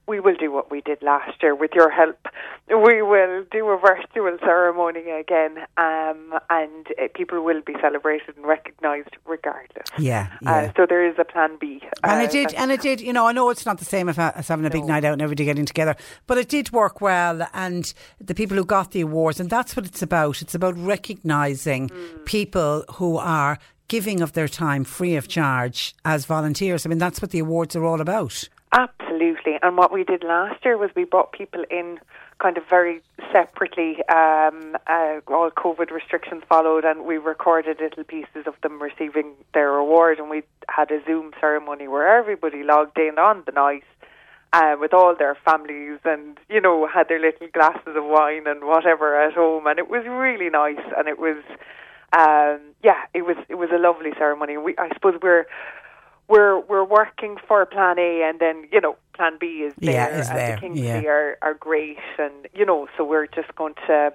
we 0.08 0.20
will 0.20 0.36
do 0.36 0.52
what 0.52 0.70
we 0.70 0.82
did 0.82 1.02
last 1.02 1.42
year 1.42 1.56
with 1.56 1.72
your 1.74 1.90
help. 1.90 2.20
We 2.68 3.02
will 3.02 3.46
do 3.52 3.68
a 3.70 3.78
virtual 3.78 4.38
ceremony 4.40 5.10
again, 5.12 5.60
um, 5.78 6.34
and 6.50 6.88
uh, 7.02 7.08
people 7.14 7.42
will 7.44 7.62
be 7.62 7.74
celebrated 7.82 8.36
and 8.36 8.46
recognised 8.46 9.16
regardless. 9.26 9.88
Yeah, 9.98 10.28
Uh, 10.46 10.70
so 10.76 10.86
there 10.86 11.06
is 11.06 11.16
a 11.20 11.24
plan 11.26 11.58
B. 11.60 11.82
And 12.04 12.20
Uh, 12.22 12.24
it 12.26 12.32
did, 12.32 12.54
and 12.54 12.72
it 12.72 12.82
did. 12.82 13.00
You 13.02 13.14
know, 13.14 13.28
I 13.28 13.32
know 13.32 13.50
it's 13.50 13.66
not 13.66 13.80
the 13.80 13.86
same 13.86 14.10
as 14.10 14.18
having 14.18 14.66
a 14.66 14.70
big 14.70 14.86
night 14.86 15.06
out 15.06 15.14
and 15.14 15.22
everybody 15.22 15.46
getting 15.46 15.66
together, 15.66 15.96
but 16.28 16.38
it 16.38 16.50
did 16.50 16.72
work 16.72 17.00
well. 17.02 17.48
And 17.54 17.94
the 18.20 18.36
people 18.36 18.58
who 18.58 18.66
got 18.66 18.92
the 18.92 19.02
awards, 19.02 19.40
and 19.40 19.50
that's 19.50 19.76
what 19.76 19.86
it's 19.86 20.02
about. 20.02 20.42
It's 20.42 20.56
about 20.56 20.76
recognising 20.78 21.90
Hmm. 21.90 22.24
people 22.26 22.84
who 22.96 23.18
are 23.18 23.58
giving 23.88 24.22
of 24.22 24.34
their 24.34 24.48
time 24.48 24.84
free 24.84 25.16
of 25.16 25.28
charge 25.28 25.94
as 26.04 26.26
volunteers. 26.26 26.86
I 26.86 26.90
mean, 26.90 26.98
that's 26.98 27.22
what 27.22 27.32
the 27.32 27.40
awards 27.40 27.76
are 27.76 27.86
all 27.86 28.02
about. 28.02 28.50
Absolutely. 28.74 29.60
And 29.62 29.78
what 29.78 29.94
we 29.94 30.04
did 30.04 30.24
last 30.24 30.66
year 30.66 30.78
was 30.78 30.90
we 30.96 31.04
brought 31.04 31.32
people 31.32 31.64
in 31.70 32.00
kind 32.42 32.58
of 32.58 32.64
very 32.68 33.02
separately. 33.32 33.98
Um, 34.10 34.76
uh, 34.88 35.20
all 35.28 35.52
COVID 35.52 35.92
restrictions 35.92 36.42
followed, 36.50 36.84
and 36.84 37.06
we 37.06 37.18
recorded 37.18 37.78
little 37.80 38.04
pieces 38.04 38.48
of 38.48 38.56
them 38.64 38.82
receiving 38.82 39.34
their 39.54 39.76
award. 39.76 40.18
And 40.18 40.28
we 40.28 40.42
had 40.70 40.90
a 40.90 41.04
Zoom 41.06 41.34
ceremony 41.40 41.88
where 41.88 42.18
everybody 42.18 42.64
logged 42.64 42.98
in 42.98 43.20
on 43.20 43.44
the 43.46 43.52
night. 43.52 43.84
Uh, 44.52 44.76
with 44.80 44.94
all 44.94 45.16
their 45.18 45.36
families 45.44 45.98
and 46.06 46.38
you 46.48 46.62
know 46.62 46.86
had 46.88 47.08
their 47.10 47.20
little 47.20 47.48
glasses 47.56 47.96
of 47.96 48.04
wine 48.06 48.46
and 48.46 48.64
whatever 48.66 49.20
at 49.20 49.34
home 49.34 49.66
and 49.66 49.80
it 49.80 49.90
was 49.90 50.04
really 50.06 50.48
nice 50.48 50.78
and 50.96 51.08
it 51.08 51.18
was 51.18 51.38
um, 52.16 52.62
yeah 52.84 53.02
it 53.16 53.24
was 53.24 53.36
it 53.50 53.56
was 53.56 53.70
a 53.74 53.80
lovely 53.80 54.12
ceremony 54.16 54.56
we 54.56 54.76
I 54.78 54.90
suppose 54.94 55.16
we're 55.24 55.48
we're 56.28 56.60
we're 56.60 56.84
working 56.86 57.38
for 57.48 57.66
plan 57.66 58.00
A 58.00 58.24
and 58.28 58.40
then 58.40 58.68
you 58.72 58.80
know 58.82 58.96
plan 59.16 59.34
B 59.40 59.46
is 59.68 59.74
there 59.78 59.94
Yeah, 59.94 60.20
is 60.20 60.30
and 60.30 60.38
there, 60.38 60.56
the 60.56 60.62
Kingsley 60.62 60.86
yeah. 60.88 61.02
are, 61.04 61.38
are 61.42 61.54
great 61.54 61.98
and 62.18 62.48
you 62.54 62.66
know 62.66 62.88
so 62.98 63.04
we're 63.04 63.28
just 63.28 63.54
going 63.56 63.76
to 63.88 64.14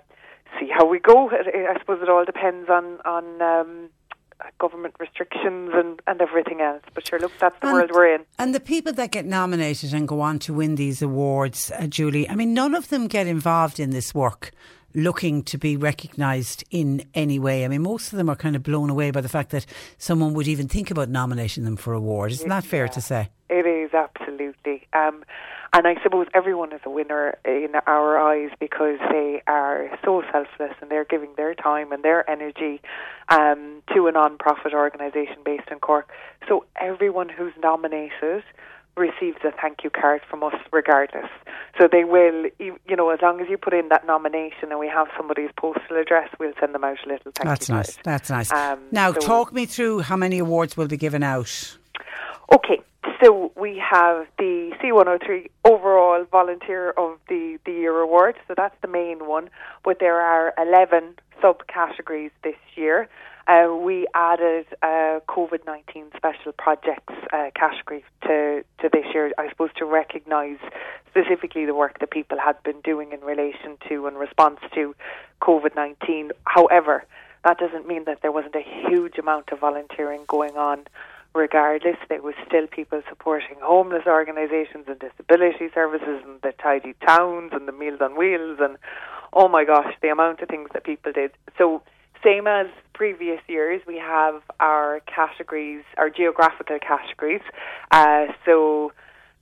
see 0.58 0.68
how 0.76 0.86
we 0.86 0.98
go. 0.98 1.30
I 1.30 1.78
suppose 1.78 2.00
it 2.02 2.08
all 2.08 2.24
depends 2.24 2.68
on 2.70 2.98
on 3.04 3.42
um, 3.42 3.90
government 4.58 4.94
restrictions 4.98 5.70
and, 5.74 6.00
and 6.06 6.20
everything 6.22 6.60
else. 6.60 6.82
But 6.94 7.06
sure 7.06 7.18
look 7.18 7.32
that's 7.38 7.58
the 7.60 7.66
And- 7.68 7.74
world 7.76 7.90
we're 7.92 8.14
in. 8.14 8.24
And 8.38 8.54
the 8.54 8.60
people 8.60 8.92
that 8.94 9.10
get 9.10 9.26
nominated 9.26 9.92
and 9.92 10.06
go 10.08 10.20
on 10.20 10.38
to 10.40 10.54
win 10.54 10.76
these 10.76 11.02
awards, 11.02 11.70
uh, 11.78 11.86
Julie, 11.86 12.28
I 12.28 12.34
mean, 12.34 12.54
none 12.54 12.74
of 12.74 12.88
them 12.88 13.08
get 13.08 13.26
involved 13.26 13.78
in 13.80 13.90
this 13.90 14.14
work 14.14 14.52
looking 14.94 15.42
to 15.44 15.58
be 15.58 15.76
recognised 15.76 16.64
in 16.70 17.04
any 17.14 17.38
way. 17.38 17.64
I 17.64 17.68
mean, 17.68 17.82
most 17.82 18.12
of 18.12 18.16
them 18.16 18.28
are 18.28 18.36
kind 18.36 18.56
of 18.56 18.62
blown 18.62 18.90
away 18.90 19.10
by 19.10 19.20
the 19.20 19.28
fact 19.28 19.50
that 19.50 19.66
someone 19.98 20.34
would 20.34 20.48
even 20.48 20.68
think 20.68 20.90
about 20.90 21.08
nominating 21.08 21.64
them 21.64 21.76
for 21.76 21.92
award. 21.92 22.32
Isn't 22.32 22.48
that 22.48 22.64
fair 22.64 22.88
to 22.88 23.00
say? 23.00 23.30
It 23.50 23.66
is 23.66 23.94
absolutely, 23.94 24.86
um, 24.92 25.24
and 25.72 25.86
I 25.86 26.02
suppose 26.02 26.26
everyone 26.34 26.72
is 26.72 26.80
a 26.84 26.90
winner 26.90 27.38
in 27.44 27.72
our 27.86 28.18
eyes 28.18 28.50
because 28.58 28.98
they 29.10 29.42
are 29.46 29.90
so 30.04 30.22
selfless 30.32 30.74
and 30.80 30.90
they're 30.90 31.04
giving 31.04 31.30
their 31.36 31.54
time 31.54 31.92
and 31.92 32.02
their 32.02 32.28
energy 32.28 32.80
um, 33.28 33.82
to 33.94 34.06
a 34.06 34.12
non-profit 34.12 34.72
organisation 34.72 35.36
based 35.44 35.68
in 35.70 35.78
Cork. 35.78 36.10
So 36.48 36.64
everyone 36.76 37.28
who's 37.28 37.52
nominated 37.62 38.44
receives 38.98 39.38
a 39.44 39.52
thank 39.52 39.84
you 39.84 39.90
card 39.90 40.20
from 40.28 40.42
us 40.42 40.54
regardless. 40.72 41.30
So 41.78 41.88
they 41.90 42.04
will, 42.04 42.50
you 42.58 42.96
know, 42.96 43.10
as 43.10 43.20
long 43.22 43.40
as 43.40 43.48
you 43.48 43.56
put 43.56 43.72
in 43.72 43.88
that 43.88 44.06
nomination 44.06 44.70
and 44.70 44.78
we 44.78 44.88
have 44.88 45.06
somebody's 45.16 45.50
postal 45.56 45.96
address, 45.96 46.28
we'll 46.38 46.52
send 46.60 46.74
them 46.74 46.84
out 46.84 46.98
a 47.04 47.08
little 47.08 47.32
thank 47.32 47.38
you. 47.38 47.44
That's 47.44 47.68
you 47.68 47.74
nice. 47.76 47.94
card. 47.94 48.04
That's 48.04 48.30
nice. 48.30 48.52
Um, 48.52 48.80
now, 48.90 49.12
so- 49.12 49.20
talk 49.20 49.52
me 49.52 49.66
through 49.66 50.00
how 50.00 50.16
many 50.16 50.38
awards 50.38 50.76
will 50.76 50.88
be 50.88 50.96
given 50.96 51.22
out. 51.22 51.76
Okay, 52.52 52.80
so 53.22 53.52
we 53.56 53.78
have 53.78 54.26
the 54.38 54.72
C103 54.82 55.50
overall 55.64 56.24
volunteer 56.30 56.90
of 56.90 57.18
the, 57.28 57.58
the 57.66 57.72
year 57.72 57.98
award, 58.00 58.36
so 58.46 58.54
that's 58.56 58.74
the 58.80 58.88
main 58.88 59.26
one, 59.26 59.50
but 59.84 59.98
there 60.00 60.20
are 60.20 60.54
11 60.58 61.14
subcategories 61.42 62.30
this 62.42 62.56
year. 62.74 63.08
Uh, 63.48 63.74
we 63.74 64.06
added 64.14 64.66
a 64.82 65.22
COVID 65.26 65.64
19 65.64 66.10
special 66.14 66.52
projects 66.52 67.14
uh, 67.32 67.50
category 67.54 68.04
to, 68.22 68.62
to 68.78 68.90
this 68.92 69.06
year, 69.14 69.32
I 69.38 69.48
suppose, 69.48 69.70
to 69.78 69.86
recognise 69.86 70.58
specifically 71.10 71.64
the 71.64 71.74
work 71.74 71.98
that 72.00 72.10
people 72.10 72.36
had 72.38 72.62
been 72.62 72.82
doing 72.82 73.12
in 73.12 73.20
relation 73.20 73.78
to 73.88 74.06
and 74.06 74.18
response 74.18 74.60
to 74.74 74.94
COVID 75.40 75.74
19. 75.74 76.32
However, 76.44 77.04
that 77.42 77.56
doesn't 77.56 77.88
mean 77.88 78.04
that 78.04 78.20
there 78.20 78.32
wasn't 78.32 78.54
a 78.54 78.64
huge 78.86 79.16
amount 79.16 79.50
of 79.50 79.60
volunteering 79.60 80.24
going 80.28 80.58
on 80.58 80.84
regardless. 81.34 81.96
There 82.10 82.20
was 82.20 82.34
still 82.46 82.66
people 82.66 83.00
supporting 83.08 83.56
homeless 83.62 84.06
organisations 84.06 84.84
and 84.88 84.98
disability 84.98 85.70
services 85.72 86.20
and 86.22 86.42
the 86.42 86.52
tidy 86.62 86.94
towns 87.06 87.52
and 87.54 87.66
the 87.66 87.72
Meals 87.72 88.02
on 88.02 88.14
Wheels 88.18 88.58
and 88.60 88.76
oh 89.32 89.48
my 89.48 89.64
gosh, 89.64 89.94
the 90.02 90.08
amount 90.08 90.42
of 90.42 90.48
things 90.48 90.68
that 90.74 90.84
people 90.84 91.12
did. 91.12 91.30
So 91.56 91.82
same 92.22 92.46
as 92.46 92.66
previous 92.94 93.40
years, 93.48 93.80
we 93.86 93.96
have 93.98 94.42
our 94.60 95.00
categories, 95.06 95.84
our 95.96 96.10
geographical 96.10 96.78
categories. 96.80 97.42
Uh, 97.90 98.26
so 98.44 98.92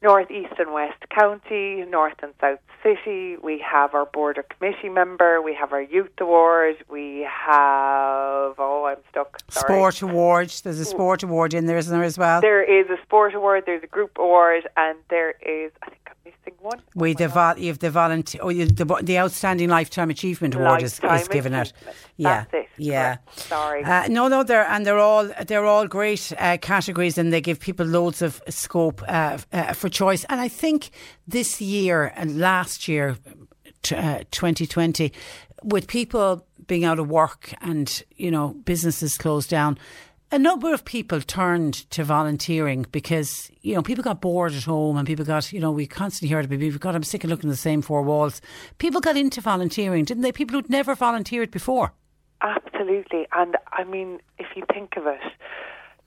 North, 0.03 0.31
East 0.31 0.53
and 0.59 0.73
West 0.73 1.03
County, 1.09 1.83
North 1.89 2.15
and 2.23 2.33
South 2.41 2.59
City. 2.83 3.37
We 3.43 3.59
have 3.59 3.95
our 3.95 4.05
Border 4.05 4.43
Committee 4.43 4.91
member. 4.91 5.41
We 5.41 5.55
have 5.55 5.73
our 5.73 5.81
Youth 5.83 6.11
Award. 6.21 6.77
We 6.91 7.27
have, 7.29 8.55
oh, 8.59 8.87
I'm 8.89 9.03
stuck. 9.11 9.41
Sorry. 9.51 9.65
Sport 9.65 10.03
awards. 10.03 10.61
There's 10.61 10.79
a 10.79 10.85
sport 10.85 11.23
award 11.23 11.55
in 11.55 11.67
there, 11.67 11.79
isn't 11.79 11.93
there, 11.93 12.05
as 12.05 12.19
well? 12.19 12.41
There 12.43 12.63
is 12.63 12.89
a 12.91 13.03
sport 13.03 13.35
award, 13.35 13.65
there's 13.65 13.83
a 13.83 13.89
group 13.89 14.19
award, 14.19 14.69
and 14.77 14.99
there 15.09 15.31
is, 15.31 15.73
I 15.83 15.87
think 15.87 16.03
I'm 16.07 16.15
missing 16.25 16.55
one. 16.61 16.83
We 16.95 17.15
the 17.15 17.29
vol- 17.29 17.59
you've 17.59 17.79
the 17.79 17.91
volunteer, 17.91 18.41
oh, 18.45 18.53
the, 18.53 19.01
the 19.03 19.19
outstanding 19.19 19.71
lifetime 19.71 20.11
achievement 20.11 20.55
award 20.55 20.83
is, 20.83 21.01
is 21.03 21.29
given 21.29 21.55
out. 21.55 21.73
Yeah, 22.17 22.45
yeah. 22.79 23.17
Correct. 23.17 23.41
Sorry. 23.41 23.85
Uh, 23.85 24.09
no, 24.09 24.29
no, 24.29 24.43
they're 24.43 24.67
and 24.67 24.87
they're 24.87 24.99
all 24.99 25.31
they're 25.47 25.67
all 25.67 25.87
great 25.87 26.33
uh, 26.39 26.57
categories, 26.59 27.19
and 27.19 27.33
they 27.33 27.41
give 27.41 27.61
people 27.61 27.87
loads 27.87 28.23
of 28.23 28.43
scope 28.49 29.03
uh, 29.07 29.39
uh, 29.53 29.73
for 29.75 29.89
choice. 29.89 30.25
And 30.25 30.41
I 30.41 30.49
think 30.49 30.91
this 31.29 31.61
year 31.61 32.13
and 32.17 32.39
last 32.39 32.89
year, 32.89 33.17
t- 33.83 33.97
uh, 33.97 34.25
2020, 34.31 35.13
with 35.63 35.87
people 35.89 36.47
being 36.67 36.85
out 36.85 36.99
of 36.99 37.09
work 37.09 37.53
and 37.61 38.03
you 38.17 38.31
know 38.31 38.49
businesses 38.65 39.17
closed 39.17 39.51
down. 39.51 39.79
A 40.33 40.41
number 40.41 40.75
of 40.75 40.85
people 40.85 41.21
turned 41.21 41.75
to 41.91 42.03
volunteering 42.03 42.85
because 42.91 43.49
you 43.61 43.75
know 43.75 43.83
people 43.83 44.03
got 44.03 44.21
bored 44.21 44.55
at 44.55 44.65
home 44.65 44.97
and 44.97 45.07
people 45.07 45.25
got 45.25 45.53
you 45.53 45.61
know 45.61 45.71
we 45.71 45.87
constantly 45.87 46.35
heard 46.35 46.45
about 46.45 46.59
people 46.59 46.81
got 46.81 46.97
I'm 46.97 47.05
sick 47.05 47.23
of 47.25 47.31
looking 47.31 47.49
at 47.49 47.53
the 47.53 47.57
same 47.57 47.83
four 47.83 48.03
walls. 48.03 48.41
People 48.79 49.01
got 49.01 49.17
into 49.17 49.41
volunteering, 49.41 50.05
didn't 50.05 50.23
they? 50.23 50.33
People 50.33 50.57
who'd 50.57 50.71
never 50.71 50.95
volunteered 50.95 51.51
before. 51.51 51.93
Absolutely. 52.47 53.27
And 53.33 53.57
I 53.73 53.85
mean, 53.85 54.21
if 54.39 54.47
you 54.55 54.63
think 54.73 54.97
of 54.97 55.07
it, 55.07 55.21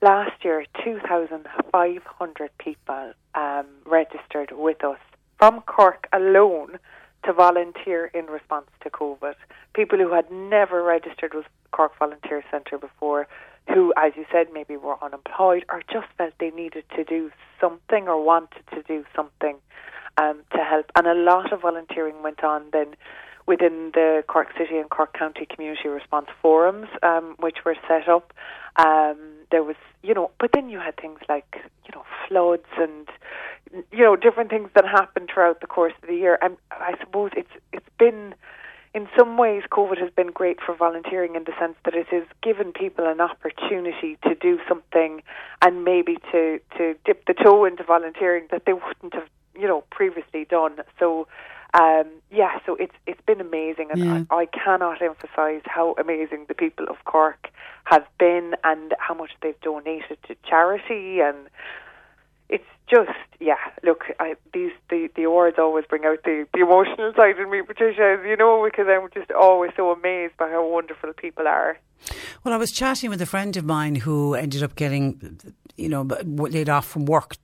last 0.00 0.42
year, 0.42 0.64
2,500 0.82 2.50
people 2.58 3.12
um, 3.34 3.66
registered 3.84 4.52
with 4.52 4.82
us 4.82 4.98
from 5.38 5.60
Cork 5.62 6.06
alone 6.12 6.78
to 7.24 7.32
volunteer 7.34 8.06
in 8.14 8.26
response 8.26 8.68
to 8.82 8.90
COVID. 8.90 9.34
People 9.74 9.98
who 9.98 10.12
had 10.12 10.30
never 10.30 10.82
registered 10.82 11.34
with 11.34 11.44
Cork 11.72 11.92
Volunteer 11.98 12.42
Centre 12.50 12.78
before, 12.78 13.26
who, 13.68 13.92
as 13.98 14.12
you 14.16 14.24
said, 14.32 14.46
maybe 14.52 14.76
were 14.78 15.02
unemployed 15.04 15.66
or 15.70 15.82
just 15.92 16.06
felt 16.16 16.32
they 16.40 16.50
needed 16.50 16.84
to 16.96 17.04
do 17.04 17.30
something 17.60 18.08
or 18.08 18.24
wanted 18.24 18.62
to 18.74 18.82
do 18.82 19.04
something 19.14 19.58
um, 20.16 20.40
to 20.52 20.58
help. 20.64 20.86
And 20.96 21.06
a 21.06 21.14
lot 21.14 21.52
of 21.52 21.60
volunteering 21.60 22.22
went 22.22 22.42
on 22.42 22.64
then 22.72 22.96
within 23.50 23.90
the 23.98 24.22
Cork 24.28 24.48
City 24.56 24.76
and 24.78 24.88
Cork 24.88 25.12
County 25.12 25.44
Community 25.52 25.88
Response 25.88 26.28
Forums, 26.40 26.88
um, 27.02 27.34
which 27.44 27.58
were 27.66 27.76
set 27.88 28.08
up. 28.08 28.32
Um, 28.76 29.18
there 29.50 29.64
was, 29.64 29.80
you 30.08 30.14
know, 30.14 30.30
but 30.38 30.50
then 30.54 30.68
you 30.72 30.78
had 30.78 30.96
things 31.04 31.18
like, 31.28 31.50
you 31.84 31.92
know, 31.94 32.04
floods 32.26 32.70
and, 32.78 33.08
you 33.90 34.04
know, 34.06 34.14
different 34.14 34.50
things 34.50 34.70
that 34.76 34.86
happened 34.86 35.26
throughout 35.32 35.58
the 35.60 35.66
course 35.66 35.94
of 36.00 36.08
the 36.08 36.14
year. 36.14 36.38
And 36.40 36.56
I 36.70 36.92
suppose 37.02 37.30
it's 37.36 37.54
it's 37.76 37.92
been, 37.98 38.36
in 38.94 39.08
some 39.18 39.36
ways, 39.36 39.62
COVID 39.78 39.98
has 40.04 40.12
been 40.20 40.30
great 40.40 40.58
for 40.64 40.72
volunteering 40.86 41.34
in 41.34 41.42
the 41.42 41.54
sense 41.58 41.76
that 41.84 41.94
it 42.02 42.08
has 42.16 42.26
given 42.48 42.68
people 42.72 43.04
an 43.14 43.20
opportunity 43.20 44.12
to 44.28 44.32
do 44.48 44.60
something 44.68 45.12
and 45.60 45.84
maybe 45.92 46.14
to 46.30 46.60
to 46.78 46.94
dip 47.04 47.26
the 47.26 47.34
toe 47.34 47.64
into 47.64 47.82
volunteering 47.82 48.44
that 48.52 48.62
they 48.66 48.74
wouldn't 48.74 49.14
have, 49.18 49.28
you 49.62 49.66
know, 49.66 49.80
previously 49.98 50.44
done. 50.58 50.74
So 51.00 51.26
um, 51.74 52.06
yeah, 52.30 52.58
so 52.66 52.74
it's 52.76 52.94
it's 53.06 53.20
been 53.26 53.40
amazing, 53.40 53.90
and 53.90 54.04
Yeah. 54.04 54.24
I, 54.30 54.42
I 54.42 54.46
cannot 54.46 55.00
emphasise 55.02 55.62
how 55.66 55.94
amazing 55.98 56.46
the 56.48 56.54
people 56.54 56.86
of 56.88 56.96
Cork 57.04 57.48
have 57.84 58.06
been, 58.18 58.54
and 58.64 58.94
how 58.98 59.14
much 59.14 59.30
they've 59.42 59.60
donated 59.60 60.18
to 60.28 60.34
charity, 60.48 61.20
and 61.20 61.36
it's 62.48 62.64
just 62.88 63.10
yeah. 63.38 63.58
Look, 63.84 64.04
I, 64.18 64.34
these 64.52 64.72
the 64.88 65.08
the 65.14 65.24
awards 65.24 65.58
always 65.58 65.84
bring 65.88 66.04
out 66.04 66.24
the 66.24 66.46
the 66.52 66.60
emotional 66.60 67.12
side 67.16 67.38
in 67.38 67.50
me, 67.50 67.62
Patricia, 67.62 68.16
as 68.18 68.26
you 68.26 68.36
know, 68.36 68.64
because 68.64 68.86
I'm 68.88 69.08
just 69.14 69.30
always 69.30 69.70
so 69.76 69.92
amazed 69.92 70.36
by 70.36 70.48
how 70.50 70.66
wonderful 70.68 71.12
people 71.12 71.46
are. 71.46 71.78
Well, 72.42 72.54
I 72.54 72.56
was 72.56 72.72
chatting 72.72 73.10
with 73.10 73.20
a 73.20 73.26
friend 73.26 73.56
of 73.56 73.64
mine 73.64 73.94
who 73.94 74.34
ended 74.34 74.62
up 74.62 74.74
getting, 74.74 75.38
you 75.76 75.88
know, 75.88 76.02
laid 76.24 76.68
off 76.68 76.86
from 76.86 77.04
work 77.06 77.36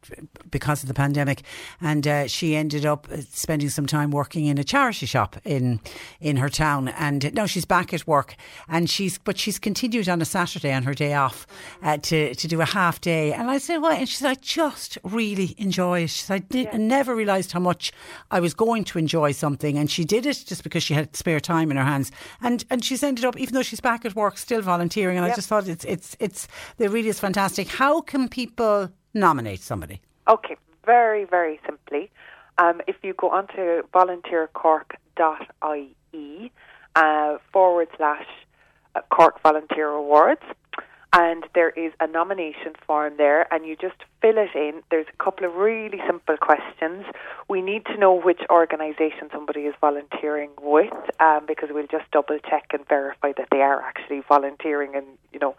because 0.51 0.83
of 0.83 0.89
the 0.89 0.95
pandemic, 0.95 1.43
and 1.81 2.07
uh, 2.07 2.27
she 2.27 2.57
ended 2.57 2.85
up 2.85 3.07
spending 3.31 3.69
some 3.69 3.87
time 3.87 4.11
working 4.11 4.47
in 4.47 4.59
a 4.59 4.65
charity 4.65 5.07
shop 5.07 5.37
in 5.45 5.81
in 6.21 6.37
her 6.37 6.49
town. 6.49 6.89
And 6.89 7.33
now 7.35 7.47
she's 7.47 7.65
back 7.65 7.93
at 7.93 8.07
work, 8.07 8.37
and 8.69 8.89
she's 8.89 9.19
but 9.19 9.39
she's 9.39 9.59
continued 9.59 10.09
on 10.09 10.21
a 10.21 10.25
Saturday 10.25 10.73
on 10.73 10.83
her 10.85 10.95
day 10.95 11.15
off 11.15 11.47
uh, 11.83 11.99
to 11.99 12.35
to 12.35 12.49
do 12.49 12.61
a 12.61 12.65
half 12.65 13.01
day. 13.01 13.33
And 13.33 13.51
I 13.51 13.59
said, 13.59 13.79
"Why?" 13.79 13.95
And 13.97 14.09
she 14.09 14.17
said, 14.17 14.31
"I 14.31 14.35
just 14.35 14.99
really 15.03 15.55
enjoy 15.59 16.05
it." 16.05 16.11
She 16.11 16.23
said, 16.23 16.35
"I 16.35 16.39
did, 16.39 16.69
I 16.73 16.77
never 16.77 17.15
realised 17.15 17.53
how 17.53 17.61
much 17.61 17.93
I 18.31 18.41
was 18.41 18.55
going 18.55 18.85
to 18.85 18.99
enjoy 18.99 19.33
something," 19.33 19.79
and 19.79 19.91
she 19.91 20.05
did 20.05 20.27
it 20.27 20.45
just 20.47 20.63
because 20.63 20.83
she 20.83 20.95
had 20.95 21.17
spare 21.17 21.41
time 21.41 21.71
in 21.71 21.77
her 21.77 21.85
hands. 21.85 22.13
And 22.41 22.65
and 22.71 22.85
she's 22.85 23.03
ended 23.03 23.25
up, 23.25 23.37
even 23.39 23.55
though 23.55 23.63
she's 23.63 23.81
back 23.81 24.05
at 24.05 24.15
work, 24.15 24.39
still 24.39 24.63
volunteering. 24.63 25.17
And 25.17 25.27
I 25.27 25.35
just 25.35 25.49
thought 25.49 25.69
it's 25.69 25.85
it's 25.85 26.17
it's 26.21 26.49
it 26.79 26.91
really 26.91 27.09
is 27.09 27.21
fantastic. 27.21 27.69
How 27.69 28.01
can 28.01 28.16
people 28.25 28.91
nominate 29.15 29.61
somebody? 29.61 30.01
Okay, 30.29 30.57
very, 30.85 31.25
very 31.25 31.61
simply, 31.67 32.11
um, 32.59 32.81
if 32.87 32.97
you 33.03 33.15
go 33.15 33.31
onto 33.31 33.83
volunteercork.ie 33.93 36.53
uh, 36.97 37.39
forward 37.53 37.89
slash 37.97 38.27
uh, 38.95 39.01
Cork 39.11 39.43
Volunteer 39.43 39.89
Awards, 39.89 40.43
and 41.17 41.45
there 41.55 41.71
is 41.71 41.95
a 41.99 42.07
nomination 42.07 42.75
form 42.87 43.15
there, 43.17 43.51
and 43.51 43.65
you 43.65 43.75
just 43.75 43.97
fill 44.21 44.37
it 44.37 44.51
in. 44.55 44.83
There's 44.91 45.07
a 45.09 45.25
couple 45.25 45.47
of 45.47 45.55
really 45.55 45.99
simple 46.07 46.37
questions. 46.37 47.07
We 47.49 47.63
need 47.63 47.87
to 47.87 47.97
know 47.97 48.13
which 48.13 48.43
organisation 48.51 49.31
somebody 49.33 49.63
is 49.63 49.75
volunteering 49.81 50.51
with, 50.61 50.93
um, 51.19 51.47
because 51.49 51.71
we'll 51.73 51.87
just 51.87 52.05
double 52.13 52.39
check 52.39 52.67
and 52.75 52.87
verify 52.87 53.33
that 53.39 53.49
they 53.51 53.63
are 53.63 53.81
actually 53.81 54.21
volunteering, 54.29 54.95
and 54.95 55.07
you 55.33 55.39
know, 55.39 55.55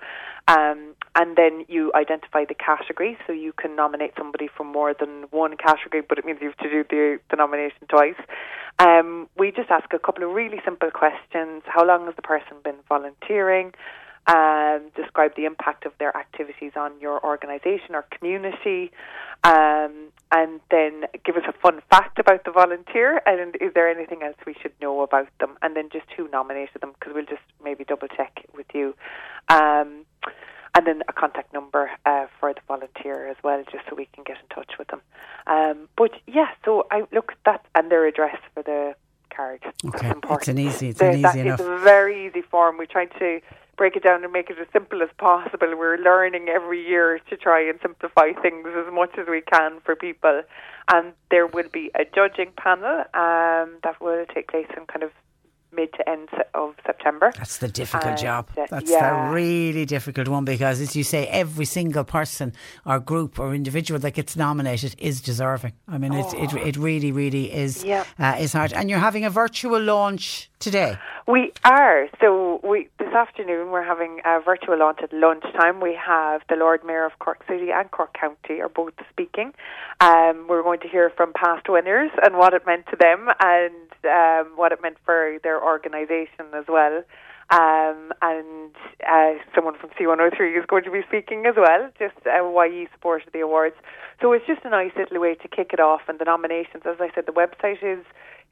um, 0.48 0.94
and 1.16 1.36
then 1.36 1.66
you 1.68 1.92
identify 1.96 2.46
the 2.46 2.54
category, 2.54 3.18
so 3.26 3.34
you 3.34 3.52
can 3.52 3.76
nominate 3.76 4.12
somebody 4.16 4.48
from 4.56 4.68
more 4.68 4.94
than 4.94 5.26
one 5.32 5.58
category, 5.58 6.04
but 6.08 6.20
it 6.20 6.26
means 6.26 6.38
you 6.40 6.50
have 6.50 6.58
to 6.58 6.70
do 6.70 6.84
the, 6.88 7.20
the 7.32 7.36
nomination 7.36 7.88
twice. 7.90 8.22
Um, 8.78 9.28
we 9.36 9.50
just 9.50 9.72
ask 9.72 9.92
a 9.92 9.98
couple 9.98 10.24
of 10.24 10.36
really 10.36 10.62
simple 10.64 10.92
questions. 10.92 11.64
How 11.66 11.84
long 11.84 12.06
has 12.06 12.16
the 12.16 12.22
person 12.22 12.58
been 12.64 12.78
volunteering? 12.88 13.74
Um, 14.28 14.92
describe 14.94 15.36
the 15.38 15.46
impact 15.46 15.86
of 15.86 15.94
their 16.00 16.16
activities 16.16 16.74
on 16.76 17.00
your 17.00 17.24
organisation 17.24 17.96
or 17.96 18.02
community, 18.12 18.92
um, 19.46 20.12
and 20.34 20.60
then 20.70 21.06
give 21.24 21.38
us 21.38 21.44
a 21.48 21.54
fun 21.54 21.82
fact 21.90 22.20
about 22.20 22.44
the 22.44 22.52
volunteer. 22.52 23.22
And 23.26 23.56
is 23.62 23.74
there 23.74 23.90
anything 23.90 24.24
else 24.24 24.36
we 24.46 24.54
should 24.62 24.74
know 24.82 25.02
about 25.02 25.30
them? 25.40 25.58
And 25.62 25.78
then 25.78 25.88
just 25.90 26.08
who 26.18 26.28
nominated 26.28 26.82
them, 26.82 26.92
because 27.00 27.14
we'll 27.16 27.26
just 27.26 27.42
maybe 27.64 27.86
double 27.86 28.10
check 28.10 28.46
with 28.54 28.68
you. 28.74 28.96
Um, 29.48 30.06
and 30.76 30.86
then 30.86 31.02
a 31.08 31.14
contact 31.14 31.54
number 31.54 31.90
uh, 32.06 32.28
for 32.40 32.54
the 32.54 32.60
volunteer 32.68 33.28
as 33.28 33.38
well, 33.44 33.64
just 33.72 33.86
so 33.90 33.96
we 33.96 34.08
can 34.14 34.24
get 34.24 34.38
in 34.38 34.48
touch 34.54 34.74
with 34.78 34.90
them. 34.90 35.02
Um, 35.48 35.88
but 35.96 36.12
yeah, 36.28 36.50
so 36.66 36.86
I 36.92 37.06
look 37.12 37.32
at 37.32 37.38
that 37.46 37.66
and 37.74 37.90
their 37.90 38.06
address 38.06 38.38
for 38.54 38.62
the 38.62 38.94
card. 39.36 39.62
Okay, 39.64 39.74
That's 39.92 40.16
important. 40.16 40.42
it's 40.42 40.48
an 40.50 40.60
easy, 40.60 40.90
it's 40.90 41.02
an 41.02 41.18
easy 41.18 41.40
enough. 41.40 41.60
a 41.60 41.80
very 41.80 42.28
easy 42.28 42.42
form. 42.42 42.78
We 42.78 42.86
tried 42.86 43.12
to 43.20 43.40
break 43.78 43.96
it 43.96 44.04
down 44.04 44.24
and 44.24 44.34
make 44.34 44.50
it 44.50 44.58
as 44.60 44.68
simple 44.74 45.02
as 45.02 45.10
possible. 45.18 45.78
We're 45.78 45.98
learning 45.98 46.50
every 46.50 46.86
year 46.86 47.20
to 47.30 47.38
try 47.38 47.68
and 47.68 47.80
simplify 47.82 48.34
things 48.42 48.68
as 48.76 48.92
much 48.92 49.12
as 49.18 49.28
we 49.30 49.42
can 49.42 49.80
for 49.86 49.96
people. 49.96 50.42
And 50.92 51.14
there 51.30 51.46
will 51.48 51.70
be 51.72 51.92
a 51.96 52.04
judging 52.04 52.52
panel 52.58 53.02
um, 53.14 53.78
that 53.84 53.96
will 54.02 54.26
take 54.34 54.48
place 54.50 54.68
in 54.76 54.86
kind 54.88 55.04
of 55.04 55.12
mid 55.72 55.94
to 55.94 56.10
end 56.10 56.30
of 56.54 56.76
September. 56.86 57.32
That's 57.38 57.58
the 57.58 57.68
difficult 57.68 58.12
And, 58.14 58.18
job. 58.18 58.50
uh, 58.58 58.66
That's 58.70 58.90
yeah. 58.90 59.28
the 59.30 59.34
really 59.34 59.86
difficult 59.86 60.28
one 60.28 60.46
because, 60.46 60.82
as 60.82 60.96
you 60.96 61.04
say, 61.04 61.28
every 61.28 61.66
single 61.66 62.04
person 62.04 62.54
or 62.86 63.00
group 63.00 63.38
or 63.40 63.54
individual 63.54 64.00
that 64.00 64.12
gets 64.12 64.36
nominated 64.36 64.96
is 64.98 65.22
deserving. 65.22 65.74
I 65.88 65.98
mean, 65.98 66.14
it, 66.14 66.34
it, 66.34 66.54
it 66.54 66.78
really, 66.78 67.12
really 67.12 67.54
is, 67.54 67.84
Yeah. 67.84 68.06
uh, 68.20 68.36
is 68.40 68.54
hard. 68.54 68.74
And 68.74 68.90
you're 68.90 69.00
having 69.00 69.26
a 69.26 69.30
virtual 69.30 69.80
launch 69.80 70.50
today. 70.60 70.98
We 71.28 71.52
are. 71.66 72.08
So 72.22 72.60
we 72.64 72.88
this 72.98 73.14
afternoon 73.14 73.70
we're 73.72 73.84
having 73.84 74.22
a 74.26 74.40
virtual 74.40 74.78
launch 74.80 75.00
at 75.04 75.12
lunchtime. 75.14 75.80
We 75.82 75.94
have 75.96 76.42
the 76.50 76.56
Lord 76.56 76.84
Mayor 76.86 77.06
of 77.06 77.20
Cork 77.20 77.44
City 77.48 77.70
and 77.72 77.92
Cork 77.92 78.14
County 78.20 78.62
are 78.62 78.70
both 78.70 78.94
speaking. 79.12 79.54
Um, 80.00 80.46
we're 80.50 80.64
going 80.64 80.80
to 80.80 80.88
hear 80.88 81.12
from 81.16 81.34
past 81.34 81.68
winners 81.70 82.12
and 82.24 82.38
what 82.38 82.54
it 82.54 82.66
meant 82.66 82.86
to 82.88 82.96
them 82.96 83.28
and 83.40 83.74
um, 84.06 84.54
what 84.56 84.72
it 84.72 84.80
meant 84.82 84.98
for 85.06 85.38
their 85.44 85.57
organisation 85.64 86.54
as 86.54 86.66
well. 86.68 87.04
Um, 87.50 88.12
and 88.22 88.76
uh, 89.08 89.40
someone 89.56 89.76
from 89.80 89.92
C103 89.92 90.60
is 90.60 90.66
going 90.68 90.84
to 90.84 90.92
be 90.92 91.02
speaking 91.08 91.46
as 91.46 91.56
well, 91.56 91.90
just 91.98 92.16
uh, 92.28 92.44
why 92.44 92.70
he 92.70 92.88
supported 92.92 93.30
the 93.32 93.40
awards. 93.40 93.76
So 94.22 94.34
it's 94.34 94.46
just 94.46 94.66
a 94.66 94.70
nice 94.70 94.92
little 94.98 95.22
way 95.22 95.36
to 95.36 95.48
kick 95.48 95.70
it 95.72 95.80
off. 95.80 96.02
And 96.10 96.20
the 96.20 96.26
nominations, 96.26 96.84
as 96.86 96.98
I 97.00 97.10
said, 97.16 97.26
the 97.26 97.32
website 97.32 97.82
is 97.82 98.04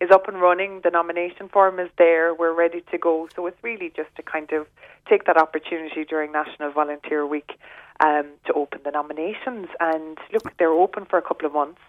is 0.02 0.12
up 0.12 0.28
and 0.28 0.42
running. 0.42 0.82
The 0.84 0.90
nomination 0.90 1.50
form 1.50 1.80
is 1.80 1.90
there. 1.98 2.34
We're 2.34 2.54
ready 2.54 2.84
to 2.92 2.98
go. 2.98 3.28
So 3.36 3.48
it's 3.48 3.62
really 3.64 3.92
just 3.96 4.14
to 4.18 4.24
kind 4.24 4.52
of 4.52 4.68
take 5.10 5.26
that 5.26 5.38
opportunity 5.38 6.04
during 6.04 6.32
National 6.32 6.72
Volunteer 6.72 7.26
Week 7.26 7.58
um, 8.04 8.28
to 8.46 8.54
open 8.54 8.82
the 8.84 8.92
nominations. 8.92 9.68
And 9.80 10.18
look, 10.34 10.58
they're 10.58 10.72
open 10.72 11.06
for 11.06 11.18
a 11.18 11.22
couple 11.22 11.46
of 11.46 11.54
months. 11.54 11.82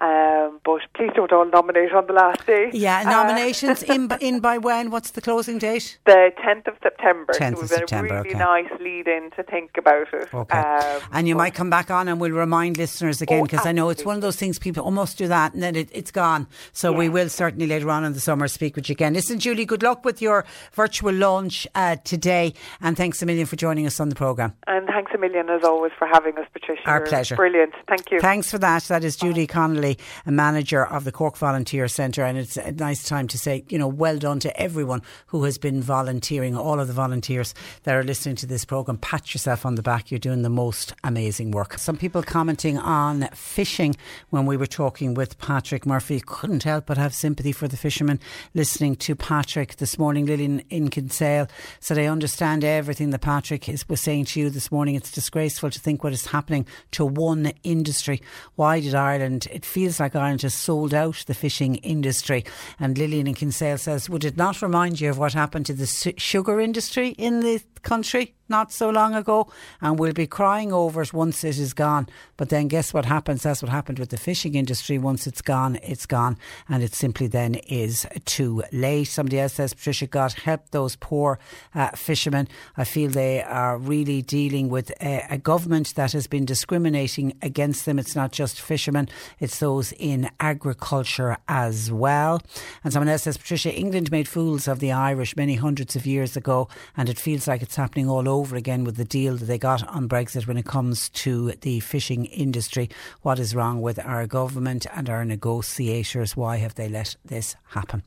Um, 0.00 0.60
but 0.64 0.80
please 0.94 1.10
don't 1.16 1.32
all 1.32 1.44
nominate 1.46 1.92
on 1.92 2.06
the 2.06 2.12
last 2.12 2.46
day. 2.46 2.70
Yeah, 2.72 3.00
Uh, 3.00 3.10
nominations 3.10 3.82
in, 3.82 4.06
by- 4.08 4.18
in 4.20 4.40
by 4.40 4.58
when? 4.58 4.90
What's 4.90 5.10
the 5.12 5.20
closing 5.20 5.58
date? 5.58 5.98
the 6.06 6.30
10th 6.44 6.68
of 6.68 6.74
September. 6.82 7.32
10th 7.32 7.56
so 7.56 7.62
of 7.62 7.68
September, 7.68 8.14
a 8.14 8.22
really 8.22 8.30
okay. 8.34 8.38
nice 8.38 8.70
lead 8.80 9.08
in 9.08 9.30
to 9.36 9.42
think 9.42 9.70
about 9.76 10.06
it. 10.12 10.32
Okay. 10.32 10.58
Um, 10.58 11.00
and 11.12 11.26
you 11.28 11.34
might 11.34 11.54
come 11.54 11.70
back 11.70 11.90
on 11.90 12.06
and 12.08 12.20
we'll 12.20 12.30
remind 12.32 12.76
listeners 12.76 13.20
again 13.20 13.40
Oh, 13.40 13.42
because 13.44 13.66
I 13.66 13.72
know 13.72 13.88
it's 13.90 14.04
one 14.04 14.16
of 14.16 14.22
those 14.22 14.36
things 14.36 14.58
people 14.58 14.84
almost 14.84 15.18
do 15.18 15.26
that 15.28 15.54
and 15.54 15.62
then 15.62 15.74
it, 15.76 15.88
it's 15.92 16.10
gone. 16.10 16.46
So 16.72 16.92
we 16.92 17.08
will 17.08 17.28
certainly 17.28 17.66
later 17.66 17.90
on 17.90 18.04
in 18.04 18.12
the 18.12 18.20
summer 18.20 18.46
speak 18.48 18.76
with 18.76 18.88
you 18.88 18.92
again. 18.92 19.14
Listen, 19.14 19.38
Julie, 19.38 19.64
good 19.64 19.82
luck 19.82 20.04
with 20.04 20.22
your 20.22 20.44
virtual 20.74 21.12
launch 21.12 21.66
uh, 21.74 21.96
today 22.04 22.54
and 22.80 22.96
thanks 22.96 23.20
a 23.22 23.26
million 23.26 23.46
for 23.46 23.56
joining 23.56 23.86
us 23.86 23.98
on 24.00 24.08
the 24.08 24.14
programme. 24.14 24.54
and 24.66 24.86
thanks 24.86 25.12
a 25.14 25.18
million 25.18 25.48
as 25.50 25.64
always 25.64 25.92
for 25.98 26.06
having 26.06 26.36
us, 26.38 26.46
Patricia. 26.52 26.82
Our 26.86 27.00
pleasure. 27.00 27.36
Brilliant. 27.36 27.74
Thank 27.88 28.10
you. 28.10 28.20
Thanks 28.20 28.50
for 28.50 28.58
that. 28.58 28.84
That 28.84 29.04
is 29.04 29.16
Judy 29.16 29.46
Connolly, 29.46 29.87
a 30.26 30.30
manager 30.30 30.84
of 30.84 31.04
the 31.04 31.12
Cork 31.12 31.36
Volunteer 31.36 31.88
Centre. 31.88 32.24
And 32.24 32.36
it's 32.36 32.56
a 32.56 32.72
nice 32.72 33.04
time 33.04 33.28
to 33.28 33.38
say, 33.38 33.64
you 33.68 33.78
know, 33.78 33.88
well 33.88 34.18
done 34.18 34.40
to 34.40 34.60
everyone 34.60 35.02
who 35.28 35.44
has 35.44 35.58
been 35.58 35.80
volunteering, 35.80 36.56
all 36.56 36.80
of 36.80 36.88
the 36.88 36.94
volunteers 36.94 37.54
that 37.84 37.94
are 37.94 38.02
listening 38.02 38.36
to 38.36 38.46
this 38.46 38.64
programme. 38.64 38.98
Pat 38.98 39.32
yourself 39.34 39.64
on 39.64 39.76
the 39.76 39.82
back. 39.82 40.10
You're 40.10 40.18
doing 40.18 40.42
the 40.42 40.50
most 40.50 40.92
amazing 41.04 41.50
work. 41.50 41.78
Some 41.78 41.96
people 41.96 42.22
commenting 42.22 42.78
on 42.78 43.28
fishing 43.34 43.96
when 44.30 44.46
we 44.46 44.56
were 44.56 44.66
talking 44.66 45.14
with 45.14 45.38
Patrick 45.38 45.86
Murphy. 45.86 46.20
Couldn't 46.24 46.64
help 46.64 46.86
but 46.86 46.98
have 46.98 47.14
sympathy 47.14 47.52
for 47.52 47.68
the 47.68 47.76
fishermen 47.76 48.20
listening 48.54 48.96
to 48.96 49.14
Patrick 49.14 49.76
this 49.76 49.98
morning. 49.98 50.26
Lillian 50.26 50.60
in 50.70 50.88
Kinsale 50.88 51.48
said, 51.80 51.98
I 51.98 52.06
understand 52.06 52.64
everything 52.64 53.10
that 53.10 53.20
Patrick 53.20 53.68
is, 53.68 53.88
was 53.88 54.00
saying 54.00 54.26
to 54.26 54.40
you 54.40 54.50
this 54.50 54.72
morning. 54.72 54.94
It's 54.94 55.12
disgraceful 55.12 55.70
to 55.70 55.78
think 55.78 56.02
what 56.02 56.12
is 56.12 56.26
happening 56.26 56.66
to 56.92 57.04
one 57.04 57.52
industry. 57.62 58.20
Why 58.56 58.80
did 58.80 58.94
Ireland, 58.94 59.46
it 59.50 59.64
feels 59.64 59.77
feels 59.78 60.00
like 60.00 60.16
Ireland 60.16 60.42
has 60.42 60.54
sold 60.54 60.92
out 60.92 61.22
the 61.28 61.34
fishing 61.34 61.76
industry. 61.76 62.44
And 62.80 62.98
Lillian 62.98 63.28
in 63.28 63.34
Kinsale 63.34 63.78
says, 63.78 64.10
would 64.10 64.24
it 64.24 64.36
not 64.36 64.60
remind 64.60 65.00
you 65.00 65.08
of 65.08 65.18
what 65.18 65.34
happened 65.34 65.66
to 65.66 65.72
the 65.72 65.86
sugar 66.16 66.58
industry 66.58 67.10
in 67.10 67.40
the 67.40 67.62
country 67.82 68.34
not 68.48 68.72
so 68.72 68.90
long 68.90 69.14
ago, 69.14 69.50
and 69.80 69.98
we'll 69.98 70.12
be 70.12 70.26
crying 70.26 70.72
over 70.72 71.02
it 71.02 71.12
once 71.12 71.44
it 71.44 71.58
is 71.58 71.74
gone. 71.74 72.08
But 72.36 72.48
then 72.48 72.68
guess 72.68 72.94
what 72.94 73.04
happens? 73.04 73.42
That's 73.42 73.62
what 73.62 73.70
happened 73.70 73.98
with 73.98 74.08
the 74.08 74.16
fishing 74.16 74.54
industry. 74.54 74.98
Once 74.98 75.26
it's 75.26 75.42
gone, 75.42 75.78
it's 75.82 76.06
gone, 76.06 76.38
and 76.68 76.82
it 76.82 76.94
simply 76.94 77.26
then 77.26 77.56
is 77.56 78.06
too 78.24 78.62
late. 78.72 79.04
Somebody 79.04 79.38
else 79.38 79.54
says, 79.54 79.74
Patricia, 79.74 80.06
God 80.06 80.32
help 80.32 80.70
those 80.70 80.96
poor 80.96 81.38
uh, 81.74 81.90
fishermen. 81.90 82.48
I 82.76 82.84
feel 82.84 83.10
they 83.10 83.42
are 83.42 83.76
really 83.76 84.22
dealing 84.22 84.70
with 84.70 84.90
a, 85.02 85.26
a 85.30 85.38
government 85.38 85.94
that 85.96 86.12
has 86.12 86.26
been 86.26 86.46
discriminating 86.46 87.34
against 87.42 87.84
them. 87.84 87.98
It's 87.98 88.16
not 88.16 88.32
just 88.32 88.60
fishermen, 88.60 89.08
it's 89.40 89.58
those 89.58 89.67
in 89.98 90.30
agriculture 90.40 91.36
as 91.46 91.92
well. 91.92 92.40
And 92.82 92.92
someone 92.92 93.08
else 93.08 93.24
says, 93.24 93.36
Patricia, 93.36 93.72
England 93.72 94.10
made 94.10 94.26
fools 94.26 94.66
of 94.66 94.80
the 94.80 94.92
Irish 94.92 95.36
many 95.36 95.56
hundreds 95.56 95.94
of 95.94 96.06
years 96.06 96.36
ago, 96.36 96.68
and 96.96 97.08
it 97.08 97.18
feels 97.18 97.46
like 97.46 97.62
it's 97.62 97.76
happening 97.76 98.08
all 98.08 98.28
over 98.28 98.56
again 98.56 98.84
with 98.84 98.96
the 98.96 99.04
deal 99.04 99.36
that 99.36 99.44
they 99.44 99.58
got 99.58 99.86
on 99.88 100.08
Brexit 100.08 100.46
when 100.46 100.56
it 100.56 100.64
comes 100.64 101.10
to 101.10 101.52
the 101.60 101.80
fishing 101.80 102.24
industry. 102.26 102.88
What 103.22 103.38
is 103.38 103.54
wrong 103.54 103.82
with 103.82 103.98
our 103.98 104.26
government 104.26 104.86
and 104.94 105.10
our 105.10 105.24
negotiators? 105.24 106.36
Why 106.36 106.56
have 106.56 106.74
they 106.74 106.88
let 106.88 107.16
this 107.24 107.54
happen? 107.70 108.02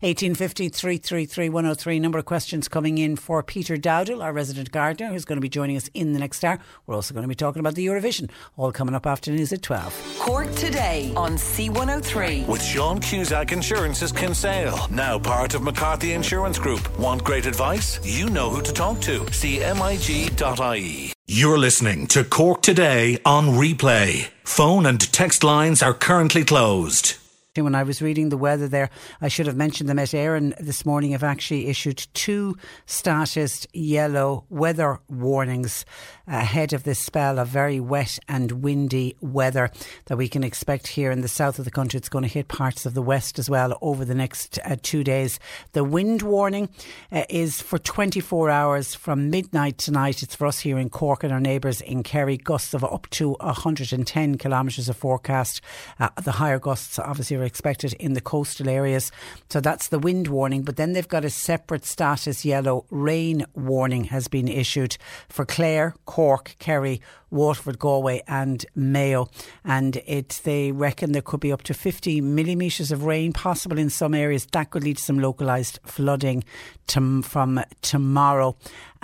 1850 0.00 0.68
333 0.68 1.48
103. 1.48 1.98
Number 2.00 2.18
of 2.18 2.24
questions 2.24 2.68
coming 2.68 2.98
in 2.98 3.16
for 3.16 3.42
Peter 3.42 3.76
Dowdall, 3.76 4.22
our 4.22 4.32
resident 4.32 4.72
gardener, 4.72 5.10
who's 5.10 5.24
going 5.24 5.36
to 5.36 5.40
be 5.40 5.48
joining 5.48 5.76
us 5.76 5.88
in 5.94 6.12
the 6.12 6.18
next 6.18 6.44
hour. 6.44 6.58
We're 6.86 6.96
also 6.96 7.14
going 7.14 7.22
to 7.22 7.28
be 7.28 7.34
talking 7.34 7.60
about 7.60 7.76
the 7.76 7.86
Eurovision, 7.86 8.30
all 8.56 8.72
coming 8.72 8.94
up 8.94 9.06
after 9.06 9.30
news 9.30 9.52
at 9.52 9.62
12. 9.62 10.18
Cork 10.18 10.52
today 10.54 11.03
on 11.16 11.36
C103. 11.36 12.46
With 12.46 12.62
Sean 12.62 13.00
Cusack 13.00 13.52
Insurance's 13.52 14.12
Kinsale, 14.12 14.86
now 14.90 15.18
part 15.18 15.54
of 15.54 15.62
McCarthy 15.62 16.12
Insurance 16.12 16.58
Group. 16.58 16.98
Want 16.98 17.24
great 17.24 17.46
advice? 17.46 17.98
You 18.04 18.30
know 18.30 18.50
who 18.50 18.62
to 18.62 18.72
talk 18.72 19.00
to. 19.02 19.20
CMIG.ie. 19.20 21.12
You're 21.26 21.58
listening 21.58 22.06
to 22.08 22.22
Cork 22.22 22.62
Today 22.62 23.18
on 23.24 23.48
replay. 23.48 24.28
Phone 24.44 24.84
and 24.86 25.00
text 25.12 25.42
lines 25.42 25.82
are 25.82 25.94
currently 25.94 26.44
closed. 26.44 27.16
When 27.62 27.76
I 27.76 27.84
was 27.84 28.02
reading 28.02 28.30
the 28.30 28.36
weather 28.36 28.66
there, 28.66 28.90
I 29.20 29.28
should 29.28 29.46
have 29.46 29.54
mentioned 29.54 29.88
the 29.88 29.94
Met 29.94 30.08
Éireann 30.08 30.56
this 30.58 30.84
morning 30.84 31.12
have 31.12 31.22
actually 31.22 31.68
issued 31.68 32.04
two 32.12 32.56
status 32.84 33.64
yellow 33.72 34.44
weather 34.50 34.98
warnings 35.08 35.84
ahead 36.26 36.72
of 36.72 36.82
this 36.82 36.98
spell 36.98 37.38
of 37.38 37.46
very 37.46 37.78
wet 37.78 38.18
and 38.28 38.64
windy 38.64 39.14
weather 39.20 39.70
that 40.06 40.16
we 40.16 40.26
can 40.26 40.42
expect 40.42 40.88
here 40.88 41.12
in 41.12 41.20
the 41.20 41.28
south 41.28 41.60
of 41.60 41.64
the 41.64 41.70
country. 41.70 41.96
It's 41.96 42.08
going 42.08 42.24
to 42.24 42.28
hit 42.28 42.48
parts 42.48 42.86
of 42.86 42.94
the 42.94 43.02
west 43.02 43.38
as 43.38 43.48
well 43.48 43.78
over 43.80 44.04
the 44.04 44.16
next 44.16 44.58
uh, 44.64 44.74
two 44.82 45.04
days. 45.04 45.38
The 45.74 45.84
wind 45.84 46.22
warning 46.22 46.70
uh, 47.12 47.22
is 47.28 47.62
for 47.62 47.78
24 47.78 48.50
hours 48.50 48.96
from 48.96 49.30
midnight 49.30 49.78
tonight. 49.78 50.24
It's 50.24 50.34
for 50.34 50.48
us 50.48 50.58
here 50.58 50.76
in 50.78 50.90
Cork 50.90 51.22
and 51.22 51.32
our 51.32 51.38
neighbours 51.38 51.80
in 51.80 52.02
Kerry. 52.02 52.36
Gusts 52.36 52.74
of 52.74 52.82
up 52.82 53.08
to 53.10 53.34
110 53.34 54.38
kilometres 54.38 54.88
of 54.88 54.96
forecast. 54.96 55.60
Uh, 56.00 56.08
the 56.20 56.32
higher 56.32 56.58
gusts 56.58 56.98
obviously 56.98 57.43
are 57.44 57.46
expected 57.46 57.92
in 57.94 58.14
the 58.14 58.20
coastal 58.20 58.68
areas. 58.68 59.12
So 59.50 59.60
that's 59.60 59.88
the 59.88 59.98
wind 59.98 60.28
warning. 60.28 60.62
But 60.62 60.76
then 60.76 60.92
they've 60.92 61.06
got 61.06 61.24
a 61.24 61.30
separate 61.30 61.84
status 61.84 62.44
yellow 62.44 62.86
rain 62.90 63.46
warning 63.54 64.04
has 64.04 64.28
been 64.28 64.48
issued 64.48 64.96
for 65.28 65.44
Clare, 65.44 65.94
Cork, 66.06 66.56
Kerry, 66.58 67.00
Waterford, 67.30 67.78
Galway, 67.78 68.22
and 68.26 68.64
Mayo. 68.74 69.28
And 69.64 69.96
it 70.06 70.40
they 70.44 70.72
reckon 70.72 71.12
there 71.12 71.22
could 71.22 71.40
be 71.40 71.52
up 71.52 71.62
to 71.62 71.74
50 71.74 72.20
millimetres 72.20 72.92
of 72.92 73.04
rain 73.04 73.32
possible 73.32 73.78
in 73.78 73.90
some 73.90 74.14
areas. 74.14 74.46
That 74.52 74.70
could 74.70 74.84
lead 74.84 74.96
to 74.98 75.02
some 75.02 75.18
localised 75.18 75.80
flooding 75.84 76.44
to, 76.88 77.22
from 77.22 77.60
tomorrow. 77.82 78.56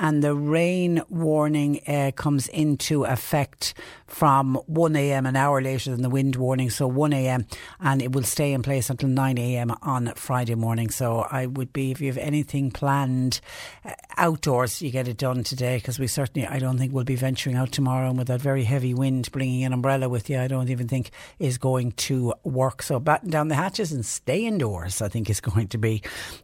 And 0.03 0.25
the 0.25 0.35
rain 0.35 1.03
warning 1.11 1.83
uh, 1.87 2.13
comes 2.17 2.49
into 2.49 3.05
effect 3.05 3.75
from 4.07 4.59
1am, 4.69 5.29
an 5.29 5.37
hour 5.37 5.61
later 5.61 5.91
than 5.91 6.01
the 6.01 6.09
wind 6.09 6.37
warning. 6.37 6.71
So 6.71 6.91
1am, 6.91 7.45
and 7.81 8.01
it 8.01 8.13
will 8.13 8.23
stay 8.23 8.55
in 8.55 8.63
place 8.63 8.89
until 8.89 9.11
9am 9.11 9.77
on 9.83 10.15
Friday 10.17 10.55
morning. 10.55 10.89
So 10.89 11.27
I 11.31 11.45
would 11.45 11.75
be, 11.75 11.91
if 11.91 12.01
you 12.01 12.07
have 12.07 12.17
anything 12.17 12.71
planned 12.71 13.43
uh, 13.85 13.93
outdoors, 14.17 14.81
you 14.81 14.91
get 14.91 15.07
it 15.07 15.19
done 15.19 15.45
today 15.45 15.77
because 15.77 15.99
we 15.99 16.07
certainly, 16.07 16.49
I 16.49 16.59
don't 16.59 16.79
think 16.79 16.95
we'll 16.95 17.05
be 17.05 17.15
venturing 17.15 17.57
out 17.57 17.71
tomorrow. 17.71 18.09
And 18.09 18.17
with 18.17 18.29
that 18.29 18.41
very 18.41 18.65
heavy 18.65 18.95
wind, 18.95 19.31
bringing 19.33 19.65
an 19.65 19.75
umbrella 19.75 20.09
with 20.09 20.31
you, 20.31 20.41
I 20.41 20.49
don't 20.49 20.71
even 20.71 20.89
think 20.89 21.11
is 21.39 21.59
going 21.59 21.93
to 21.93 22.33
work. 22.43 22.83
So 22.83 22.99
batten 23.01 23.29
down 23.29 23.49
the 23.49 23.55
hatches 23.55 23.93
and 23.93 24.05
stay 24.07 24.47
indoors, 24.47 25.03
I 25.03 25.09
think 25.09 25.29
is 25.29 25.41
going 25.43 25.69
to 25.69 25.79
be 25.79 26.03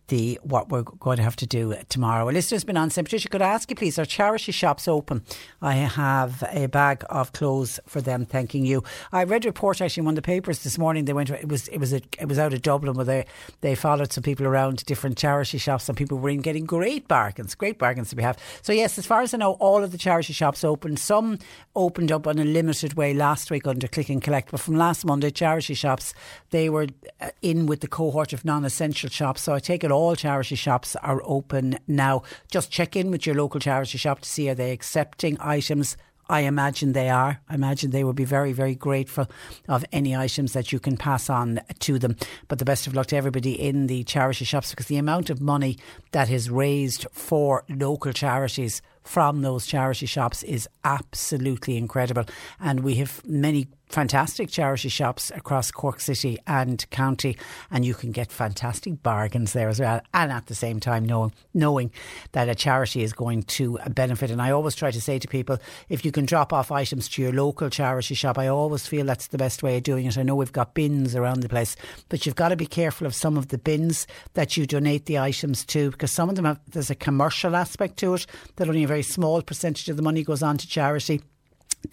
the 0.08 0.38
what 0.42 0.68
we're 0.68 0.82
going 0.82 1.16
to 1.16 1.22
have 1.22 1.36
to 1.36 1.46
do 1.46 1.74
tomorrow. 1.88 2.28
A 2.28 2.32
listener's 2.32 2.62
been 2.62 2.76
on. 2.76 2.90
Patricia, 2.90 3.28
could 3.28 3.42
I 3.42 3.45
ask 3.46 3.70
you 3.70 3.76
please, 3.76 3.98
are 3.98 4.04
charity 4.04 4.52
shops 4.52 4.88
open? 4.88 5.22
I 5.62 5.74
have 5.74 6.44
a 6.50 6.66
bag 6.66 7.04
of 7.10 7.32
clothes 7.32 7.80
for 7.86 8.00
them. 8.00 8.24
Thanking 8.24 8.64
you. 8.64 8.82
I 9.12 9.24
read 9.24 9.44
a 9.44 9.48
report 9.48 9.80
actually 9.80 10.02
in 10.02 10.04
one 10.06 10.12
of 10.12 10.16
the 10.16 10.22
papers 10.22 10.62
this 10.62 10.78
morning. 10.78 11.04
They 11.04 11.12
went. 11.12 11.30
It 11.30 11.48
was 11.48 11.68
it 11.68 11.78
was 11.78 11.92
a, 11.92 12.00
it 12.20 12.28
was 12.28 12.38
out 12.38 12.52
of 12.52 12.62
Dublin 12.62 12.94
where 12.94 13.04
they 13.04 13.26
they 13.60 13.74
followed 13.74 14.12
some 14.12 14.22
people 14.22 14.46
around 14.46 14.84
different 14.86 15.18
charity 15.18 15.58
shops 15.58 15.88
and 15.88 15.96
people 15.96 16.18
were 16.18 16.30
in 16.30 16.40
getting 16.40 16.64
great 16.64 17.08
bargains, 17.08 17.54
great 17.54 17.78
bargains 17.78 18.10
to 18.10 18.16
be 18.16 18.22
had. 18.22 18.38
So 18.62 18.72
yes, 18.72 18.98
as 18.98 19.06
far 19.06 19.22
as 19.22 19.34
I 19.34 19.38
know, 19.38 19.52
all 19.54 19.82
of 19.82 19.92
the 19.92 19.98
charity 19.98 20.32
shops 20.32 20.64
open. 20.64 20.96
Some 20.96 21.38
opened 21.74 22.12
up 22.12 22.26
on 22.26 22.38
a 22.38 22.44
limited 22.44 22.94
way 22.94 23.14
last 23.14 23.50
week 23.50 23.66
under 23.66 23.88
Click 23.88 24.08
and 24.08 24.22
Collect, 24.22 24.50
but 24.50 24.60
from 24.60 24.76
last 24.76 25.04
Monday, 25.04 25.30
charity 25.30 25.74
shops 25.74 26.14
they 26.50 26.68
were 26.68 26.86
uh, 27.20 27.30
in 27.42 27.66
with 27.66 27.80
the 27.80 27.88
cohort 27.88 28.32
of 28.32 28.44
non-essential 28.44 29.10
shops. 29.10 29.42
So 29.42 29.54
I 29.54 29.58
take 29.58 29.84
it 29.84 29.92
all 29.92 30.16
charity 30.16 30.54
shops 30.54 30.96
are 30.96 31.20
open 31.24 31.78
now. 31.86 32.22
Just 32.50 32.70
check 32.70 32.96
in 32.96 33.10
with 33.10 33.25
your 33.26 33.34
local 33.36 33.60
charity 33.60 33.98
shop 33.98 34.20
to 34.20 34.28
see 34.28 34.48
are 34.48 34.54
they 34.54 34.72
accepting 34.72 35.36
items 35.40 35.96
I 36.28 36.40
imagine 36.40 36.92
they 36.92 37.08
are. 37.08 37.40
I 37.48 37.54
imagine 37.54 37.90
they 37.90 38.02
will 38.02 38.12
be 38.12 38.24
very, 38.24 38.52
very 38.52 38.74
grateful 38.74 39.28
of 39.68 39.84
any 39.92 40.16
items 40.16 40.54
that 40.54 40.72
you 40.72 40.80
can 40.80 40.96
pass 40.96 41.30
on 41.30 41.60
to 41.80 41.98
them. 41.98 42.16
But 42.48 42.58
the 42.58 42.64
best 42.64 42.86
of 42.86 42.94
luck 42.94 43.06
to 43.08 43.16
everybody 43.16 43.52
in 43.52 43.86
the 43.86 44.02
charity 44.04 44.44
shops 44.44 44.70
because 44.70 44.86
the 44.86 44.96
amount 44.96 45.30
of 45.30 45.40
money 45.40 45.78
that 46.10 46.28
is 46.28 46.50
raised 46.50 47.06
for 47.12 47.64
local 47.68 48.12
charities 48.12 48.82
from 49.04 49.42
those 49.42 49.66
charity 49.66 50.06
shops 50.06 50.42
is 50.42 50.68
absolutely 50.82 51.76
incredible. 51.76 52.24
And 52.58 52.80
we 52.80 52.96
have 52.96 53.24
many 53.24 53.68
fantastic 53.88 54.50
charity 54.50 54.88
shops 54.88 55.30
across 55.34 55.70
Cork 55.70 56.00
City 56.00 56.38
and 56.46 56.88
County, 56.90 57.36
and 57.70 57.84
you 57.84 57.94
can 57.94 58.12
get 58.12 58.32
fantastic 58.32 59.02
bargains 59.02 59.52
there 59.52 59.68
as 59.68 59.80
well. 59.80 60.00
And 60.12 60.32
at 60.32 60.46
the 60.46 60.54
same 60.54 60.80
time, 60.80 61.04
knowing 61.04 61.32
knowing 61.54 61.90
that 62.32 62.48
a 62.48 62.54
charity 62.54 63.02
is 63.02 63.12
going 63.12 63.42
to 63.42 63.78
benefit. 63.90 64.30
And 64.30 64.42
I 64.42 64.50
always 64.50 64.74
try 64.74 64.90
to 64.90 65.00
say 65.00 65.18
to 65.18 65.28
people, 65.28 65.58
if 65.88 66.04
you 66.04 66.12
can 66.12 66.26
drop 66.26 66.52
off 66.52 66.70
items 66.70 67.08
to 67.10 67.22
your 67.22 67.32
local 67.32 67.70
charity 67.70 68.14
shop, 68.14 68.38
I 68.38 68.48
always 68.48 68.86
feel 68.86 69.06
that's 69.06 69.28
the 69.28 69.38
best 69.38 69.62
way 69.62 69.76
of 69.76 69.82
doing 69.82 70.06
it. 70.06 70.18
I 70.18 70.22
know 70.22 70.34
we've 70.34 70.52
got 70.52 70.74
bins 70.74 71.14
around 71.14 71.40
the 71.40 71.48
place, 71.48 71.76
but 72.08 72.26
you've 72.26 72.36
got 72.36 72.48
to 72.50 72.56
be 72.56 72.66
careful 72.66 73.06
of 73.06 73.14
some 73.14 73.36
of 73.36 73.48
the 73.48 73.58
bins 73.58 74.06
that 74.34 74.56
you 74.56 74.66
donate 74.66 75.06
the 75.06 75.18
items 75.18 75.64
to, 75.66 75.90
because 75.90 76.12
some 76.12 76.28
of 76.28 76.36
them 76.36 76.44
have 76.44 76.60
there's 76.70 76.90
a 76.90 76.94
commercial 76.94 77.54
aspect 77.56 77.96
to 77.98 78.14
it 78.14 78.26
that 78.56 78.68
only 78.68 78.84
a 78.84 78.88
very 78.88 79.02
small 79.02 79.42
percentage 79.42 79.88
of 79.88 79.96
the 79.96 80.02
money 80.02 80.22
goes 80.22 80.42
on 80.42 80.56
to 80.58 80.66
charity 80.66 81.20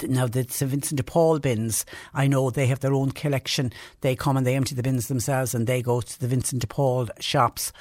now 0.07 0.27
the 0.27 0.45
St 0.49 0.72
Vincent 0.72 0.97
de 0.97 1.03
Paul 1.03 1.39
bins, 1.39 1.85
I 2.14 2.27
know 2.27 2.49
they 2.49 2.68
have 2.68 2.80
their 2.80 2.93
own 2.93 3.11
collection. 3.11 3.72
They 4.01 4.15
come 4.15 4.38
and 4.38 4.45
they 4.45 4.55
empty 4.55 4.76
the 4.76 4.84
bins 4.84 5.07
themselves, 5.07 5.53
and 5.53 5.68
they 5.68 5.81
go 5.81 6.01
to 6.01 6.19
the 6.19 6.27
Vincent 6.27 6.61
de 6.61 6.68
Paul 6.68 7.10
shops, 7.19 7.72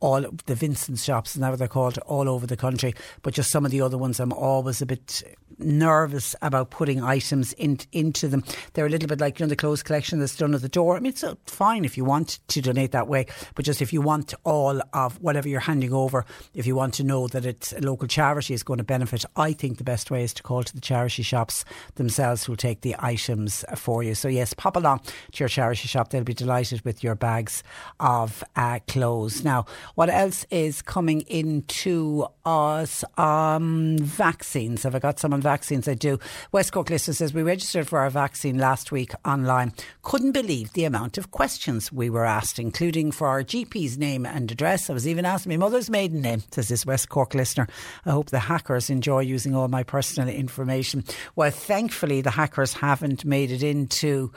all 0.00 0.24
the 0.46 0.54
Vincent 0.54 0.98
shops, 0.98 1.36
now 1.36 1.54
they're 1.56 1.68
called, 1.68 1.98
all 1.98 2.28
over 2.28 2.46
the 2.46 2.56
country. 2.56 2.94
But 3.22 3.34
just 3.34 3.50
some 3.50 3.64
of 3.64 3.70
the 3.70 3.80
other 3.80 3.98
ones, 3.98 4.20
I'm 4.20 4.32
always 4.32 4.82
a 4.82 4.86
bit 4.86 5.22
nervous 5.58 6.34
about 6.42 6.70
putting 6.70 7.02
items 7.02 7.52
in, 7.54 7.78
into 7.92 8.28
them. 8.28 8.44
They're 8.72 8.86
a 8.86 8.90
little 8.90 9.08
bit 9.08 9.20
like 9.20 9.38
you 9.38 9.44
know 9.44 9.50
the 9.50 9.56
clothes 9.56 9.82
collection 9.82 10.18
that's 10.18 10.36
done 10.36 10.54
at 10.54 10.62
the 10.62 10.68
door. 10.68 10.96
I 10.96 11.00
mean, 11.00 11.10
it's 11.10 11.24
uh, 11.24 11.34
fine 11.46 11.84
if 11.84 11.96
you 11.96 12.04
want 12.04 12.38
to 12.48 12.60
donate 12.60 12.92
that 12.92 13.08
way, 13.08 13.26
but 13.54 13.64
just 13.64 13.82
if 13.82 13.92
you 13.92 14.00
want 14.00 14.34
all 14.44 14.80
of 14.92 15.20
whatever 15.20 15.48
you're 15.48 15.60
handing 15.60 15.92
over, 15.92 16.24
if 16.54 16.66
you 16.66 16.74
want 16.74 16.94
to 16.94 17.04
know 17.04 17.28
that 17.28 17.44
it's 17.44 17.72
a 17.72 17.80
local 17.80 18.08
charity 18.08 18.54
is 18.54 18.62
going 18.62 18.78
to 18.78 18.84
benefit, 18.84 19.24
I 19.36 19.52
think 19.52 19.78
the 19.78 19.84
best 19.84 20.10
way 20.10 20.24
is 20.24 20.34
to 20.34 20.42
call 20.42 20.62
to 20.62 20.74
the 20.74 20.80
charity 20.80 21.22
shops 21.50 21.64
themselves 21.96 22.44
who'll 22.44 22.56
take 22.56 22.80
the 22.80 22.96
items 22.98 23.64
for 23.76 24.02
you. 24.02 24.14
So 24.14 24.28
yes, 24.28 24.54
pop 24.54 24.76
along 24.76 25.00
to 25.32 25.38
your 25.38 25.48
charity 25.48 25.88
shop; 25.88 26.10
they'll 26.10 26.24
be 26.24 26.34
delighted 26.34 26.84
with 26.84 27.02
your 27.02 27.14
bags 27.14 27.62
of 27.98 28.42
uh, 28.56 28.78
clothes. 28.86 29.44
Now, 29.44 29.66
what 29.94 30.08
else 30.08 30.46
is 30.50 30.82
coming 30.82 31.22
into 31.22 32.26
us? 32.44 33.04
Um, 33.18 33.98
vaccines. 33.98 34.84
Have 34.84 34.94
I 34.94 34.98
got 34.98 35.18
some 35.18 35.32
on 35.32 35.40
vaccines? 35.40 35.88
I 35.88 35.94
do. 35.94 36.18
West 36.52 36.72
Cork 36.72 36.90
listener 36.90 37.14
says 37.14 37.34
we 37.34 37.42
registered 37.42 37.88
for 37.88 37.98
our 37.98 38.10
vaccine 38.10 38.58
last 38.58 38.92
week 38.92 39.12
online. 39.24 39.72
Couldn't 40.02 40.32
believe 40.32 40.72
the 40.72 40.84
amount 40.84 41.18
of 41.18 41.30
questions 41.30 41.92
we 41.92 42.10
were 42.10 42.24
asked, 42.24 42.58
including 42.58 43.12
for 43.12 43.28
our 43.28 43.42
GP's 43.42 43.98
name 43.98 44.24
and 44.24 44.50
address. 44.50 44.88
I 44.88 44.92
was 44.92 45.06
even 45.06 45.24
asked 45.24 45.46
my 45.46 45.56
mother's 45.56 45.90
maiden 45.90 46.20
name. 46.20 46.42
Says 46.52 46.68
this 46.68 46.86
West 46.86 47.08
Cork 47.08 47.34
listener. 47.34 47.66
I 48.06 48.10
hope 48.10 48.30
the 48.30 48.38
hackers 48.38 48.90
enjoy 48.90 49.20
using 49.20 49.54
all 49.54 49.68
my 49.68 49.82
personal 49.82 50.28
information. 50.28 51.04
Well, 51.40 51.50
thankfully, 51.50 52.20
the 52.20 52.32
hackers 52.32 52.74
haven't 52.74 53.24
made 53.24 53.50
it 53.50 53.62
into 53.62 54.30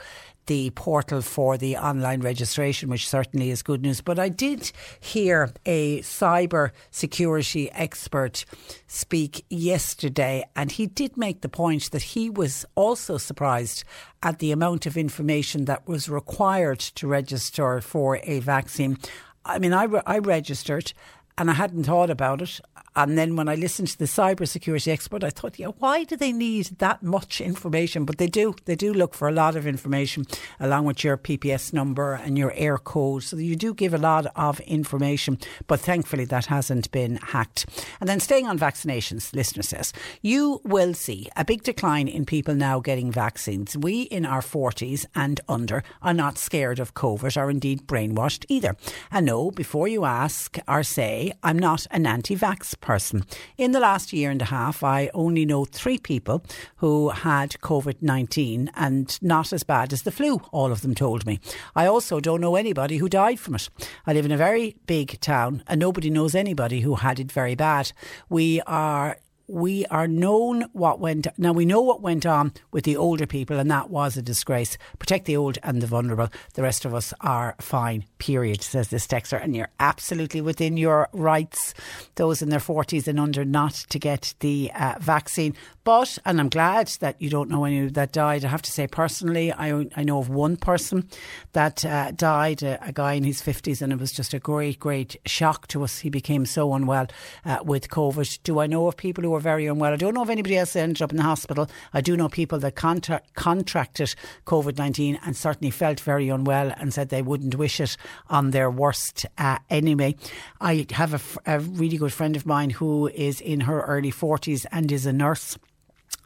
the 0.45 0.69
portal 0.69 1.21
for 1.21 1.57
the 1.57 1.75
online 1.75 2.21
registration, 2.21 2.89
which 2.89 3.09
certainly 3.09 3.49
is 3.49 3.61
good 3.61 3.81
news. 3.81 3.99
But 3.99 4.19
I 4.19 4.29
did 4.29 4.71
hear 5.01 5.51
a 5.65 5.99
cyber 5.99 6.71
security 6.91 7.69
expert 7.73 8.45
speak 8.87 9.45
yesterday, 9.49 10.45
and 10.55 10.71
he 10.71 10.87
did 10.87 11.17
make 11.17 11.41
the 11.41 11.49
point 11.49 11.91
that 11.91 12.03
he 12.03 12.29
was 12.29 12.65
also 12.73 13.17
surprised 13.17 13.83
at 14.21 14.39
the 14.39 14.53
amount 14.53 14.85
of 14.85 14.95
information 14.95 15.65
that 15.65 15.85
was 15.85 16.07
required 16.07 16.79
to 16.79 17.05
register 17.05 17.81
for 17.81 18.21
a 18.23 18.39
vaccine. 18.39 18.97
I 19.43 19.59
mean, 19.59 19.73
I, 19.73 19.83
re- 19.83 20.01
I 20.05 20.19
registered 20.19 20.93
and 21.37 21.49
I 21.49 21.53
hadn't 21.53 21.85
thought 21.85 22.09
about 22.09 22.41
it. 22.41 22.59
And 22.95 23.17
then 23.17 23.35
when 23.35 23.49
I 23.49 23.55
listened 23.55 23.87
to 23.87 23.97
the 23.97 24.05
cybersecurity 24.05 24.91
expert, 24.91 25.23
I 25.23 25.31
thought, 25.31 25.57
yeah, 25.57 25.69
why 25.79 26.03
do 26.03 26.15
they 26.15 26.31
need 26.31 26.65
that 26.77 27.01
much 27.01 27.41
information? 27.41 28.05
But 28.05 28.19
they 28.19 28.27
do. 28.27 28.53
They 28.65 28.75
do 28.75 28.93
look 28.93 29.15
for 29.15 29.27
a 29.27 29.31
lot 29.31 29.55
of 29.55 29.65
information 29.65 30.27
along 30.59 30.85
with 30.85 31.03
your 31.03 31.17
PPS 31.17 31.73
number 31.73 32.13
and 32.13 32.37
your 32.37 32.51
Eircode. 32.51 33.23
So 33.23 33.37
you 33.37 33.55
do 33.55 33.73
give 33.73 33.95
a 33.95 33.97
lot 33.97 34.27
of 34.35 34.59
information. 34.61 35.39
But 35.65 35.79
thankfully, 35.79 36.25
that 36.25 36.45
hasn't 36.45 36.91
been 36.91 37.15
hacked. 37.15 37.65
And 37.99 38.07
then 38.07 38.19
staying 38.19 38.45
on 38.45 38.59
vaccinations, 38.59 39.33
listener 39.33 39.63
says, 39.63 39.91
you 40.21 40.61
will 40.63 40.93
see 40.93 41.29
a 41.35 41.43
big 41.43 41.63
decline 41.63 42.07
in 42.07 42.25
people 42.25 42.53
now 42.53 42.79
getting 42.79 43.11
vaccines. 43.11 43.75
We 43.75 44.03
in 44.03 44.27
our 44.27 44.41
40s 44.41 45.07
and 45.15 45.41
under 45.49 45.83
are 46.03 46.13
not 46.13 46.37
scared 46.37 46.79
of 46.79 46.93
COVID 46.93 47.41
or 47.41 47.49
indeed 47.49 47.87
brainwashed 47.87 48.45
either. 48.49 48.75
And 49.11 49.25
no, 49.25 49.49
before 49.49 49.87
you 49.87 50.05
ask 50.05 50.59
or 50.67 50.83
say, 50.83 51.22
I'm 51.43 51.57
not 51.59 51.87
an 51.91 52.05
anti 52.05 52.35
vax 52.35 52.79
person. 52.79 53.25
In 53.57 53.71
the 53.71 53.79
last 53.79 54.11
year 54.11 54.31
and 54.31 54.41
a 54.41 54.45
half, 54.45 54.83
I 54.83 55.09
only 55.13 55.45
know 55.45 55.63
three 55.63 55.97
people 55.97 56.43
who 56.77 57.09
had 57.09 57.51
COVID 57.61 58.01
19 58.01 58.71
and 58.75 59.21
not 59.21 59.53
as 59.53 59.63
bad 59.63 59.93
as 59.93 60.01
the 60.01 60.11
flu, 60.11 60.41
all 60.51 60.71
of 60.71 60.81
them 60.81 60.95
told 60.95 61.25
me. 61.25 61.39
I 61.75 61.85
also 61.85 62.19
don't 62.19 62.41
know 62.41 62.55
anybody 62.55 62.97
who 62.97 63.07
died 63.07 63.39
from 63.39 63.55
it. 63.55 63.69
I 64.05 64.13
live 64.13 64.25
in 64.25 64.31
a 64.31 64.37
very 64.37 64.75
big 64.85 65.19
town 65.21 65.63
and 65.67 65.79
nobody 65.79 66.09
knows 66.09 66.35
anybody 66.35 66.81
who 66.81 66.95
had 66.95 67.19
it 67.19 67.31
very 67.31 67.55
bad. 67.55 67.91
We 68.29 68.61
are 68.61 69.17
we 69.47 69.85
are 69.87 70.07
known 70.07 70.63
what 70.71 70.99
went 70.99 71.27
now 71.37 71.51
we 71.51 71.65
know 71.65 71.81
what 71.81 72.01
went 72.01 72.25
on 72.25 72.53
with 72.71 72.85
the 72.85 72.95
older 72.95 73.27
people 73.27 73.59
and 73.59 73.69
that 73.69 73.89
was 73.89 74.15
a 74.15 74.21
disgrace 74.21 74.77
protect 74.99 75.25
the 75.25 75.35
old 75.35 75.57
and 75.63 75.81
the 75.81 75.87
vulnerable 75.87 76.29
the 76.53 76.61
rest 76.61 76.85
of 76.85 76.93
us 76.93 77.13
are 77.19 77.55
fine 77.59 78.05
period 78.23 78.61
says 78.61 78.87
this 78.87 79.05
texter 79.05 79.43
and 79.43 79.53
you're 79.53 79.67
absolutely 79.81 80.39
within 80.39 80.77
your 80.77 81.09
rights 81.11 81.73
those 82.15 82.41
in 82.41 82.47
their 82.47 82.59
40s 82.59 83.05
and 83.05 83.19
under 83.19 83.43
not 83.43 83.73
to 83.73 83.99
get 83.99 84.33
the 84.39 84.71
uh, 84.73 84.95
vaccine. 85.01 85.53
But 85.83 86.17
and 86.23 86.39
I'm 86.39 86.47
glad 86.47 86.87
that 87.01 87.21
you 87.21 87.29
don't 87.29 87.49
know 87.49 87.65
any 87.65 87.87
that 87.87 88.13
died. 88.13 88.45
I 88.45 88.47
have 88.47 88.61
to 88.61 88.71
say 88.71 88.87
personally 88.87 89.51
I, 89.51 89.87
I 89.97 90.03
know 90.03 90.19
of 90.19 90.29
one 90.29 90.55
person 90.55 91.09
that 91.51 91.83
uh, 91.83 92.11
died 92.11 92.63
a, 92.63 92.81
a, 92.81 92.93
guy 92.93 93.13
in 93.13 93.25
his 93.25 93.41
50s 93.41 93.81
and 93.81 93.91
it 93.91 93.99
was 93.99 94.13
just 94.13 94.33
a 94.33 94.39
great 94.39 94.79
great 94.79 95.17
shock 95.25 95.67
to 95.67 95.83
us. 95.83 95.99
He 95.99 96.09
became 96.09 96.45
so 96.45 96.73
unwell 96.73 97.07
uh, 97.43 97.57
with 97.65 97.89
COVID. 97.89 98.39
Do 98.43 98.59
I 98.59 98.67
know 98.67 98.87
of 98.87 98.95
people 98.95 99.21
who 99.21 99.31
were 99.31 99.41
very 99.41 99.67
unwell. 99.67 99.91
I 99.91 99.97
don't 99.97 100.13
know 100.13 100.23
if 100.23 100.29
anybody 100.29 100.57
else 100.57 100.77
ended 100.77 101.01
up 101.01 101.11
in 101.11 101.17
the 101.17 101.23
hospital. 101.23 101.69
I 101.93 101.99
do 101.99 102.15
know 102.15 102.29
people 102.29 102.59
that 102.59 102.75
contra- 102.75 103.21
contracted 103.35 104.15
COVID 104.45 104.77
19 104.77 105.19
and 105.25 105.35
certainly 105.35 105.71
felt 105.71 105.99
very 105.99 106.29
unwell 106.29 106.71
and 106.77 106.93
said 106.93 107.09
they 107.09 107.21
wouldn't 107.21 107.55
wish 107.55 107.81
it 107.81 107.97
on 108.29 108.51
their 108.51 108.69
worst 108.69 109.25
uh, 109.37 109.59
enemy. 109.69 110.17
I 110.61 110.85
have 110.91 111.13
a, 111.13 111.55
a 111.55 111.59
really 111.59 111.97
good 111.97 112.13
friend 112.13 112.35
of 112.35 112.45
mine 112.45 112.71
who 112.71 113.07
is 113.09 113.41
in 113.41 113.61
her 113.61 113.81
early 113.81 114.11
40s 114.11 114.65
and 114.71 114.91
is 114.91 115.05
a 115.05 115.13
nurse 115.13 115.57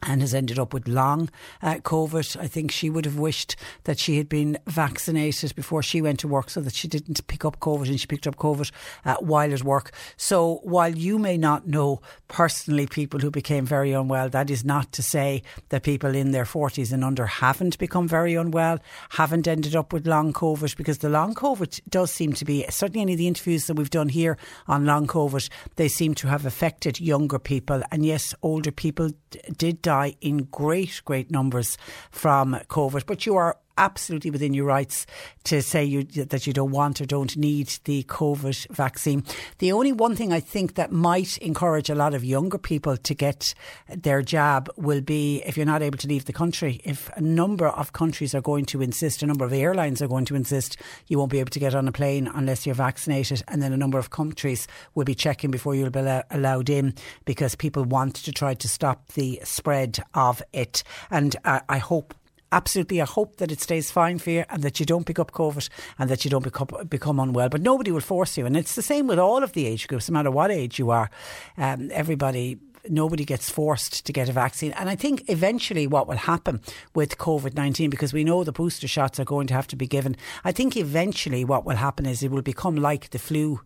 and 0.02 0.20
has 0.20 0.34
ended 0.34 0.58
up 0.58 0.72
with 0.72 0.88
long 0.88 1.28
uh, 1.62 1.74
COVID. 1.76 2.36
I 2.40 2.46
think 2.46 2.70
she 2.70 2.90
would 2.90 3.04
have 3.04 3.18
wished 3.18 3.56
that 3.84 3.98
she 3.98 4.16
had 4.16 4.28
been 4.28 4.58
vaccinated 4.66 5.54
before 5.54 5.82
she 5.82 6.00
went 6.00 6.20
to 6.20 6.28
work 6.28 6.50
so 6.50 6.60
that 6.60 6.74
she 6.74 6.88
didn't 6.88 7.26
pick 7.26 7.44
up 7.44 7.60
COVID 7.60 7.88
and 7.88 8.00
she 8.00 8.06
picked 8.06 8.26
up 8.26 8.36
COVID 8.36 8.70
uh, 9.04 9.16
while 9.16 9.52
at 9.52 9.62
work. 9.62 9.92
So 10.16 10.60
while 10.62 10.94
you 10.94 11.18
may 11.18 11.36
not 11.36 11.66
know 11.66 12.00
personally 12.28 12.86
people 12.86 13.20
who 13.20 13.30
became 13.30 13.66
very 13.66 13.92
unwell, 13.92 14.28
that 14.30 14.50
is 14.50 14.64
not 14.64 14.92
to 14.92 15.02
say 15.02 15.42
that 15.70 15.82
people 15.82 16.14
in 16.14 16.30
their 16.30 16.44
40s 16.44 16.92
and 16.92 17.04
under 17.04 17.26
haven't 17.26 17.78
become 17.78 18.08
very 18.08 18.34
unwell, 18.34 18.78
haven't 19.10 19.48
ended 19.48 19.74
up 19.74 19.92
with 19.92 20.06
long 20.06 20.32
COVID 20.32 20.76
because 20.76 20.98
the 20.98 21.08
long 21.08 21.34
COVID 21.34 21.80
does 21.88 22.10
seem 22.10 22.32
to 22.34 22.44
be, 22.44 22.64
certainly 22.70 23.00
any 23.00 23.12
of 23.12 23.18
the 23.18 23.28
interviews 23.28 23.66
that 23.66 23.74
we've 23.74 23.90
done 23.90 24.08
here 24.08 24.36
on 24.66 24.86
long 24.86 25.06
COVID, 25.06 25.48
they 25.76 25.88
seem 25.88 26.14
to 26.16 26.28
have 26.28 26.46
affected 26.46 27.00
younger 27.00 27.38
people. 27.38 27.82
And 27.90 28.04
yes, 28.04 28.34
older 28.42 28.70
people 28.70 29.10
d- 29.30 29.40
did 29.56 29.87
die 29.88 30.16
in 30.20 30.48
great, 30.50 31.00
great 31.06 31.30
numbers 31.30 31.78
from 32.10 32.54
COVID. 32.68 33.06
But 33.06 33.24
you 33.24 33.36
are 33.36 33.56
absolutely 33.78 34.30
within 34.30 34.52
your 34.52 34.66
rights 34.66 35.06
to 35.44 35.62
say 35.62 35.84
you, 35.84 36.02
that 36.04 36.46
you 36.46 36.52
don't 36.52 36.72
want 36.72 37.00
or 37.00 37.06
don't 37.06 37.36
need 37.36 37.68
the 37.84 38.02
COVID 38.02 38.68
vaccine. 38.68 39.24
The 39.58 39.72
only 39.72 39.92
one 39.92 40.14
thing 40.14 40.32
I 40.32 40.40
think 40.40 40.74
that 40.74 40.92
might 40.92 41.38
encourage 41.38 41.88
a 41.88 41.94
lot 41.94 42.12
of 42.12 42.24
younger 42.24 42.58
people 42.58 42.96
to 42.96 43.14
get 43.14 43.54
their 43.88 44.20
jab 44.20 44.68
will 44.76 45.00
be 45.00 45.42
if 45.46 45.56
you're 45.56 45.64
not 45.64 45.82
able 45.82 45.98
to 45.98 46.08
leave 46.08 46.26
the 46.26 46.32
country. 46.32 46.80
If 46.84 47.08
a 47.16 47.20
number 47.20 47.68
of 47.68 47.92
countries 47.92 48.34
are 48.34 48.42
going 48.42 48.66
to 48.66 48.82
insist, 48.82 49.22
a 49.22 49.26
number 49.26 49.44
of 49.44 49.52
airlines 49.52 50.02
are 50.02 50.08
going 50.08 50.26
to 50.26 50.34
insist, 50.34 50.76
you 51.06 51.18
won't 51.18 51.30
be 51.30 51.40
able 51.40 51.50
to 51.50 51.58
get 51.58 51.74
on 51.74 51.88
a 51.88 51.92
plane 51.92 52.30
unless 52.34 52.66
you're 52.66 52.74
vaccinated, 52.74 53.42
and 53.48 53.62
then 53.62 53.72
a 53.72 53.76
number 53.76 53.98
of 53.98 54.10
countries 54.10 54.66
will 54.94 55.04
be 55.04 55.14
checking 55.14 55.50
before 55.50 55.74
you'll 55.74 55.90
be 55.90 56.20
allowed 56.30 56.68
in 56.68 56.94
because 57.24 57.54
people 57.54 57.84
want 57.84 58.16
to 58.16 58.32
try 58.32 58.54
to 58.54 58.68
stop 58.68 59.12
the 59.12 59.40
spread 59.44 59.98
of 60.14 60.42
it. 60.52 60.82
And 61.10 61.36
I, 61.44 61.60
I 61.68 61.78
hope 61.78 62.14
absolutely, 62.52 63.00
I 63.00 63.06
hope 63.06 63.36
that 63.36 63.52
it 63.52 63.60
stays 63.60 63.90
fine 63.90 64.18
for 64.18 64.30
you 64.30 64.44
and 64.50 64.62
that 64.62 64.80
you 64.80 64.86
don't 64.86 65.04
pick 65.04 65.18
up 65.18 65.32
COVID 65.32 65.68
and 65.98 66.10
that 66.10 66.24
you 66.24 66.30
don't 66.30 66.44
become, 66.44 66.68
become 66.88 67.20
unwell. 67.20 67.48
But 67.48 67.62
nobody 67.62 67.90
will 67.90 68.00
force 68.00 68.36
you. 68.36 68.46
And 68.46 68.56
it's 68.56 68.74
the 68.74 68.82
same 68.82 69.06
with 69.06 69.18
all 69.18 69.42
of 69.42 69.52
the 69.52 69.66
age 69.66 69.88
groups, 69.88 70.08
no 70.08 70.14
matter 70.14 70.30
what 70.30 70.50
age 70.50 70.78
you 70.78 70.90
are. 70.90 71.10
Um, 71.56 71.90
everybody 71.92 72.58
nobody 72.90 73.24
gets 73.24 73.50
forced 73.50 74.06
to 74.06 74.12
get 74.12 74.28
a 74.28 74.32
vaccine. 74.32 74.72
And 74.72 74.88
I 74.88 74.96
think 74.96 75.24
eventually 75.28 75.86
what 75.86 76.06
will 76.06 76.16
happen 76.16 76.60
with 76.94 77.18
COVID 77.18 77.54
19, 77.54 77.90
because 77.90 78.12
we 78.12 78.24
know 78.24 78.44
the 78.44 78.52
booster 78.52 78.88
shots 78.88 79.20
are 79.20 79.24
going 79.24 79.46
to 79.48 79.54
have 79.54 79.66
to 79.68 79.76
be 79.76 79.86
given, 79.86 80.16
I 80.44 80.52
think 80.52 80.76
eventually 80.76 81.44
what 81.44 81.64
will 81.64 81.76
happen 81.76 82.06
is 82.06 82.22
it 82.22 82.30
will 82.30 82.42
become 82.42 82.76
like 82.76 83.10
the 83.10 83.18
flu 83.18 83.60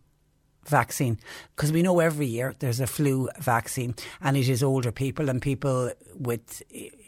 vaccine 0.67 1.19
because 1.57 1.73
we 1.73 1.83
know 1.83 1.99
every 1.99 2.27
year 2.27 2.55
there's 2.61 2.81
a 2.81 2.87
flu 2.87 3.29
vaccine 3.41 3.95
and 4.21 4.37
it 4.37 4.49
is 4.49 4.63
older 4.63 4.93
people 4.93 5.29
and 5.29 5.43
people 5.43 5.91
with 6.17 6.63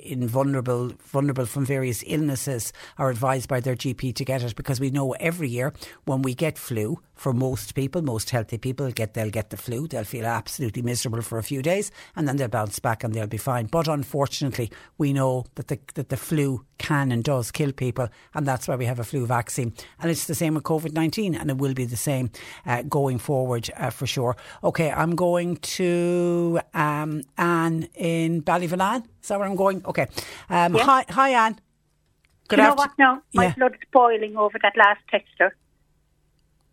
in 0.04 0.28
vulnerable 0.28 0.92
vulnerable 1.00 1.46
from 1.46 1.64
various 1.64 2.04
illnesses 2.06 2.72
are 2.98 3.10
advised 3.10 3.48
by 3.48 3.60
their 3.60 3.74
GP 3.74 4.14
to 4.14 4.24
get 4.24 4.42
it 4.42 4.54
because 4.54 4.80
we 4.80 4.90
know 4.90 5.12
every 5.12 5.48
year 5.48 5.72
when 6.04 6.22
we 6.22 6.34
get 6.34 6.58
flu 6.58 7.00
for 7.14 7.32
most 7.32 7.74
people 7.74 8.02
most 8.02 8.30
healthy 8.30 8.58
people 8.58 8.90
get 8.90 9.14
they'll 9.14 9.30
get 9.30 9.50
the 9.50 9.56
flu. 9.56 9.86
They'll 9.86 10.04
feel 10.04 10.26
absolutely 10.26 10.82
miserable 10.82 11.22
for 11.22 11.38
a 11.38 11.42
few 11.42 11.62
days 11.62 11.90
and 12.16 12.28
then 12.28 12.36
they'll 12.36 12.48
bounce 12.48 12.78
back 12.78 13.04
and 13.04 13.14
they'll 13.14 13.26
be 13.26 13.38
fine. 13.38 13.66
But 13.66 13.88
unfortunately 13.88 14.70
we 14.98 15.12
know 15.12 15.46
that 15.54 15.68
the 15.68 15.78
that 15.94 16.08
the 16.08 16.16
flu 16.16 16.64
can 16.78 17.12
and 17.12 17.24
does 17.24 17.50
kill 17.50 17.72
people 17.72 18.08
and 18.34 18.46
that's 18.46 18.68
why 18.68 18.76
we 18.76 18.84
have 18.84 18.98
a 18.98 19.04
flu 19.04 19.26
vaccine. 19.26 19.72
And 20.00 20.10
it's 20.10 20.26
the 20.26 20.34
same 20.34 20.54
with 20.54 20.64
COVID-19 20.64 21.38
and 21.40 21.50
it 21.50 21.58
will 21.58 21.74
be 21.74 21.84
the 21.84 21.96
same 21.96 22.30
uh, 22.66 22.82
going 22.82 23.18
forward 23.18 23.70
uh, 23.76 23.90
for 23.90 24.06
sure. 24.06 24.36
Okay 24.62 24.90
I'm 24.90 25.14
going 25.14 25.56
to 25.56 26.60
um, 26.74 27.22
Anne 27.38 27.88
in 27.94 28.40
Ballyvolane 28.94 29.04
is 29.22 29.28
that 29.28 29.38
where 29.38 29.48
I'm 29.48 29.56
going? 29.56 29.84
Okay. 29.84 30.06
Um, 30.50 30.74
yeah. 30.74 30.84
Hi, 30.84 31.04
hi, 31.08 31.30
Anne. 31.30 31.58
Good 32.48 32.58
you 32.58 32.64
know 32.64 32.74
what 32.74 32.90
now? 32.98 33.22
My 33.32 33.44
yeah. 33.44 33.54
blood's 33.54 33.76
boiling 33.92 34.36
over 34.36 34.58
that 34.62 34.76
last 34.76 35.00
texter. 35.12 35.50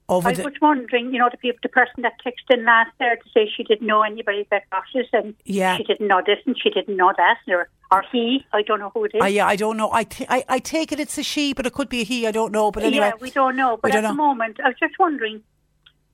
Over 0.09 0.27
I 0.27 0.33
the... 0.33 0.43
was 0.43 0.53
wondering, 0.61 1.13
you 1.13 1.19
know, 1.19 1.29
the 1.31 1.37
people, 1.37 1.59
the 1.63 1.69
person 1.69 2.01
that 2.01 2.13
texted 2.25 2.57
in 2.57 2.65
last 2.65 2.91
there 2.99 3.15
to 3.15 3.29
say 3.33 3.49
she 3.55 3.63
didn't 3.63 3.87
know 3.87 4.01
anybody 4.01 4.41
about 4.41 4.63
bosses 4.69 5.07
and 5.13 5.33
yeah. 5.45 5.77
she 5.77 5.83
didn't 5.83 6.07
know 6.07 6.21
this 6.25 6.39
and 6.45 6.57
she 6.61 6.69
didn't 6.69 6.97
know 6.97 7.13
that, 7.15 7.37
or, 7.47 7.69
or 7.89 8.03
he. 8.11 8.45
I 8.51 8.63
don't 8.63 8.79
know 8.79 8.89
who 8.93 9.05
it 9.05 9.11
is. 9.15 9.21
Uh, 9.21 9.27
yeah, 9.27 9.47
I 9.47 9.55
don't 9.55 9.77
know. 9.77 9.89
I, 9.93 10.03
t- 10.03 10.25
I, 10.27 10.43
I 10.49 10.59
take 10.59 10.91
it 10.91 10.99
it's 10.99 11.17
a 11.17 11.23
she, 11.23 11.53
but 11.53 11.65
it 11.65 11.71
could 11.71 11.87
be 11.87 12.01
a 12.01 12.03
he. 12.03 12.27
I 12.27 12.31
don't 12.31 12.51
know. 12.51 12.71
But 12.71 12.83
anyway, 12.83 13.07
yeah, 13.07 13.21
we 13.21 13.31
don't 13.31 13.55
know. 13.55 13.77
But 13.81 13.95
at 13.95 14.03
know. 14.03 14.09
the 14.09 14.15
moment, 14.15 14.59
I 14.61 14.67
was 14.67 14.77
just 14.77 14.99
wondering 14.99 15.41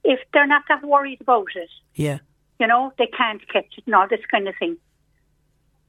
if 0.04 0.20
they're 0.32 0.46
not 0.46 0.62
that 0.70 0.84
worried 0.84 1.22
about 1.22 1.48
it. 1.56 1.70
Yeah. 1.96 2.20
You 2.60 2.68
know, 2.68 2.94
they 3.00 3.08
can't 3.08 3.42
catch 3.50 3.74
it 3.78 3.84
and 3.88 3.96
all 3.96 4.08
this 4.08 4.22
kind 4.30 4.48
of 4.48 4.54
thing 4.60 4.78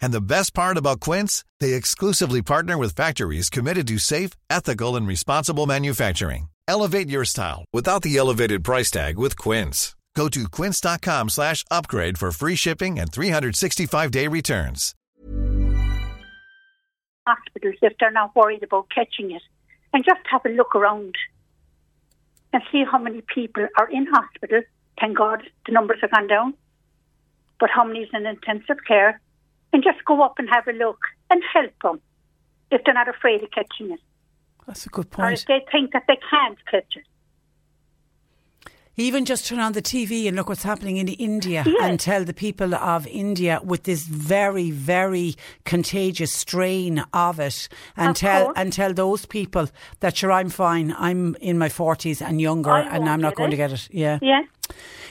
And 0.00 0.12
the 0.12 0.20
best 0.20 0.54
part 0.54 0.76
about 0.76 1.00
Quince, 1.00 1.44
they 1.60 1.72
exclusively 1.72 2.42
partner 2.42 2.76
with 2.76 2.94
factories 2.94 3.50
committed 3.50 3.86
to 3.88 3.98
safe, 3.98 4.32
ethical, 4.50 4.96
and 4.96 5.06
responsible 5.06 5.66
manufacturing. 5.66 6.48
Elevate 6.68 7.08
your 7.08 7.24
style 7.24 7.64
without 7.72 8.02
the 8.02 8.16
elevated 8.16 8.62
price 8.62 8.90
tag 8.90 9.18
with 9.18 9.36
Quince. 9.36 9.96
Go 10.14 10.28
to 10.28 10.48
quince.com 10.48 11.28
slash 11.28 11.64
upgrade 11.70 12.18
for 12.18 12.32
free 12.32 12.56
shipping 12.56 12.98
and 12.98 13.10
365-day 13.10 14.26
returns. 14.26 14.94
hospitals 17.26 17.76
if 17.82 17.92
they're 17.98 18.10
not 18.10 18.34
worried 18.34 18.62
about 18.62 18.88
catching 18.94 19.30
it. 19.30 19.42
And 19.92 20.04
just 20.04 20.20
have 20.30 20.44
a 20.44 20.50
look 20.50 20.74
around 20.74 21.14
and 22.52 22.62
see 22.70 22.84
how 22.90 22.98
many 22.98 23.22
people 23.22 23.66
are 23.78 23.90
in 23.90 24.06
hospital. 24.06 24.62
Thank 25.00 25.16
God 25.16 25.42
the 25.66 25.72
numbers 25.72 25.98
have 26.02 26.12
gone 26.12 26.28
down. 26.28 26.54
But 27.58 27.70
how 27.70 27.84
many 27.84 28.00
is 28.00 28.10
in 28.12 28.26
intensive 28.26 28.78
care? 28.86 29.20
And 29.72 29.82
just 29.84 30.04
go 30.04 30.22
up 30.22 30.34
and 30.38 30.48
have 30.50 30.66
a 30.66 30.72
look 30.72 30.98
and 31.30 31.42
help 31.52 31.72
them 31.82 32.00
if 32.70 32.82
they're 32.84 32.94
not 32.94 33.08
afraid 33.08 33.42
of 33.42 33.50
catching 33.52 33.92
it. 33.92 34.00
That's 34.66 34.86
a 34.86 34.88
good 34.88 35.10
point. 35.10 35.28
Or 35.28 35.32
if 35.32 35.46
they 35.46 35.64
think 35.70 35.92
that 35.92 36.04
they 36.08 36.18
can't 36.30 36.58
catch 36.70 36.96
it. 36.96 37.04
Even 38.96 39.24
just 39.24 39.46
turn 39.46 39.60
on 39.60 39.72
the 39.72 39.80
TV 39.80 40.26
and 40.26 40.36
look 40.36 40.48
what's 40.48 40.64
happening 40.64 40.98
in 40.98 41.08
India 41.08 41.62
Yes. 41.66 41.76
and 41.80 41.98
tell 41.98 42.22
the 42.24 42.34
people 42.34 42.74
of 42.74 43.06
India 43.06 43.60
with 43.64 43.84
this 43.84 44.02
very, 44.02 44.70
very 44.70 45.36
contagious 45.64 46.32
strain 46.32 47.02
of 47.14 47.40
it 47.40 47.68
and 47.96 48.10
Of 48.10 48.16
tell 48.16 48.44
course. 48.46 48.58
and 48.58 48.72
tell 48.72 48.92
those 48.92 49.24
people 49.24 49.68
that 50.00 50.16
sure 50.18 50.32
I'm 50.32 50.50
fine. 50.50 50.94
I'm 50.98 51.34
in 51.36 51.56
my 51.56 51.68
forties 51.70 52.20
and 52.20 52.40
younger 52.40 52.72
I 52.72 52.82
and 52.82 53.08
I'm 53.08 53.20
not 53.22 53.36
going 53.36 53.48
it. 53.48 53.52
to 53.52 53.56
get 53.56 53.72
it. 53.72 53.88
Yeah. 53.90 54.18
Yeah. 54.20 54.42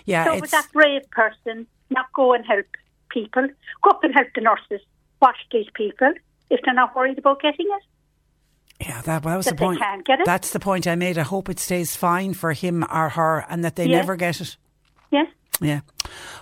Yeah. 0.06 0.26
so 0.26 0.32
it's, 0.34 0.42
with 0.42 0.52
that 0.52 0.68
brave 0.72 1.10
person, 1.10 1.66
not 1.90 2.12
go 2.14 2.34
and 2.34 2.46
help 2.46 2.68
people. 3.10 3.48
Go 3.84 3.90
up 3.90 4.04
and 4.04 4.14
help 4.14 4.28
the 4.36 4.42
nurses. 4.42 4.86
Watch 5.22 5.38
these 5.52 5.68
people 5.74 6.14
if 6.50 6.60
they're 6.64 6.74
not 6.74 6.96
worried 6.96 7.18
about 7.18 7.42
getting 7.42 7.68
it. 7.68 8.88
yeah, 8.88 9.02
that, 9.02 9.24
well, 9.24 9.34
that 9.34 9.38
was 9.38 9.46
that 9.48 9.58
the 9.58 9.64
point. 9.64 9.80
can't 9.80 10.06
get 10.06 10.20
it. 10.22 10.26
That's 10.26 10.52
the 10.52 10.60
point 10.60 10.88
I 10.88 10.96
made. 10.96 11.18
I 11.18 11.24
hope 11.24 11.50
it 11.50 11.60
stays 11.60 11.96
fine 11.96 12.34
for 12.34 12.54
him 12.54 12.84
or 12.92 13.10
her 13.10 13.46
and 13.50 13.64
that 13.64 13.76
they 13.76 13.88
never 13.88 14.16
get 14.16 14.40
it. 14.42 14.56
Yeah. 15.12 15.26
Yeah. 15.62 15.82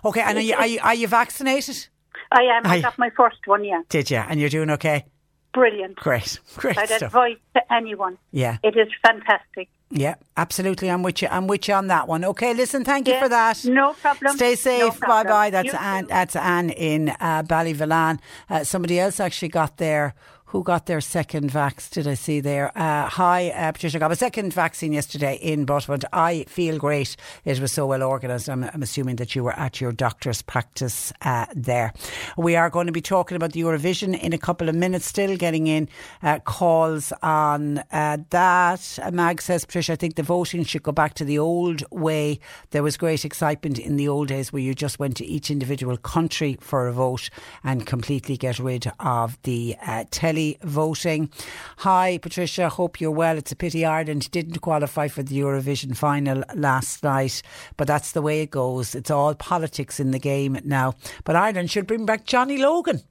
Okay. 0.06 0.22
And 0.22 0.38
are 0.38 0.42
you, 0.42 0.54
are 0.56 0.68
you, 0.68 0.80
are 0.82 0.94
you 0.94 1.08
vaccinated? 1.08 1.88
I 2.32 2.42
am. 2.44 2.66
I 2.66 2.76
Aye. 2.76 2.82
got 2.82 2.98
my 2.98 3.10
first 3.10 3.38
one, 3.46 3.64
yeah. 3.64 3.82
Did 3.90 4.12
you? 4.12 4.18
And 4.18 4.40
you're 4.40 4.50
doing 4.50 4.70
okay? 4.72 5.06
Brilliant. 5.54 5.96
Great. 5.96 6.40
Great 6.58 6.78
I'd 6.78 6.88
stuff. 6.90 7.02
advise 7.04 7.38
to 7.56 7.74
anyone. 7.74 8.18
Yeah. 8.32 8.58
It 8.64 8.78
is 8.78 8.90
fantastic. 9.06 9.70
Yeah, 9.90 10.16
absolutely. 10.36 10.90
I'm 10.92 11.02
with 11.02 11.22
you. 11.22 11.30
I'm 11.30 11.48
with 11.48 11.68
you 11.68 11.74
on 11.74 11.88
that 11.88 12.08
one. 12.10 12.26
Okay, 12.26 12.54
listen, 12.54 12.84
thank 12.84 13.08
you 13.08 13.14
Yeah, 13.14 13.24
for 13.24 13.30
that. 13.30 13.64
no 13.64 13.94
problem. 13.94 14.36
Stay 14.36 14.52
No 14.52 14.56
safe. 14.56 15.00
bye 15.00 15.24
bye. 15.24 15.50
That's 15.50 15.68
You 15.72 15.80
Anne. 15.80 16.04
too. 16.04 16.10
That's 16.10 16.36
Anne 16.36 16.70
in 16.72 17.10
uh, 17.22 17.44
Ballyvillan. 17.44 18.20
Uh, 18.50 18.64
somebody 18.66 19.00
else 19.00 19.20
actually 19.20 19.50
got 19.50 19.78
their. 19.78 20.14
Who 20.52 20.64
got 20.64 20.86
their 20.86 21.02
second 21.02 21.52
vax? 21.52 21.90
Did 21.90 22.08
I 22.08 22.14
see 22.14 22.40
there? 22.40 22.72
Uh, 22.74 23.10
hi, 23.10 23.50
uh, 23.50 23.74
Patricia. 23.74 24.00
Got 24.00 24.12
my 24.12 24.16
second 24.16 24.54
vaccine 24.54 24.94
yesterday 24.94 25.36
in 25.36 25.66
Butwood. 25.66 26.06
I 26.14 26.46
feel 26.48 26.78
great. 26.78 27.18
It 27.44 27.60
was 27.60 27.74
so 27.74 27.86
well 27.86 28.02
organised. 28.02 28.48
I'm, 28.48 28.64
I'm 28.64 28.82
assuming 28.82 29.18
that 29.18 29.36
you 29.36 29.44
were 29.44 29.60
at 29.60 29.82
your 29.82 29.92
doctor's 29.92 30.42
practice 30.42 31.12
uh, 31.24 31.48
there. 31.54 31.92
We 32.38 32.56
are 32.56 32.70
going 32.70 32.88
to 32.88 32.94
be 32.94 33.02
talking 33.02 33.36
about 33.36 33.52
the 33.52 33.60
Eurovision 33.60 34.18
in 34.18 34.32
a 34.32 34.38
couple 34.38 34.70
of 34.70 34.76
minutes. 34.76 35.06
Still 35.06 35.36
getting 35.36 35.68
in 35.68 35.90
uh, 36.24 36.40
calls 36.40 37.12
on 37.22 37.80
uh, 37.92 38.18
that. 38.30 39.00
Uh, 39.04 39.12
Mag 39.12 39.42
says, 39.42 39.66
Patricia, 39.66 39.92
I 39.92 39.96
think 39.98 40.16
the 40.16 40.24
voting 40.24 40.64
should 40.64 40.84
go 40.84 40.94
back 40.94 41.16
to 41.16 41.26
the 41.26 41.38
old 41.38 41.84
way. 41.92 42.40
There 42.72 42.84
was 42.84 42.96
great 42.96 43.26
excitement 43.26 43.80
in 43.80 43.98
the 43.98 44.08
old 44.08 44.30
days 44.30 44.54
where 44.54 44.62
you 44.62 44.74
just 44.74 44.98
went 44.98 45.18
to 45.18 45.26
each 45.26 45.52
individual 45.52 45.98
country 45.98 46.58
for 46.62 46.88
a 46.88 46.94
vote 46.94 47.30
and 47.66 47.86
completely 47.86 48.38
get 48.38 48.60
rid 48.60 48.90
of 49.02 49.38
the 49.44 49.76
uh, 49.86 50.06
tele 50.38 50.58
voting. 50.64 51.30
Hi, 51.78 52.18
Patricia. 52.20 52.70
Hope 52.70 53.02
you're 53.02 53.12
well. 53.12 53.38
It's 53.38 53.52
a 53.52 53.56
pity 53.56 53.86
Ireland 53.86 54.30
didn't 54.32 54.60
qualify 54.60 55.08
for 55.08 55.24
the 55.24 55.40
Eurovision 55.40 55.96
final 55.96 56.44
last 56.56 57.04
night, 57.04 57.42
but 57.76 57.88
that's 57.88 58.12
the 58.12 58.22
way 58.22 58.42
it 58.42 58.52
goes. 58.52 58.96
It's 58.96 59.12
all 59.12 59.36
politics 59.36 60.00
in 60.00 60.12
the 60.12 60.20
game 60.20 60.60
now. 60.64 60.94
But 61.24 61.36
Ireland 61.36 61.72
should 61.72 61.88
bring 61.88 62.06
back 62.06 62.26
Johnny 62.26 62.58
Logan. 62.58 63.02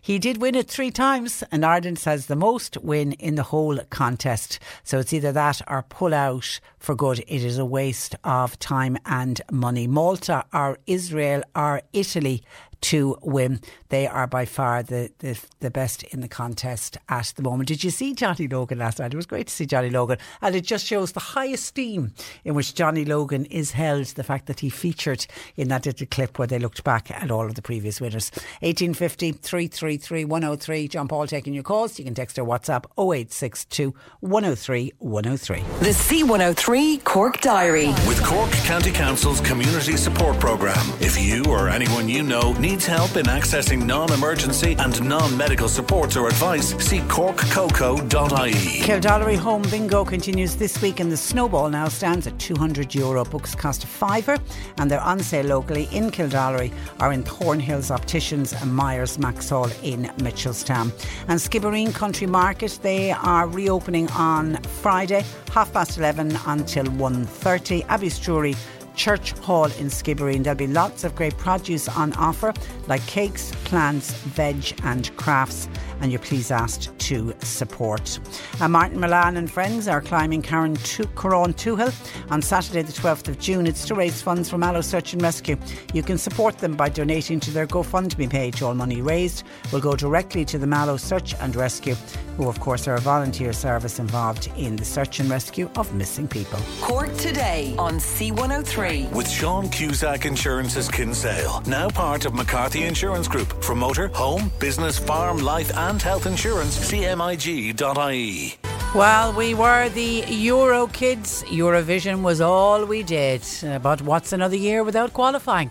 He 0.00 0.18
did 0.18 0.42
win 0.42 0.54
it 0.54 0.68
three 0.68 0.90
times, 0.90 1.42
and 1.50 1.64
Ireland 1.64 1.98
has 2.00 2.26
the 2.26 2.36
most 2.36 2.76
win 2.82 3.12
in 3.12 3.36
the 3.36 3.42
whole 3.42 3.78
contest. 3.90 4.58
So 4.82 4.98
it's 4.98 5.12
either 5.12 5.32
that 5.32 5.62
or 5.66 5.82
pull 5.82 6.12
out 6.12 6.60
for 6.78 6.94
good. 6.94 7.20
It 7.20 7.42
is 7.44 7.58
a 7.58 7.64
waste 7.64 8.14
of 8.24 8.58
time 8.58 8.98
and 9.06 9.40
money. 9.50 9.86
Malta 9.86 10.44
or 10.52 10.78
Israel 10.86 11.42
or 11.56 11.80
Italy 11.94 12.42
to 12.84 13.16
win. 13.22 13.60
They 13.88 14.06
are 14.06 14.26
by 14.26 14.44
far 14.44 14.82
the, 14.82 15.10
the 15.20 15.40
the 15.60 15.70
best 15.70 16.02
in 16.02 16.20
the 16.20 16.28
contest 16.28 16.98
at 17.08 17.32
the 17.34 17.42
moment. 17.42 17.68
Did 17.68 17.82
you 17.82 17.90
see 17.90 18.12
Johnny 18.12 18.46
Logan 18.46 18.78
last 18.78 18.98
night? 18.98 19.14
It 19.14 19.16
was 19.16 19.24
great 19.24 19.46
to 19.46 19.52
see 19.52 19.64
Johnny 19.64 19.88
Logan, 19.88 20.18
and 20.42 20.54
it 20.54 20.64
just 20.64 20.84
shows 20.84 21.12
the 21.12 21.20
high 21.20 21.46
esteem 21.46 22.12
in 22.44 22.54
which 22.54 22.74
Johnny 22.74 23.06
Logan 23.06 23.46
is 23.46 23.70
held. 23.70 24.04
The 24.06 24.22
fact 24.22 24.46
that 24.46 24.60
he 24.60 24.68
featured 24.68 25.26
in 25.56 25.68
that 25.68 25.86
little 25.86 26.06
clip 26.06 26.38
where 26.38 26.46
they 26.46 26.58
looked 26.58 26.84
back 26.84 27.10
at 27.10 27.30
all 27.30 27.46
of 27.46 27.54
the 27.54 27.62
previous 27.62 28.00
winners. 28.02 28.30
1850 28.60 29.32
333 29.32 30.24
103. 30.26 30.88
John 30.88 31.08
Paul 31.08 31.26
taking 31.26 31.54
your 31.54 31.62
calls. 31.62 31.98
You 31.98 32.04
can 32.04 32.14
text 32.14 32.38
or 32.38 32.44
WhatsApp 32.44 32.84
0862 32.98 33.94
103 34.20 34.92
103. 34.98 35.58
The 35.80 35.94
C103 35.94 37.04
Cork 37.04 37.40
Diary. 37.40 37.88
With 38.06 38.22
Cork 38.22 38.50
County 38.50 38.92
Council's 38.92 39.40
Community 39.40 39.96
Support 39.96 40.38
Programme. 40.38 40.86
If 41.00 41.18
you 41.18 41.44
or 41.48 41.70
anyone 41.70 42.08
you 42.08 42.22
know 42.22 42.52
needs 42.54 42.73
help 42.82 43.16
in 43.16 43.26
accessing 43.26 43.86
non 43.86 44.12
emergency 44.12 44.74
and 44.78 45.08
non 45.08 45.36
medical 45.36 45.68
supports 45.68 46.16
or 46.16 46.26
advice, 46.26 46.70
see 46.84 46.98
corkcoco.ie. 47.00 48.82
Kildorrery 48.82 49.36
Home 49.36 49.62
Bingo 49.70 50.04
continues 50.04 50.56
this 50.56 50.82
week, 50.82 50.98
and 50.98 51.12
the 51.12 51.16
snowball 51.16 51.68
now 51.70 51.88
stands 51.88 52.26
at 52.26 52.36
200 52.38 52.94
euro. 52.94 53.24
Books 53.24 53.54
cost 53.54 53.84
a 53.84 53.86
fiver, 53.86 54.38
and 54.78 54.90
they're 54.90 55.00
on 55.00 55.20
sale 55.20 55.46
locally 55.46 55.88
in 55.92 56.10
Kildorrery 56.10 56.72
or 57.00 57.12
in 57.12 57.22
Thornhills 57.22 57.90
Opticians 57.90 58.52
and 58.52 58.74
Myers 58.74 59.18
Maxhall 59.18 59.70
in 59.84 60.04
Mitchelstown. 60.24 60.90
And 61.28 61.38
Skibbereen 61.38 61.94
Country 61.94 62.26
Market, 62.26 62.80
they 62.82 63.12
are 63.12 63.46
reopening 63.46 64.08
on 64.10 64.56
Friday, 64.82 65.24
half 65.52 65.72
past 65.72 65.98
11 65.98 66.36
until 66.46 66.84
1.30. 66.86 67.84
Abbeystrewry 67.86 68.56
Church 68.94 69.32
Hall 69.38 69.66
in 69.66 69.88
Skibbereen. 69.88 70.42
There'll 70.44 70.56
be 70.56 70.66
lots 70.66 71.04
of 71.04 71.14
great 71.14 71.36
produce 71.36 71.88
on 71.88 72.12
offer, 72.14 72.52
like 72.86 73.04
cakes, 73.06 73.52
plants, 73.64 74.12
veg, 74.12 74.78
and 74.84 75.14
crafts. 75.16 75.68
And 76.00 76.12
you're 76.12 76.20
please 76.20 76.50
asked 76.50 76.96
to 76.98 77.34
support. 77.40 78.18
Uh, 78.60 78.68
Martin 78.68 79.00
Milan 79.00 79.36
and 79.36 79.50
friends 79.50 79.88
are 79.88 80.00
climbing 80.00 80.42
Carrauntoohil 80.42 82.30
on 82.30 82.42
Saturday, 82.42 82.82
the 82.82 82.92
12th 82.92 83.28
of 83.28 83.38
June. 83.38 83.66
It's 83.66 83.86
to 83.86 83.94
raise 83.94 84.20
funds 84.20 84.50
for 84.50 84.58
Mallow 84.58 84.80
Search 84.80 85.12
and 85.12 85.22
Rescue. 85.22 85.56
You 85.92 86.02
can 86.02 86.18
support 86.18 86.58
them 86.58 86.74
by 86.74 86.88
donating 86.88 87.40
to 87.40 87.50
their 87.50 87.66
GoFundMe 87.66 88.28
page. 88.28 88.60
All 88.60 88.74
money 88.74 89.00
raised 89.00 89.44
will 89.72 89.80
go 89.80 89.96
directly 89.96 90.44
to 90.46 90.58
the 90.58 90.66
Mallow 90.66 90.96
Search 90.96 91.34
and 91.40 91.54
Rescue, 91.56 91.94
who, 92.36 92.48
of 92.48 92.60
course, 92.60 92.86
are 92.86 92.96
a 92.96 93.00
volunteer 93.00 93.52
service 93.52 93.98
involved 93.98 94.50
in 94.56 94.76
the 94.76 94.84
search 94.84 95.20
and 95.20 95.30
rescue 95.30 95.70
of 95.76 95.94
missing 95.94 96.28
people. 96.28 96.58
Cork 96.80 97.14
today 97.16 97.74
on 97.78 97.94
C103. 97.94 98.83
With 98.84 99.30
Sean 99.30 99.70
Cusack 99.70 100.26
Insurance's 100.26 100.88
Kinsale, 100.88 101.62
now 101.66 101.88
part 101.88 102.26
of 102.26 102.34
McCarthy 102.34 102.82
Insurance 102.82 103.26
Group. 103.26 103.64
For 103.64 103.74
motor, 103.74 104.08
home, 104.08 104.52
business, 104.58 104.98
farm, 104.98 105.38
life, 105.38 105.74
and 105.74 106.02
health 106.02 106.26
insurance, 106.26 106.78
cmig.ie. 106.90 108.58
Well, 108.94 109.32
we 109.32 109.54
were 109.54 109.88
the 109.88 110.24
Euro 110.28 110.86
kids. 110.88 111.44
Eurovision 111.44 112.20
was 112.20 112.42
all 112.42 112.84
we 112.84 113.02
did. 113.02 113.42
Uh, 113.62 113.78
but 113.78 114.02
what's 114.02 114.34
another 114.34 114.56
year 114.56 114.84
without 114.84 115.14
qualifying? 115.14 115.70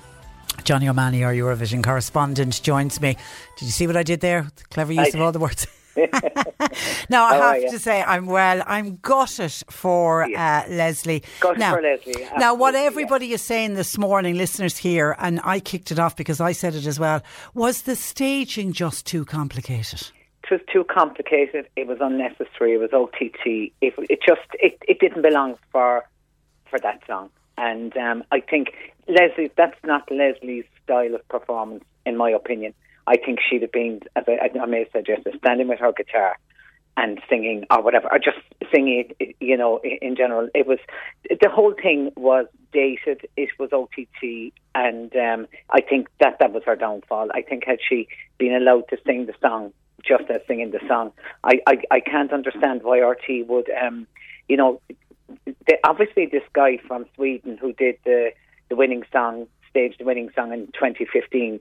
Johnny 0.64 0.90
O'Malley, 0.90 1.24
our 1.24 1.34
Eurovision 1.34 1.84
correspondent, 1.84 2.64
joins 2.64 3.00
me. 3.00 3.16
Did 3.60 3.66
you 3.66 3.72
see 3.72 3.86
what 3.86 3.96
I 3.96 4.02
did 4.02 4.22
there? 4.22 4.48
The 4.56 4.64
clever 4.72 4.92
use 4.92 5.14
I 5.14 5.18
of 5.20 5.22
all 5.22 5.32
the 5.32 5.40
words. 5.40 5.68
now, 7.10 7.26
I 7.26 7.38
How 7.38 7.54
have 7.54 7.72
to 7.72 7.80
say, 7.80 8.02
I'm 8.02 8.26
well. 8.26 8.64
I'm 8.66 8.98
gutted 8.98 9.54
for 9.70 10.24
uh, 10.24 10.64
Lesley. 10.68 11.24
Gutted 11.40 11.60
now, 11.60 11.76
for 11.76 11.82
Lesley, 11.82 12.28
Now, 12.38 12.56
what 12.56 12.76
absolutely, 12.76 12.86
everybody 12.86 13.34
is 13.34 13.42
saying 13.42 13.76
this 13.76 13.98
morning, 13.98 14.36
listeners 14.36 14.78
here, 14.78 15.16
and 15.20 15.40
I 15.44 15.60
kicked 15.60 15.92
it 15.92 16.00
off 16.00 16.16
because 16.16 16.42
I 16.42 16.52
said 16.52 16.76
it 16.76 16.88
as 16.88 17.00
well, 17.00 17.22
was 17.54 17.84
the 17.84 17.96
staging 17.96 18.74
just 18.74 19.06
too 19.06 19.26
complicated? 19.26 20.10
It 20.44 20.52
was 20.52 20.62
too 20.72 20.84
complicated. 20.84 21.68
It 21.76 21.88
was 21.88 22.00
unnecessary. 22.02 22.74
It 22.74 22.80
was 22.80 22.92
OTT. 22.92 23.72
It, 23.82 23.94
it 24.10 24.20
just 24.26 24.42
it, 24.54 24.78
it 24.88 25.00
didn't 25.00 25.22
belong 25.22 25.58
for 25.72 26.04
for 26.70 26.80
that 26.80 27.02
song. 27.08 27.30
And 27.58 27.96
um, 27.98 28.24
I 28.32 28.40
think 28.40 28.74
Lesley, 29.08 29.52
that's 29.56 29.78
not 29.84 30.10
Lesley's 30.12 30.66
style 30.84 31.16
of 31.16 31.28
performance, 31.28 31.84
in 32.06 32.18
my 32.18 32.30
opinion. 32.30 32.74
I 33.08 33.18
think 33.18 33.40
she'd 33.48 33.62
have 33.62 33.72
been, 33.72 34.02
as 34.16 34.24
I, 34.28 34.50
I 34.58 34.66
may 34.66 34.80
have 34.80 34.88
said 34.94 35.08
yesterday, 35.08 35.38
standing 35.38 35.68
with 35.68 35.80
her 35.80 35.92
guitar 35.92 36.38
and 36.96 37.20
singing 37.30 37.66
or 37.72 37.82
whatever, 37.82 38.08
or 38.12 38.20
just 38.20 38.38
singing 38.74 39.14
you 39.40 39.58
know, 39.58 39.80
in, 39.84 40.16
general. 40.16 40.48
It 40.54 40.68
was, 40.68 40.80
the 41.30 41.50
whole 41.50 41.74
thing 41.74 42.12
was 42.16 42.46
dated. 42.72 43.28
It 43.36 43.50
was 43.60 43.72
OTT. 43.74 44.54
And 44.76 45.16
um, 45.16 45.48
I 45.70 45.82
think 45.82 46.08
that 46.20 46.38
that 46.40 46.54
was 46.54 46.64
her 46.66 46.76
downfall. 46.76 47.30
I 47.34 47.42
think 47.42 47.66
had 47.66 47.80
she 47.88 48.08
been 48.38 48.54
allowed 48.56 48.88
to 48.90 48.98
sing 49.06 49.26
the 49.26 49.34
song 49.42 49.74
just 50.04 50.30
as 50.30 50.42
singing 50.48 50.72
the 50.72 50.82
song, 50.88 51.12
I, 51.44 51.60
I, 51.66 51.78
I 51.90 52.00
can't 52.00 52.32
understand 52.32 52.84
why 52.84 53.00
RT 53.00 53.48
would, 53.48 53.70
um, 53.82 54.06
you 54.48 54.58
know, 54.58 54.82
the, 55.46 55.78
obviously 55.84 56.28
this 56.28 56.44
guy 56.54 56.78
from 56.88 57.06
Sweden 57.16 57.58
who 57.58 57.74
did 57.74 57.98
the, 58.06 58.32
the 58.70 58.76
winning 58.76 59.04
song, 59.12 59.48
staged 59.70 60.00
the 60.00 60.06
winning 60.06 60.30
song 60.36 60.54
in 60.54 60.68
2015, 60.68 61.60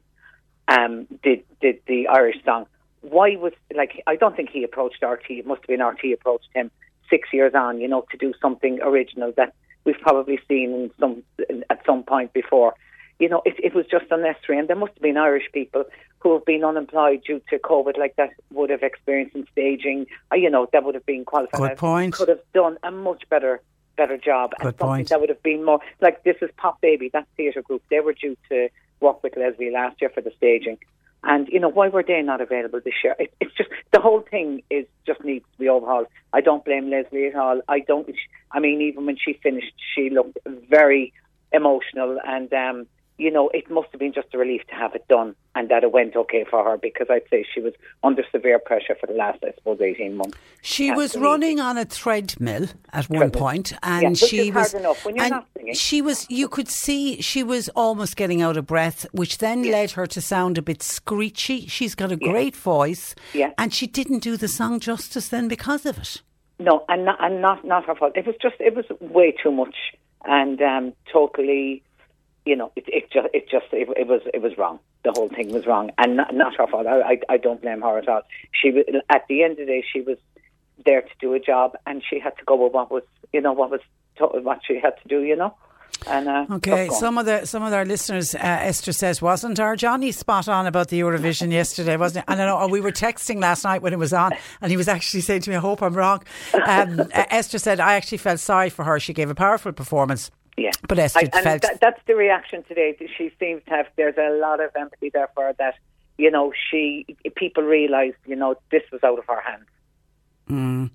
um, 0.69 1.07
did 1.23 1.45
did 1.61 1.81
the 1.87 2.09
Irish 2.09 2.43
song. 2.45 2.67
Why 3.01 3.37
was 3.37 3.53
like 3.75 4.03
I 4.07 4.17
don't 4.17 4.37
think 4.37 4.51
he 4.51 4.65
approached 4.65 5.03
RT. 5.03 5.31
It 5.31 5.47
must 5.47 5.63
have 5.63 5.69
been 5.69 5.85
RT 5.85 6.13
approached 6.15 6.49
him 6.55 6.71
six 7.11 7.29
years 7.33 7.53
on, 7.55 7.81
you 7.81 7.89
know, 7.89 8.05
to 8.11 8.17
do 8.17 8.33
something 8.41 8.81
original 8.83 9.33
that 9.37 9.55
we've 9.85 10.01
probably 10.01 10.39
seen 10.49 10.73
in 10.73 10.91
some 10.99 11.23
at 11.71 11.85
some 11.85 12.03
point 12.03 12.33
before. 12.33 12.75
You 13.19 13.29
know, 13.29 13.43
it, 13.45 13.55
it 13.63 13.75
was 13.75 13.87
just 13.89 14.07
unnecessary, 14.11 14.59
and 14.59 14.67
there 14.67 14.77
must 14.77 14.95
have 14.95 15.03
been 15.03 15.17
Irish 15.17 15.45
people 15.53 15.85
who 16.19 16.33
have 16.35 16.45
been 16.45 16.65
unemployed 16.65 17.23
due 17.25 17.41
to 17.51 17.59
COVID, 17.59 17.99
like 17.99 18.17
that, 18.17 18.31
would 18.53 18.71
have 18.71 18.83
experienced 18.83 19.37
in 19.37 19.47
staging. 19.53 20.07
You 20.33 20.51
know, 20.51 20.67
that 20.73 20.83
would 20.85 20.95
have 20.95 21.07
been 21.07 21.25
qualified. 21.25 21.61
Good 21.61 21.79
point. 21.79 22.15
Could 22.15 22.29
have 22.29 22.41
done 22.55 22.79
a 22.83 22.91
much 22.91 23.29
better 23.29 23.61
better 23.97 24.17
job, 24.17 24.53
and 24.59 24.65
Good 24.65 24.79
something 24.79 24.97
point. 24.97 25.09
that 25.11 25.21
would 25.21 25.29
have 25.29 25.43
been 25.43 25.65
more 25.65 25.81
like 26.01 26.25
this 26.25 26.37
is 26.41 26.51
Pop 26.57 26.81
Baby, 26.81 27.11
that 27.13 27.27
theatre 27.37 27.63
group. 27.63 27.83
They 27.91 28.01
were 28.01 28.15
due 28.15 28.37
to 28.49 28.69
work 29.03 29.23
with 29.23 29.37
Lesley 29.37 29.71
last 29.71 30.01
year 30.01 30.11
for 30.11 30.21
the 30.21 30.33
staging. 30.37 30.79
And 31.25 31.49
you 31.49 31.61
know 31.61 31.69
why 31.69 31.89
were 31.89 32.03
they 32.03 32.21
not 32.23 32.41
available 32.41 32.81
this 32.85 32.95
year? 33.05 33.15
It, 33.19 33.33
it's 33.41 33.55
just 33.55 33.71
the 33.93 34.01
whole 34.01 34.23
thing 34.23 34.63
is 34.71 34.87
just 35.07 35.23
needs 35.25 35.45
to 35.53 35.59
be 35.59 35.69
overhauled. 35.69 36.09
I 36.33 36.41
don't 36.41 36.65
blame 36.65 36.91
Lesley 36.91 37.27
at 37.27 37.37
all. 37.37 37.61
I 37.69 37.81
don't. 37.81 38.09
I 38.51 38.59
mean, 38.59 38.81
even 38.83 39.07
when 39.07 39.17
she 39.17 39.35
finished, 39.35 39.75
she 39.95 40.11
looked 40.11 40.39
very 40.69 41.13
emotional, 41.53 42.19
and 42.27 42.53
um, 42.53 42.87
you 43.23 43.31
know, 43.31 43.49
it 43.55 43.71
must 43.71 43.89
have 43.93 44.01
been 44.01 44.13
just 44.13 44.29
a 44.35 44.39
relief 44.39 44.63
to 44.69 44.75
have 44.75 44.95
it 44.95 45.07
done 45.09 45.35
and 45.55 45.69
that 45.69 45.83
it 45.85 45.93
went 45.93 46.17
okay 46.17 46.45
for 46.51 46.65
her 46.65 46.77
because 46.77 47.07
I'd 47.11 47.29
say 47.31 47.45
she 47.55 47.61
was 47.61 47.75
under 48.03 48.23
severe 48.33 48.59
pressure 48.59 48.97
for 49.01 49.07
the 49.07 49.13
last, 49.15 49.39
I 49.45 49.53
suppose, 49.55 49.81
eighteen 49.81 50.17
months. 50.17 50.37
She 50.63 50.91
was 50.91 51.17
running 51.17 51.61
on 51.61 51.79
a 51.79 51.85
treadmill 51.85 52.67
at 52.93 53.09
one 53.11 53.19
Treadmill. 53.21 53.41
point, 53.41 53.73
and 53.83 54.21
Yeah, 54.21 54.27
she 54.29 54.51
was. 54.51 54.75
enough 54.75 55.05
when 55.05 55.17
you're 55.17 55.25
and 55.25 55.31
not 55.33 55.47
she 55.75 56.03
was. 56.03 56.27
You 56.31 56.49
could 56.49 56.69
see 56.69 57.21
she 57.21 57.43
was 57.43 57.69
almost 57.71 58.17
getting 58.17 58.43
out 58.43 58.57
of 58.57 58.67
breath, 58.67 59.07
which 59.13 59.39
then 59.39 59.63
led 59.71 59.93
her 59.93 60.07
to 60.09 60.21
sound 60.21 60.59
a 60.59 60.63
bit 60.63 60.83
screechy. 60.83 61.67
She's 61.69 61.95
got 61.95 62.11
a 62.13 62.17
great 62.17 62.57
voice, 62.57 63.15
Yeah. 63.33 63.53
and 63.59 63.73
she 63.73 63.87
didn't 63.87 64.21
do 64.21 64.37
the 64.37 64.49
song 64.49 64.81
justice 64.81 65.29
then 65.29 65.47
because 65.49 65.87
of 65.87 65.99
it. 65.99 66.23
No, 66.59 66.85
and 66.89 67.05
not, 67.05 67.19
and 67.25 67.41
not 67.43 67.65
not 67.65 67.85
her 67.87 67.95
fault. 67.95 68.13
It 68.17 68.27
was 68.27 68.37
just 68.41 68.57
it 68.61 68.75
was 68.75 68.87
way 69.01 69.33
too 69.43 69.53
much 69.53 69.77
and 70.25 70.63
um, 70.63 70.93
totally, 71.13 71.83
you 72.45 72.57
know, 72.57 72.73
it 72.77 72.85
it 72.89 73.11
just 73.11 73.29
it 73.33 73.49
just 73.49 73.67
it, 73.73 73.89
it 73.97 74.07
was 74.07 74.23
it 74.33 74.43
was 74.43 74.57
wrong. 74.59 74.79
The 75.05 75.13
whole 75.13 75.29
thing 75.29 75.53
was 75.53 75.67
wrong, 75.67 75.91
and 75.99 76.17
not, 76.17 76.35
not 76.35 76.57
her 76.57 76.67
fault. 76.67 76.87
I, 76.87 77.01
I 77.01 77.21
I 77.29 77.37
don't 77.37 77.61
blame 77.61 77.83
her 77.83 77.99
at 77.99 78.09
all. 78.09 78.23
She 78.53 78.71
was 78.71 78.85
at 79.09 79.27
the 79.29 79.43
end 79.43 79.53
of 79.53 79.59
the 79.59 79.67
day, 79.67 79.85
she 79.93 80.01
was 80.01 80.19
there 80.85 81.03
to 81.03 81.11
do 81.21 81.35
a 81.35 81.41
job, 81.41 81.77
and 81.87 82.03
she 82.09 82.19
had 82.19 82.37
to 82.39 82.45
go 82.45 82.57
with 82.57 82.73
what 82.73 82.91
was 82.91 83.05
you 83.33 83.41
know 83.41 83.53
what 83.53 83.71
was 83.71 83.81
to, 84.17 84.27
what 84.27 84.61
she 84.67 84.79
had 84.81 84.95
to 85.03 85.09
do. 85.09 85.23
You 85.23 85.37
know, 85.37 85.55
and 86.07 86.29
uh, 86.29 86.47
Okay, 86.51 86.89
some 86.89 87.17
of 87.17 87.27
the 87.27 87.47
some 87.47 87.63
of 87.63 87.73
our 87.73 87.85
listeners, 87.85 88.35
uh, 88.35 88.39
Esther 88.41 88.93
says, 88.93 89.23
wasn't 89.23 89.61
our 89.61 89.77
Johnny 89.77 90.11
spot 90.11 90.49
on 90.49 90.67
about 90.67 90.89
the 90.89 90.99
Eurovision 91.01 91.53
yesterday, 91.61 91.97
wasn't 91.97 92.25
it? 92.25 92.33
And 92.33 92.43
I 92.43 92.47
know 92.47 92.59
oh, 92.59 92.69
we 92.69 92.81
were 92.81 92.93
texting 92.93 93.41
last 93.41 93.65
night 93.65 93.83
when 93.83 93.93
it 93.93 93.99
was 93.99 94.13
on, 94.13 94.33
and 94.61 94.71
he 94.71 94.77
was 94.77 94.89
actually 94.89 95.21
saying 95.21 95.43
to 95.43 95.51
me, 95.51 95.57
"I 95.57 95.61
hope 95.61 95.83
I'm 95.83 95.95
wrong." 95.95 96.25
Um, 96.67 97.03
Esther 97.13 97.59
said, 97.59 97.79
"I 97.79 97.95
actually 97.95 98.19
felt 98.19 98.41
sorry 98.41 98.71
for 98.71 98.85
her. 98.85 98.99
She 98.99 99.13
gave 99.13 99.31
a 99.31 99.35
powerful 99.35 99.73
performance." 99.73 100.31
Yeah. 100.57 100.73
But 100.87 100.99
Esther 100.99 101.21
I, 101.21 101.23
and 101.23 101.45
felt 101.45 101.63
that, 101.63 101.81
that's 101.81 102.01
the 102.07 102.15
reaction 102.15 102.63
today. 102.65 102.97
She 103.17 103.33
seems 103.41 103.63
to 103.65 103.71
have. 103.71 103.87
There's 103.97 104.17
a 104.19 104.39
lot 104.39 104.63
of 104.63 104.71
empathy 104.77 105.11
there 105.11 105.29
for 105.35 105.45
her. 105.45 105.55
That 105.59 105.75
you 106.19 106.31
know, 106.31 106.53
she 106.71 107.07
people 107.37 107.63
realise 107.63 108.15
you 108.27 108.37
know 108.37 108.57
this 108.71 108.83
was 108.93 109.03
out 109.03 109.19
of 109.19 109.25
her 109.27 109.41
hands. 109.41 109.67
Mm. 110.51 110.91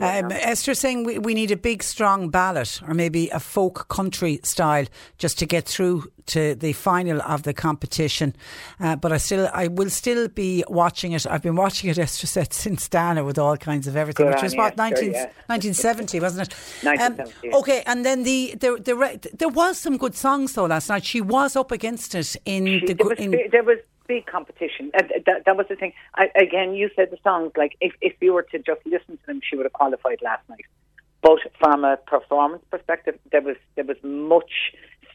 Um, 0.00 0.32
Esther 0.32 0.74
saying 0.74 1.04
we, 1.04 1.18
we 1.18 1.34
need 1.34 1.50
a 1.50 1.56
big, 1.56 1.82
strong 1.82 2.30
ballot 2.30 2.80
or 2.86 2.94
maybe 2.94 3.28
a 3.28 3.40
folk 3.40 3.88
country 3.88 4.40
style 4.42 4.86
just 5.18 5.38
to 5.40 5.46
get 5.46 5.66
through 5.66 6.10
to 6.26 6.54
the 6.54 6.72
final 6.72 7.20
of 7.22 7.42
the 7.42 7.52
competition. 7.52 8.34
Uh, 8.78 8.96
but 8.96 9.12
I 9.12 9.18
still, 9.18 9.48
I 9.52 9.66
will 9.66 9.90
still 9.90 10.28
be 10.28 10.64
watching 10.68 11.12
it. 11.12 11.26
I've 11.26 11.42
been 11.42 11.56
watching 11.56 11.90
it, 11.90 11.98
Esther 11.98 12.26
said, 12.26 12.52
since 12.52 12.88
Dana 12.88 13.24
with 13.24 13.38
all 13.38 13.56
kinds 13.56 13.86
of 13.86 13.96
everything, 13.96 14.26
Good 14.26 14.34
which 14.34 14.42
was 14.42 14.56
what, 14.56 14.76
19, 14.76 15.12
yeah. 15.12 15.24
1970, 15.46 16.20
wasn't 16.20 16.48
it? 16.48 16.54
1970, 16.82 17.48
yeah. 17.48 17.56
okay, 17.56 17.82
and 17.86 18.04
then 18.04 18.22
the, 18.22 18.54
the, 18.58 18.80
the, 18.82 18.94
re- 18.94 19.18
there 19.34 19.48
was 19.48 19.78
some 19.78 19.96
good 19.96 20.14
songs 20.14 20.52
though 20.54 20.66
last 20.66 20.88
night. 20.88 21.04
She 21.04 21.20
was 21.20 21.56
up 21.56 21.72
against 21.72 22.14
it 22.14 22.36
in 22.44 22.64
the. 22.64 22.94
there 22.94 23.06
was, 23.06 23.18
in, 23.18 23.30
there 23.50 23.62
was 23.62 23.78
big 24.10 24.26
competition. 24.26 24.90
Uh, 24.98 25.02
that, 25.26 25.38
that 25.46 25.56
was 25.60 25.66
the 25.72 25.76
thing. 25.82 25.92
I, 26.22 26.24
again, 26.46 26.68
you 26.74 26.86
said 26.96 27.08
the 27.14 27.22
songs 27.28 27.52
like 27.62 27.74
if 27.80 27.92
if 28.08 28.14
you 28.20 28.32
were 28.36 28.46
to 28.54 28.58
just 28.70 28.82
listen 28.94 29.12
to 29.20 29.24
them, 29.28 29.40
she 29.46 29.54
would 29.56 29.66
have 29.68 29.78
qualified 29.82 30.20
last 30.30 30.44
night. 30.48 30.66
But 31.26 31.40
from 31.60 31.84
a 31.84 31.94
performance 32.14 32.64
perspective, 32.74 33.16
there 33.32 33.44
was 33.48 33.58
there 33.76 33.88
was 33.92 34.00
much 34.02 34.52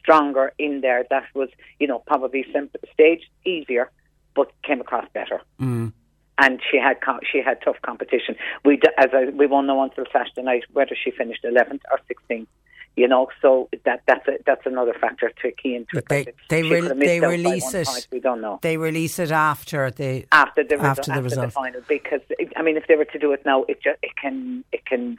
stronger 0.00 0.46
in 0.66 0.72
there. 0.80 1.00
That 1.14 1.24
was 1.34 1.50
you 1.80 1.86
know 1.90 1.98
probably 2.12 2.42
simple, 2.54 2.80
staged 2.96 3.30
easier, 3.44 3.90
but 4.34 4.50
came 4.68 4.80
across 4.80 5.06
better. 5.12 5.38
Mm. 5.60 5.92
And 6.38 6.60
she 6.68 6.78
had 6.86 6.96
co- 7.06 7.24
she 7.30 7.38
had 7.48 7.56
tough 7.66 7.80
competition. 7.82 8.32
We 8.64 8.72
d- 8.76 8.96
as 9.04 9.10
I, 9.12 9.22
we 9.40 9.46
won't 9.52 9.66
know 9.66 9.82
until 9.82 10.04
Saturday 10.12 10.44
night 10.50 10.64
whether 10.72 10.96
she 11.02 11.10
finished 11.10 11.44
eleventh 11.44 11.82
or 11.92 11.98
sixteenth. 12.08 12.48
You 12.96 13.06
know, 13.06 13.28
so 13.42 13.68
that 13.84 14.02
that's 14.06 14.26
a, 14.26 14.38
that's 14.46 14.64
another 14.64 14.94
factor 14.94 15.30
to 15.42 15.52
key 15.52 15.76
into 15.76 15.98
it. 15.98 16.08
They 16.08 16.26
they, 16.48 16.62
re- 16.62 16.80
could 16.80 16.88
have 16.88 16.96
missed 16.96 17.06
they 17.08 17.20
release 17.20 17.74
it. 17.74 17.86
point, 17.86 18.08
We 18.10 18.20
don't 18.20 18.40
know 18.40 18.58
They 18.62 18.78
release 18.78 19.18
it 19.18 19.30
after 19.30 19.90
the 19.90 20.24
after 20.32 20.64
the 20.64 20.76
result, 20.76 20.98
after 20.98 21.10
the 21.10 21.12
after 21.12 21.22
result. 21.22 21.46
the 21.46 21.50
final 21.52 21.80
because 21.86 22.22
I 22.56 22.62
mean, 22.62 22.78
if 22.78 22.86
they 22.86 22.96
were 22.96 23.04
to 23.04 23.18
do 23.18 23.32
it 23.32 23.44
now, 23.44 23.64
it 23.64 23.82
just 23.82 23.98
it 24.02 24.16
can 24.16 24.64
it 24.72 24.86
can 24.86 25.18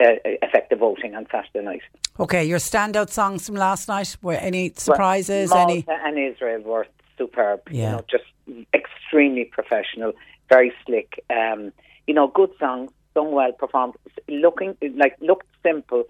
uh, 0.00 0.14
affect 0.42 0.70
the 0.70 0.76
voting 0.76 1.14
on 1.14 1.26
Saturday 1.30 1.62
night. 1.62 1.82
Okay, 2.18 2.44
your 2.44 2.58
standout 2.58 3.10
songs 3.10 3.46
from 3.46 3.56
last 3.56 3.86
night 3.88 4.16
were 4.22 4.34
any 4.34 4.72
surprises? 4.76 5.50
Well, 5.50 5.68
any? 5.68 5.84
Malta 5.86 6.02
and 6.06 6.18
Israel 6.18 6.62
were 6.62 6.86
superb. 7.18 7.60
Yeah. 7.70 7.82
You 7.82 7.96
know, 7.96 8.04
just 8.10 8.24
extremely 8.72 9.44
professional, 9.44 10.12
very 10.48 10.72
slick. 10.86 11.22
Um, 11.28 11.72
you 12.06 12.14
know, 12.14 12.28
good 12.28 12.50
songs, 12.58 12.90
sung 13.14 13.32
well, 13.32 13.52
performed, 13.52 13.94
looking 14.28 14.76
like 14.96 15.16
looked 15.20 15.46
simple, 15.62 16.04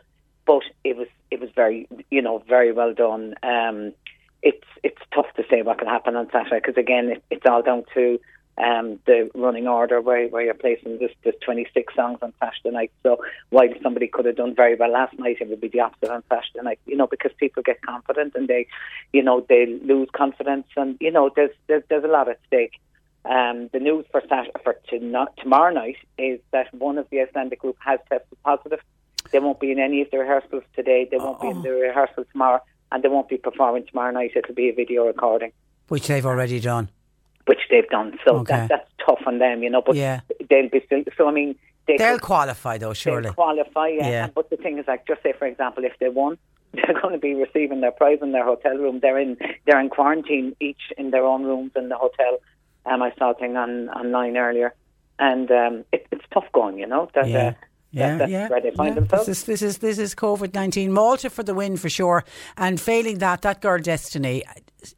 but 0.50 0.64
it 0.82 0.96
was 0.96 1.06
it 1.30 1.38
was 1.40 1.50
very 1.54 1.86
you 2.10 2.20
know 2.20 2.42
very 2.48 2.72
well 2.72 2.92
done. 2.92 3.34
Um, 3.44 3.92
it's 4.42 4.66
it's 4.82 5.02
tough 5.14 5.32
to 5.36 5.44
say 5.48 5.62
what 5.62 5.78
can 5.78 5.86
happen 5.86 6.16
on 6.16 6.28
Saturday 6.32 6.60
because 6.60 6.76
again, 6.76 7.10
it, 7.10 7.22
it's 7.30 7.46
all 7.48 7.62
down 7.62 7.84
to 7.94 8.18
um, 8.58 8.98
the 9.06 9.30
running 9.34 9.68
order 9.68 10.00
where, 10.00 10.26
where 10.28 10.42
you're 10.42 10.54
placing 10.54 10.98
this, 10.98 11.12
this 11.22 11.36
26 11.44 11.94
songs 11.94 12.18
on 12.20 12.32
Saturday 12.40 12.74
night. 12.74 12.92
So 13.04 13.18
while 13.50 13.68
somebody 13.80 14.08
could 14.08 14.26
have 14.26 14.36
done 14.36 14.54
very 14.56 14.74
well 14.74 14.90
last 14.92 15.16
night, 15.18 15.36
it 15.40 15.48
would 15.48 15.60
be 15.60 15.68
the 15.68 15.80
opposite 15.80 16.10
on 16.10 16.24
Saturday 16.28 16.64
night, 16.64 16.80
you 16.84 16.96
know, 16.96 17.06
because 17.06 17.30
people 17.38 17.62
get 17.62 17.80
confident 17.80 18.34
and 18.34 18.48
they, 18.48 18.66
you 19.12 19.22
know, 19.22 19.46
they 19.48 19.66
lose 19.82 20.08
confidence 20.12 20.66
and, 20.76 20.98
you 21.00 21.12
know, 21.12 21.30
there's, 21.34 21.54
there's, 21.68 21.84
there's 21.88 22.04
a 22.04 22.08
lot 22.08 22.28
at 22.28 22.38
stake. 22.48 22.74
Um, 23.24 23.70
the 23.72 23.80
news 23.80 24.04
for 24.10 24.22
Sat- 24.28 24.62
for 24.62 24.76
to 24.90 25.26
tomorrow 25.40 25.72
night 25.72 25.96
is 26.18 26.40
that 26.52 26.74
one 26.74 26.98
of 26.98 27.08
the 27.10 27.20
Icelandic 27.20 27.60
group 27.60 27.76
has 27.80 28.00
tested 28.10 28.38
positive. 28.44 28.80
They 29.32 29.38
won't 29.38 29.60
be 29.60 29.70
in 29.72 29.78
any 29.78 30.00
of 30.02 30.10
the 30.10 30.18
rehearsals 30.18 30.64
today. 30.74 31.06
They 31.10 31.16
won't 31.18 31.40
be 31.40 31.48
in 31.48 31.62
the 31.62 31.70
rehearsal 31.70 32.24
tomorrow, 32.32 32.60
and 32.92 33.02
they 33.02 33.08
won't 33.08 33.28
be 33.28 33.36
performing 33.38 33.86
tomorrow 33.86 34.10
night. 34.12 34.32
It'll 34.34 34.54
be 34.54 34.68
a 34.68 34.74
video 34.74 35.06
recording 35.06 35.52
Which 35.88 36.06
they've 36.08 36.26
already 36.26 36.60
done. 36.60 36.90
which 37.46 37.60
they've 37.70 37.88
done. 37.88 38.18
So 38.24 38.36
Okay. 38.38 38.54
that, 38.56 38.68
that's 38.68 38.90
tough 39.04 39.22
on 39.26 39.38
them, 39.38 39.62
you 39.62 39.70
know. 39.70 39.82
But 39.84 39.96
Yeah. 39.96 40.20
they'll 40.48 40.68
be 40.68 40.80
still. 40.86 41.02
So 41.16 41.28
I 41.28 41.32
mean, 41.32 41.54
they 41.86 41.96
They'll 41.96 42.14
could- 42.18 42.22
qualify 42.22 42.78
though, 42.78 42.92
surely. 42.92 43.22
They'll 43.24 43.34
qualify, 43.34 43.88
yeah. 43.88 44.08
Yeah. 44.08 44.24
And- 44.24 44.34
But 44.34 44.50
the 44.50 44.56
thing 44.56 44.78
is, 44.78 44.86
like, 44.86 45.06
just 45.06 45.22
say 45.22 45.32
for 45.32 45.46
example, 45.46 45.84
if 45.84 45.98
they 45.98 46.08
won, 46.08 46.38
they're 46.72 47.00
going 47.00 47.14
to 47.14 47.18
be 47.18 47.34
receiving 47.34 47.80
their 47.80 47.90
prize 47.90 48.18
in 48.22 48.30
their 48.32 48.44
hotel 48.44 48.76
room. 48.76 49.00
They're 49.00 49.18
in 49.18 49.36
they're 49.66 49.80
in 49.80 49.88
quarantine 49.90 50.54
each 50.60 50.92
in 50.98 51.10
their 51.10 51.24
own 51.24 51.42
rooms 51.44 51.72
in 51.74 51.88
the 51.88 51.96
hotel. 51.96 52.38
Um, 52.86 53.02
I 53.02 53.12
saw 53.18 53.30
a 53.32 53.34
thing 53.34 53.56
on 53.56 53.88
online 53.90 54.36
earlier, 54.36 54.72
and 55.18 55.50
um, 55.50 55.84
it, 55.92 56.06
it's 56.12 56.24
tough 56.32 56.46
going, 56.52 56.78
you 56.78 56.86
know. 56.86 57.08
That, 57.14 57.28
Yeah. 57.28 57.48
uh, 57.48 57.52
Yeah, 57.92 58.18
that, 58.18 58.30
yeah. 58.30 58.48
where 58.48 58.60
they 58.60 58.70
find 58.70 58.94
yeah. 58.94 59.00
themselves. 59.00 59.26
This 59.26 59.38
is 59.40 59.44
this 59.44 59.62
is 59.62 59.78
this 59.78 59.98
is 59.98 60.14
COVID 60.14 60.54
nineteen. 60.54 60.92
Malta 60.92 61.28
for 61.28 61.42
the 61.42 61.54
win 61.54 61.76
for 61.76 61.88
sure. 61.88 62.24
And 62.56 62.80
failing 62.80 63.18
that, 63.18 63.42
that 63.42 63.60
girl 63.60 63.78
Destiny 63.78 64.44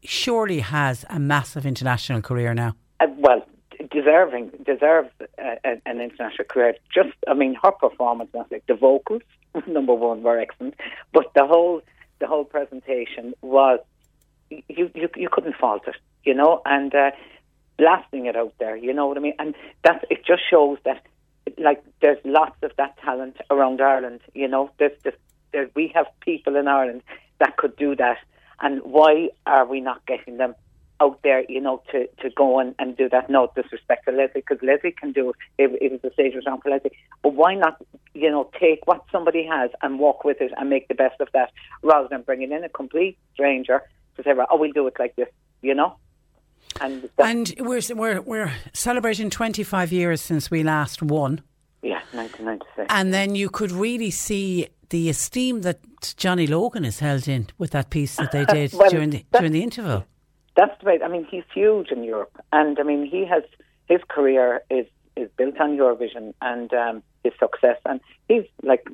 surely 0.04 0.60
has 0.60 1.04
a 1.08 1.18
massive 1.18 1.64
international 1.64 2.20
career 2.20 2.54
now. 2.54 2.76
Uh, 3.00 3.06
well, 3.18 3.42
deserving, 3.90 4.50
deserves 4.64 5.10
uh, 5.20 5.56
an 5.64 5.82
an 5.86 6.00
international 6.00 6.44
career. 6.48 6.74
Just, 6.94 7.16
I 7.28 7.34
mean, 7.34 7.56
her 7.62 7.72
performance, 7.72 8.30
like 8.34 8.64
the 8.66 8.74
vocals, 8.74 9.22
number 9.66 9.94
one, 9.94 10.22
were 10.22 10.38
excellent, 10.38 10.74
but 11.12 11.32
the 11.34 11.46
whole, 11.46 11.82
the 12.20 12.26
whole 12.26 12.44
presentation 12.44 13.34
was, 13.42 13.80
you, 14.50 14.90
you, 14.94 15.08
you 15.16 15.28
couldn't 15.30 15.56
fault 15.56 15.82
it, 15.86 15.96
you 16.24 16.34
know, 16.34 16.62
and 16.64 16.94
uh, 16.94 17.10
blasting 17.78 18.26
it 18.26 18.36
out 18.36 18.54
there, 18.58 18.76
you 18.76 18.92
know 18.92 19.06
what 19.06 19.16
I 19.16 19.20
mean? 19.20 19.34
And 19.38 19.54
that 19.82 20.04
it 20.10 20.24
just 20.24 20.42
shows 20.48 20.78
that, 20.84 21.02
like, 21.58 21.82
there's 22.00 22.18
lots 22.24 22.56
of 22.62 22.72
that 22.76 22.96
talent 22.98 23.36
around 23.50 23.80
Ireland, 23.80 24.20
you 24.34 24.48
know. 24.48 24.70
There's, 24.78 24.92
there's, 25.02 25.16
there, 25.52 25.70
we 25.74 25.92
have 25.94 26.06
people 26.20 26.56
in 26.56 26.68
Ireland 26.68 27.02
that 27.38 27.56
could 27.56 27.76
do 27.76 27.96
that, 27.96 28.18
and 28.60 28.80
why 28.82 29.28
are 29.46 29.66
we 29.66 29.80
not 29.80 30.04
getting 30.06 30.36
them? 30.36 30.54
out 31.02 31.20
there, 31.22 31.44
you 31.48 31.60
know, 31.60 31.82
to, 31.90 32.06
to 32.20 32.30
go 32.30 32.60
and, 32.60 32.74
and 32.78 32.96
do 32.96 33.08
that. 33.08 33.28
No 33.28 33.50
disrespect 33.56 34.06
to 34.06 34.12
Lesley, 34.12 34.42
because 34.46 34.58
Lesley 34.62 34.92
can 34.92 35.12
do 35.12 35.30
it. 35.30 35.36
It, 35.58 35.90
was 35.90 36.00
a 36.04 36.12
stage 36.12 36.34
for 36.34 36.70
Lesley. 36.70 36.92
But 37.22 37.34
why 37.34 37.54
not, 37.54 37.82
you 38.14 38.30
know, 38.30 38.50
take 38.58 38.86
what 38.86 39.04
somebody 39.10 39.44
has 39.44 39.70
and 39.82 39.98
walk 39.98 40.24
with 40.24 40.40
it 40.40 40.52
and 40.56 40.70
make 40.70 40.88
the 40.88 40.94
best 40.94 41.20
of 41.20 41.28
that, 41.32 41.50
rather 41.82 42.08
than 42.08 42.22
bringing 42.22 42.52
in 42.52 42.62
a 42.62 42.68
complete 42.68 43.18
stranger 43.34 43.82
to 44.16 44.22
say, 44.22 44.32
well, 44.32 44.46
oh, 44.50 44.56
we'll 44.56 44.72
do 44.72 44.86
it 44.86 44.94
like 44.98 45.16
this, 45.16 45.28
you 45.62 45.74
know? 45.74 45.96
And, 46.80 47.08
And 47.18 47.54
we're 47.58 47.80
we're 47.94 48.20
we're 48.20 48.52
celebrating 48.72 49.30
twenty 49.30 49.62
five 49.62 49.92
years 49.92 50.20
since 50.20 50.50
we 50.50 50.62
last 50.62 51.02
won. 51.02 51.42
yeah, 51.82 52.00
1996. 52.12 52.86
And 52.90 53.12
then 53.12 53.34
you 53.34 53.48
could 53.50 53.72
really 53.72 54.10
see 54.10 54.68
the 54.90 55.08
esteem 55.08 55.62
that 55.62 55.80
Johnny 56.16 56.46
Logan 56.46 56.84
is 56.84 56.98
held 56.98 57.26
in 57.28 57.48
with 57.58 57.70
that 57.70 57.90
piece 57.90 58.16
that 58.16 58.32
they 58.32 58.44
did 58.58 58.72
Well, 58.72 58.90
during 58.90 59.10
the 59.10 59.24
during 59.32 59.52
the 59.52 59.62
interval. 59.62 60.04
That's 60.56 60.78
the 60.80 60.86
way. 60.86 61.00
I 61.02 61.08
mean, 61.08 61.26
he's 61.30 61.44
huge 61.54 61.90
in 61.90 62.04
Europe, 62.04 62.36
and 62.52 62.78
I 62.78 62.82
mean, 62.82 63.06
he 63.06 63.24
has 63.26 63.42
his 63.88 64.00
career 64.08 64.62
is 64.70 64.86
is 65.16 65.28
built 65.36 65.60
on 65.60 65.76
Eurovision 65.76 66.34
and 66.40 66.72
um, 66.72 67.02
his 67.24 67.32
success, 67.38 67.78
and 67.86 68.00
he's 68.28 68.44
like 68.62 68.86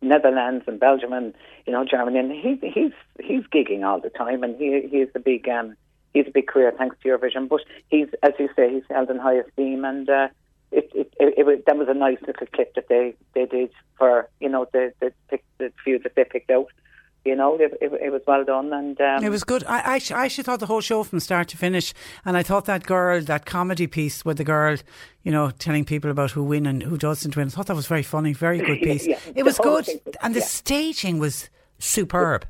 Netherlands 0.00 0.64
and 0.66 0.78
Belgium 0.78 1.12
and 1.12 1.34
you 1.66 1.72
know 1.72 1.84
Germany, 1.84 2.18
and 2.18 2.32
he's 2.32 2.58
he's 2.74 2.92
he's 3.20 3.44
gigging 3.54 3.84
all 3.84 4.00
the 4.00 4.10
time, 4.10 4.42
and 4.42 4.56
he 4.56 4.86
he's 4.90 5.08
a 5.14 5.18
big 5.18 5.48
um 5.48 5.76
he's 6.14 6.26
a 6.26 6.30
big 6.30 6.46
career 6.46 6.72
thanks 6.76 6.96
to 7.02 7.08
Eurovision. 7.08 7.48
But 7.48 7.60
he's 7.88 8.08
as 8.22 8.32
you 8.38 8.48
say, 8.56 8.72
he's 8.72 8.84
held 8.90 9.10
in 9.10 9.18
high 9.18 9.36
esteem, 9.38 9.84
and 9.84 10.08
uh, 10.08 10.28
it, 10.70 10.90
it, 10.94 11.12
it, 11.20 11.34
it 11.38 11.46
was, 11.46 11.58
that 11.66 11.76
was 11.76 11.88
a 11.88 11.94
nice 11.94 12.18
little 12.26 12.46
clip 12.48 12.74
that 12.74 12.88
they 12.88 13.14
they 13.34 13.46
did 13.46 13.70
for 13.98 14.28
you 14.40 14.48
know 14.48 14.66
the 14.72 14.92
the, 15.00 15.12
pick, 15.28 15.44
the 15.58 15.72
few 15.84 15.98
that 16.00 16.14
they 16.14 16.24
picked 16.24 16.50
out. 16.50 16.66
You 17.24 17.36
know, 17.36 17.54
it, 17.54 17.78
it, 17.80 17.92
it 18.02 18.10
was 18.10 18.22
well 18.26 18.42
done, 18.44 18.72
and 18.72 19.00
um, 19.00 19.22
It 19.22 19.28
was 19.28 19.44
good. 19.44 19.62
I, 19.68 19.92
I, 19.92 19.98
sh- 20.00 20.10
I 20.10 20.24
actually 20.24 20.42
thought 20.42 20.58
the 20.58 20.66
whole 20.66 20.80
show 20.80 21.04
from 21.04 21.20
start 21.20 21.46
to 21.50 21.56
finish, 21.56 21.94
and 22.24 22.36
I 22.36 22.42
thought 22.42 22.64
that 22.64 22.84
girl, 22.84 23.20
that 23.20 23.46
comedy 23.46 23.86
piece 23.86 24.24
with 24.24 24.38
the 24.38 24.44
girl, 24.44 24.76
you 25.22 25.30
know, 25.30 25.52
telling 25.52 25.84
people 25.84 26.10
about 26.10 26.32
who 26.32 26.42
win 26.42 26.66
and 26.66 26.82
who 26.82 26.98
doesn't 26.98 27.36
win. 27.36 27.46
I 27.46 27.50
thought 27.52 27.68
that 27.68 27.76
was 27.76 27.86
very 27.86 28.02
funny, 28.02 28.32
very 28.32 28.58
good 28.58 28.80
piece. 28.82 29.06
yeah. 29.06 29.20
It 29.36 29.44
was 29.44 29.56
good, 29.58 29.86
was- 29.86 30.16
and 30.20 30.34
the 30.34 30.40
yeah. 30.40 30.46
staging 30.46 31.20
was 31.20 31.48
superb. 31.78 32.44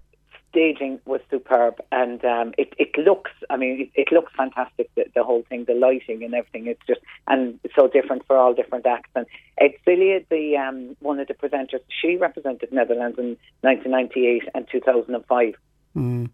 Staging 0.52 1.00
was 1.06 1.22
superb, 1.30 1.80
and 1.90 2.22
um, 2.26 2.52
it 2.58 2.74
it 2.78 2.90
looks. 2.98 3.30
I 3.48 3.56
mean, 3.56 3.90
it, 3.94 4.02
it 4.02 4.12
looks 4.12 4.30
fantastic. 4.36 4.90
The, 4.94 5.06
the 5.14 5.24
whole 5.24 5.42
thing, 5.48 5.64
the 5.64 5.74
lighting 5.74 6.22
and 6.22 6.34
everything. 6.34 6.66
It's 6.66 6.86
just 6.86 7.00
and 7.26 7.58
it's 7.64 7.74
so 7.74 7.88
different 7.88 8.26
for 8.26 8.36
all 8.36 8.52
different 8.52 8.84
acts. 8.86 9.08
And 9.14 9.24
Edsilia, 9.58 10.22
the 10.28 10.58
um, 10.58 10.94
one 11.00 11.18
of 11.20 11.28
the 11.28 11.32
presenters, 11.34 11.80
she 11.88 12.16
represented 12.16 12.70
Netherlands 12.70 13.18
in 13.18 13.38
1998 13.62 14.42
and 14.54 14.66
2005, 14.70 15.54
Mm. 15.96 16.30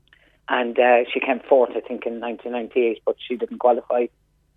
and 0.49 0.79
uh, 0.79 0.99
she 1.13 1.21
came 1.21 1.41
fourth, 1.49 1.71
I 1.71 1.81
think, 1.81 2.07
in 2.07 2.21
1998, 2.21 3.03
but 3.05 3.17
she 3.19 3.37
didn't 3.37 3.59
qualify 3.59 4.07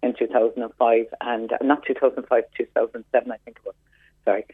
in 0.04 0.14
2005 0.18 1.06
and 1.22 1.52
uh, 1.54 1.58
not 1.62 1.84
2005, 1.86 2.44
2007, 2.58 3.32
I 3.32 3.38
think 3.46 3.58
it 3.58 3.66
was. 3.66 3.76
Sorry, 4.26 4.46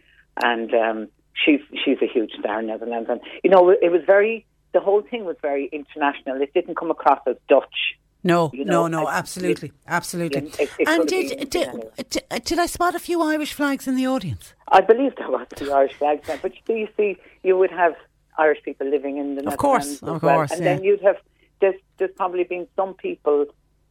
and 0.44 0.74
um, 0.74 1.08
she's 1.34 1.60
she's 1.84 1.98
a 2.02 2.08
huge 2.08 2.32
star 2.40 2.60
in 2.60 2.68
Netherlands, 2.68 3.10
and 3.10 3.22
you 3.44 3.50
know, 3.50 3.70
it 3.70 3.92
was 3.92 4.02
very. 4.06 4.46
The 4.78 4.84
whole 4.84 5.02
thing 5.02 5.26
was 5.26 5.38
very 5.42 5.66
international. 5.80 6.36
It 6.40 6.54
didn't 6.54 6.76
come 6.82 6.92
across 6.92 7.22
as 7.26 7.36
Dutch. 7.50 7.78
No, 8.24 8.52
You 8.54 8.64
no, 8.66 8.86
know, 8.88 9.00
no, 9.02 9.08
I- 9.08 9.16
absolutely, 9.22 9.72
absolutely. 9.88 10.50
It- 10.64 10.70
it 10.82 10.88
and 10.88 11.08
did, 11.08 11.50
did, 11.50 11.68
anyway. 11.70 11.90
did 12.12 12.24
did 12.50 12.60
I 12.66 12.68
spot 12.68 12.94
a 12.94 13.00
few 13.00 13.18
Irish 13.34 13.54
flags 13.60 13.88
in 13.88 13.96
the 13.96 14.06
audience? 14.16 14.54
I 14.78 14.82
believe 14.82 15.16
there 15.16 15.32
was 15.32 15.48
the 15.58 15.72
Irish 15.80 15.94
flags, 15.94 16.28
there, 16.28 16.38
but 16.44 16.52
do 16.68 16.74
you 16.82 16.88
see, 16.98 17.18
you 17.48 17.58
would 17.58 17.72
have 17.72 17.94
Irish 18.38 18.62
people 18.68 18.88
living 18.96 19.18
in 19.18 19.28
the 19.36 19.42
North 19.44 19.54
Of 19.56 19.60
course, 19.68 19.92
of 20.04 20.22
well. 20.22 20.36
course, 20.36 20.52
and 20.52 20.62
yeah. 20.64 20.76
then 20.76 20.84
you'd 20.84 21.02
have 21.10 21.18
there's 21.62 21.80
there's 21.98 22.16
probably 22.22 22.44
been 22.44 22.68
some 22.76 22.94
people 23.08 23.40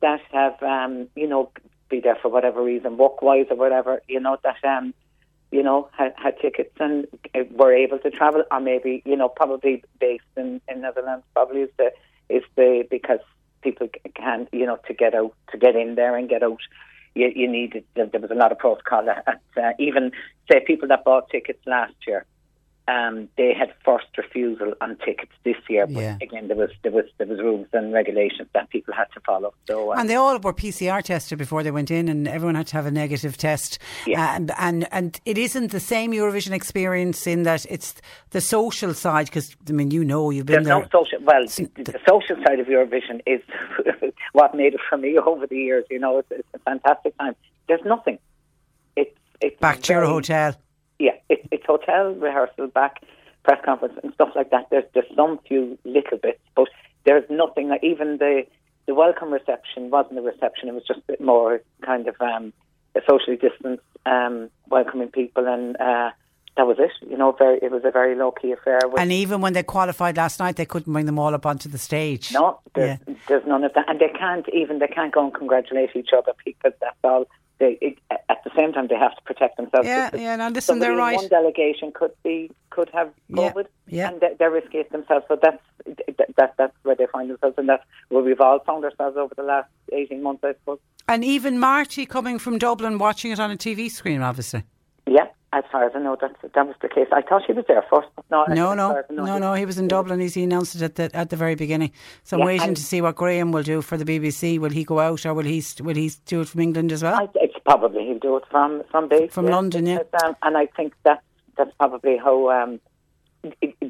that 0.05 0.21
have 0.33 0.57
um, 0.63 1.09
you 1.17 1.27
know 1.33 1.51
be 1.89 1.99
there 2.07 2.19
for 2.23 2.29
whatever 2.37 2.63
reason, 2.63 2.91
work 2.97 3.23
wise 3.23 3.47
or 3.51 3.57
whatever, 3.65 3.93
you 4.15 4.21
know 4.21 4.37
that 4.45 4.61
um 4.75 4.95
you 5.57 5.63
know 5.63 5.89
had, 5.97 6.13
had 6.17 6.39
tickets 6.39 6.75
and 6.79 7.07
were 7.53 7.73
able 7.73 7.99
to 8.01 8.11
travel, 8.11 8.45
or 8.51 8.61
maybe 8.61 9.03
you 9.07 9.17
know 9.17 9.29
probably 9.29 9.83
based 9.99 10.33
in 10.37 10.61
in 10.69 10.83
Netherlands 10.83 11.25
probably 11.33 11.63
is 11.63 11.71
the 11.79 11.91
is 12.29 12.43
the 12.57 12.87
because 12.91 13.21
people 13.63 13.89
can 14.15 14.47
you 14.53 14.67
know 14.67 14.79
to 14.87 14.93
get 14.93 15.15
out 15.15 15.35
to 15.51 15.57
get 15.57 15.75
in 15.75 15.95
there 15.95 16.15
and 16.15 16.29
get 16.29 16.43
out 16.43 16.61
you, 17.15 17.33
you 17.35 17.49
needed 17.49 17.85
there 17.95 18.05
there 18.07 18.21
was 18.21 18.31
a 18.31 18.35
lot 18.35 18.53
of 18.53 18.59
protocol 18.59 19.09
at 19.09 19.41
uh, 19.57 19.73
even 19.79 20.13
say 20.51 20.61
people 20.61 20.89
that 20.89 21.05
bought 21.05 21.31
tickets 21.31 21.63
last 21.67 21.95
year 22.07 22.27
um, 22.89 23.29
they 23.37 23.53
had 23.53 23.73
first 23.85 24.07
refusal 24.17 24.73
on 24.81 24.97
tickets 25.05 25.33
this 25.45 25.57
year 25.69 25.87
but 25.87 26.01
Yeah. 26.01 26.17
again 26.23 26.49
there 26.49 26.57
was 26.57 26.71
there 26.83 26.93
was 26.93 27.05
there 27.19 27.27
was 27.27 27.39
rules 27.41 27.67
and 27.73 27.93
regulations 27.93 28.49
that 28.55 28.71
people 28.71 28.95
had 28.95 29.07
to 29.15 29.21
follow 29.21 29.53
so 29.67 29.93
uh, 29.93 29.97
And 29.99 30.09
they 30.09 30.15
all 30.15 30.39
were 30.39 30.53
PCR 30.53 31.03
tested 31.03 31.39
before 31.39 31.63
they 31.63 31.71
went 31.71 31.91
in, 31.91 32.09
and 32.09 32.29
everyone 32.29 32.55
had 32.55 32.69
to 32.69 32.77
have 32.77 32.87
a 32.87 32.91
negative 32.91 33.37
test. 33.37 33.79
And 34.07 34.53
and 34.59 34.87
and 34.93 35.21
it 35.25 35.37
isn't 35.39 35.73
the 35.73 35.81
same 35.81 36.13
Eurovision 36.13 36.53
experience 36.53 37.27
in 37.27 37.43
that 37.45 37.67
it's 37.69 37.95
the 38.31 38.41
social 38.41 38.95
side. 38.95 39.27
Because 39.27 39.57
I 39.69 39.73
mean, 39.73 39.91
you 39.91 40.05
know, 40.05 40.31
you've 40.31 40.47
been 40.47 40.63
There's 40.63 40.67
there. 40.67 40.81
no 40.81 40.89
social. 40.93 41.19
Well, 41.23 41.45
the, 41.47 41.83
the 41.93 42.01
social 42.09 42.37
side 42.47 42.61
of 42.61 42.67
Eurovision 42.67 43.21
is 43.27 43.41
what 44.33 44.55
made 44.55 44.75
it 44.75 44.81
for 44.89 44.97
me 44.99 45.19
over 45.31 45.47
the 45.47 45.57
years. 45.57 45.85
You 45.91 45.99
know, 45.99 46.19
it's, 46.19 46.31
it's 46.31 46.49
a 46.55 46.59
fantastic 46.61 47.17
time. 47.19 47.35
There's 47.69 47.85
nothing. 47.85 48.19
It's 48.97 49.17
it's 49.41 49.59
Back 49.61 49.81
to 49.83 49.93
your 49.95 50.05
hotel. 50.05 50.55
Yeah, 50.99 51.13
it's 51.29 51.47
it's 51.51 51.67
hotel 51.67 52.13
rehearsal, 52.15 52.69
back 52.69 53.03
press 53.45 53.61
conference 53.65 53.95
and 54.03 54.13
stuff 54.15 54.31
like 54.35 54.51
that. 54.51 54.67
There's 54.71 54.85
there's 54.95 55.07
some 55.15 55.39
few 55.47 55.79
little 55.85 56.19
bits, 56.19 56.41
but 56.55 56.69
there's 57.05 57.25
nothing. 57.31 57.69
Like 57.69 57.85
even 57.85 58.19
the 58.19 58.45
the 58.87 58.95
welcome 58.95 59.33
reception 59.33 59.91
wasn't 59.91 60.19
a 60.19 60.23
reception. 60.23 60.69
It 60.69 60.75
was 60.75 60.85
just 60.87 61.01
a 61.01 61.13
bit 61.13 61.21
more 61.21 61.61
kind 61.85 62.07
of 62.09 62.17
um, 62.21 62.53
a 62.95 63.01
socially 63.09 63.37
distanced 63.37 63.85
um, 64.05 64.51
welcoming 64.69 65.09
people, 65.09 65.47
and 65.47 65.77
uh, 65.77 66.11
that 66.57 66.67
was 66.67 66.77
it. 66.79 66.91
You 67.09 67.17
know, 67.17 67.33
very 67.33 67.59
it 67.63 67.71
was 67.71 67.83
a 67.85 67.91
very 67.91 68.15
low 68.17 68.33
key 68.33 68.53
affair. 68.53 68.81
With, 68.85 69.01
And 69.01 69.13
even 69.13 69.41
when 69.41 69.53
they 69.53 69.63
qualified 69.63 70.17
last 70.17 70.41
night, 70.41 70.57
they 70.57 70.67
couldn't 70.67 70.93
bring 70.93 71.07
them 71.07 71.19
all 71.19 71.35
up 71.35 71.47
onto 71.47 71.69
the 71.69 71.79
stage. 71.79 72.33
No, 72.33 72.61
there's, 72.75 72.99
there's 73.29 73.47
none 73.47 73.65
of 73.65 73.73
that, 73.75 73.89
and 73.89 74.01
they 74.01 74.09
can't 74.09 74.47
even 74.53 74.79
they 74.79 74.89
can't 74.89 75.13
go 75.13 75.25
and 75.25 75.35
congratulate 75.35 75.91
each 75.95 76.11
other 76.17 76.33
because 76.45 76.73
that's 76.81 76.97
all. 77.05 77.27
They 77.59 77.79
it, 77.81 77.99
at 78.11 78.45
the 78.45 78.51
same 78.55 78.73
time 78.73 78.89
they 78.89 78.97
have 78.97 79.17
to 79.17 79.23
protect 79.23 79.57
themselves. 79.57 79.87
Yeah, 79.87 80.11
yeah, 80.15 80.37
now 80.37 80.51
listen, 80.51 80.79
they're 80.79 80.95
right. 80.95 81.17
One 81.17 81.29
delegation 81.29 81.91
could 81.93 82.13
be 82.23 82.51
could 82.71 82.91
have 82.93 83.13
Yeah, 83.29 83.53
COVID, 83.53 83.67
yeah. 83.87 84.09
and 84.11 84.21
they, 84.21 84.35
they're 84.39 84.51
risking 84.51 84.81
it 84.81 84.93
themselves. 84.93 85.25
So 85.29 85.39
that's 85.41 85.63
that, 86.19 86.37
that 86.37 86.55
that's 86.59 86.77
where 86.83 86.97
they 86.97 87.07
find 87.07 87.31
themselves, 87.31 87.55
and 87.57 87.69
that's 87.69 87.85
where 88.11 88.23
we've 88.23 88.41
all 88.41 88.59
found 88.61 88.85
ourselves 88.85 89.17
over 89.17 89.35
the 89.35 89.43
last 89.43 89.69
eighteen 89.93 90.23
months, 90.23 90.45
I 90.45 90.53
suppose. 90.53 90.81
And 91.09 91.25
even 91.25 91.59
Marty 91.59 92.05
coming 92.05 92.39
from 92.39 92.59
Dublin, 92.59 92.99
watching 92.99 93.31
it 93.31 93.41
on 93.41 93.51
a 93.51 93.57
TV 93.57 93.91
screen, 93.91 94.23
obviously. 94.23 94.65
Yeah, 95.07 95.29
as 95.53 95.65
far 95.71 95.85
as 95.85 95.93
I 95.95 96.01
know, 96.01 96.17
that's 96.21 96.35
that 96.55 96.67
was 96.67 96.77
the 96.83 96.89
case. 96.89 97.07
I 97.13 97.23
thought 97.23 97.43
she 97.47 97.53
was 97.53 97.65
there 97.69 97.85
first, 97.91 98.09
but 98.17 98.25
no, 98.31 98.45
No, 98.49 98.75
no, 98.75 98.89
far 98.91 98.99
as 99.01 99.05
I 99.11 99.15
know, 99.15 99.25
no, 99.25 99.35
he- 99.35 99.41
no. 99.41 99.55
He 99.55 99.65
was 99.65 99.79
in 99.79 99.89
Dublin. 99.89 100.21
He 100.21 100.43
announced 100.43 100.75
it 100.75 100.83
at 100.83 100.95
the 100.97 101.11
at 101.17 101.31
the 101.31 101.37
very 101.37 101.55
beginning. 101.55 101.93
So 102.25 102.37
I'm 102.37 102.41
Yeah, 102.41 102.47
waiting 102.47 102.75
to 102.75 102.83
see 102.83 103.01
what 103.01 103.17
Graham 103.17 103.53
will 103.53 103.63
do 103.63 103.81
for 103.83 103.97
the 103.97 104.05
BBC. 104.05 104.59
Will 104.59 104.71
he 104.71 104.85
go 104.85 104.99
out 105.01 105.25
or 105.25 105.35
will 105.35 105.45
he 105.45 105.63
will 105.81 105.95
he 105.95 106.11
do 106.27 106.41
it 106.43 106.49
from 106.49 106.61
England 106.61 106.93
as 106.93 107.03
well? 107.03 107.15
I, 107.15 107.29
it's 107.37 107.55
probably 107.65 108.05
he'll 108.07 108.19
do 108.19 108.37
it 108.37 108.45
from 108.51 108.83
from 108.91 109.09
base 109.09 109.33
From 109.33 109.47
yeah. 109.47 109.55
London, 109.55 109.87
yeah. 109.87 109.99
Um, 110.25 110.37
and 110.43 110.57
I 110.59 110.67
think 110.67 110.95
that's 111.05 111.23
that's 111.57 111.73
probably 111.79 112.17
how 112.19 112.51
um, 112.51 112.81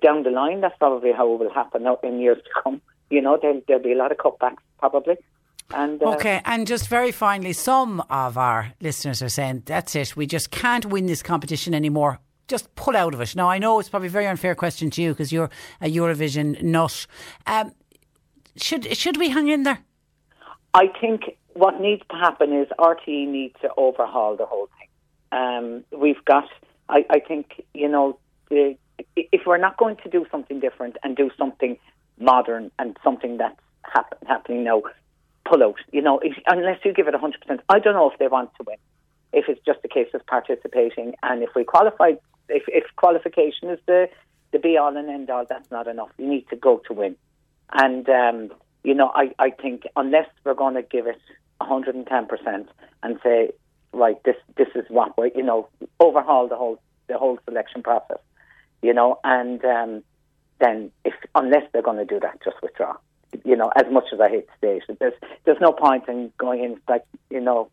down 0.01 0.23
the 0.23 0.31
line. 0.31 0.61
That's 0.61 0.77
probably 0.79 1.13
how 1.13 1.33
it 1.35 1.39
will 1.41 1.53
happen 1.53 1.87
in 2.03 2.21
years 2.21 2.39
to 2.45 2.51
come. 2.63 2.81
You 3.11 3.23
know, 3.23 3.39
there'll, 3.41 3.63
there'll 3.67 3.83
be 3.83 3.93
a 3.93 3.97
lot 3.97 4.13
of 4.13 4.19
cutbacks 4.19 4.57
probably. 4.79 5.17
And 5.75 6.03
uh, 6.03 6.15
Okay, 6.15 6.41
and 6.45 6.67
just 6.67 6.89
very 6.89 7.13
finally, 7.13 7.53
some 7.53 8.01
of 8.09 8.39
our 8.39 8.73
listeners 8.81 9.23
are 9.23 9.29
saying, 9.29 9.65
that's 9.67 9.95
it, 9.97 10.17
we 10.17 10.27
just 10.27 10.51
can't 10.51 10.87
win 10.87 11.07
this 11.07 11.23
competition 11.23 11.75
anymore. 11.75 12.21
Just 12.49 12.73
pull 12.77 12.97
out 12.97 13.13
of 13.13 13.21
it. 13.21 13.35
Now, 13.35 13.49
I 13.49 13.59
know 13.59 13.81
it's 13.81 13.89
probably 13.89 14.07
a 14.07 14.13
very 14.13 14.27
unfair 14.27 14.55
question 14.55 14.89
to 14.91 15.03
you 15.03 15.11
because 15.13 15.33
you're 15.33 15.51
a 15.81 15.91
Eurovision 15.91 16.63
nut. 16.63 17.07
Um, 17.47 17.73
should 18.57 18.97
should 18.97 19.17
we 19.17 19.31
hang 19.31 19.49
in 19.49 19.65
there? 19.65 19.81
I 20.73 20.87
think 21.01 21.37
what 21.55 21.81
needs 21.81 22.03
to 22.11 22.17
happen 22.17 22.53
is 22.53 22.69
RTE 22.79 23.27
needs 23.29 23.55
to 23.63 23.71
overhaul 23.77 24.37
the 24.37 24.47
whole 24.47 24.69
thing. 24.79 24.89
Um, 25.33 25.85
we've 25.99 26.23
got, 26.25 26.45
I, 26.89 27.05
I 27.11 27.19
think, 27.19 27.65
you 27.75 27.89
know, 27.89 28.19
the, 28.51 28.77
if 29.17 29.43
we're 29.47 29.57
not 29.57 29.77
going 29.79 29.97
to 30.05 30.11
do 30.11 30.27
something 30.31 30.61
different 30.61 30.97
and 31.03 31.17
do 31.17 31.31
something 31.39 31.79
modern 32.19 32.71
and 32.79 32.97
something 33.03 33.39
that's 33.39 33.59
happen, 33.83 34.19
happening 34.27 34.65
now, 34.65 34.83
pull 35.49 35.63
out. 35.63 35.77
You 35.93 36.03
know, 36.03 36.19
if, 36.19 36.37
unless 36.47 36.79
you 36.85 36.93
give 36.93 37.09
it 37.09 37.15
100%. 37.15 37.61
I 37.69 37.79
don't 37.79 37.95
know 37.95 38.11
if 38.11 38.19
they 38.19 38.29
want 38.29 38.51
to 38.57 38.65
win. 38.67 38.77
If 39.33 39.49
it's 39.49 39.61
just 39.65 39.81
a 39.85 39.89
case 39.89 40.09
of 40.15 40.25
participating, 40.27 41.15
and 41.23 41.43
if 41.43 41.51
we 41.55 41.65
qualify, 41.65 42.13
if, 42.49 42.63
if 42.69 42.85
qualification 42.97 43.71
is 43.71 43.79
the 43.87 44.09
the 44.53 44.59
be 44.61 44.77
all 44.77 44.97
and 44.97 45.11
end 45.11 45.29
all, 45.29 45.45
that's 45.49 45.71
not 45.71 45.89
enough. 45.89 46.11
You 46.19 46.29
need 46.29 46.49
to 46.51 46.57
go 46.57 46.81
to 46.87 46.93
win. 46.95 47.17
And 47.73 48.09
um, 48.09 48.51
you 48.85 48.95
know, 48.95 49.11
I, 49.15 49.35
I 49.39 49.51
think 49.51 49.83
unless 49.97 50.29
we're 50.45 50.55
going 50.55 50.75
to 50.75 50.83
give 50.83 51.07
it 51.07 51.21
110% 51.61 52.67
and 53.03 53.19
say, 53.23 53.51
right, 53.93 54.23
this 54.25 54.37
this 54.57 54.69
is 54.75 54.85
what 54.89 55.19
we, 55.19 55.33
you 55.35 55.43
know, 55.43 55.69
overhaul 55.99 56.49
the 56.49 56.57
whole 56.57 56.81
the 57.09 57.19
whole 57.19 57.39
selection 57.45 57.83
process, 57.83 58.19
you 58.83 58.95
know, 58.95 59.19
and 59.25 59.65
um, 59.65 60.03
then 60.61 60.93
if 61.05 61.15
unless 61.35 61.65
they're 61.73 61.83
going 61.83 61.99
to 61.99 62.05
do 62.05 62.21
that, 62.21 62.39
just 62.45 62.57
withdraw. 62.63 62.95
You 63.45 63.57
know, 63.57 63.71
as 63.77 63.91
much 63.91 64.05
as 64.13 64.21
I 64.21 64.29
hate 64.29 64.47
to 64.47 64.53
say 64.61 64.81
it, 64.89 64.99
there's 64.99 65.15
there's 65.45 65.61
no 65.61 65.73
point 65.73 66.09
in 66.09 66.33
going 66.39 66.65
in 66.65 66.81
like 66.89 67.05
you 67.31 67.41
know, 67.41 67.71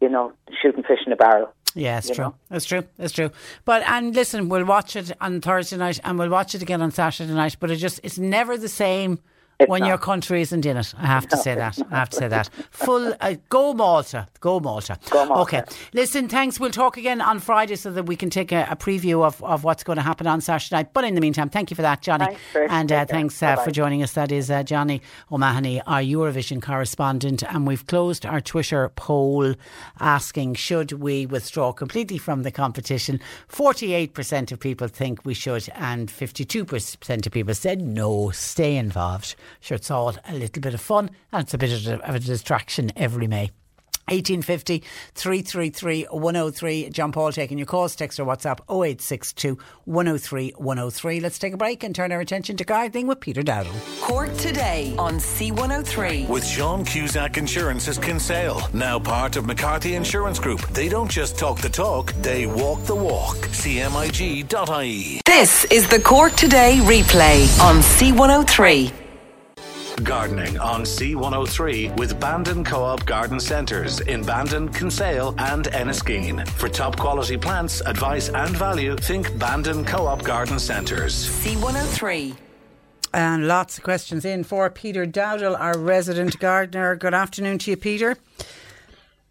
you 0.00 0.08
know, 0.08 0.32
shooting 0.62 0.82
fish 0.82 1.00
in 1.06 1.12
a 1.12 1.16
barrel. 1.16 1.52
Yeah, 1.74 1.98
it's 1.98 2.08
true. 2.08 2.24
know. 2.24 2.34
It's 2.50 2.64
true. 2.64 2.84
It's 2.98 3.12
true. 3.12 3.30
But 3.64 3.82
and 3.82 4.14
listen, 4.14 4.48
we'll 4.48 4.64
watch 4.64 4.96
it 4.96 5.12
on 5.20 5.40
Thursday 5.40 5.76
night 5.76 6.00
and 6.04 6.18
we'll 6.18 6.30
watch 6.30 6.54
it 6.54 6.62
again 6.62 6.80
on 6.80 6.90
Saturday 6.90 7.32
night. 7.32 7.56
But 7.60 7.70
it 7.70 7.76
just 7.76 8.00
it's 8.02 8.18
never 8.18 8.56
the 8.56 8.68
same 8.68 9.18
when 9.66 9.84
your 9.84 9.98
country 9.98 10.42
isn't 10.42 10.66
in 10.66 10.76
it. 10.76 10.94
I 10.98 11.06
have 11.06 11.26
to 11.28 11.36
say 11.36 11.54
that. 11.54 11.78
I 11.90 11.96
have 11.96 12.10
to 12.10 12.16
say 12.16 12.28
that. 12.28 12.50
Full 12.70 13.14
uh, 13.20 13.34
go 13.48 13.72
Malta. 13.72 14.28
Go 14.40 14.60
Malta. 14.60 14.98
Malta. 15.12 15.34
Okay. 15.34 15.62
Listen, 15.92 16.28
thanks. 16.28 16.60
We'll 16.60 16.70
talk 16.70 16.96
again 16.96 17.20
on 17.20 17.38
Friday 17.40 17.76
so 17.76 17.90
that 17.92 18.04
we 18.04 18.16
can 18.16 18.30
take 18.30 18.52
a, 18.52 18.66
a 18.70 18.76
preview 18.76 19.24
of, 19.24 19.42
of 19.42 19.64
what's 19.64 19.82
going 19.82 19.96
to 19.96 20.02
happen 20.02 20.26
on 20.26 20.40
Saturday 20.40 20.76
night. 20.76 20.92
But 20.92 21.04
in 21.04 21.14
the 21.14 21.20
meantime, 21.20 21.48
thank 21.48 21.70
you 21.70 21.76
for 21.76 21.82
that, 21.82 22.02
Johnny. 22.02 22.26
Thanks, 22.52 22.72
and 22.72 22.92
uh, 22.92 23.04
thanks 23.06 23.42
uh, 23.42 23.56
for 23.56 23.70
joining 23.70 24.02
us. 24.02 24.12
That 24.12 24.32
is 24.32 24.50
uh, 24.50 24.62
Johnny 24.62 25.02
O'Mahony, 25.32 25.80
our 25.82 26.00
Eurovision 26.00 26.60
correspondent. 26.60 27.42
And 27.42 27.66
we've 27.66 27.86
closed 27.86 28.26
our 28.26 28.40
Twitter 28.40 28.90
poll 28.90 29.54
asking 30.00 30.54
should 30.54 30.92
we 30.92 31.26
withdraw 31.26 31.72
completely 31.72 32.18
from 32.18 32.42
the 32.42 32.50
competition. 32.50 33.20
48% 33.50 34.52
of 34.52 34.60
people 34.60 34.88
think 34.88 35.24
we 35.24 35.34
should, 35.34 35.68
and 35.74 36.08
52% 36.08 37.26
of 37.26 37.32
people 37.32 37.54
said 37.54 37.80
no, 37.80 38.30
stay 38.30 38.76
involved. 38.76 39.34
Sure, 39.60 39.76
it's 39.76 39.90
all 39.90 40.14
a 40.28 40.34
little 40.34 40.60
bit 40.60 40.74
of 40.74 40.80
fun 40.80 41.10
and 41.32 41.42
it's 41.42 41.54
a 41.54 41.58
bit 41.58 41.86
of 41.86 42.14
a, 42.14 42.18
distraction 42.18 42.90
every 42.96 43.26
May. 43.26 43.50
1850 44.08 44.84
333 45.14 46.06
103. 46.10 46.90
John 46.90 47.10
Paul 47.10 47.32
taking 47.32 47.58
your 47.58 47.66
calls, 47.66 47.96
text 47.96 48.20
or 48.20 48.24
WhatsApp 48.24 48.60
0862 48.70 49.58
103 49.84 50.52
103. 50.56 51.20
Let's 51.20 51.38
take 51.38 51.52
a 51.54 51.56
break 51.56 51.82
and 51.82 51.94
turn 51.94 52.12
our 52.12 52.20
attention 52.20 52.56
to 52.58 52.64
gardening 52.64 53.08
with 53.08 53.20
Peter 53.20 53.42
Dowdall. 53.42 53.74
Cork 54.00 54.32
today 54.36 54.94
on 54.96 55.14
C103. 55.14 56.28
With 56.28 56.46
Sean 56.46 56.84
Cusack 56.84 57.36
Insurance's 57.36 57.98
Kinsale, 57.98 58.68
now 58.72 58.98
part 59.00 59.36
of 59.36 59.44
McCarthy 59.44 59.96
Insurance 59.96 60.38
Group. 60.38 60.60
They 60.68 60.88
don't 60.88 61.10
just 61.10 61.36
talk 61.36 61.58
the 61.58 61.68
talk, 61.68 62.12
they 62.22 62.46
walk 62.46 62.84
the 62.84 62.94
walk. 62.94 63.36
CMIG.ie. 63.36 65.20
This 65.26 65.64
is 65.64 65.88
the 65.88 65.98
Cork 65.98 66.34
Today 66.34 66.78
replay 66.82 67.60
on 67.60 67.76
C103. 67.80 69.05
Gardening 70.02 70.58
on 70.58 70.82
C103 70.82 71.96
with 71.96 72.20
Bandon 72.20 72.64
Co-op 72.64 73.06
Garden 73.06 73.40
Centres 73.40 74.00
in 74.00 74.22
Bandon, 74.22 74.68
Kinsale 74.68 75.34
and 75.38 75.66
Enniskeane. 75.66 76.46
For 76.48 76.68
top 76.68 76.98
quality 76.98 77.36
plants, 77.36 77.80
advice 77.80 78.28
and 78.28 78.54
value, 78.56 78.94
think 78.96 79.36
Bandon 79.38 79.84
Co-op 79.84 80.22
Garden 80.22 80.58
Centres. 80.58 81.14
C103. 81.14 82.36
And 83.14 83.48
lots 83.48 83.78
of 83.78 83.84
questions 83.84 84.24
in 84.26 84.44
for 84.44 84.68
Peter 84.68 85.06
Dowdall, 85.06 85.58
our 85.58 85.78
resident 85.78 86.38
gardener. 86.40 86.94
Good 86.96 87.14
afternoon 87.14 87.58
to 87.60 87.70
you, 87.70 87.76
Peter. 87.76 88.16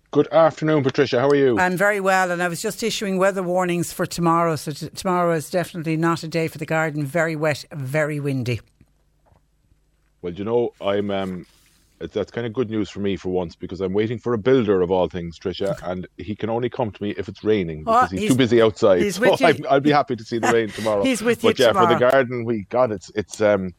Good 0.09 0.27
afternoon, 0.31 0.81
Patricia. 0.81 1.19
How 1.19 1.29
are 1.29 1.35
you? 1.35 1.59
I'm 1.59 1.77
very 1.77 1.99
well, 1.99 2.31
and 2.31 2.41
I 2.41 2.47
was 2.47 2.61
just 2.61 2.81
issuing 2.81 3.17
weather 3.17 3.43
warnings 3.43 3.93
for 3.93 4.05
tomorrow. 4.05 4.55
So 4.55 4.71
t- 4.71 4.89
tomorrow 4.89 5.33
is 5.33 5.49
definitely 5.49 5.97
not 5.97 6.23
a 6.23 6.27
day 6.27 6.47
for 6.47 6.57
the 6.57 6.65
garden. 6.65 7.05
Very 7.05 7.35
wet, 7.35 7.65
very 7.71 8.19
windy. 8.19 8.61
Well, 10.25 10.33
you 10.33 10.43
know, 10.43 10.73
I'm 10.81 11.11
um, 11.11 11.45
that's 11.99 12.31
kind 12.31 12.47
of 12.47 12.51
good 12.53 12.69
news 12.71 12.89
for 12.89 12.99
me 12.99 13.15
for 13.15 13.29
once 13.29 13.55
because 13.55 13.79
I'm 13.79 13.93
waiting 13.93 14.17
for 14.17 14.33
a 14.33 14.37
builder 14.39 14.81
of 14.81 14.89
all 14.89 15.07
things, 15.07 15.37
Tricia, 15.37 15.77
and 15.83 16.07
he 16.17 16.35
can 16.35 16.49
only 16.49 16.67
come 16.67 16.89
to 16.91 17.03
me 17.03 17.11
if 17.11 17.29
it's 17.29 17.43
raining 17.43 17.83
Oh, 17.85 18.01
because 18.01 18.11
he's, 18.11 18.19
he's- 18.21 18.31
too 18.31 18.37
busy 18.37 18.59
outside. 18.61 19.01
he's 19.03 19.15
so 19.21 19.21
with 19.21 19.39
you. 19.39 19.47
I'm, 19.47 19.65
I'll 19.69 19.79
be 19.79 19.91
happy 19.91 20.15
to 20.15 20.23
see 20.23 20.39
the 20.39 20.51
rain 20.51 20.69
tomorrow. 20.69 21.03
He's 21.03 21.21
with 21.21 21.43
you 21.43 21.51
but 21.51 21.59
yeah, 21.59 21.73
for 21.73 21.85
the 21.87 21.99
garden, 21.99 22.43
we 22.43 22.65
God, 22.69 22.91
it's 22.91 23.11
it's 23.13 23.39
um, 23.39 23.73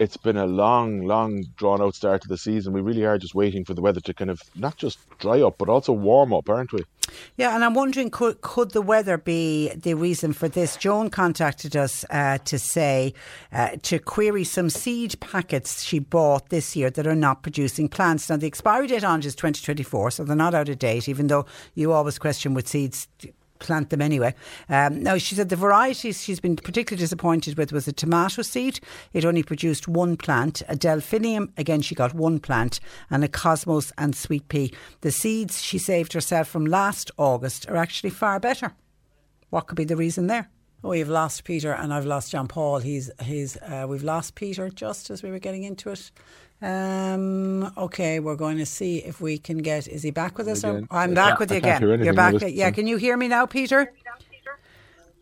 it's 0.00 0.16
been 0.16 0.36
a 0.36 0.44
long, 0.46 1.06
long, 1.06 1.44
drawn 1.56 1.80
out 1.80 1.94
start 1.94 2.20
to 2.22 2.28
the 2.28 2.36
season. 2.36 2.72
We 2.72 2.80
really 2.80 3.04
are 3.04 3.16
just 3.16 3.34
waiting 3.36 3.64
for 3.64 3.72
the 3.74 3.80
weather 3.80 4.00
to 4.00 4.12
kind 4.12 4.28
of 4.30 4.42
not 4.56 4.76
just 4.76 4.98
dry 5.18 5.40
up, 5.40 5.56
but 5.56 5.68
also 5.68 5.92
warm 5.92 6.34
up, 6.34 6.50
aren't 6.50 6.72
we? 6.72 6.80
Yeah, 7.36 7.54
and 7.54 7.64
I'm 7.64 7.74
wondering 7.74 8.10
could 8.10 8.40
could 8.40 8.70
the 8.70 8.82
weather 8.82 9.18
be 9.18 9.70
the 9.74 9.94
reason 9.94 10.32
for 10.32 10.48
this? 10.48 10.76
Joan 10.76 11.10
contacted 11.10 11.76
us 11.76 12.04
uh, 12.10 12.38
to 12.38 12.58
say 12.58 13.14
uh, 13.52 13.76
to 13.82 13.98
query 13.98 14.44
some 14.44 14.70
seed 14.70 15.18
packets 15.20 15.82
she 15.82 15.98
bought 15.98 16.48
this 16.48 16.76
year 16.76 16.90
that 16.90 17.06
are 17.06 17.14
not 17.14 17.42
producing 17.42 17.88
plants. 17.88 18.28
Now 18.28 18.36
the 18.36 18.46
expiry 18.46 18.86
date 18.86 19.04
on 19.04 19.20
it 19.20 19.26
is 19.26 19.34
2024, 19.34 20.10
so 20.12 20.24
they're 20.24 20.36
not 20.36 20.54
out 20.54 20.68
of 20.68 20.78
date. 20.78 21.08
Even 21.08 21.26
though 21.26 21.46
you 21.74 21.92
always 21.92 22.18
question 22.18 22.54
with 22.54 22.68
seeds. 22.68 23.08
Plant 23.58 23.90
them 23.90 24.02
anyway. 24.02 24.34
Um, 24.68 25.02
now, 25.02 25.18
she 25.18 25.34
said 25.34 25.48
the 25.48 25.56
varieties 25.56 26.22
she's 26.22 26.40
been 26.40 26.56
particularly 26.56 27.00
disappointed 27.00 27.56
with 27.56 27.72
was 27.72 27.88
a 27.88 27.92
tomato 27.92 28.42
seed. 28.42 28.80
It 29.12 29.24
only 29.24 29.42
produced 29.42 29.88
one 29.88 30.16
plant. 30.16 30.62
A 30.68 30.76
delphinium, 30.76 31.52
again, 31.56 31.80
she 31.80 31.94
got 31.94 32.14
one 32.14 32.38
plant. 32.38 32.80
And 33.10 33.24
a 33.24 33.28
cosmos 33.28 33.92
and 33.98 34.14
sweet 34.14 34.48
pea. 34.48 34.72
The 35.00 35.10
seeds 35.10 35.62
she 35.62 35.78
saved 35.78 36.12
herself 36.12 36.48
from 36.48 36.66
last 36.66 37.10
August 37.16 37.68
are 37.68 37.76
actually 37.76 38.10
far 38.10 38.40
better. 38.40 38.74
What 39.50 39.66
could 39.66 39.76
be 39.76 39.84
the 39.84 39.96
reason 39.96 40.26
there? 40.26 40.50
Oh, 40.84 40.90
we've 40.90 41.08
lost 41.08 41.44
Peter 41.44 41.72
and 41.72 41.92
I've 41.92 42.06
lost 42.06 42.30
John 42.30 42.46
Paul. 42.46 42.78
He's 42.78 43.10
he's 43.22 43.56
uh, 43.56 43.86
we've 43.88 44.02
lost 44.02 44.34
Peter 44.34 44.68
just 44.68 45.10
as 45.10 45.22
we 45.22 45.30
were 45.30 45.38
getting 45.38 45.64
into 45.64 45.90
it. 45.90 46.10
Um, 46.62 47.70
okay, 47.76 48.18
we're 48.18 48.36
going 48.36 48.58
to 48.58 48.66
see 48.66 48.98
if 48.98 49.20
we 49.20 49.38
can 49.38 49.58
get. 49.58 49.86
Is 49.88 50.02
he 50.02 50.10
back 50.10 50.38
with 50.38 50.48
us? 50.48 50.64
Or, 50.64 50.86
I'm 50.90 51.12
back 51.14 51.38
with 51.38 51.50
you 51.50 51.58
again. 51.58 51.82
You're 51.82 52.14
back. 52.14 52.34
Yeah, 52.46 52.70
can 52.70 52.86
you 52.86 52.96
hear 52.96 53.16
me 53.16 53.28
now, 53.28 53.46
Peter? 53.46 53.92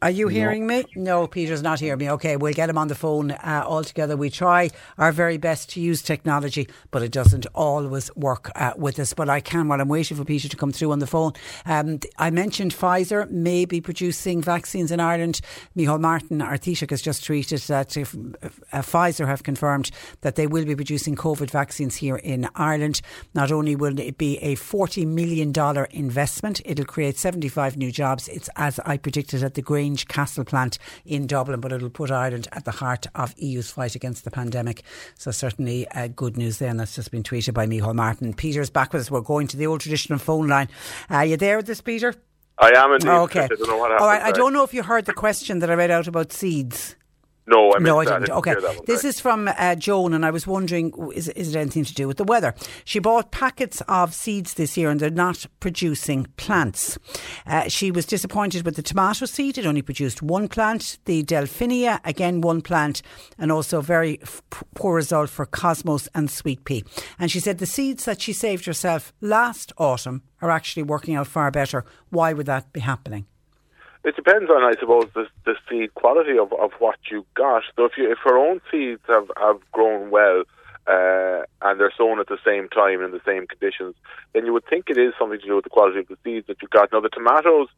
Are 0.04 0.10
you 0.10 0.28
hearing 0.28 0.66
me? 0.66 0.84
No, 0.94 1.26
Peter's 1.26 1.62
not 1.62 1.80
hearing 1.80 1.98
me. 1.98 2.10
Okay, 2.10 2.36
we'll 2.36 2.52
get 2.52 2.68
him 2.68 2.76
on 2.76 2.88
the 2.88 2.94
phone 2.94 3.30
uh, 3.30 3.64
altogether. 3.66 4.18
We 4.18 4.28
try 4.28 4.68
our 4.98 5.12
very 5.12 5.38
best 5.38 5.70
to 5.70 5.80
use 5.80 6.02
technology, 6.02 6.68
but 6.90 7.02
it 7.02 7.10
doesn't 7.10 7.46
always 7.54 8.14
work 8.14 8.52
uh, 8.54 8.74
with 8.76 8.98
us. 8.98 9.14
But 9.14 9.30
I 9.30 9.40
can, 9.40 9.66
while 9.66 9.80
I'm 9.80 9.88
waiting 9.88 10.18
for 10.18 10.24
Peter 10.26 10.46
to 10.46 10.58
come 10.58 10.72
through 10.72 10.92
on 10.92 10.98
the 10.98 11.06
phone, 11.06 11.32
um, 11.64 12.00
I 12.18 12.28
mentioned 12.28 12.74
Pfizer 12.74 13.30
may 13.30 13.64
be 13.64 13.80
producing 13.80 14.42
vaccines 14.42 14.90
in 14.90 15.00
Ireland. 15.00 15.40
Micheál 15.74 16.00
Martin, 16.00 16.42
our 16.42 16.58
Taoiseach, 16.58 16.90
has 16.90 17.00
just 17.00 17.24
tweeted 17.24 17.66
that 17.68 17.96
if, 17.96 18.14
uh, 18.14 18.82
Pfizer 18.82 19.26
have 19.26 19.42
confirmed 19.42 19.90
that 20.20 20.34
they 20.34 20.46
will 20.46 20.66
be 20.66 20.76
producing 20.76 21.16
COVID 21.16 21.50
vaccines 21.50 21.96
here 21.96 22.16
in 22.16 22.46
Ireland. 22.56 23.00
Not 23.32 23.50
only 23.50 23.74
will 23.74 23.98
it 23.98 24.18
be 24.18 24.36
a 24.40 24.54
$40 24.56 25.06
million 25.06 25.50
investment, 25.92 26.60
it'll 26.66 26.84
create 26.84 27.16
75 27.16 27.78
new 27.78 27.90
jobs. 27.90 28.28
It's 28.28 28.50
as 28.56 28.78
I 28.80 28.98
predicted 28.98 29.42
at 29.42 29.54
the 29.54 29.62
Grange 29.94 30.08
Castle 30.08 30.44
plant 30.44 30.78
in 31.04 31.28
Dublin, 31.28 31.60
but 31.60 31.70
it'll 31.70 31.88
put 31.88 32.10
Ireland 32.10 32.48
at 32.50 32.64
the 32.64 32.72
heart 32.72 33.06
of 33.14 33.32
EU's 33.36 33.70
fight 33.70 33.94
against 33.94 34.24
the 34.24 34.30
pandemic. 34.30 34.82
So 35.16 35.30
certainly 35.30 35.86
uh, 35.88 36.08
good 36.08 36.36
news 36.36 36.58
there, 36.58 36.68
and 36.68 36.80
that's 36.80 36.96
just 36.96 37.12
been 37.12 37.22
tweeted 37.22 37.54
by 37.54 37.66
Micheál 37.66 37.94
Martin. 37.94 38.34
Peter's 38.34 38.70
back 38.70 38.92
with 38.92 39.02
us. 39.02 39.10
We're 39.10 39.20
going 39.20 39.46
to 39.48 39.56
the 39.56 39.68
old 39.68 39.82
traditional 39.82 40.18
phone 40.18 40.48
line. 40.48 40.68
Are 41.10 41.24
you 41.24 41.36
there 41.36 41.58
with 41.58 41.70
us, 41.70 41.80
Peter? 41.80 42.12
I 42.58 42.72
am 42.76 42.92
indeed. 42.92 43.08
Okay. 43.08 43.44
I 43.44 43.46
don't 43.46 43.68
know 43.68 43.76
what 43.76 43.92
All 44.00 44.08
right. 44.08 44.22
I 44.22 44.32
don't 44.32 44.52
know 44.52 44.64
if 44.64 44.74
you 44.74 44.82
heard 44.82 45.04
the 45.04 45.14
question 45.14 45.60
that 45.60 45.70
I 45.70 45.74
read 45.74 45.92
out 45.92 46.08
about 46.08 46.32
seeds. 46.32 46.96
No, 47.46 47.74
I 47.74 47.78
no, 47.78 48.00
I 48.00 48.04
that. 48.04 48.10
didn't. 48.10 48.20
didn't 48.26 48.38
Okay, 48.38 48.54
that 48.54 48.62
one, 48.62 48.84
this 48.86 49.04
is 49.04 49.20
from 49.20 49.48
uh, 49.48 49.74
Joan, 49.74 50.14
and 50.14 50.24
I 50.24 50.30
was 50.30 50.46
wondering, 50.46 50.94
is, 51.14 51.28
is 51.28 51.54
it 51.54 51.58
anything 51.58 51.84
to 51.84 51.94
do 51.94 52.08
with 52.08 52.16
the 52.16 52.24
weather? 52.24 52.54
She 52.84 52.98
bought 52.98 53.32
packets 53.32 53.82
of 53.86 54.14
seeds 54.14 54.54
this 54.54 54.76
year, 54.78 54.88
and 54.88 54.98
they're 54.98 55.10
not 55.10 55.44
producing 55.60 56.26
plants. 56.38 56.98
Uh, 57.46 57.68
she 57.68 57.90
was 57.90 58.06
disappointed 58.06 58.64
with 58.64 58.76
the 58.76 58.82
tomato 58.82 59.26
seed; 59.26 59.58
it 59.58 59.66
only 59.66 59.82
produced 59.82 60.22
one 60.22 60.48
plant. 60.48 60.98
The 61.04 61.22
Delphinia, 61.22 62.00
again 62.04 62.40
one 62.40 62.62
plant, 62.62 63.02
and 63.38 63.52
also 63.52 63.82
very 63.82 64.20
f- 64.22 64.42
poor 64.74 64.94
result 64.94 65.28
for 65.28 65.44
Cosmos 65.44 66.08
and 66.14 66.30
Sweet 66.30 66.64
Pea. 66.64 66.82
And 67.18 67.30
she 67.30 67.40
said 67.40 67.58
the 67.58 67.66
seeds 67.66 68.06
that 68.06 68.22
she 68.22 68.32
saved 68.32 68.64
herself 68.64 69.12
last 69.20 69.70
autumn 69.76 70.22
are 70.40 70.50
actually 70.50 70.82
working 70.84 71.14
out 71.14 71.26
far 71.26 71.50
better. 71.50 71.84
Why 72.08 72.32
would 72.32 72.46
that 72.46 72.72
be 72.72 72.80
happening? 72.80 73.26
It 74.04 74.16
depends 74.16 74.50
on, 74.50 74.62
I 74.62 74.78
suppose, 74.78 75.08
the, 75.14 75.26
the 75.46 75.54
seed 75.68 75.94
quality 75.94 76.38
of, 76.38 76.52
of 76.52 76.72
what 76.78 76.98
you 77.10 77.24
got. 77.34 77.62
So 77.74 77.86
if 77.86 77.92
you, 77.96 78.10
if 78.10 78.18
her 78.24 78.36
own 78.36 78.60
seeds 78.70 79.00
have, 79.08 79.30
have 79.38 79.58
grown 79.72 80.10
well 80.10 80.42
uh, 80.86 81.42
and 81.62 81.80
they're 81.80 81.92
sown 81.96 82.20
at 82.20 82.28
the 82.28 82.38
same 82.44 82.68
time 82.68 83.02
in 83.02 83.12
the 83.12 83.20
same 83.24 83.46
conditions, 83.46 83.94
then 84.34 84.44
you 84.44 84.52
would 84.52 84.66
think 84.66 84.90
it 84.90 84.98
is 84.98 85.14
something 85.18 85.40
to 85.40 85.46
do 85.46 85.54
with 85.54 85.64
the 85.64 85.70
quality 85.70 86.00
of 86.00 86.08
the 86.08 86.18
seeds 86.22 86.46
that 86.48 86.60
you 86.60 86.68
got. 86.68 86.92
Now 86.92 87.00
the 87.00 87.08
tomatoes, 87.08 87.68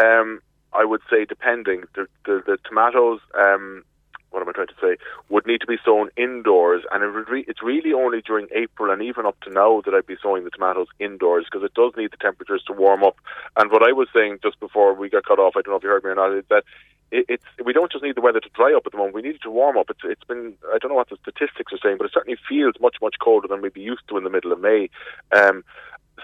um, 0.00 0.40
I 0.72 0.84
would 0.84 1.02
say, 1.10 1.24
depending 1.24 1.82
the 1.94 2.06
the, 2.24 2.42
the 2.46 2.58
tomatoes. 2.64 3.20
Um, 3.34 3.84
what 4.32 4.42
am 4.42 4.48
I 4.48 4.52
trying 4.52 4.68
to 4.68 4.80
say? 4.80 4.96
Would 5.28 5.46
need 5.46 5.60
to 5.60 5.66
be 5.66 5.78
sown 5.84 6.10
indoors, 6.16 6.82
and 6.90 7.02
it 7.02 7.06
re- 7.06 7.44
it's 7.46 7.62
really 7.62 7.92
only 7.92 8.20
during 8.22 8.48
April 8.52 8.90
and 8.90 9.02
even 9.02 9.26
up 9.26 9.38
to 9.42 9.50
now 9.50 9.82
that 9.84 9.94
I'd 9.94 10.06
be 10.06 10.16
sowing 10.22 10.44
the 10.44 10.50
tomatoes 10.50 10.88
indoors 10.98 11.46
because 11.50 11.64
it 11.64 11.74
does 11.74 11.92
need 11.96 12.10
the 12.10 12.16
temperatures 12.16 12.62
to 12.66 12.72
warm 12.72 13.04
up. 13.04 13.16
And 13.56 13.70
what 13.70 13.86
I 13.86 13.92
was 13.92 14.08
saying 14.12 14.38
just 14.42 14.58
before 14.60 14.94
we 14.94 15.08
got 15.08 15.24
cut 15.24 15.38
off, 15.38 15.54
I 15.56 15.62
don't 15.62 15.72
know 15.72 15.76
if 15.76 15.82
you 15.82 15.90
heard 15.90 16.04
me 16.04 16.10
or 16.10 16.14
not, 16.16 16.32
is 16.32 16.44
that 16.48 16.64
it, 17.12 17.26
it's 17.28 17.44
we 17.64 17.72
don't 17.72 17.92
just 17.92 18.02
need 18.02 18.16
the 18.16 18.20
weather 18.20 18.40
to 18.40 18.48
dry 18.54 18.74
up 18.74 18.84
at 18.86 18.92
the 18.92 18.98
moment. 18.98 19.14
We 19.14 19.22
need 19.22 19.36
it 19.36 19.42
to 19.42 19.50
warm 19.50 19.76
up. 19.76 19.90
It's 19.90 20.00
it's 20.04 20.24
been 20.24 20.54
I 20.74 20.78
don't 20.78 20.90
know 20.90 20.96
what 20.96 21.10
the 21.10 21.18
statistics 21.22 21.72
are 21.72 21.78
saying, 21.82 21.98
but 21.98 22.06
it 22.06 22.12
certainly 22.12 22.38
feels 22.48 22.74
much 22.80 22.96
much 23.00 23.16
colder 23.22 23.46
than 23.46 23.62
we'd 23.62 23.74
be 23.74 23.80
used 23.80 24.08
to 24.08 24.16
in 24.16 24.24
the 24.24 24.30
middle 24.30 24.52
of 24.52 24.60
May. 24.60 24.88
Um, 25.30 25.62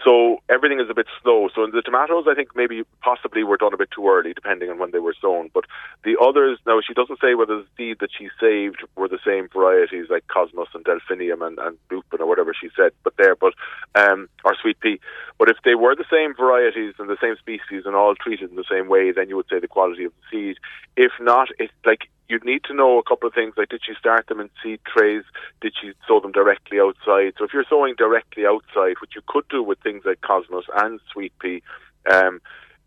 so 0.05 0.43
everything 0.49 0.81
is 0.81 0.91
a 0.91 0.95
bit 0.95 1.07
slow. 1.23 1.49
So 1.55 1.65
in 1.65 1.71
the 1.71 1.83
tomatoes, 1.83 2.27
I 2.29 2.35
think 2.35 2.55
maybe 2.55 2.83
possibly 3.01 3.43
were 3.43 3.57
done 3.57 3.73
a 3.73 3.77
bit 3.77 3.91
too 3.91 4.09
early, 4.09 4.33
depending 4.33 4.71
on 4.71 4.79
when 4.79 4.91
they 4.91 4.99
were 4.99 5.15
sown. 5.21 5.51
But 5.53 5.65
the 6.05 6.17
others, 6.21 6.59
now 6.67 6.81
she 6.87 6.95
doesn't 6.95 7.21
say 7.21 7.35
whether 7.35 7.57
the 7.57 7.67
seed 7.77 7.99
that 8.01 8.11
she 8.17 8.29
saved 8.41 8.85
were 8.97 9.09
the 9.09 9.19
same 9.25 9.49
varieties 9.49 10.07
like 10.11 10.27
Cosmos 10.29 10.69
and 10.75 10.85
Delphinium 10.85 11.43
and, 11.43 11.59
and 11.59 11.79
Lupin 11.91 12.21
or 12.21 12.27
whatever 12.27 12.53
she 12.59 12.69
said, 12.77 12.93
but 13.03 13.17
there, 13.17 13.35
but 13.35 13.55
um, 13.95 14.29
or 14.45 14.55
Sweet 14.61 14.79
Pea. 14.81 15.01
But 15.39 15.49
if 15.49 15.57
they 15.65 15.75
were 15.75 15.97
the 15.97 16.05
same 16.11 16.35
varieties 16.35 16.95
and 16.99 17.09
the 17.09 17.19
same 17.21 17.37
species 17.37 17.85
and 17.87 17.97
all 17.97 18.15
treated 18.15 18.51
in 18.51 18.57
the 18.57 18.65
same 18.71 18.89
way, 18.89 19.13
then 19.13 19.29
you 19.29 19.37
would 19.37 19.49
say 19.51 19.59
the 19.59 19.69
quality 19.69 20.05
of 20.05 20.13
the 20.13 20.37
seed. 20.37 20.57
If 20.97 21.13
not, 21.21 21.49
it's 21.59 21.73
like 21.85 22.09
you'd 22.29 22.45
need 22.45 22.63
to 22.65 22.75
know 22.75 22.99
a 22.99 23.03
couple 23.03 23.29
of 23.29 23.35
things 23.35 23.55
like 23.57 23.69
did 23.69 23.81
she 23.85 23.95
start 23.99 24.27
them 24.27 24.41
in 24.41 24.51
seed 24.63 24.81
trays 24.85 25.25
did 25.61 25.73
she 25.81 25.93
sow 26.07 26.21
them 26.21 26.33
directly 26.33 26.79
outside 26.79 27.33
so 27.39 27.45
if 27.45 27.53
you're 27.53 27.65
sowing 27.69 27.95
directly 27.97 28.47
outside 28.47 28.97
which 29.01 29.15
you 29.15 29.23
could 29.27 29.49
do 29.49 29.63
with 29.63 29.79
things 29.81 30.03
like 30.05 30.21
cosmos 30.21 30.65
and 30.77 31.01
sweet 31.13 31.33
pea 31.41 31.63
um, 32.13 32.41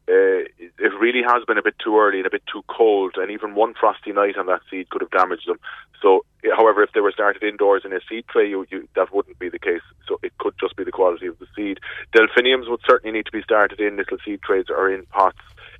uh, 0.09 0.43
it 0.59 0.91
really 0.99 1.21
has 1.25 1.43
been 1.45 1.57
a 1.57 1.63
bit 1.63 1.75
too 1.79 1.97
early 1.97 2.17
and 2.17 2.25
a 2.25 2.31
bit 2.31 2.43
too 2.51 2.63
cold, 2.67 3.13
and 3.17 3.29
even 3.31 3.55
one 3.55 3.73
frosty 3.79 4.11
night 4.11 4.35
on 4.35 4.47
that 4.47 4.61
seed 4.69 4.89
could 4.89 5.01
have 5.01 5.11
damaged 5.11 5.47
them. 5.47 5.59
So, 6.01 6.25
however, 6.57 6.83
if 6.83 6.91
they 6.93 6.99
were 6.99 7.11
started 7.11 7.43
indoors 7.43 7.83
in 7.85 7.93
a 7.93 7.99
seed 8.09 8.25
tray, 8.27 8.49
you, 8.49 8.65
you, 8.71 8.89
that 8.95 9.13
wouldn't 9.13 9.39
be 9.39 9.47
the 9.47 9.59
case. 9.59 9.83
So, 10.07 10.19
it 10.23 10.37
could 10.39 10.55
just 10.59 10.75
be 10.75 10.83
the 10.83 10.91
quality 10.91 11.27
of 11.27 11.37
the 11.37 11.45
seed. 11.55 11.79
Delphiniums 12.13 12.67
would 12.67 12.81
certainly 12.85 13.15
need 13.15 13.27
to 13.27 13.31
be 13.31 13.43
started 13.43 13.79
in 13.79 13.95
little 13.95 14.17
seed 14.25 14.41
trays 14.41 14.65
or 14.69 14.91
in 14.91 15.05
pots 15.05 15.37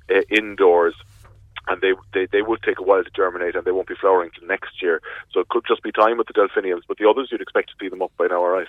uh, 0.08 0.20
indoors 0.30 0.94
and 1.68 1.80
they, 1.80 1.92
they 2.12 2.26
they 2.26 2.42
would 2.42 2.62
take 2.62 2.78
a 2.78 2.82
while 2.82 3.04
to 3.04 3.10
germinate 3.10 3.54
and 3.54 3.64
they 3.64 3.70
won't 3.70 3.88
be 3.88 3.94
flowering 3.94 4.30
till 4.38 4.46
next 4.48 4.82
year. 4.82 5.00
So 5.32 5.40
it 5.40 5.48
could 5.48 5.64
just 5.66 5.82
be 5.82 5.92
time 5.92 6.18
with 6.18 6.26
the 6.26 6.32
delphiniums, 6.32 6.84
but 6.86 6.98
the 6.98 7.08
others 7.08 7.28
you'd 7.30 7.40
expect 7.40 7.70
to 7.70 7.74
see 7.80 7.88
them 7.88 8.02
up 8.02 8.12
by 8.16 8.26
now, 8.26 8.44
right. 8.44 8.68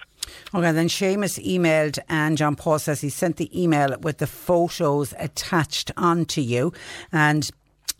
Okay, 0.53 0.71
then 0.71 0.87
Seamus 0.87 1.43
emailed, 1.43 1.99
and 2.09 2.37
John 2.37 2.55
Paul 2.55 2.79
says 2.79 3.01
he 3.01 3.09
sent 3.09 3.37
the 3.37 3.61
email 3.61 3.95
with 3.99 4.19
the 4.19 4.27
photos 4.27 5.13
attached 5.17 5.91
onto 5.97 6.41
you. 6.41 6.73
And 7.11 7.49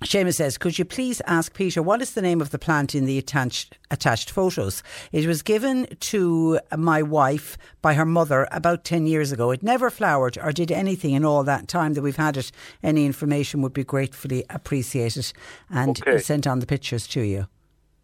Seamus 0.04 0.36
says, 0.36 0.58
Could 0.58 0.78
you 0.78 0.86
please 0.86 1.22
ask 1.26 1.54
Peter 1.54 1.82
what 1.82 2.02
is 2.02 2.14
the 2.14 2.22
name 2.22 2.42
of 2.42 2.52
the 2.52 2.60
plant 2.60 2.94
in 2.94 3.06
the 3.06 3.18
attached, 3.18 3.78
attached 3.90 4.30
photos? 4.30 4.84
It 5.12 5.26
was 5.26 5.42
given 5.42 5.88
to 6.12 6.60
my 6.78 7.02
wife 7.02 7.58
by 7.82 7.94
her 7.94 8.06
mother 8.06 8.48
about 8.52 8.84
10 8.84 9.08
years 9.08 9.32
ago. 9.32 9.52
It 9.52 9.64
never 9.64 9.90
flowered 9.90 10.38
or 10.38 10.52
did 10.52 10.72
anything 10.72 11.12
in 11.14 11.24
all 11.26 11.44
that 11.46 11.68
time 11.68 11.94
that 11.94 12.02
we've 12.02 12.16
had 12.18 12.38
it. 12.38 12.52
Any 12.84 13.06
information 13.06 13.62
would 13.62 13.74
be 13.74 13.84
gratefully 13.84 14.44
appreciated. 14.50 15.32
And 15.70 16.00
Okay. 16.02 16.20
sent 16.20 16.48
on 16.48 16.60
the 16.60 16.66
pictures 16.66 17.08
to 17.08 17.22
you. 17.22 17.48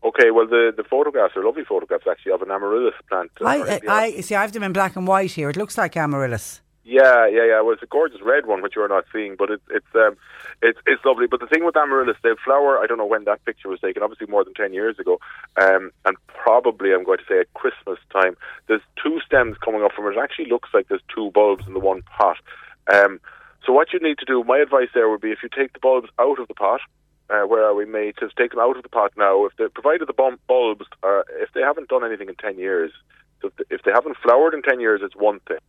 Okay, 0.03 0.31
well 0.31 0.47
the, 0.47 0.71
the 0.75 0.83
photographs 0.83 1.35
are 1.35 1.43
lovely 1.43 1.65
photographs 1.65 2.05
actually 2.09 2.31
of 2.31 2.41
an 2.41 2.49
amaryllis 2.51 2.93
plant. 3.09 3.31
uh, 3.41 3.45
I, 3.45 3.79
I, 3.87 4.21
see. 4.21 4.33
I 4.35 4.41
have 4.41 4.53
them 4.53 4.63
in 4.63 4.71
black 4.71 4.95
and 4.95 5.05
white 5.05 5.31
here. 5.31 5.49
It 5.49 5.57
looks 5.57 5.77
like 5.77 5.97
amaryllis. 5.97 6.61
Yeah, 6.85 7.27
yeah, 7.27 7.45
yeah. 7.45 7.61
Well, 7.61 7.73
it's 7.73 7.83
a 7.83 7.87
gorgeous 7.87 8.21
red 8.23 8.47
one, 8.47 8.63
which 8.63 8.73
you're 8.75 8.87
not 8.87 9.05
seeing, 9.13 9.35
but 9.37 9.51
it's 9.51 9.63
it's 9.69 9.85
um, 9.93 10.15
it's 10.61 10.79
it's 10.85 11.03
lovely. 11.05 11.27
But 11.27 11.39
the 11.39 11.47
thing 11.47 11.65
with 11.65 11.77
amaryllis, 11.77 12.17
they 12.23 12.31
flower. 12.43 12.79
I 12.79 12.87
don't 12.87 12.97
know 12.97 13.05
when 13.05 13.23
that 13.25 13.43
picture 13.45 13.69
was 13.69 13.79
taken. 13.79 14.03
Obviously, 14.03 14.27
more 14.27 14.43
than 14.43 14.53
ten 14.53 14.73
years 14.73 14.99
ago, 14.99 15.19
um, 15.61 15.91
and 16.05 16.17
probably 16.27 16.93
I'm 16.93 17.03
going 17.03 17.19
to 17.19 17.25
say 17.27 17.39
at 17.39 17.53
Christmas 17.53 17.99
time. 18.11 18.35
There's 18.67 18.81
two 19.01 19.19
stems 19.25 19.57
coming 19.63 19.83
up 19.83 19.93
from 19.93 20.05
it. 20.07 20.17
It 20.17 20.21
actually 20.21 20.49
looks 20.49 20.69
like 20.73 20.87
there's 20.87 21.03
two 21.13 21.31
bulbs 21.31 21.65
in 21.67 21.73
the 21.73 21.79
one 21.79 22.01
pot. 22.03 22.37
Um, 22.93 23.19
so 23.65 23.73
what 23.73 23.93
you 23.93 23.99
need 23.99 24.17
to 24.19 24.25
do, 24.25 24.43
my 24.43 24.57
advice 24.59 24.89
there 24.93 25.09
would 25.09 25.21
be, 25.21 25.31
if 25.31 25.39
you 25.43 25.49
take 25.49 25.73
the 25.73 25.79
bulbs 25.79 26.09
out 26.17 26.39
of 26.39 26.47
the 26.47 26.53
pot, 26.53 26.79
uh, 27.29 27.41
where 27.41 27.63
are 27.63 27.75
we 27.75 27.85
made? 27.85 28.15
Just 28.19 28.35
take 28.35 28.51
them 28.51 28.59
out 28.59 28.77
of 28.77 28.83
the 28.83 28.89
pot 28.89 29.11
now. 29.17 29.45
If 29.45 29.55
they 29.57 29.67
provided 29.67 30.07
the 30.07 30.37
bulbs, 30.47 30.85
uh, 31.03 31.21
if 31.39 31.51
they 31.53 31.61
haven't 31.61 31.89
done 31.89 32.03
anything 32.03 32.29
in 32.29 32.35
ten 32.35 32.57
years, 32.57 32.91
so 33.41 33.51
if 33.69 33.83
they 33.83 33.91
haven't 33.91 34.17
flowered 34.17 34.53
in 34.53 34.61
ten 34.61 34.79
years, 34.79 35.01
it's 35.03 35.15
one 35.15 35.39
thing 35.47 35.59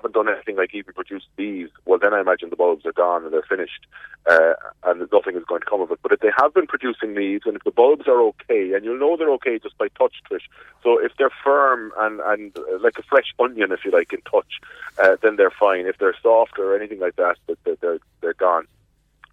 haven't 0.00 0.14
done 0.14 0.32
anything 0.32 0.56
like 0.56 0.74
even 0.74 0.94
produce 0.94 1.24
leaves, 1.36 1.72
well, 1.84 1.98
then 1.98 2.14
I 2.14 2.20
imagine 2.20 2.50
the 2.50 2.56
bulbs 2.56 2.86
are 2.86 2.92
gone 2.92 3.24
and 3.24 3.32
they're 3.32 3.42
finished, 3.42 3.86
uh, 4.30 4.54
and 4.84 5.00
nothing 5.12 5.36
is 5.36 5.44
going 5.44 5.60
to 5.60 5.66
come 5.66 5.80
of 5.80 5.90
it. 5.90 5.98
But 6.02 6.12
if 6.12 6.20
they 6.20 6.30
have 6.36 6.54
been 6.54 6.66
producing 6.66 7.14
leaves, 7.14 7.46
and 7.46 7.56
if 7.56 7.64
the 7.64 7.70
bulbs 7.70 8.06
are 8.06 8.20
okay, 8.22 8.74
and 8.74 8.84
you'll 8.84 8.98
know 8.98 9.16
they're 9.16 9.32
okay 9.32 9.58
just 9.58 9.76
by 9.76 9.88
touch, 9.88 10.14
Trish. 10.30 10.46
So 10.82 10.98
if 11.04 11.12
they're 11.18 11.30
firm 11.42 11.92
and 11.98 12.20
and 12.20 12.56
uh, 12.56 12.78
like 12.80 12.98
a 12.98 13.02
fresh 13.02 13.34
onion, 13.38 13.72
if 13.72 13.84
you 13.84 13.90
like, 13.90 14.12
in 14.12 14.20
touch, 14.22 14.60
uh, 15.02 15.16
then 15.22 15.36
they're 15.36 15.50
fine. 15.50 15.86
If 15.86 15.98
they're 15.98 16.16
soft 16.22 16.58
or 16.58 16.76
anything 16.76 17.00
like 17.00 17.16
that, 17.16 17.36
that 17.46 17.58
they're, 17.64 17.76
they're 17.80 17.98
they're 18.20 18.34
gone. 18.34 18.66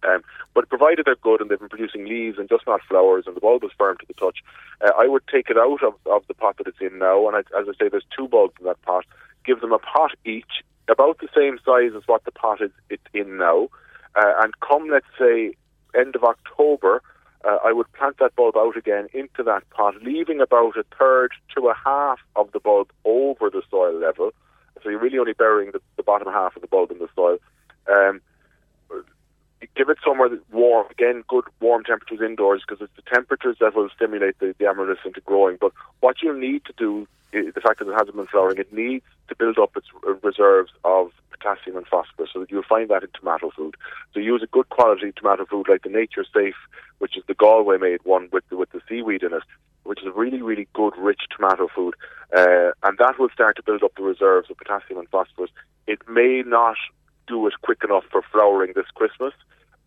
Um, 0.06 0.22
but 0.54 0.68
provided 0.68 1.06
they're 1.06 1.16
good 1.16 1.40
and 1.40 1.50
they've 1.50 1.58
been 1.58 1.68
producing 1.68 2.04
leaves 2.04 2.38
and 2.38 2.48
just 2.48 2.66
not 2.66 2.82
flowers 2.82 3.24
and 3.26 3.34
the 3.34 3.40
bulb 3.40 3.64
is 3.64 3.70
firm 3.76 3.96
to 3.98 4.06
the 4.06 4.14
touch, 4.14 4.38
uh, 4.80 4.92
I 4.96 5.08
would 5.08 5.26
take 5.26 5.50
it 5.50 5.56
out 5.56 5.82
of, 5.82 5.94
of 6.06 6.26
the 6.28 6.34
pot 6.34 6.58
that 6.58 6.66
it's 6.66 6.80
in 6.80 6.98
now. 6.98 7.26
And 7.26 7.36
I, 7.36 7.40
as 7.58 7.66
I 7.68 7.72
say, 7.78 7.88
there's 7.88 8.06
two 8.16 8.28
bulbs 8.28 8.54
in 8.60 8.66
that 8.66 8.80
pot. 8.82 9.04
Give 9.46 9.60
them 9.60 9.72
a 9.72 9.78
pot 9.78 10.12
each, 10.24 10.62
about 10.88 11.18
the 11.18 11.28
same 11.34 11.58
size 11.64 11.92
as 11.96 12.02
what 12.06 12.24
the 12.24 12.32
pot 12.32 12.60
is 12.60 12.70
it's 12.90 13.02
in 13.14 13.38
now. 13.38 13.68
Uh, 14.14 14.32
and 14.42 14.52
come, 14.60 14.88
let's 14.90 15.06
say, 15.18 15.54
end 15.94 16.16
of 16.16 16.24
October, 16.24 17.02
uh, 17.44 17.58
I 17.64 17.72
would 17.72 17.90
plant 17.92 18.18
that 18.18 18.34
bulb 18.34 18.56
out 18.56 18.76
again 18.76 19.08
into 19.12 19.42
that 19.44 19.68
pot, 19.70 20.02
leaving 20.02 20.40
about 20.40 20.76
a 20.76 20.84
third 20.98 21.32
to 21.54 21.68
a 21.68 21.74
half 21.74 22.18
of 22.34 22.50
the 22.52 22.60
bulb 22.60 22.90
over 23.04 23.50
the 23.50 23.62
soil 23.70 23.98
level. 23.98 24.32
So 24.82 24.90
you're 24.90 25.00
really 25.00 25.18
only 25.18 25.32
burying 25.32 25.72
the, 25.72 25.80
the 25.96 26.02
bottom 26.02 26.28
half 26.32 26.56
of 26.56 26.62
the 26.62 26.68
bulb 26.68 26.90
in 26.90 26.98
the 26.98 27.08
soil. 27.14 27.38
Um, 27.88 28.20
give 29.76 29.88
it 29.88 29.98
somewhere 30.04 30.30
warm. 30.52 30.86
Again, 30.90 31.24
good 31.28 31.44
warm 31.60 31.84
temperatures 31.84 32.20
indoors 32.20 32.62
because 32.66 32.82
it's 32.82 32.94
the 32.96 33.14
temperatures 33.14 33.56
that 33.60 33.74
will 33.74 33.88
stimulate 33.94 34.38
the, 34.38 34.54
the 34.58 34.66
amaryllis 34.66 34.98
into 35.04 35.20
growing. 35.22 35.56
But 35.60 35.72
what 36.00 36.16
you'll 36.22 36.38
need 36.38 36.64
to 36.66 36.74
do, 36.76 37.06
i- 37.34 37.50
the 37.54 37.60
fact 37.60 37.78
that 37.78 37.88
it 37.88 37.92
hasn't 37.94 38.16
been 38.16 38.26
flowering, 38.26 38.58
it 38.58 38.72
needs 38.72 39.04
to 39.28 39.34
build 39.36 39.58
up 39.58 39.76
its 39.76 39.86
uh, 40.06 40.14
reserves 40.22 40.72
of 40.84 41.12
potassium 41.30 41.76
and 41.76 41.86
phosphorus 41.86 42.30
so 42.32 42.40
that 42.40 42.50
you'll 42.50 42.62
find 42.62 42.88
that 42.90 43.02
in 43.02 43.08
tomato 43.18 43.50
food. 43.50 43.76
So 44.14 44.20
use 44.20 44.42
a 44.42 44.46
good 44.46 44.68
quality 44.70 45.12
tomato 45.12 45.44
food 45.46 45.66
like 45.68 45.82
the 45.82 45.88
Nature 45.90 46.24
Safe, 46.34 46.56
which 46.98 47.16
is 47.16 47.24
the 47.26 47.34
Galway 47.34 47.78
made 47.78 48.00
one 48.04 48.28
with 48.32 48.48
the, 48.48 48.56
with 48.56 48.70
the 48.70 48.80
seaweed 48.88 49.22
in 49.22 49.32
it, 49.32 49.42
which 49.84 50.00
is 50.00 50.06
a 50.06 50.12
really, 50.12 50.42
really 50.42 50.66
good, 50.74 50.94
rich 50.98 51.22
tomato 51.34 51.68
food. 51.74 51.94
Uh, 52.36 52.70
and 52.82 52.98
that 52.98 53.18
will 53.18 53.28
start 53.30 53.56
to 53.56 53.62
build 53.62 53.82
up 53.82 53.94
the 53.96 54.02
reserves 54.02 54.50
of 54.50 54.56
potassium 54.56 54.98
and 54.98 55.08
phosphorus. 55.08 55.50
It 55.86 56.00
may 56.08 56.42
not 56.44 56.76
do 57.26 57.46
it 57.46 57.54
quick 57.62 57.78
enough 57.84 58.04
for 58.10 58.22
flowering 58.32 58.72
this 58.74 58.86
Christmas, 58.94 59.32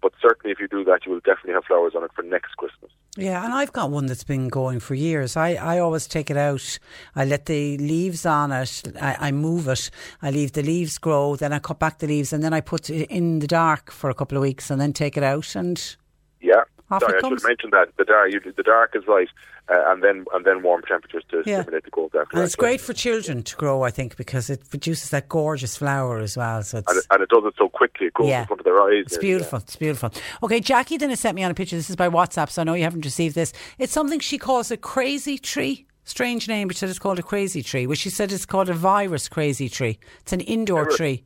but 0.01 0.13
certainly 0.21 0.51
if 0.51 0.59
you 0.59 0.67
do 0.67 0.83
that, 0.85 1.05
you 1.05 1.11
will 1.11 1.19
definitely 1.19 1.53
have 1.53 1.65
flowers 1.65 1.93
on 1.95 2.03
it 2.03 2.11
for 2.15 2.21
next 2.21 2.55
Christmas. 2.57 2.91
Yeah, 3.17 3.43
and 3.43 3.53
I've 3.53 3.73
got 3.73 3.91
one 3.91 4.05
that's 4.05 4.23
been 4.23 4.47
going 4.47 4.79
for 4.79 4.95
years. 4.95 5.35
I, 5.35 5.55
I 5.55 5.79
always 5.79 6.07
take 6.07 6.29
it 6.29 6.37
out. 6.37 6.79
I 7.15 7.25
let 7.25 7.47
the 7.47 7.77
leaves 7.77 8.25
on 8.25 8.51
it. 8.51 8.83
I, 9.01 9.17
I 9.19 9.31
move 9.31 9.67
it. 9.67 9.89
I 10.21 10.31
leave 10.31 10.53
the 10.53 10.63
leaves 10.63 10.97
grow. 10.97 11.35
Then 11.35 11.51
I 11.51 11.59
cut 11.59 11.79
back 11.79 11.99
the 11.99 12.07
leaves, 12.07 12.31
and 12.31 12.43
then 12.43 12.53
I 12.53 12.61
put 12.61 12.89
it 12.89 13.09
in 13.09 13.39
the 13.39 13.47
dark 13.47 13.91
for 13.91 14.09
a 14.09 14.13
couple 14.13 14.37
of 14.37 14.41
weeks, 14.41 14.69
and 14.69 14.79
then 14.79 14.93
take 14.93 15.17
it 15.17 15.23
out. 15.23 15.55
And 15.55 15.95
Yeah. 16.39 16.63
Off 16.91 17.01
Sorry, 17.01 17.17
I 17.17 17.19
should 17.19 17.39
have 17.39 17.43
mentioned 17.43 17.73
that. 17.73 17.89
The 17.97 18.05
dark, 18.05 18.31
you, 18.31 18.39
the 18.39 18.63
dark 18.63 18.95
is 18.95 19.03
right. 19.07 19.27
Uh, 19.71 19.91
and 19.91 20.03
then 20.03 20.25
and 20.33 20.45
then 20.45 20.61
warm 20.63 20.81
temperatures 20.83 21.23
to 21.29 21.43
Yeah. 21.45 21.61
stimulate 21.61 21.83
the 21.85 21.91
growth. 21.91 22.15
After 22.15 22.35
And 22.37 22.45
it's 22.45 22.55
great 22.55 22.81
for 22.81 22.93
children 22.93 23.43
to 23.43 23.55
grow, 23.55 23.83
I 23.83 23.91
think, 23.91 24.17
because 24.17 24.49
it 24.49 24.69
produces 24.69 25.09
that 25.11 25.29
gorgeous 25.29 25.77
flower 25.77 26.19
as 26.19 26.35
well. 26.37 26.63
So 26.63 26.79
it's 26.79 26.89
and 26.89 26.97
it, 26.99 27.05
and 27.11 27.21
it 27.23 27.29
does 27.29 27.43
it 27.45 27.53
so 27.57 27.69
quickly. 27.69 28.07
It 28.07 28.13
grows 28.13 28.29
Yeah. 28.29 28.41
in 28.41 28.47
front 28.47 28.61
of 28.61 28.65
their 28.65 28.81
eyes. 28.81 29.03
It's 29.07 29.17
beautiful. 29.17 29.59
It's 29.59 29.75
beautiful. 29.75 30.11
Okay, 30.43 30.59
Jackie 30.59 30.97
then 30.97 31.09
has 31.09 31.19
sent 31.19 31.35
me 31.35 31.43
on 31.43 31.51
a 31.51 31.53
picture. 31.53 31.75
This 31.75 31.89
is 31.89 31.95
by 31.95 32.09
WhatsApp, 32.09 32.49
so 32.49 32.61
I 32.61 32.65
know 32.65 32.73
you 32.73 32.83
haven't 32.83 33.05
received 33.05 33.35
this. 33.35 33.53
It's 33.77 33.93
something 33.93 34.19
she 34.19 34.37
calls 34.37 34.71
a 34.71 34.77
crazy 34.77 35.37
tree. 35.37 35.85
Strange 36.05 36.47
name, 36.47 36.67
but 36.67 36.75
she 36.75 36.79
said 36.79 36.89
it's 36.89 36.97
called 36.97 37.19
a 37.19 37.23
crazy 37.23 37.61
tree. 37.61 37.85
Which 37.85 37.99
she 37.99 38.09
said 38.09 38.31
it's 38.31 38.45
called 38.45 38.69
a 38.69 38.73
virus 38.73 39.29
crazy 39.29 39.69
tree. 39.69 39.99
It's 40.21 40.33
an 40.33 40.41
indoor 40.41 40.85
tree. 40.87 41.23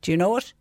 Do 0.00 0.10
you 0.10 0.16
know 0.16 0.38
it? 0.38 0.54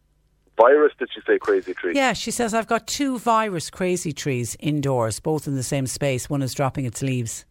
Virus? 0.60 0.92
Did 1.00 1.10
you 1.16 1.22
say 1.26 1.40
crazy 1.40 1.74
tree? 1.74 1.94
Yeah, 1.96 2.14
she 2.14 2.32
says 2.32 2.54
I've 2.54 2.68
got 2.68 2.86
two 2.86 3.18
virus 3.20 3.70
crazy 3.70 4.12
trees 4.12 4.58
indoors, 4.60 5.20
both 5.20 5.48
in 5.48 5.56
the 5.56 5.64
same 5.64 5.88
space. 5.88 6.30
One 6.30 6.42
is 6.42 6.54
dropping 6.54 6.86
its 6.86 7.02
leaves. 7.02 7.46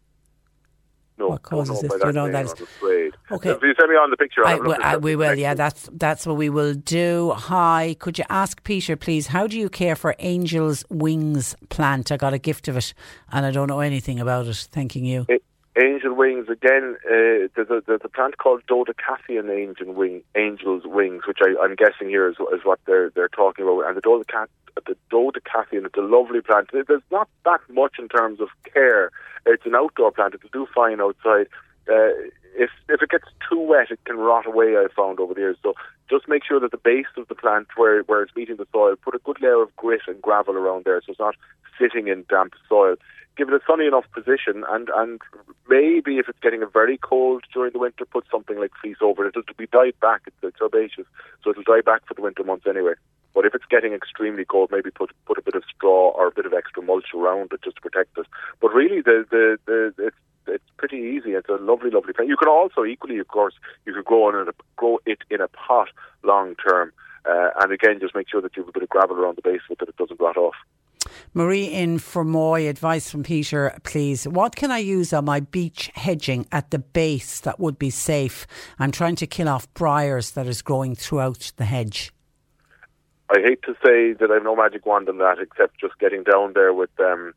No, 1.16 1.28
What 1.28 1.42
causes 1.42 1.80
this? 1.80 1.92
Do 2.00 2.06
you 2.06 2.12
know 2.12 2.30
that 2.30 2.44
is-. 2.44 2.52
Okay. 3.30 3.50
If 3.50 3.62
you 3.62 3.74
send 3.78 3.90
me 3.90 3.96
on 3.96 4.10
the 4.10 4.16
picture, 4.16 4.42
I'll 4.46 4.46
I 4.46 4.50
have 4.52 4.60
a 4.60 4.62
will, 4.62 4.68
look 4.70 4.78
at 4.80 4.84
I, 4.86 4.92
it. 4.94 5.02
we 5.02 5.16
will, 5.16 5.34
yeah. 5.34 5.54
That's 5.54 5.88
that's 5.92 6.26
what 6.26 6.36
we 6.36 6.48
will 6.48 6.74
do. 6.74 7.32
Hi, 7.34 7.96
could 7.98 8.18
you 8.18 8.24
ask 8.30 8.62
Peter, 8.62 8.94
please? 8.96 9.26
How 9.28 9.46
do 9.46 9.58
you 9.58 9.68
care 9.68 9.96
for 9.96 10.14
Angel's 10.20 10.84
Wings 10.90 11.56
plant? 11.70 12.12
I 12.12 12.16
got 12.18 12.34
a 12.34 12.38
gift 12.38 12.68
of 12.68 12.76
it, 12.76 12.94
and 13.32 13.44
I 13.44 13.50
don't 13.50 13.66
know 13.68 13.80
anything 13.80 14.20
about 14.20 14.46
it. 14.46 14.68
Thanking 14.70 15.04
you. 15.04 15.26
A- 15.28 15.40
Angel 15.78 16.12
wings 16.12 16.48
again. 16.48 16.96
Uh, 17.04 17.46
there's, 17.54 17.70
a, 17.70 17.82
there's 17.86 18.00
a 18.02 18.08
plant 18.08 18.38
called 18.38 18.62
Dodecatheon 18.66 19.48
angel 19.50 19.92
wing, 19.92 20.22
angel's 20.34 20.82
wings, 20.84 21.22
which 21.26 21.38
I, 21.40 21.54
I'm 21.62 21.76
guessing 21.76 22.08
here 22.08 22.28
is, 22.28 22.36
is 22.52 22.64
what 22.64 22.80
they're 22.86 23.10
they're 23.10 23.28
talking 23.28 23.64
about. 23.64 23.86
And 23.86 23.96
the 23.96 24.00
Dodecat, 24.00 24.48
the 24.74 24.96
Dodecatheon, 25.12 25.86
it's 25.86 25.96
a 25.96 26.00
lovely 26.00 26.40
plant. 26.40 26.70
There's 26.72 27.02
not 27.12 27.28
that 27.44 27.60
much 27.70 27.94
in 27.98 28.08
terms 28.08 28.40
of 28.40 28.48
care. 28.72 29.12
It's 29.46 29.66
an 29.66 29.76
outdoor 29.76 30.10
plant. 30.10 30.34
It'll 30.34 30.50
do 30.52 30.66
fine 30.74 31.00
outside. 31.00 31.46
Uh, 31.88 32.10
if 32.56 32.70
if 32.88 33.00
it 33.00 33.10
gets 33.10 33.28
too 33.48 33.60
wet, 33.60 33.90
it 33.90 34.00
can 34.04 34.16
rot 34.16 34.46
away. 34.46 34.76
I've 34.76 34.92
found 34.92 35.20
over 35.20 35.32
the 35.34 35.40
years. 35.40 35.58
So 35.62 35.74
just 36.10 36.26
make 36.26 36.44
sure 36.44 36.58
that 36.58 36.72
the 36.72 36.76
base 36.76 37.06
of 37.16 37.28
the 37.28 37.36
plant, 37.36 37.68
where 37.76 38.02
where 38.02 38.22
it's 38.22 38.34
meeting 38.34 38.56
the 38.56 38.66
soil, 38.72 38.96
put 38.96 39.14
a 39.14 39.18
good 39.18 39.40
layer 39.40 39.62
of 39.62 39.74
grit 39.76 40.02
and 40.08 40.20
gravel 40.20 40.56
around 40.56 40.86
there, 40.86 41.00
so 41.06 41.12
it's 41.12 41.20
not 41.20 41.36
sitting 41.78 42.08
in 42.08 42.24
damp 42.28 42.54
soil. 42.68 42.96
Give 43.38 43.48
it 43.48 43.54
a 43.54 43.60
sunny 43.66 43.86
enough 43.86 44.04
position, 44.12 44.64
and 44.68 44.90
and 44.96 45.20
maybe 45.68 46.18
if 46.18 46.28
it's 46.28 46.40
getting 46.40 46.62
very 46.72 46.98
cold 46.98 47.44
during 47.54 47.72
the 47.72 47.78
winter, 47.78 48.04
put 48.04 48.26
something 48.30 48.58
like 48.58 48.72
fleece 48.82 48.96
over 49.00 49.26
it. 49.26 49.36
It'll 49.36 49.54
be 49.56 49.68
dyed 49.68 49.94
back. 50.00 50.22
It's, 50.26 50.36
it's 50.42 50.60
herbaceous, 50.60 51.06
so 51.42 51.50
it'll 51.50 51.62
dry 51.62 51.80
back 51.80 52.04
for 52.06 52.14
the 52.14 52.22
winter 52.22 52.42
months 52.42 52.66
anyway. 52.68 52.94
But 53.34 53.46
if 53.46 53.54
it's 53.54 53.64
getting 53.70 53.92
extremely 53.92 54.44
cold, 54.44 54.70
maybe 54.72 54.90
put 54.90 55.12
put 55.24 55.38
a 55.38 55.42
bit 55.42 55.54
of 55.54 55.62
straw 55.72 56.10
or 56.10 56.26
a 56.26 56.32
bit 56.32 56.46
of 56.46 56.52
extra 56.52 56.82
mulch 56.82 57.14
around 57.14 57.52
it 57.52 57.62
just 57.62 57.76
to 57.76 57.82
protect 57.82 58.18
it. 58.18 58.26
But 58.60 58.74
really, 58.74 59.02
the 59.02 59.24
the, 59.30 59.56
the 59.66 59.94
it's 60.06 60.16
it's 60.48 60.70
pretty 60.76 60.96
easy. 60.96 61.34
It's 61.34 61.48
a 61.48 61.62
lovely, 61.62 61.90
lovely 61.90 62.14
plant. 62.14 62.28
You 62.28 62.36
can 62.36 62.48
also 62.48 62.84
equally, 62.84 63.18
of 63.18 63.28
course, 63.28 63.54
you 63.86 63.94
could 63.94 64.04
grow 64.04 64.30
in 64.30 64.48
a, 64.48 64.52
grow 64.76 64.98
it 65.06 65.18
in 65.30 65.40
a 65.40 65.48
pot 65.48 65.88
long 66.24 66.56
term. 66.56 66.92
Uh, 67.24 67.50
and 67.60 67.72
again, 67.72 68.00
just 68.00 68.14
make 68.14 68.28
sure 68.28 68.40
that 68.40 68.56
you 68.56 68.62
have 68.62 68.68
a 68.70 68.72
bit 68.72 68.82
of 68.82 68.88
gravel 68.88 69.16
around 69.16 69.36
the 69.36 69.42
base 69.42 69.60
it 69.70 69.78
that 69.78 69.88
it 69.88 69.96
doesn't 69.96 70.20
rot 70.20 70.36
off. 70.36 70.54
Marie 71.34 71.66
in 71.66 71.98
Fermoy, 71.98 72.68
advice 72.68 73.10
from 73.10 73.22
Peter, 73.22 73.76
please. 73.84 74.26
What 74.26 74.56
can 74.56 74.70
I 74.70 74.78
use 74.78 75.12
on 75.12 75.24
my 75.24 75.40
beech 75.40 75.90
hedging 75.94 76.46
at 76.52 76.70
the 76.70 76.78
base 76.78 77.40
that 77.40 77.60
would 77.60 77.78
be 77.78 77.90
safe? 77.90 78.46
I'm 78.78 78.90
trying 78.90 79.16
to 79.16 79.26
kill 79.26 79.48
off 79.48 79.72
briars 79.74 80.32
that 80.32 80.46
is 80.46 80.62
growing 80.62 80.94
throughout 80.94 81.52
the 81.56 81.64
hedge. 81.64 82.12
I 83.30 83.40
hate 83.40 83.62
to 83.62 83.74
say 83.84 84.14
that 84.14 84.30
I've 84.30 84.42
no 84.42 84.56
magic 84.56 84.86
wand 84.86 85.08
on 85.08 85.18
that, 85.18 85.38
except 85.38 85.78
just 85.78 85.98
getting 85.98 86.22
down 86.22 86.54
there 86.54 86.72
with 86.72 86.90
um, 86.98 87.34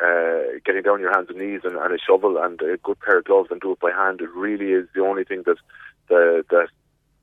uh, 0.00 0.42
getting 0.64 0.82
down 0.82 1.00
your 1.00 1.12
hands 1.12 1.28
and 1.28 1.38
knees 1.38 1.62
and, 1.64 1.76
and 1.76 1.92
a 1.92 1.98
shovel 1.98 2.38
and 2.38 2.60
a 2.62 2.76
good 2.76 2.98
pair 3.00 3.18
of 3.18 3.24
gloves 3.24 3.48
and 3.50 3.60
do 3.60 3.72
it 3.72 3.80
by 3.80 3.90
hand. 3.90 4.20
It 4.20 4.30
really 4.30 4.72
is 4.72 4.88
the 4.94 5.02
only 5.02 5.24
thing 5.24 5.42
that 5.46 5.56
the, 6.08 6.44
that 6.50 6.68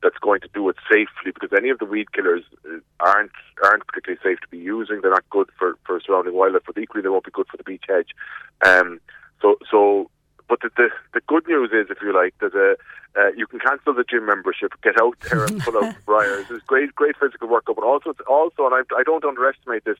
that's 0.02 0.18
going 0.18 0.40
to 0.40 0.48
do 0.54 0.68
it 0.68 0.76
safely 0.90 1.32
because 1.32 1.50
any 1.56 1.70
of 1.70 1.78
the 1.78 1.84
weed 1.84 2.12
killers 2.12 2.44
uh, 2.66 2.78
aren't 3.00 3.32
aren't 3.64 3.86
particularly 3.86 4.20
safe 4.22 4.40
to 4.40 4.48
be 4.48 4.58
using. 4.58 5.00
They're 5.00 5.10
not 5.10 5.28
good 5.30 5.48
for, 5.58 5.76
for 5.84 6.00
surrounding 6.00 6.34
wildlife, 6.34 6.62
but 6.66 6.78
equally 6.78 7.02
they 7.02 7.08
won't 7.08 7.24
be 7.24 7.30
good 7.30 7.48
for 7.50 7.56
the 7.56 7.64
beech 7.64 7.84
hedge. 7.88 8.10
Um, 8.64 9.00
so 9.42 9.56
so, 9.70 10.10
but 10.48 10.60
the, 10.60 10.70
the 10.76 10.88
the 11.14 11.20
good 11.26 11.46
news 11.48 11.70
is, 11.72 11.90
if 11.90 11.98
you 12.02 12.14
like, 12.14 12.34
that 12.38 12.54
uh, 12.54 13.20
uh, 13.20 13.30
you 13.36 13.46
can 13.46 13.58
cancel 13.58 13.94
the 13.94 14.04
gym 14.04 14.26
membership, 14.26 14.72
get 14.82 15.00
out 15.00 15.18
there 15.28 15.44
and 15.44 15.60
pull 15.60 15.82
out 15.82 15.94
briars. 16.06 16.46
There's 16.48 16.62
great 16.62 16.94
great 16.94 17.16
physical 17.18 17.48
workout, 17.48 17.76
but 17.76 17.84
also 17.84 18.10
it's 18.10 18.20
also, 18.28 18.66
and 18.66 18.74
I, 18.74 18.82
I 18.98 19.02
don't 19.02 19.24
underestimate 19.24 19.84
this. 19.84 19.98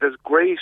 There's 0.00 0.16
great. 0.24 0.58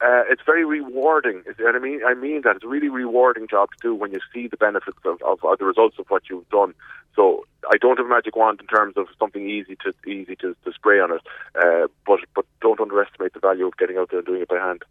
Uh, 0.00 0.22
it's 0.28 0.42
very 0.44 0.64
rewarding. 0.64 1.42
Is- 1.46 1.56
And 1.58 1.76
I 1.76 1.78
mean, 1.78 2.00
I 2.04 2.14
mean 2.14 2.42
that 2.42 2.56
it's 2.56 2.64
a 2.64 2.68
really 2.68 2.88
rewarding 2.88 3.46
job 3.48 3.70
to 3.70 3.76
do 3.80 3.94
when 3.94 4.12
you 4.12 4.20
see 4.32 4.48
the 4.48 4.56
benefits 4.56 4.98
of, 5.04 5.22
of, 5.22 5.42
of 5.44 5.58
the 5.58 5.64
results 5.64 5.98
of 5.98 6.06
what 6.08 6.24
you've 6.28 6.48
done. 6.50 6.74
So 7.16 7.46
I 7.70 7.76
don't 7.76 7.96
have 7.96 8.06
a 8.06 8.08
magic 8.08 8.34
wand 8.36 8.60
in 8.60 8.66
terms 8.66 8.94
of 8.96 9.06
something 9.20 9.48
easy 9.48 9.76
to 9.84 9.92
easy 10.10 10.34
to, 10.36 10.56
to 10.64 10.72
spray 10.72 10.98
on 10.98 11.12
it, 11.12 11.20
uh, 11.54 11.86
but 12.06 12.20
but 12.34 12.44
don't 12.60 12.80
underestimate 12.80 13.34
the 13.34 13.40
value 13.40 13.66
of 13.66 13.76
getting 13.76 13.96
out 13.98 14.10
there 14.10 14.18
and 14.18 14.26
doing 14.26 14.42
it 14.42 14.48
by 14.48 14.56
hand. 14.58 14.82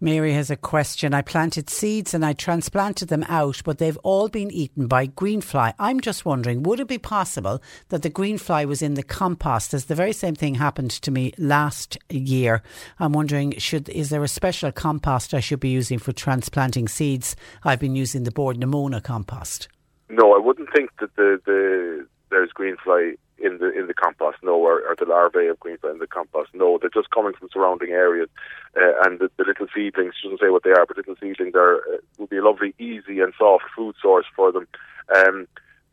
Mary 0.00 0.32
has 0.32 0.50
a 0.50 0.56
question. 0.56 1.14
I 1.14 1.22
planted 1.22 1.68
seeds 1.68 2.14
and 2.14 2.24
I 2.24 2.32
transplanted 2.32 3.08
them 3.08 3.24
out, 3.28 3.62
but 3.64 3.78
they've 3.78 3.98
all 3.98 4.28
been 4.28 4.50
eaten 4.50 4.86
by 4.86 5.06
greenfly. 5.06 5.74
I'm 5.78 6.00
just 6.00 6.24
wondering, 6.24 6.62
would 6.62 6.80
it 6.80 6.88
be 6.88 6.98
possible 6.98 7.60
that 7.88 8.02
the 8.02 8.10
greenfly 8.10 8.66
was 8.66 8.82
in 8.82 8.94
the 8.94 9.02
compost? 9.02 9.74
As 9.74 9.86
the 9.86 9.94
very 9.94 10.12
same 10.12 10.34
thing 10.34 10.54
happened 10.54 10.90
to 10.90 11.10
me 11.10 11.32
last 11.38 11.98
year. 12.08 12.62
I'm 12.98 13.12
wondering, 13.12 13.58
should 13.58 13.88
is 13.88 14.10
there 14.10 14.24
a 14.24 14.28
special 14.28 14.72
compost 14.72 15.34
I 15.34 15.40
should 15.40 15.60
be 15.60 15.68
using 15.68 15.98
for 15.98 16.12
transplanting 16.12 16.88
seeds? 16.88 17.36
I've 17.64 17.80
been 17.80 17.96
using 17.96 18.24
the 18.24 18.30
Bord 18.30 18.58
na 18.58 18.66
Móna 18.66 19.02
compost. 19.02 19.68
No, 20.08 20.34
I 20.34 20.38
wouldn't 20.38 20.72
think 20.74 20.90
that 21.00 21.14
the, 21.16 21.40
the 21.44 22.06
there's 22.30 22.50
greenfly 22.58 23.16
in 23.40 23.58
the 23.58 23.70
in 23.78 23.86
the 23.86 23.94
compost. 23.94 24.38
No, 24.42 24.54
or, 24.54 24.80
or 24.80 24.96
the 24.96 25.04
larvae 25.04 25.46
of 25.46 25.60
greenfly 25.60 25.92
in 25.92 25.98
the 25.98 26.06
compost. 26.06 26.50
No, 26.54 26.78
they're 26.78 26.90
just 26.90 27.10
coming 27.10 27.32
from 27.32 27.48
surrounding 27.52 27.90
areas, 27.90 28.28
uh, 28.76 29.00
and 29.04 29.18
the, 29.18 29.30
the 29.36 29.44
little 29.44 29.66
seedlings. 29.74 30.14
Doesn't 30.22 30.40
say 30.40 30.50
what 30.50 30.62
they 30.64 30.70
are, 30.70 30.86
but 30.86 30.96
little 30.96 31.16
seedlings 31.20 31.54
are 31.54 31.76
uh, 31.76 31.98
would 32.18 32.30
be 32.30 32.38
a 32.38 32.44
lovely, 32.44 32.74
easy 32.78 33.20
and 33.20 33.32
soft 33.38 33.64
food 33.74 33.94
source 34.00 34.26
for 34.34 34.52
them. 34.52 34.66
Um, 35.14 35.46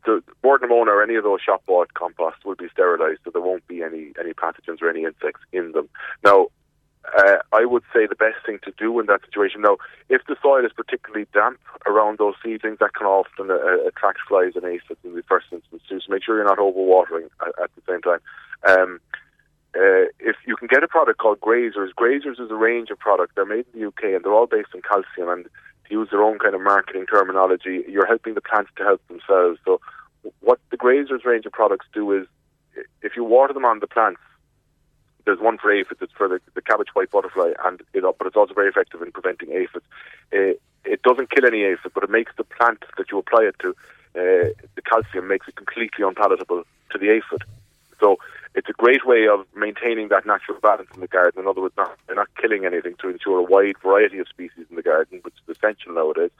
the 0.04 0.22
Bord 0.40 0.62
na 0.62 0.68
Móna 0.68 0.88
or 0.88 1.02
any 1.02 1.16
of 1.16 1.24
those 1.24 1.40
shop 1.40 1.64
bought 1.66 1.94
composts 1.94 2.44
will 2.44 2.54
be 2.54 2.68
sterilised, 2.72 3.20
so 3.24 3.30
there 3.30 3.42
won't 3.42 3.66
be 3.66 3.82
any 3.82 4.12
any 4.18 4.32
pathogens 4.32 4.80
or 4.80 4.88
any 4.88 5.04
insects 5.04 5.42
in 5.52 5.72
them. 5.72 5.88
Now, 6.24 6.48
uh, 7.16 7.36
I 7.52 7.64
would 7.64 7.82
say 7.92 8.06
the 8.06 8.16
best 8.16 8.44
thing 8.44 8.58
to 8.64 8.72
do 8.78 8.98
in 9.00 9.06
that 9.06 9.20
situation. 9.24 9.62
Now, 9.62 9.76
if 10.08 10.22
the 10.26 10.36
soil 10.42 10.64
is 10.64 10.72
particularly 10.72 11.26
damp 11.32 11.58
around 11.86 12.18
those 12.18 12.34
seedlings, 12.42 12.78
that 12.80 12.94
can 12.94 13.06
often 13.06 13.50
uh, 13.50 13.86
attract 13.86 14.18
flies 14.28 14.52
and 14.54 14.64
aphids 14.64 15.00
in 15.04 15.14
the 15.14 15.22
first 15.22 15.46
instance 15.52 15.82
too. 15.88 16.00
So 16.00 16.12
make 16.12 16.24
sure 16.24 16.36
you're 16.36 16.44
not 16.44 16.58
overwatering 16.58 17.28
at, 17.40 17.62
at 17.62 17.70
the 17.74 17.82
same 17.88 18.02
time. 18.02 18.20
Um, 18.66 19.00
uh, 19.76 20.08
if 20.20 20.36
you 20.46 20.56
can 20.56 20.68
get 20.68 20.82
a 20.82 20.88
product 20.88 21.18
called 21.18 21.40
Grazers, 21.40 21.90
Grazers 21.98 22.40
is 22.40 22.50
a 22.50 22.54
range 22.54 22.90
of 22.90 22.98
products. 22.98 23.32
They're 23.34 23.44
made 23.44 23.66
in 23.72 23.80
the 23.80 23.86
UK 23.88 24.04
and 24.14 24.24
they're 24.24 24.32
all 24.32 24.46
based 24.46 24.70
on 24.74 24.80
calcium. 24.82 25.28
And 25.28 25.44
to 25.44 25.94
use 25.94 26.08
their 26.10 26.22
own 26.22 26.38
kind 26.38 26.54
of 26.54 26.62
marketing 26.62 27.06
terminology, 27.06 27.84
you're 27.88 28.06
helping 28.06 28.34
the 28.34 28.40
plants 28.40 28.70
to 28.76 28.84
help 28.84 29.06
themselves. 29.08 29.58
So 29.64 29.80
what 30.40 30.58
the 30.70 30.78
Grazers 30.78 31.24
range 31.24 31.46
of 31.46 31.52
products 31.52 31.86
do 31.92 32.10
is, 32.12 32.26
if 33.02 33.16
you 33.16 33.24
water 33.24 33.52
them 33.52 33.64
on 33.64 33.80
the 33.80 33.86
plants, 33.86 34.20
there's 35.26 35.40
one 35.40 35.58
for 35.58 35.70
aphids. 35.72 36.00
It's 36.00 36.12
for 36.12 36.28
the, 36.28 36.40
the 36.54 36.62
cabbage 36.62 36.88
white 36.94 37.10
butterfly, 37.10 37.52
and 37.64 37.82
it, 37.92 38.02
but 38.18 38.26
it's 38.26 38.36
also 38.36 38.54
very 38.54 38.68
effective 38.68 39.02
in 39.02 39.12
preventing 39.12 39.52
aphids. 39.52 39.84
Uh, 40.32 40.54
it 40.84 41.02
doesn't 41.02 41.30
kill 41.30 41.44
any 41.44 41.64
aphid, 41.64 41.92
but 41.94 42.04
it 42.04 42.10
makes 42.10 42.32
the 42.36 42.44
plant 42.44 42.84
that 42.96 43.10
you 43.10 43.18
apply 43.18 43.42
it 43.42 43.56
to, 43.58 43.70
uh, 44.14 44.48
the 44.76 44.82
calcium 44.88 45.28
makes 45.28 45.48
it 45.48 45.56
completely 45.56 46.04
unpalatable 46.06 46.62
to 46.90 46.98
the 46.98 47.10
aphid. 47.10 47.42
So 48.00 48.18
it's 48.54 48.68
a 48.68 48.72
great 48.72 49.04
way 49.04 49.26
of 49.26 49.46
maintaining 49.54 50.08
that 50.08 50.26
natural 50.26 50.58
balance 50.60 50.88
in 50.94 51.00
the 51.00 51.08
garden. 51.08 51.42
In 51.42 51.48
other 51.48 51.60
words, 51.60 51.74
not, 51.76 51.98
they're 52.06 52.16
not 52.16 52.28
killing 52.40 52.64
anything 52.64 52.94
to 53.00 53.08
ensure 53.08 53.38
a 53.38 53.42
wide 53.42 53.76
variety 53.82 54.18
of 54.18 54.28
species 54.28 54.66
in 54.70 54.76
the 54.76 54.82
garden, 54.82 55.20
which 55.22 55.34
is 55.34 55.56
essential 55.56 55.92
nowadays. 55.92 56.30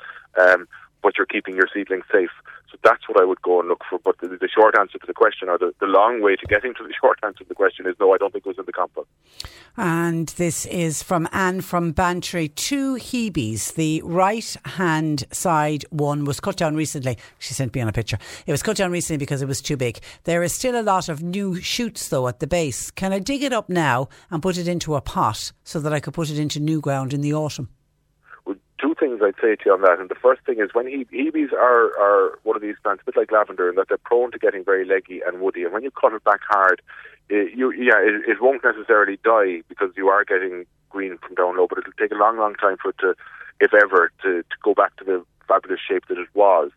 Um, 0.41 0.69
but 1.02 1.16
you're 1.16 1.27
keeping 1.27 1.55
your 1.55 1.68
seedlings 1.73 2.05
safe. 2.12 2.31
So 2.70 2.78
that's 2.82 3.09
what 3.09 3.20
I 3.20 3.24
would 3.24 3.40
go 3.43 3.60
and 3.60 3.68
look 3.68 3.82
for. 3.89 3.98
But 3.98 4.18
the, 4.18 4.28
the 4.28 4.48
short 4.48 4.77
answer 4.78 4.98
to 4.98 5.06
the 5.06 5.14
question, 5.14 5.48
or 5.48 5.59
the, 5.59 5.73
the 5.81 5.86
long 5.86 6.20
way 6.20 6.36
to 6.36 6.47
getting 6.47 6.74
to 6.74 6.82
the 6.82 6.93
short 7.01 7.18
answer 7.23 7.44
to 7.44 7.48
the 7.48 7.55
question, 7.55 7.86
is 7.86 7.94
no, 8.01 8.12
I 8.12 8.18
don't 8.18 8.32
think 8.32 8.44
it 8.44 8.48
was 8.48 8.59
in 8.59 8.66
the 8.66 8.73
compost. 8.73 9.09
And 9.77 10.28
this 10.31 10.66
is 10.66 11.02
from 11.02 11.28
Anne 11.32 11.60
from 11.60 11.93
Bantry. 11.93 12.48
Two 12.48 12.97
Hebes. 12.97 13.74
The 13.74 14.02
right 14.05 14.56
hand 14.64 15.24
side 15.31 15.85
one 15.90 16.24
was 16.24 16.40
cut 16.40 16.56
down 16.56 16.74
recently. 16.74 17.18
She 17.39 17.55
sent 17.55 17.74
me 17.74 17.81
on 17.81 17.89
a 17.89 17.93
picture. 17.93 18.18
It 18.47 18.52
was 18.52 18.62
cut 18.62 18.77
down 18.77 18.90
recently 18.90 19.18
because 19.18 19.43
it 19.43 19.48
was 19.48 19.60
too 19.60 19.77
big. 19.77 20.01
There 20.24 20.43
is 20.43 20.52
still 20.52 20.81
a 20.81 20.82
lot 20.82 21.09
of 21.09 21.23
new 21.23 21.60
shoots 21.60 22.09
though 22.09 22.27
at 22.28 22.40
the 22.40 22.47
base. 22.47 22.90
Can 22.90 23.12
I 23.12 23.18
dig 23.18 23.43
it 23.43 23.52
up 23.52 23.68
now 23.68 24.09
and 24.31 24.43
put 24.43 24.59
it 24.59 24.66
into 24.66 24.94
a 24.94 25.01
pot 25.01 25.52
so 25.62 25.78
that 25.81 25.93
I 25.93 26.01
could 26.01 26.14
put 26.14 26.31
it 26.31 26.39
into 26.39 26.59
new 26.59 26.81
ground 26.81 27.12
in 27.12 27.20
the 27.20 27.35
autumn? 27.35 27.68
Things 29.17 29.35
I'd 29.35 29.41
say 29.41 29.57
to 29.57 29.63
you 29.67 29.73
on 29.73 29.81
that. 29.83 29.99
And 29.99 30.09
the 30.09 30.15
first 30.15 30.43
thing 30.43 30.61
is 30.61 30.71
when 30.73 30.87
he, 30.87 31.05
Hebes 31.07 31.53
are, 31.53 31.99
are 31.99 32.39
one 32.43 32.57
of 32.57 32.63
these 32.63 32.77
plants, 32.83 33.03
a 33.03 33.07
bit 33.07 33.17
like 33.17 33.33
lavender, 33.33 33.69
in 33.69 33.77
that 33.77 33.89
they're 33.89 33.99
prone 33.99 34.31
to 34.33 34.39
getting 34.39 34.65
very 34.65 34.85
leggy 34.85 35.21
and 35.27 35.41
woody. 35.41 35.65
And 35.65 35.73
when 35.73 35.83
you 35.83 35.91
cut 35.91 36.13
it 36.13 36.25
back 36.25 36.41
hard, 36.49 36.83
it, 37.29 37.57
you, 37.57 37.73
yeah, 37.73 37.99
it, 37.99 38.29
it 38.29 38.43
won't 38.43 38.63
necessarily 38.63 39.19
die 39.25 39.63
because 39.69 39.91
you 39.97 40.09
are 40.09 40.25
getting 40.25 40.67
green 40.91 41.19
from 41.19 41.35
down 41.35 41.57
low, 41.57 41.67
but 41.69 41.79
it'll 41.79 41.93
take 41.99 42.13
a 42.13 42.17
long, 42.17 42.39
long 42.39 42.55
time 42.55 42.77
for 42.81 42.91
it 42.91 42.99
to 42.99 43.15
if 43.59 43.73
ever, 43.73 44.11
to, 44.23 44.43
to 44.43 44.57
go 44.63 44.75
back 44.75 44.95
to 44.97 45.05
the 45.05 45.25
fabulous 45.49 45.81
shape 45.81 46.05
that 46.09 46.19
it 46.19 46.29
was. 46.35 46.71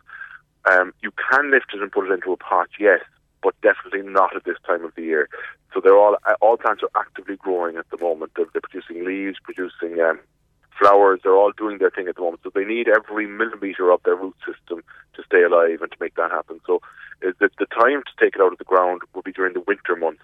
Um, 0.72 0.94
you 1.02 1.12
can 1.12 1.52
lift 1.52 1.74
it 1.74 1.82
and 1.82 1.92
put 1.92 2.10
it 2.10 2.14
into 2.14 2.32
a 2.32 2.38
pot, 2.38 2.70
yes, 2.80 3.02
but 3.44 3.54
definitely 3.62 4.10
not 4.10 4.36
at 4.36 4.46
this 4.46 4.58
time 4.66 4.86
of 4.86 4.96
the 4.96 5.04
year. 5.04 5.30
So 5.74 5.82
they're 5.82 5.98
all 5.98 6.18
all 6.42 6.58
plants 6.58 6.84
are 6.84 7.00
actively 7.00 7.36
growing 7.36 7.78
at 7.78 7.90
the 7.90 7.98
moment. 7.98 8.32
They're, 8.36 8.46
they're 8.54 8.62
producing 8.62 9.06
leaves, 9.06 9.38
producing 9.44 10.00
um, 10.00 10.20
flowers. 10.80 11.20
They're 11.24 11.36
all 11.36 11.52
doing 11.52 11.78
their 11.78 11.92
thing 11.92 12.08
at 12.08 12.16
the 12.16 12.22
moment. 12.22 12.42
So 12.44 12.52
they 12.56 12.66
need 12.66 12.88
every 12.88 13.28
millimeter 13.28 13.92
of 13.92 14.02
their 14.04 14.16
root 14.16 14.36
system 14.48 14.82
to 15.16 15.24
stay 15.24 15.44
alive 15.44 15.82
and 15.82 15.92
to 15.92 15.98
make 16.00 16.16
that 16.16 16.32
happen. 16.32 16.60
So 16.66 16.82
uh, 17.26 17.32
the, 17.40 17.50
the 17.60 17.68
time 17.68 18.02
to 18.04 18.14
take 18.24 18.36
it 18.36 18.42
out 18.42 18.54
of 18.54 18.58
the 18.58 18.64
ground 18.64 19.02
will 19.14 19.22
be 19.22 19.34
during 19.34 19.54
the 19.54 19.64
winter 19.68 19.96
months. 19.96 20.24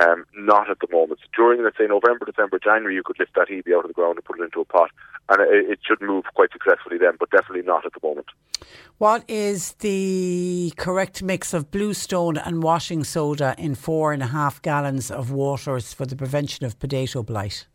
Um, 0.00 0.24
not 0.34 0.70
at 0.70 0.78
the 0.80 0.88
moment. 0.90 1.20
So 1.20 1.28
during, 1.36 1.62
let's 1.62 1.76
say, 1.76 1.86
November, 1.86 2.24
December, 2.24 2.58
January, 2.58 2.94
you 2.94 3.02
could 3.04 3.18
lift 3.18 3.34
that 3.34 3.48
hebe 3.48 3.76
out 3.76 3.84
of 3.84 3.88
the 3.88 3.92
ground 3.92 4.16
and 4.16 4.24
put 4.24 4.40
it 4.40 4.42
into 4.42 4.62
a 4.62 4.64
pot, 4.64 4.90
and 5.28 5.38
it, 5.42 5.70
it 5.72 5.80
should 5.86 6.00
move 6.00 6.24
quite 6.34 6.50
successfully 6.50 6.96
then, 6.96 7.12
but 7.20 7.30
definitely 7.30 7.60
not 7.60 7.84
at 7.84 7.92
the 7.92 8.00
moment. 8.02 8.26
What 8.96 9.22
is 9.28 9.72
the 9.80 10.72
correct 10.78 11.22
mix 11.22 11.52
of 11.52 11.70
bluestone 11.70 12.38
and 12.38 12.62
washing 12.62 13.04
soda 13.04 13.54
in 13.58 13.74
four 13.74 14.14
and 14.14 14.22
a 14.22 14.28
half 14.28 14.62
gallons 14.62 15.10
of 15.10 15.30
water 15.30 15.78
for 15.80 16.06
the 16.06 16.16
prevention 16.16 16.64
of 16.64 16.78
potato 16.78 17.22
blight? 17.22 17.66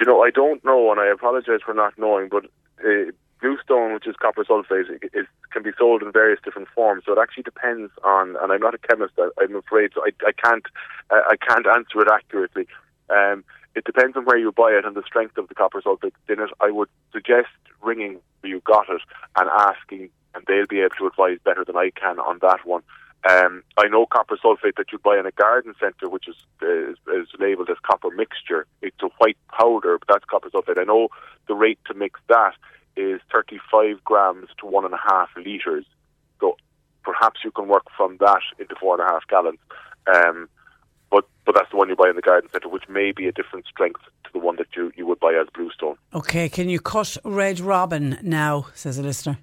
You 0.00 0.06
know, 0.06 0.22
I 0.22 0.30
don't 0.30 0.64
know, 0.64 0.90
and 0.90 0.98
I 0.98 1.08
apologise 1.08 1.60
for 1.64 1.74
not 1.74 1.92
knowing, 1.98 2.30
but 2.30 2.46
uh, 2.82 3.12
bluestone, 3.40 3.92
which 3.92 4.06
is 4.06 4.16
copper 4.16 4.44
sulfate, 4.44 4.88
is, 5.12 5.26
can 5.52 5.62
be 5.62 5.72
sold 5.78 6.02
in 6.02 6.10
various 6.10 6.40
different 6.42 6.68
forms. 6.74 7.02
So 7.04 7.12
it 7.12 7.18
actually 7.20 7.42
depends 7.42 7.92
on, 8.02 8.36
and 8.40 8.50
I'm 8.50 8.60
not 8.60 8.74
a 8.74 8.78
chemist, 8.78 9.12
I, 9.18 9.28
I'm 9.38 9.54
afraid, 9.56 9.90
so 9.94 10.02
I, 10.02 10.12
I 10.26 10.32
can't, 10.32 10.64
uh, 11.10 11.20
I 11.28 11.36
can't 11.36 11.66
answer 11.66 12.00
it 12.00 12.08
accurately. 12.10 12.66
Um, 13.10 13.44
it 13.74 13.84
depends 13.84 14.16
on 14.16 14.24
where 14.24 14.38
you 14.38 14.52
buy 14.52 14.70
it 14.70 14.86
and 14.86 14.96
the 14.96 15.02
strength 15.06 15.36
of 15.36 15.48
the 15.48 15.54
copper 15.54 15.82
sulfate 15.82 16.12
in 16.30 16.40
it. 16.40 16.50
I 16.60 16.70
would 16.70 16.88
suggest 17.12 17.48
ringing 17.82 18.20
where 18.40 18.50
you 18.50 18.62
got 18.64 18.88
it 18.88 19.02
and 19.36 19.50
asking, 19.50 20.08
and 20.34 20.44
they'll 20.46 20.66
be 20.66 20.80
able 20.80 20.96
to 20.98 21.06
advise 21.08 21.38
better 21.44 21.64
than 21.64 21.76
I 21.76 21.90
can 21.94 22.18
on 22.20 22.38
that 22.40 22.64
one. 22.64 22.82
Um, 23.28 23.62
I 23.76 23.86
know 23.88 24.06
copper 24.06 24.38
sulfate 24.42 24.76
that 24.76 24.92
you 24.92 24.98
buy 24.98 25.18
in 25.18 25.26
a 25.26 25.30
garden 25.32 25.74
centre, 25.78 26.08
which 26.08 26.26
is, 26.26 26.36
is, 26.62 26.96
is 27.14 27.28
labelled 27.38 27.68
as 27.68 27.76
copper 27.82 28.10
mixture. 28.10 28.66
It's 28.80 28.96
a 29.02 29.08
white 29.18 29.36
powder, 29.52 29.98
but 29.98 30.08
that's 30.08 30.24
copper 30.24 30.48
sulfate. 30.48 30.80
I 30.80 30.84
know 30.84 31.08
the 31.46 31.54
rate 31.54 31.78
to 31.86 31.94
mix 31.94 32.18
that 32.28 32.54
is 32.96 33.20
35 33.32 34.02
grams 34.04 34.48
to 34.60 34.66
one 34.66 34.84
and 34.84 34.94
a 34.94 34.98
half 34.98 35.28
litres. 35.36 35.84
So 36.40 36.56
perhaps 37.04 37.40
you 37.44 37.50
can 37.50 37.68
work 37.68 37.86
from 37.96 38.16
that 38.20 38.40
into 38.58 38.74
four 38.80 38.98
and 38.98 39.06
a 39.06 39.12
half 39.12 39.26
gallons. 39.28 39.58
Um, 40.06 40.48
but 41.10 41.26
but 41.44 41.54
that's 41.54 41.70
the 41.70 41.76
one 41.76 41.88
you 41.88 41.96
buy 41.96 42.08
in 42.08 42.16
the 42.16 42.22
garden 42.22 42.48
centre, 42.50 42.68
which 42.68 42.88
may 42.88 43.12
be 43.12 43.26
a 43.26 43.32
different 43.32 43.66
strength 43.66 44.00
to 44.24 44.30
the 44.32 44.38
one 44.38 44.56
that 44.56 44.68
you, 44.76 44.92
you 44.96 45.06
would 45.06 45.20
buy 45.20 45.34
as 45.34 45.48
Bluestone. 45.54 45.96
Okay, 46.14 46.48
can 46.48 46.68
you 46.68 46.80
cut 46.80 47.16
Red 47.24 47.60
Robin 47.60 48.18
now? 48.22 48.66
Says 48.74 48.98
a 48.98 49.02
listener. 49.02 49.38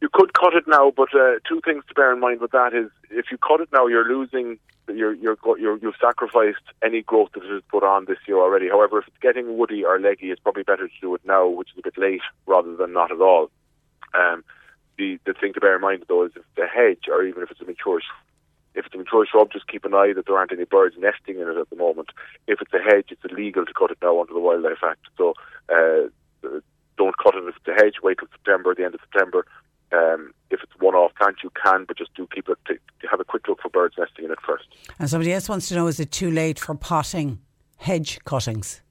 You 0.00 0.08
could 0.12 0.32
cut 0.32 0.54
it 0.54 0.64
now, 0.66 0.90
but 0.90 1.14
uh, 1.14 1.40
two 1.46 1.60
things 1.64 1.84
to 1.88 1.94
bear 1.94 2.12
in 2.12 2.20
mind 2.20 2.40
with 2.40 2.52
that 2.52 2.72
is 2.74 2.90
if 3.10 3.26
you 3.30 3.38
cut 3.38 3.60
it 3.60 3.68
now, 3.72 3.86
you're 3.86 4.08
losing 4.08 4.58
you're, 4.88 5.14
you're, 5.14 5.36
you're, 5.58 5.78
you've 5.78 5.94
sacrificed 6.00 6.64
any 6.82 7.02
growth 7.02 7.30
that 7.34 7.44
it 7.44 7.50
has 7.50 7.62
put 7.70 7.84
on 7.84 8.06
this 8.06 8.18
year 8.26 8.38
already. 8.38 8.68
However, 8.68 8.98
if 8.98 9.08
it's 9.08 9.16
getting 9.20 9.56
woody 9.56 9.84
or 9.84 10.00
leggy, 10.00 10.30
it's 10.30 10.40
probably 10.40 10.62
better 10.62 10.88
to 10.88 11.00
do 11.00 11.14
it 11.14 11.20
now, 11.24 11.46
which 11.46 11.68
is 11.72 11.78
a 11.78 11.82
bit 11.82 11.98
late, 11.98 12.22
rather 12.46 12.74
than 12.74 12.92
not 12.92 13.12
at 13.12 13.20
all. 13.20 13.50
Um, 14.14 14.44
the, 14.98 15.18
the 15.26 15.34
thing 15.34 15.52
to 15.54 15.60
bear 15.60 15.76
in 15.76 15.80
mind, 15.80 16.04
though, 16.08 16.24
is 16.24 16.32
if 16.34 16.42
the 16.56 16.66
hedge, 16.66 17.04
or 17.08 17.24
even 17.24 17.42
if 17.42 17.50
it's 17.50 17.60
a 17.60 17.64
mature 17.64 18.00
if 18.72 18.86
it's 18.86 18.94
a 18.94 18.98
mature 18.98 19.26
shrub, 19.26 19.52
just 19.52 19.66
keep 19.66 19.84
an 19.84 19.94
eye 19.94 20.12
that 20.14 20.26
there 20.26 20.38
aren't 20.38 20.52
any 20.52 20.64
birds 20.64 20.94
nesting 20.96 21.40
in 21.40 21.48
it 21.48 21.56
at 21.56 21.68
the 21.70 21.76
moment. 21.76 22.10
If 22.46 22.60
it's 22.60 22.72
a 22.72 22.78
hedge, 22.78 23.06
it's 23.10 23.24
illegal 23.28 23.66
to 23.66 23.72
cut 23.72 23.90
it 23.90 23.98
now 24.00 24.20
under 24.20 24.32
the 24.32 24.38
Wildlife 24.38 24.84
Act. 24.84 25.00
So 25.18 25.34
uh, 25.68 26.08
don't 26.96 27.18
cut 27.18 27.34
it 27.34 27.44
if 27.48 27.56
it's 27.56 27.68
a 27.68 27.82
hedge. 27.82 27.94
Wait 28.02 28.18
till 28.18 28.28
September, 28.28 28.74
the 28.74 28.84
end 28.84 28.94
of 28.94 29.00
September. 29.00 29.44
Um, 29.92 30.32
if 30.50 30.60
it's 30.62 30.72
one-off 30.78 31.14
plant, 31.14 31.38
you 31.42 31.50
can, 31.50 31.84
but 31.84 31.96
just 31.96 32.14
do 32.14 32.28
keep 32.32 32.48
it. 32.48 32.58
To, 32.66 32.78
have 33.10 33.20
a 33.20 33.24
quick 33.24 33.48
look 33.48 33.60
for 33.60 33.68
birds 33.68 33.94
nesting 33.98 34.26
in 34.26 34.30
it 34.30 34.38
first. 34.46 34.66
And 34.98 35.10
somebody 35.10 35.32
else 35.32 35.48
wants 35.48 35.68
to 35.68 35.74
know: 35.74 35.86
Is 35.86 35.98
it 35.98 36.12
too 36.12 36.30
late 36.30 36.58
for 36.58 36.74
potting 36.74 37.40
hedge 37.78 38.18
cuttings? 38.24 38.82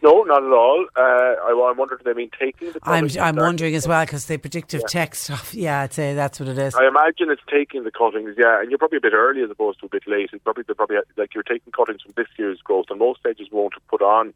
No, 0.00 0.22
not 0.22 0.44
at 0.44 0.52
all. 0.52 0.86
Uh, 0.96 1.00
I, 1.00 1.70
am 1.70 1.76
wondering, 1.76 1.98
do 1.98 2.04
they 2.04 2.16
mean 2.16 2.30
taking 2.38 2.72
the 2.72 2.78
I'm, 2.84 3.08
I'm 3.20 3.34
wondering 3.34 3.74
as 3.74 3.88
well 3.88 4.04
because 4.04 4.26
the 4.26 4.36
predictive 4.36 4.82
yeah. 4.82 4.86
text. 4.86 5.30
Yeah, 5.52 5.80
I'd 5.80 5.92
say 5.92 6.14
that's 6.14 6.38
what 6.38 6.48
it 6.48 6.58
is. 6.58 6.74
I 6.76 6.86
imagine 6.86 7.30
it's 7.30 7.42
taking 7.50 7.82
the 7.82 7.90
cuttings. 7.90 8.36
Yeah, 8.38 8.60
and 8.60 8.70
you're 8.70 8.78
probably 8.78 8.98
a 8.98 9.00
bit 9.00 9.12
early 9.12 9.42
as 9.42 9.50
opposed 9.50 9.80
to 9.80 9.86
a 9.86 9.88
bit 9.88 10.06
late. 10.06 10.30
It's 10.32 10.42
probably 10.44 10.62
probably 10.62 10.98
like 11.16 11.34
you're 11.34 11.42
taking 11.42 11.72
cuttings 11.72 12.02
from 12.02 12.12
this 12.16 12.28
year's 12.38 12.60
growth, 12.60 12.86
and 12.90 12.98
most 13.00 13.20
hedges 13.24 13.48
won't 13.50 13.74
have 13.74 13.86
put 13.88 14.02
on 14.02 14.34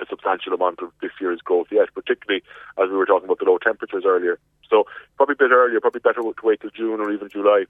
a 0.00 0.06
substantial 0.08 0.52
amount 0.52 0.80
of 0.80 0.90
this 1.00 1.12
year's 1.20 1.40
growth 1.40 1.68
yet, 1.70 1.88
particularly 1.94 2.42
as 2.78 2.88
we 2.88 2.96
were 2.96 3.06
talking 3.06 3.26
about 3.26 3.38
the 3.38 3.44
low 3.44 3.58
temperatures 3.58 4.04
earlier. 4.06 4.38
So 4.68 4.84
probably 5.16 5.34
a 5.34 5.36
bit 5.36 5.50
earlier, 5.52 5.80
probably 5.80 6.00
better 6.00 6.22
to 6.22 6.34
wait 6.42 6.60
till 6.60 6.70
June 6.70 7.00
or 7.00 7.12
even 7.12 7.28
July. 7.28 7.64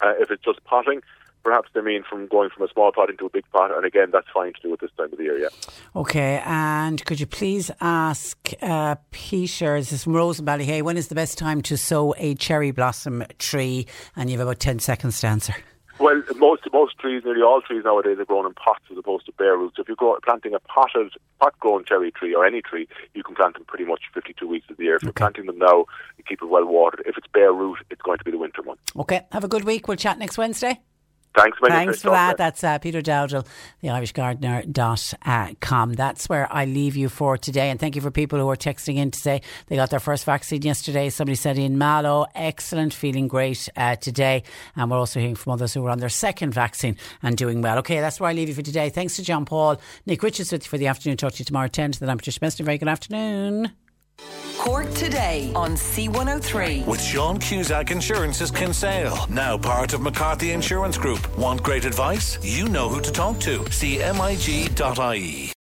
Uh, 0.00 0.14
if 0.18 0.30
it's 0.30 0.42
just 0.42 0.62
potting, 0.64 1.00
perhaps 1.44 1.68
they 1.74 1.80
mean 1.80 2.02
from 2.08 2.26
going 2.26 2.50
from 2.50 2.64
a 2.64 2.68
small 2.72 2.92
pot 2.92 3.10
into 3.10 3.26
a 3.26 3.30
big 3.30 3.44
pot, 3.52 3.74
and 3.74 3.84
again, 3.84 4.10
that's 4.12 4.26
fine 4.32 4.52
to 4.54 4.60
do 4.62 4.72
at 4.72 4.80
this 4.80 4.90
time 4.96 5.12
of 5.12 5.18
the 5.18 5.24
year, 5.24 5.38
yeah. 5.38 5.48
Okay, 5.94 6.42
and 6.44 7.04
could 7.04 7.20
you 7.20 7.26
please 7.26 7.70
ask 7.80 8.36
uh, 8.62 8.96
Peter, 9.10 9.78
this 9.78 9.92
is 9.92 10.04
from 10.04 10.14
Rose 10.14 10.38
and 10.38 10.48
Ballyhay, 10.48 10.82
when 10.82 10.96
is 10.96 11.08
the 11.08 11.14
best 11.14 11.38
time 11.38 11.62
to 11.62 11.76
sow 11.76 12.14
a 12.18 12.34
cherry 12.34 12.70
blossom 12.70 13.24
tree? 13.38 13.86
And 14.16 14.30
you 14.30 14.38
have 14.38 14.46
about 14.46 14.60
10 14.60 14.78
seconds 14.78 15.20
to 15.20 15.28
answer. 15.28 15.54
Well, 15.98 16.22
most 16.36 16.62
most 16.72 16.98
trees, 16.98 17.22
nearly 17.24 17.42
all 17.42 17.60
trees 17.60 17.84
nowadays 17.84 18.18
are 18.18 18.24
grown 18.24 18.46
in 18.46 18.54
pots 18.54 18.84
as 18.90 18.98
opposed 18.98 19.26
to 19.26 19.32
bare 19.32 19.56
roots. 19.56 19.76
If 19.78 19.88
you're 19.88 19.96
grow, 19.96 20.16
planting 20.24 20.54
a 20.54 20.60
potted, 20.60 21.12
pot-grown 21.40 21.84
cherry 21.84 22.10
tree 22.10 22.34
or 22.34 22.44
any 22.44 22.62
tree, 22.62 22.88
you 23.14 23.22
can 23.22 23.34
plant 23.34 23.54
them 23.54 23.64
pretty 23.66 23.84
much 23.84 24.02
52 24.14 24.46
weeks 24.46 24.68
of 24.70 24.76
the 24.76 24.84
year. 24.84 24.96
If 24.96 25.02
okay. 25.02 25.06
you're 25.06 25.12
planting 25.12 25.46
them 25.46 25.58
now, 25.58 25.86
you 26.16 26.24
keep 26.26 26.42
it 26.42 26.46
well 26.46 26.64
watered. 26.64 27.02
If 27.06 27.16
it's 27.18 27.26
bare 27.28 27.52
root, 27.52 27.78
it's 27.90 28.02
going 28.02 28.18
to 28.18 28.24
be 28.24 28.30
the 28.30 28.38
winter 28.38 28.62
one. 28.62 28.78
Okay, 28.96 29.22
have 29.32 29.44
a 29.44 29.48
good 29.48 29.64
week. 29.64 29.86
We'll 29.86 29.96
chat 29.96 30.18
next 30.18 30.38
Wednesday. 30.38 30.80
Thanks, 31.34 31.56
Thanks 31.66 32.02
for 32.02 32.10
that. 32.10 32.36
That's 32.36 32.62
uh, 32.62 32.78
Peter 32.78 33.00
Dowdall, 33.00 33.46
the 33.80 33.88
IrishGardener.com. 33.88 35.94
That's 35.94 36.28
where 36.28 36.46
I 36.52 36.66
leave 36.66 36.94
you 36.94 37.08
for 37.08 37.38
today. 37.38 37.70
And 37.70 37.80
thank 37.80 37.96
you 37.96 38.02
for 38.02 38.10
people 38.10 38.38
who 38.38 38.50
are 38.50 38.56
texting 38.56 38.96
in 38.96 39.10
to 39.12 39.18
say 39.18 39.40
they 39.68 39.76
got 39.76 39.88
their 39.88 40.00
first 40.00 40.26
vaccine 40.26 40.60
yesterday. 40.60 41.08
Somebody 41.08 41.36
said 41.36 41.56
in 41.56 41.78
Mallow, 41.78 42.26
excellent, 42.34 42.92
feeling 42.92 43.28
great 43.28 43.66
uh, 43.76 43.96
today. 43.96 44.42
And 44.76 44.90
we're 44.90 44.98
also 44.98 45.20
hearing 45.20 45.36
from 45.36 45.52
others 45.52 45.72
who 45.72 45.80
were 45.80 45.90
on 45.90 46.00
their 46.00 46.10
second 46.10 46.52
vaccine 46.52 46.98
and 47.22 47.34
doing 47.36 47.62
well. 47.62 47.78
Okay, 47.78 48.00
that's 48.00 48.20
where 48.20 48.28
I 48.28 48.34
leave 48.34 48.48
you 48.48 48.54
for 48.54 48.62
today. 48.62 48.90
Thanks 48.90 49.16
to 49.16 49.22
John 49.22 49.46
Paul. 49.46 49.80
Nick 50.04 50.22
Richards 50.22 50.52
with 50.52 50.64
you 50.64 50.68
for 50.68 50.76
the 50.76 50.88
afternoon. 50.88 51.16
Talk 51.16 51.32
to 51.32 51.38
you 51.38 51.46
tomorrow 51.46 51.66
at 51.66 51.72
10 51.72 51.92
to 51.92 52.00
the 52.00 52.10
I'm 52.10 52.18
Patricia 52.18 52.40
Messenger. 52.42 52.64
Very 52.64 52.78
good 52.78 52.88
afternoon. 52.88 53.72
Cork 54.58 54.92
today 54.94 55.52
on 55.54 55.72
C103. 55.72 56.86
With 56.86 57.02
Sean 57.02 57.38
Cusack 57.38 57.90
Insurance's 57.90 58.50
Kinsale, 58.50 59.26
now 59.28 59.58
part 59.58 59.92
of 59.92 60.00
McCarthy 60.00 60.52
Insurance 60.52 60.96
Group. 60.96 61.36
Want 61.36 61.62
great 61.62 61.84
advice? 61.84 62.38
You 62.42 62.68
know 62.68 62.88
who 62.88 63.00
to 63.00 63.12
talk 63.12 63.40
to. 63.40 63.58
CMIG.ie. 63.60 65.52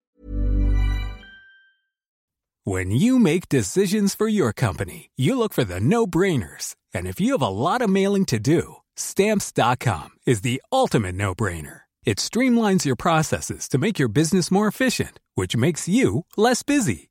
When 2.63 2.91
you 2.91 3.17
make 3.17 3.49
decisions 3.49 4.13
for 4.13 4.27
your 4.27 4.53
company, 4.53 5.09
you 5.17 5.35
look 5.35 5.51
for 5.51 5.63
the 5.63 5.79
no 5.79 6.05
brainers. 6.05 6.75
And 6.93 7.07
if 7.07 7.19
you 7.19 7.31
have 7.31 7.41
a 7.41 7.47
lot 7.47 7.81
of 7.81 7.89
mailing 7.89 8.25
to 8.25 8.39
do, 8.39 8.75
Stamps.com 8.95 10.09
is 10.25 10.41
the 10.41 10.61
ultimate 10.71 11.15
no 11.15 11.33
brainer. 11.33 11.81
It 12.05 12.17
streamlines 12.17 12.85
your 12.85 12.95
processes 12.95 13.67
to 13.69 13.77
make 13.77 13.99
your 13.99 14.09
business 14.09 14.51
more 14.51 14.67
efficient, 14.67 15.19
which 15.35 15.55
makes 15.55 15.87
you 15.87 16.25
less 16.37 16.63
busy. 16.63 17.10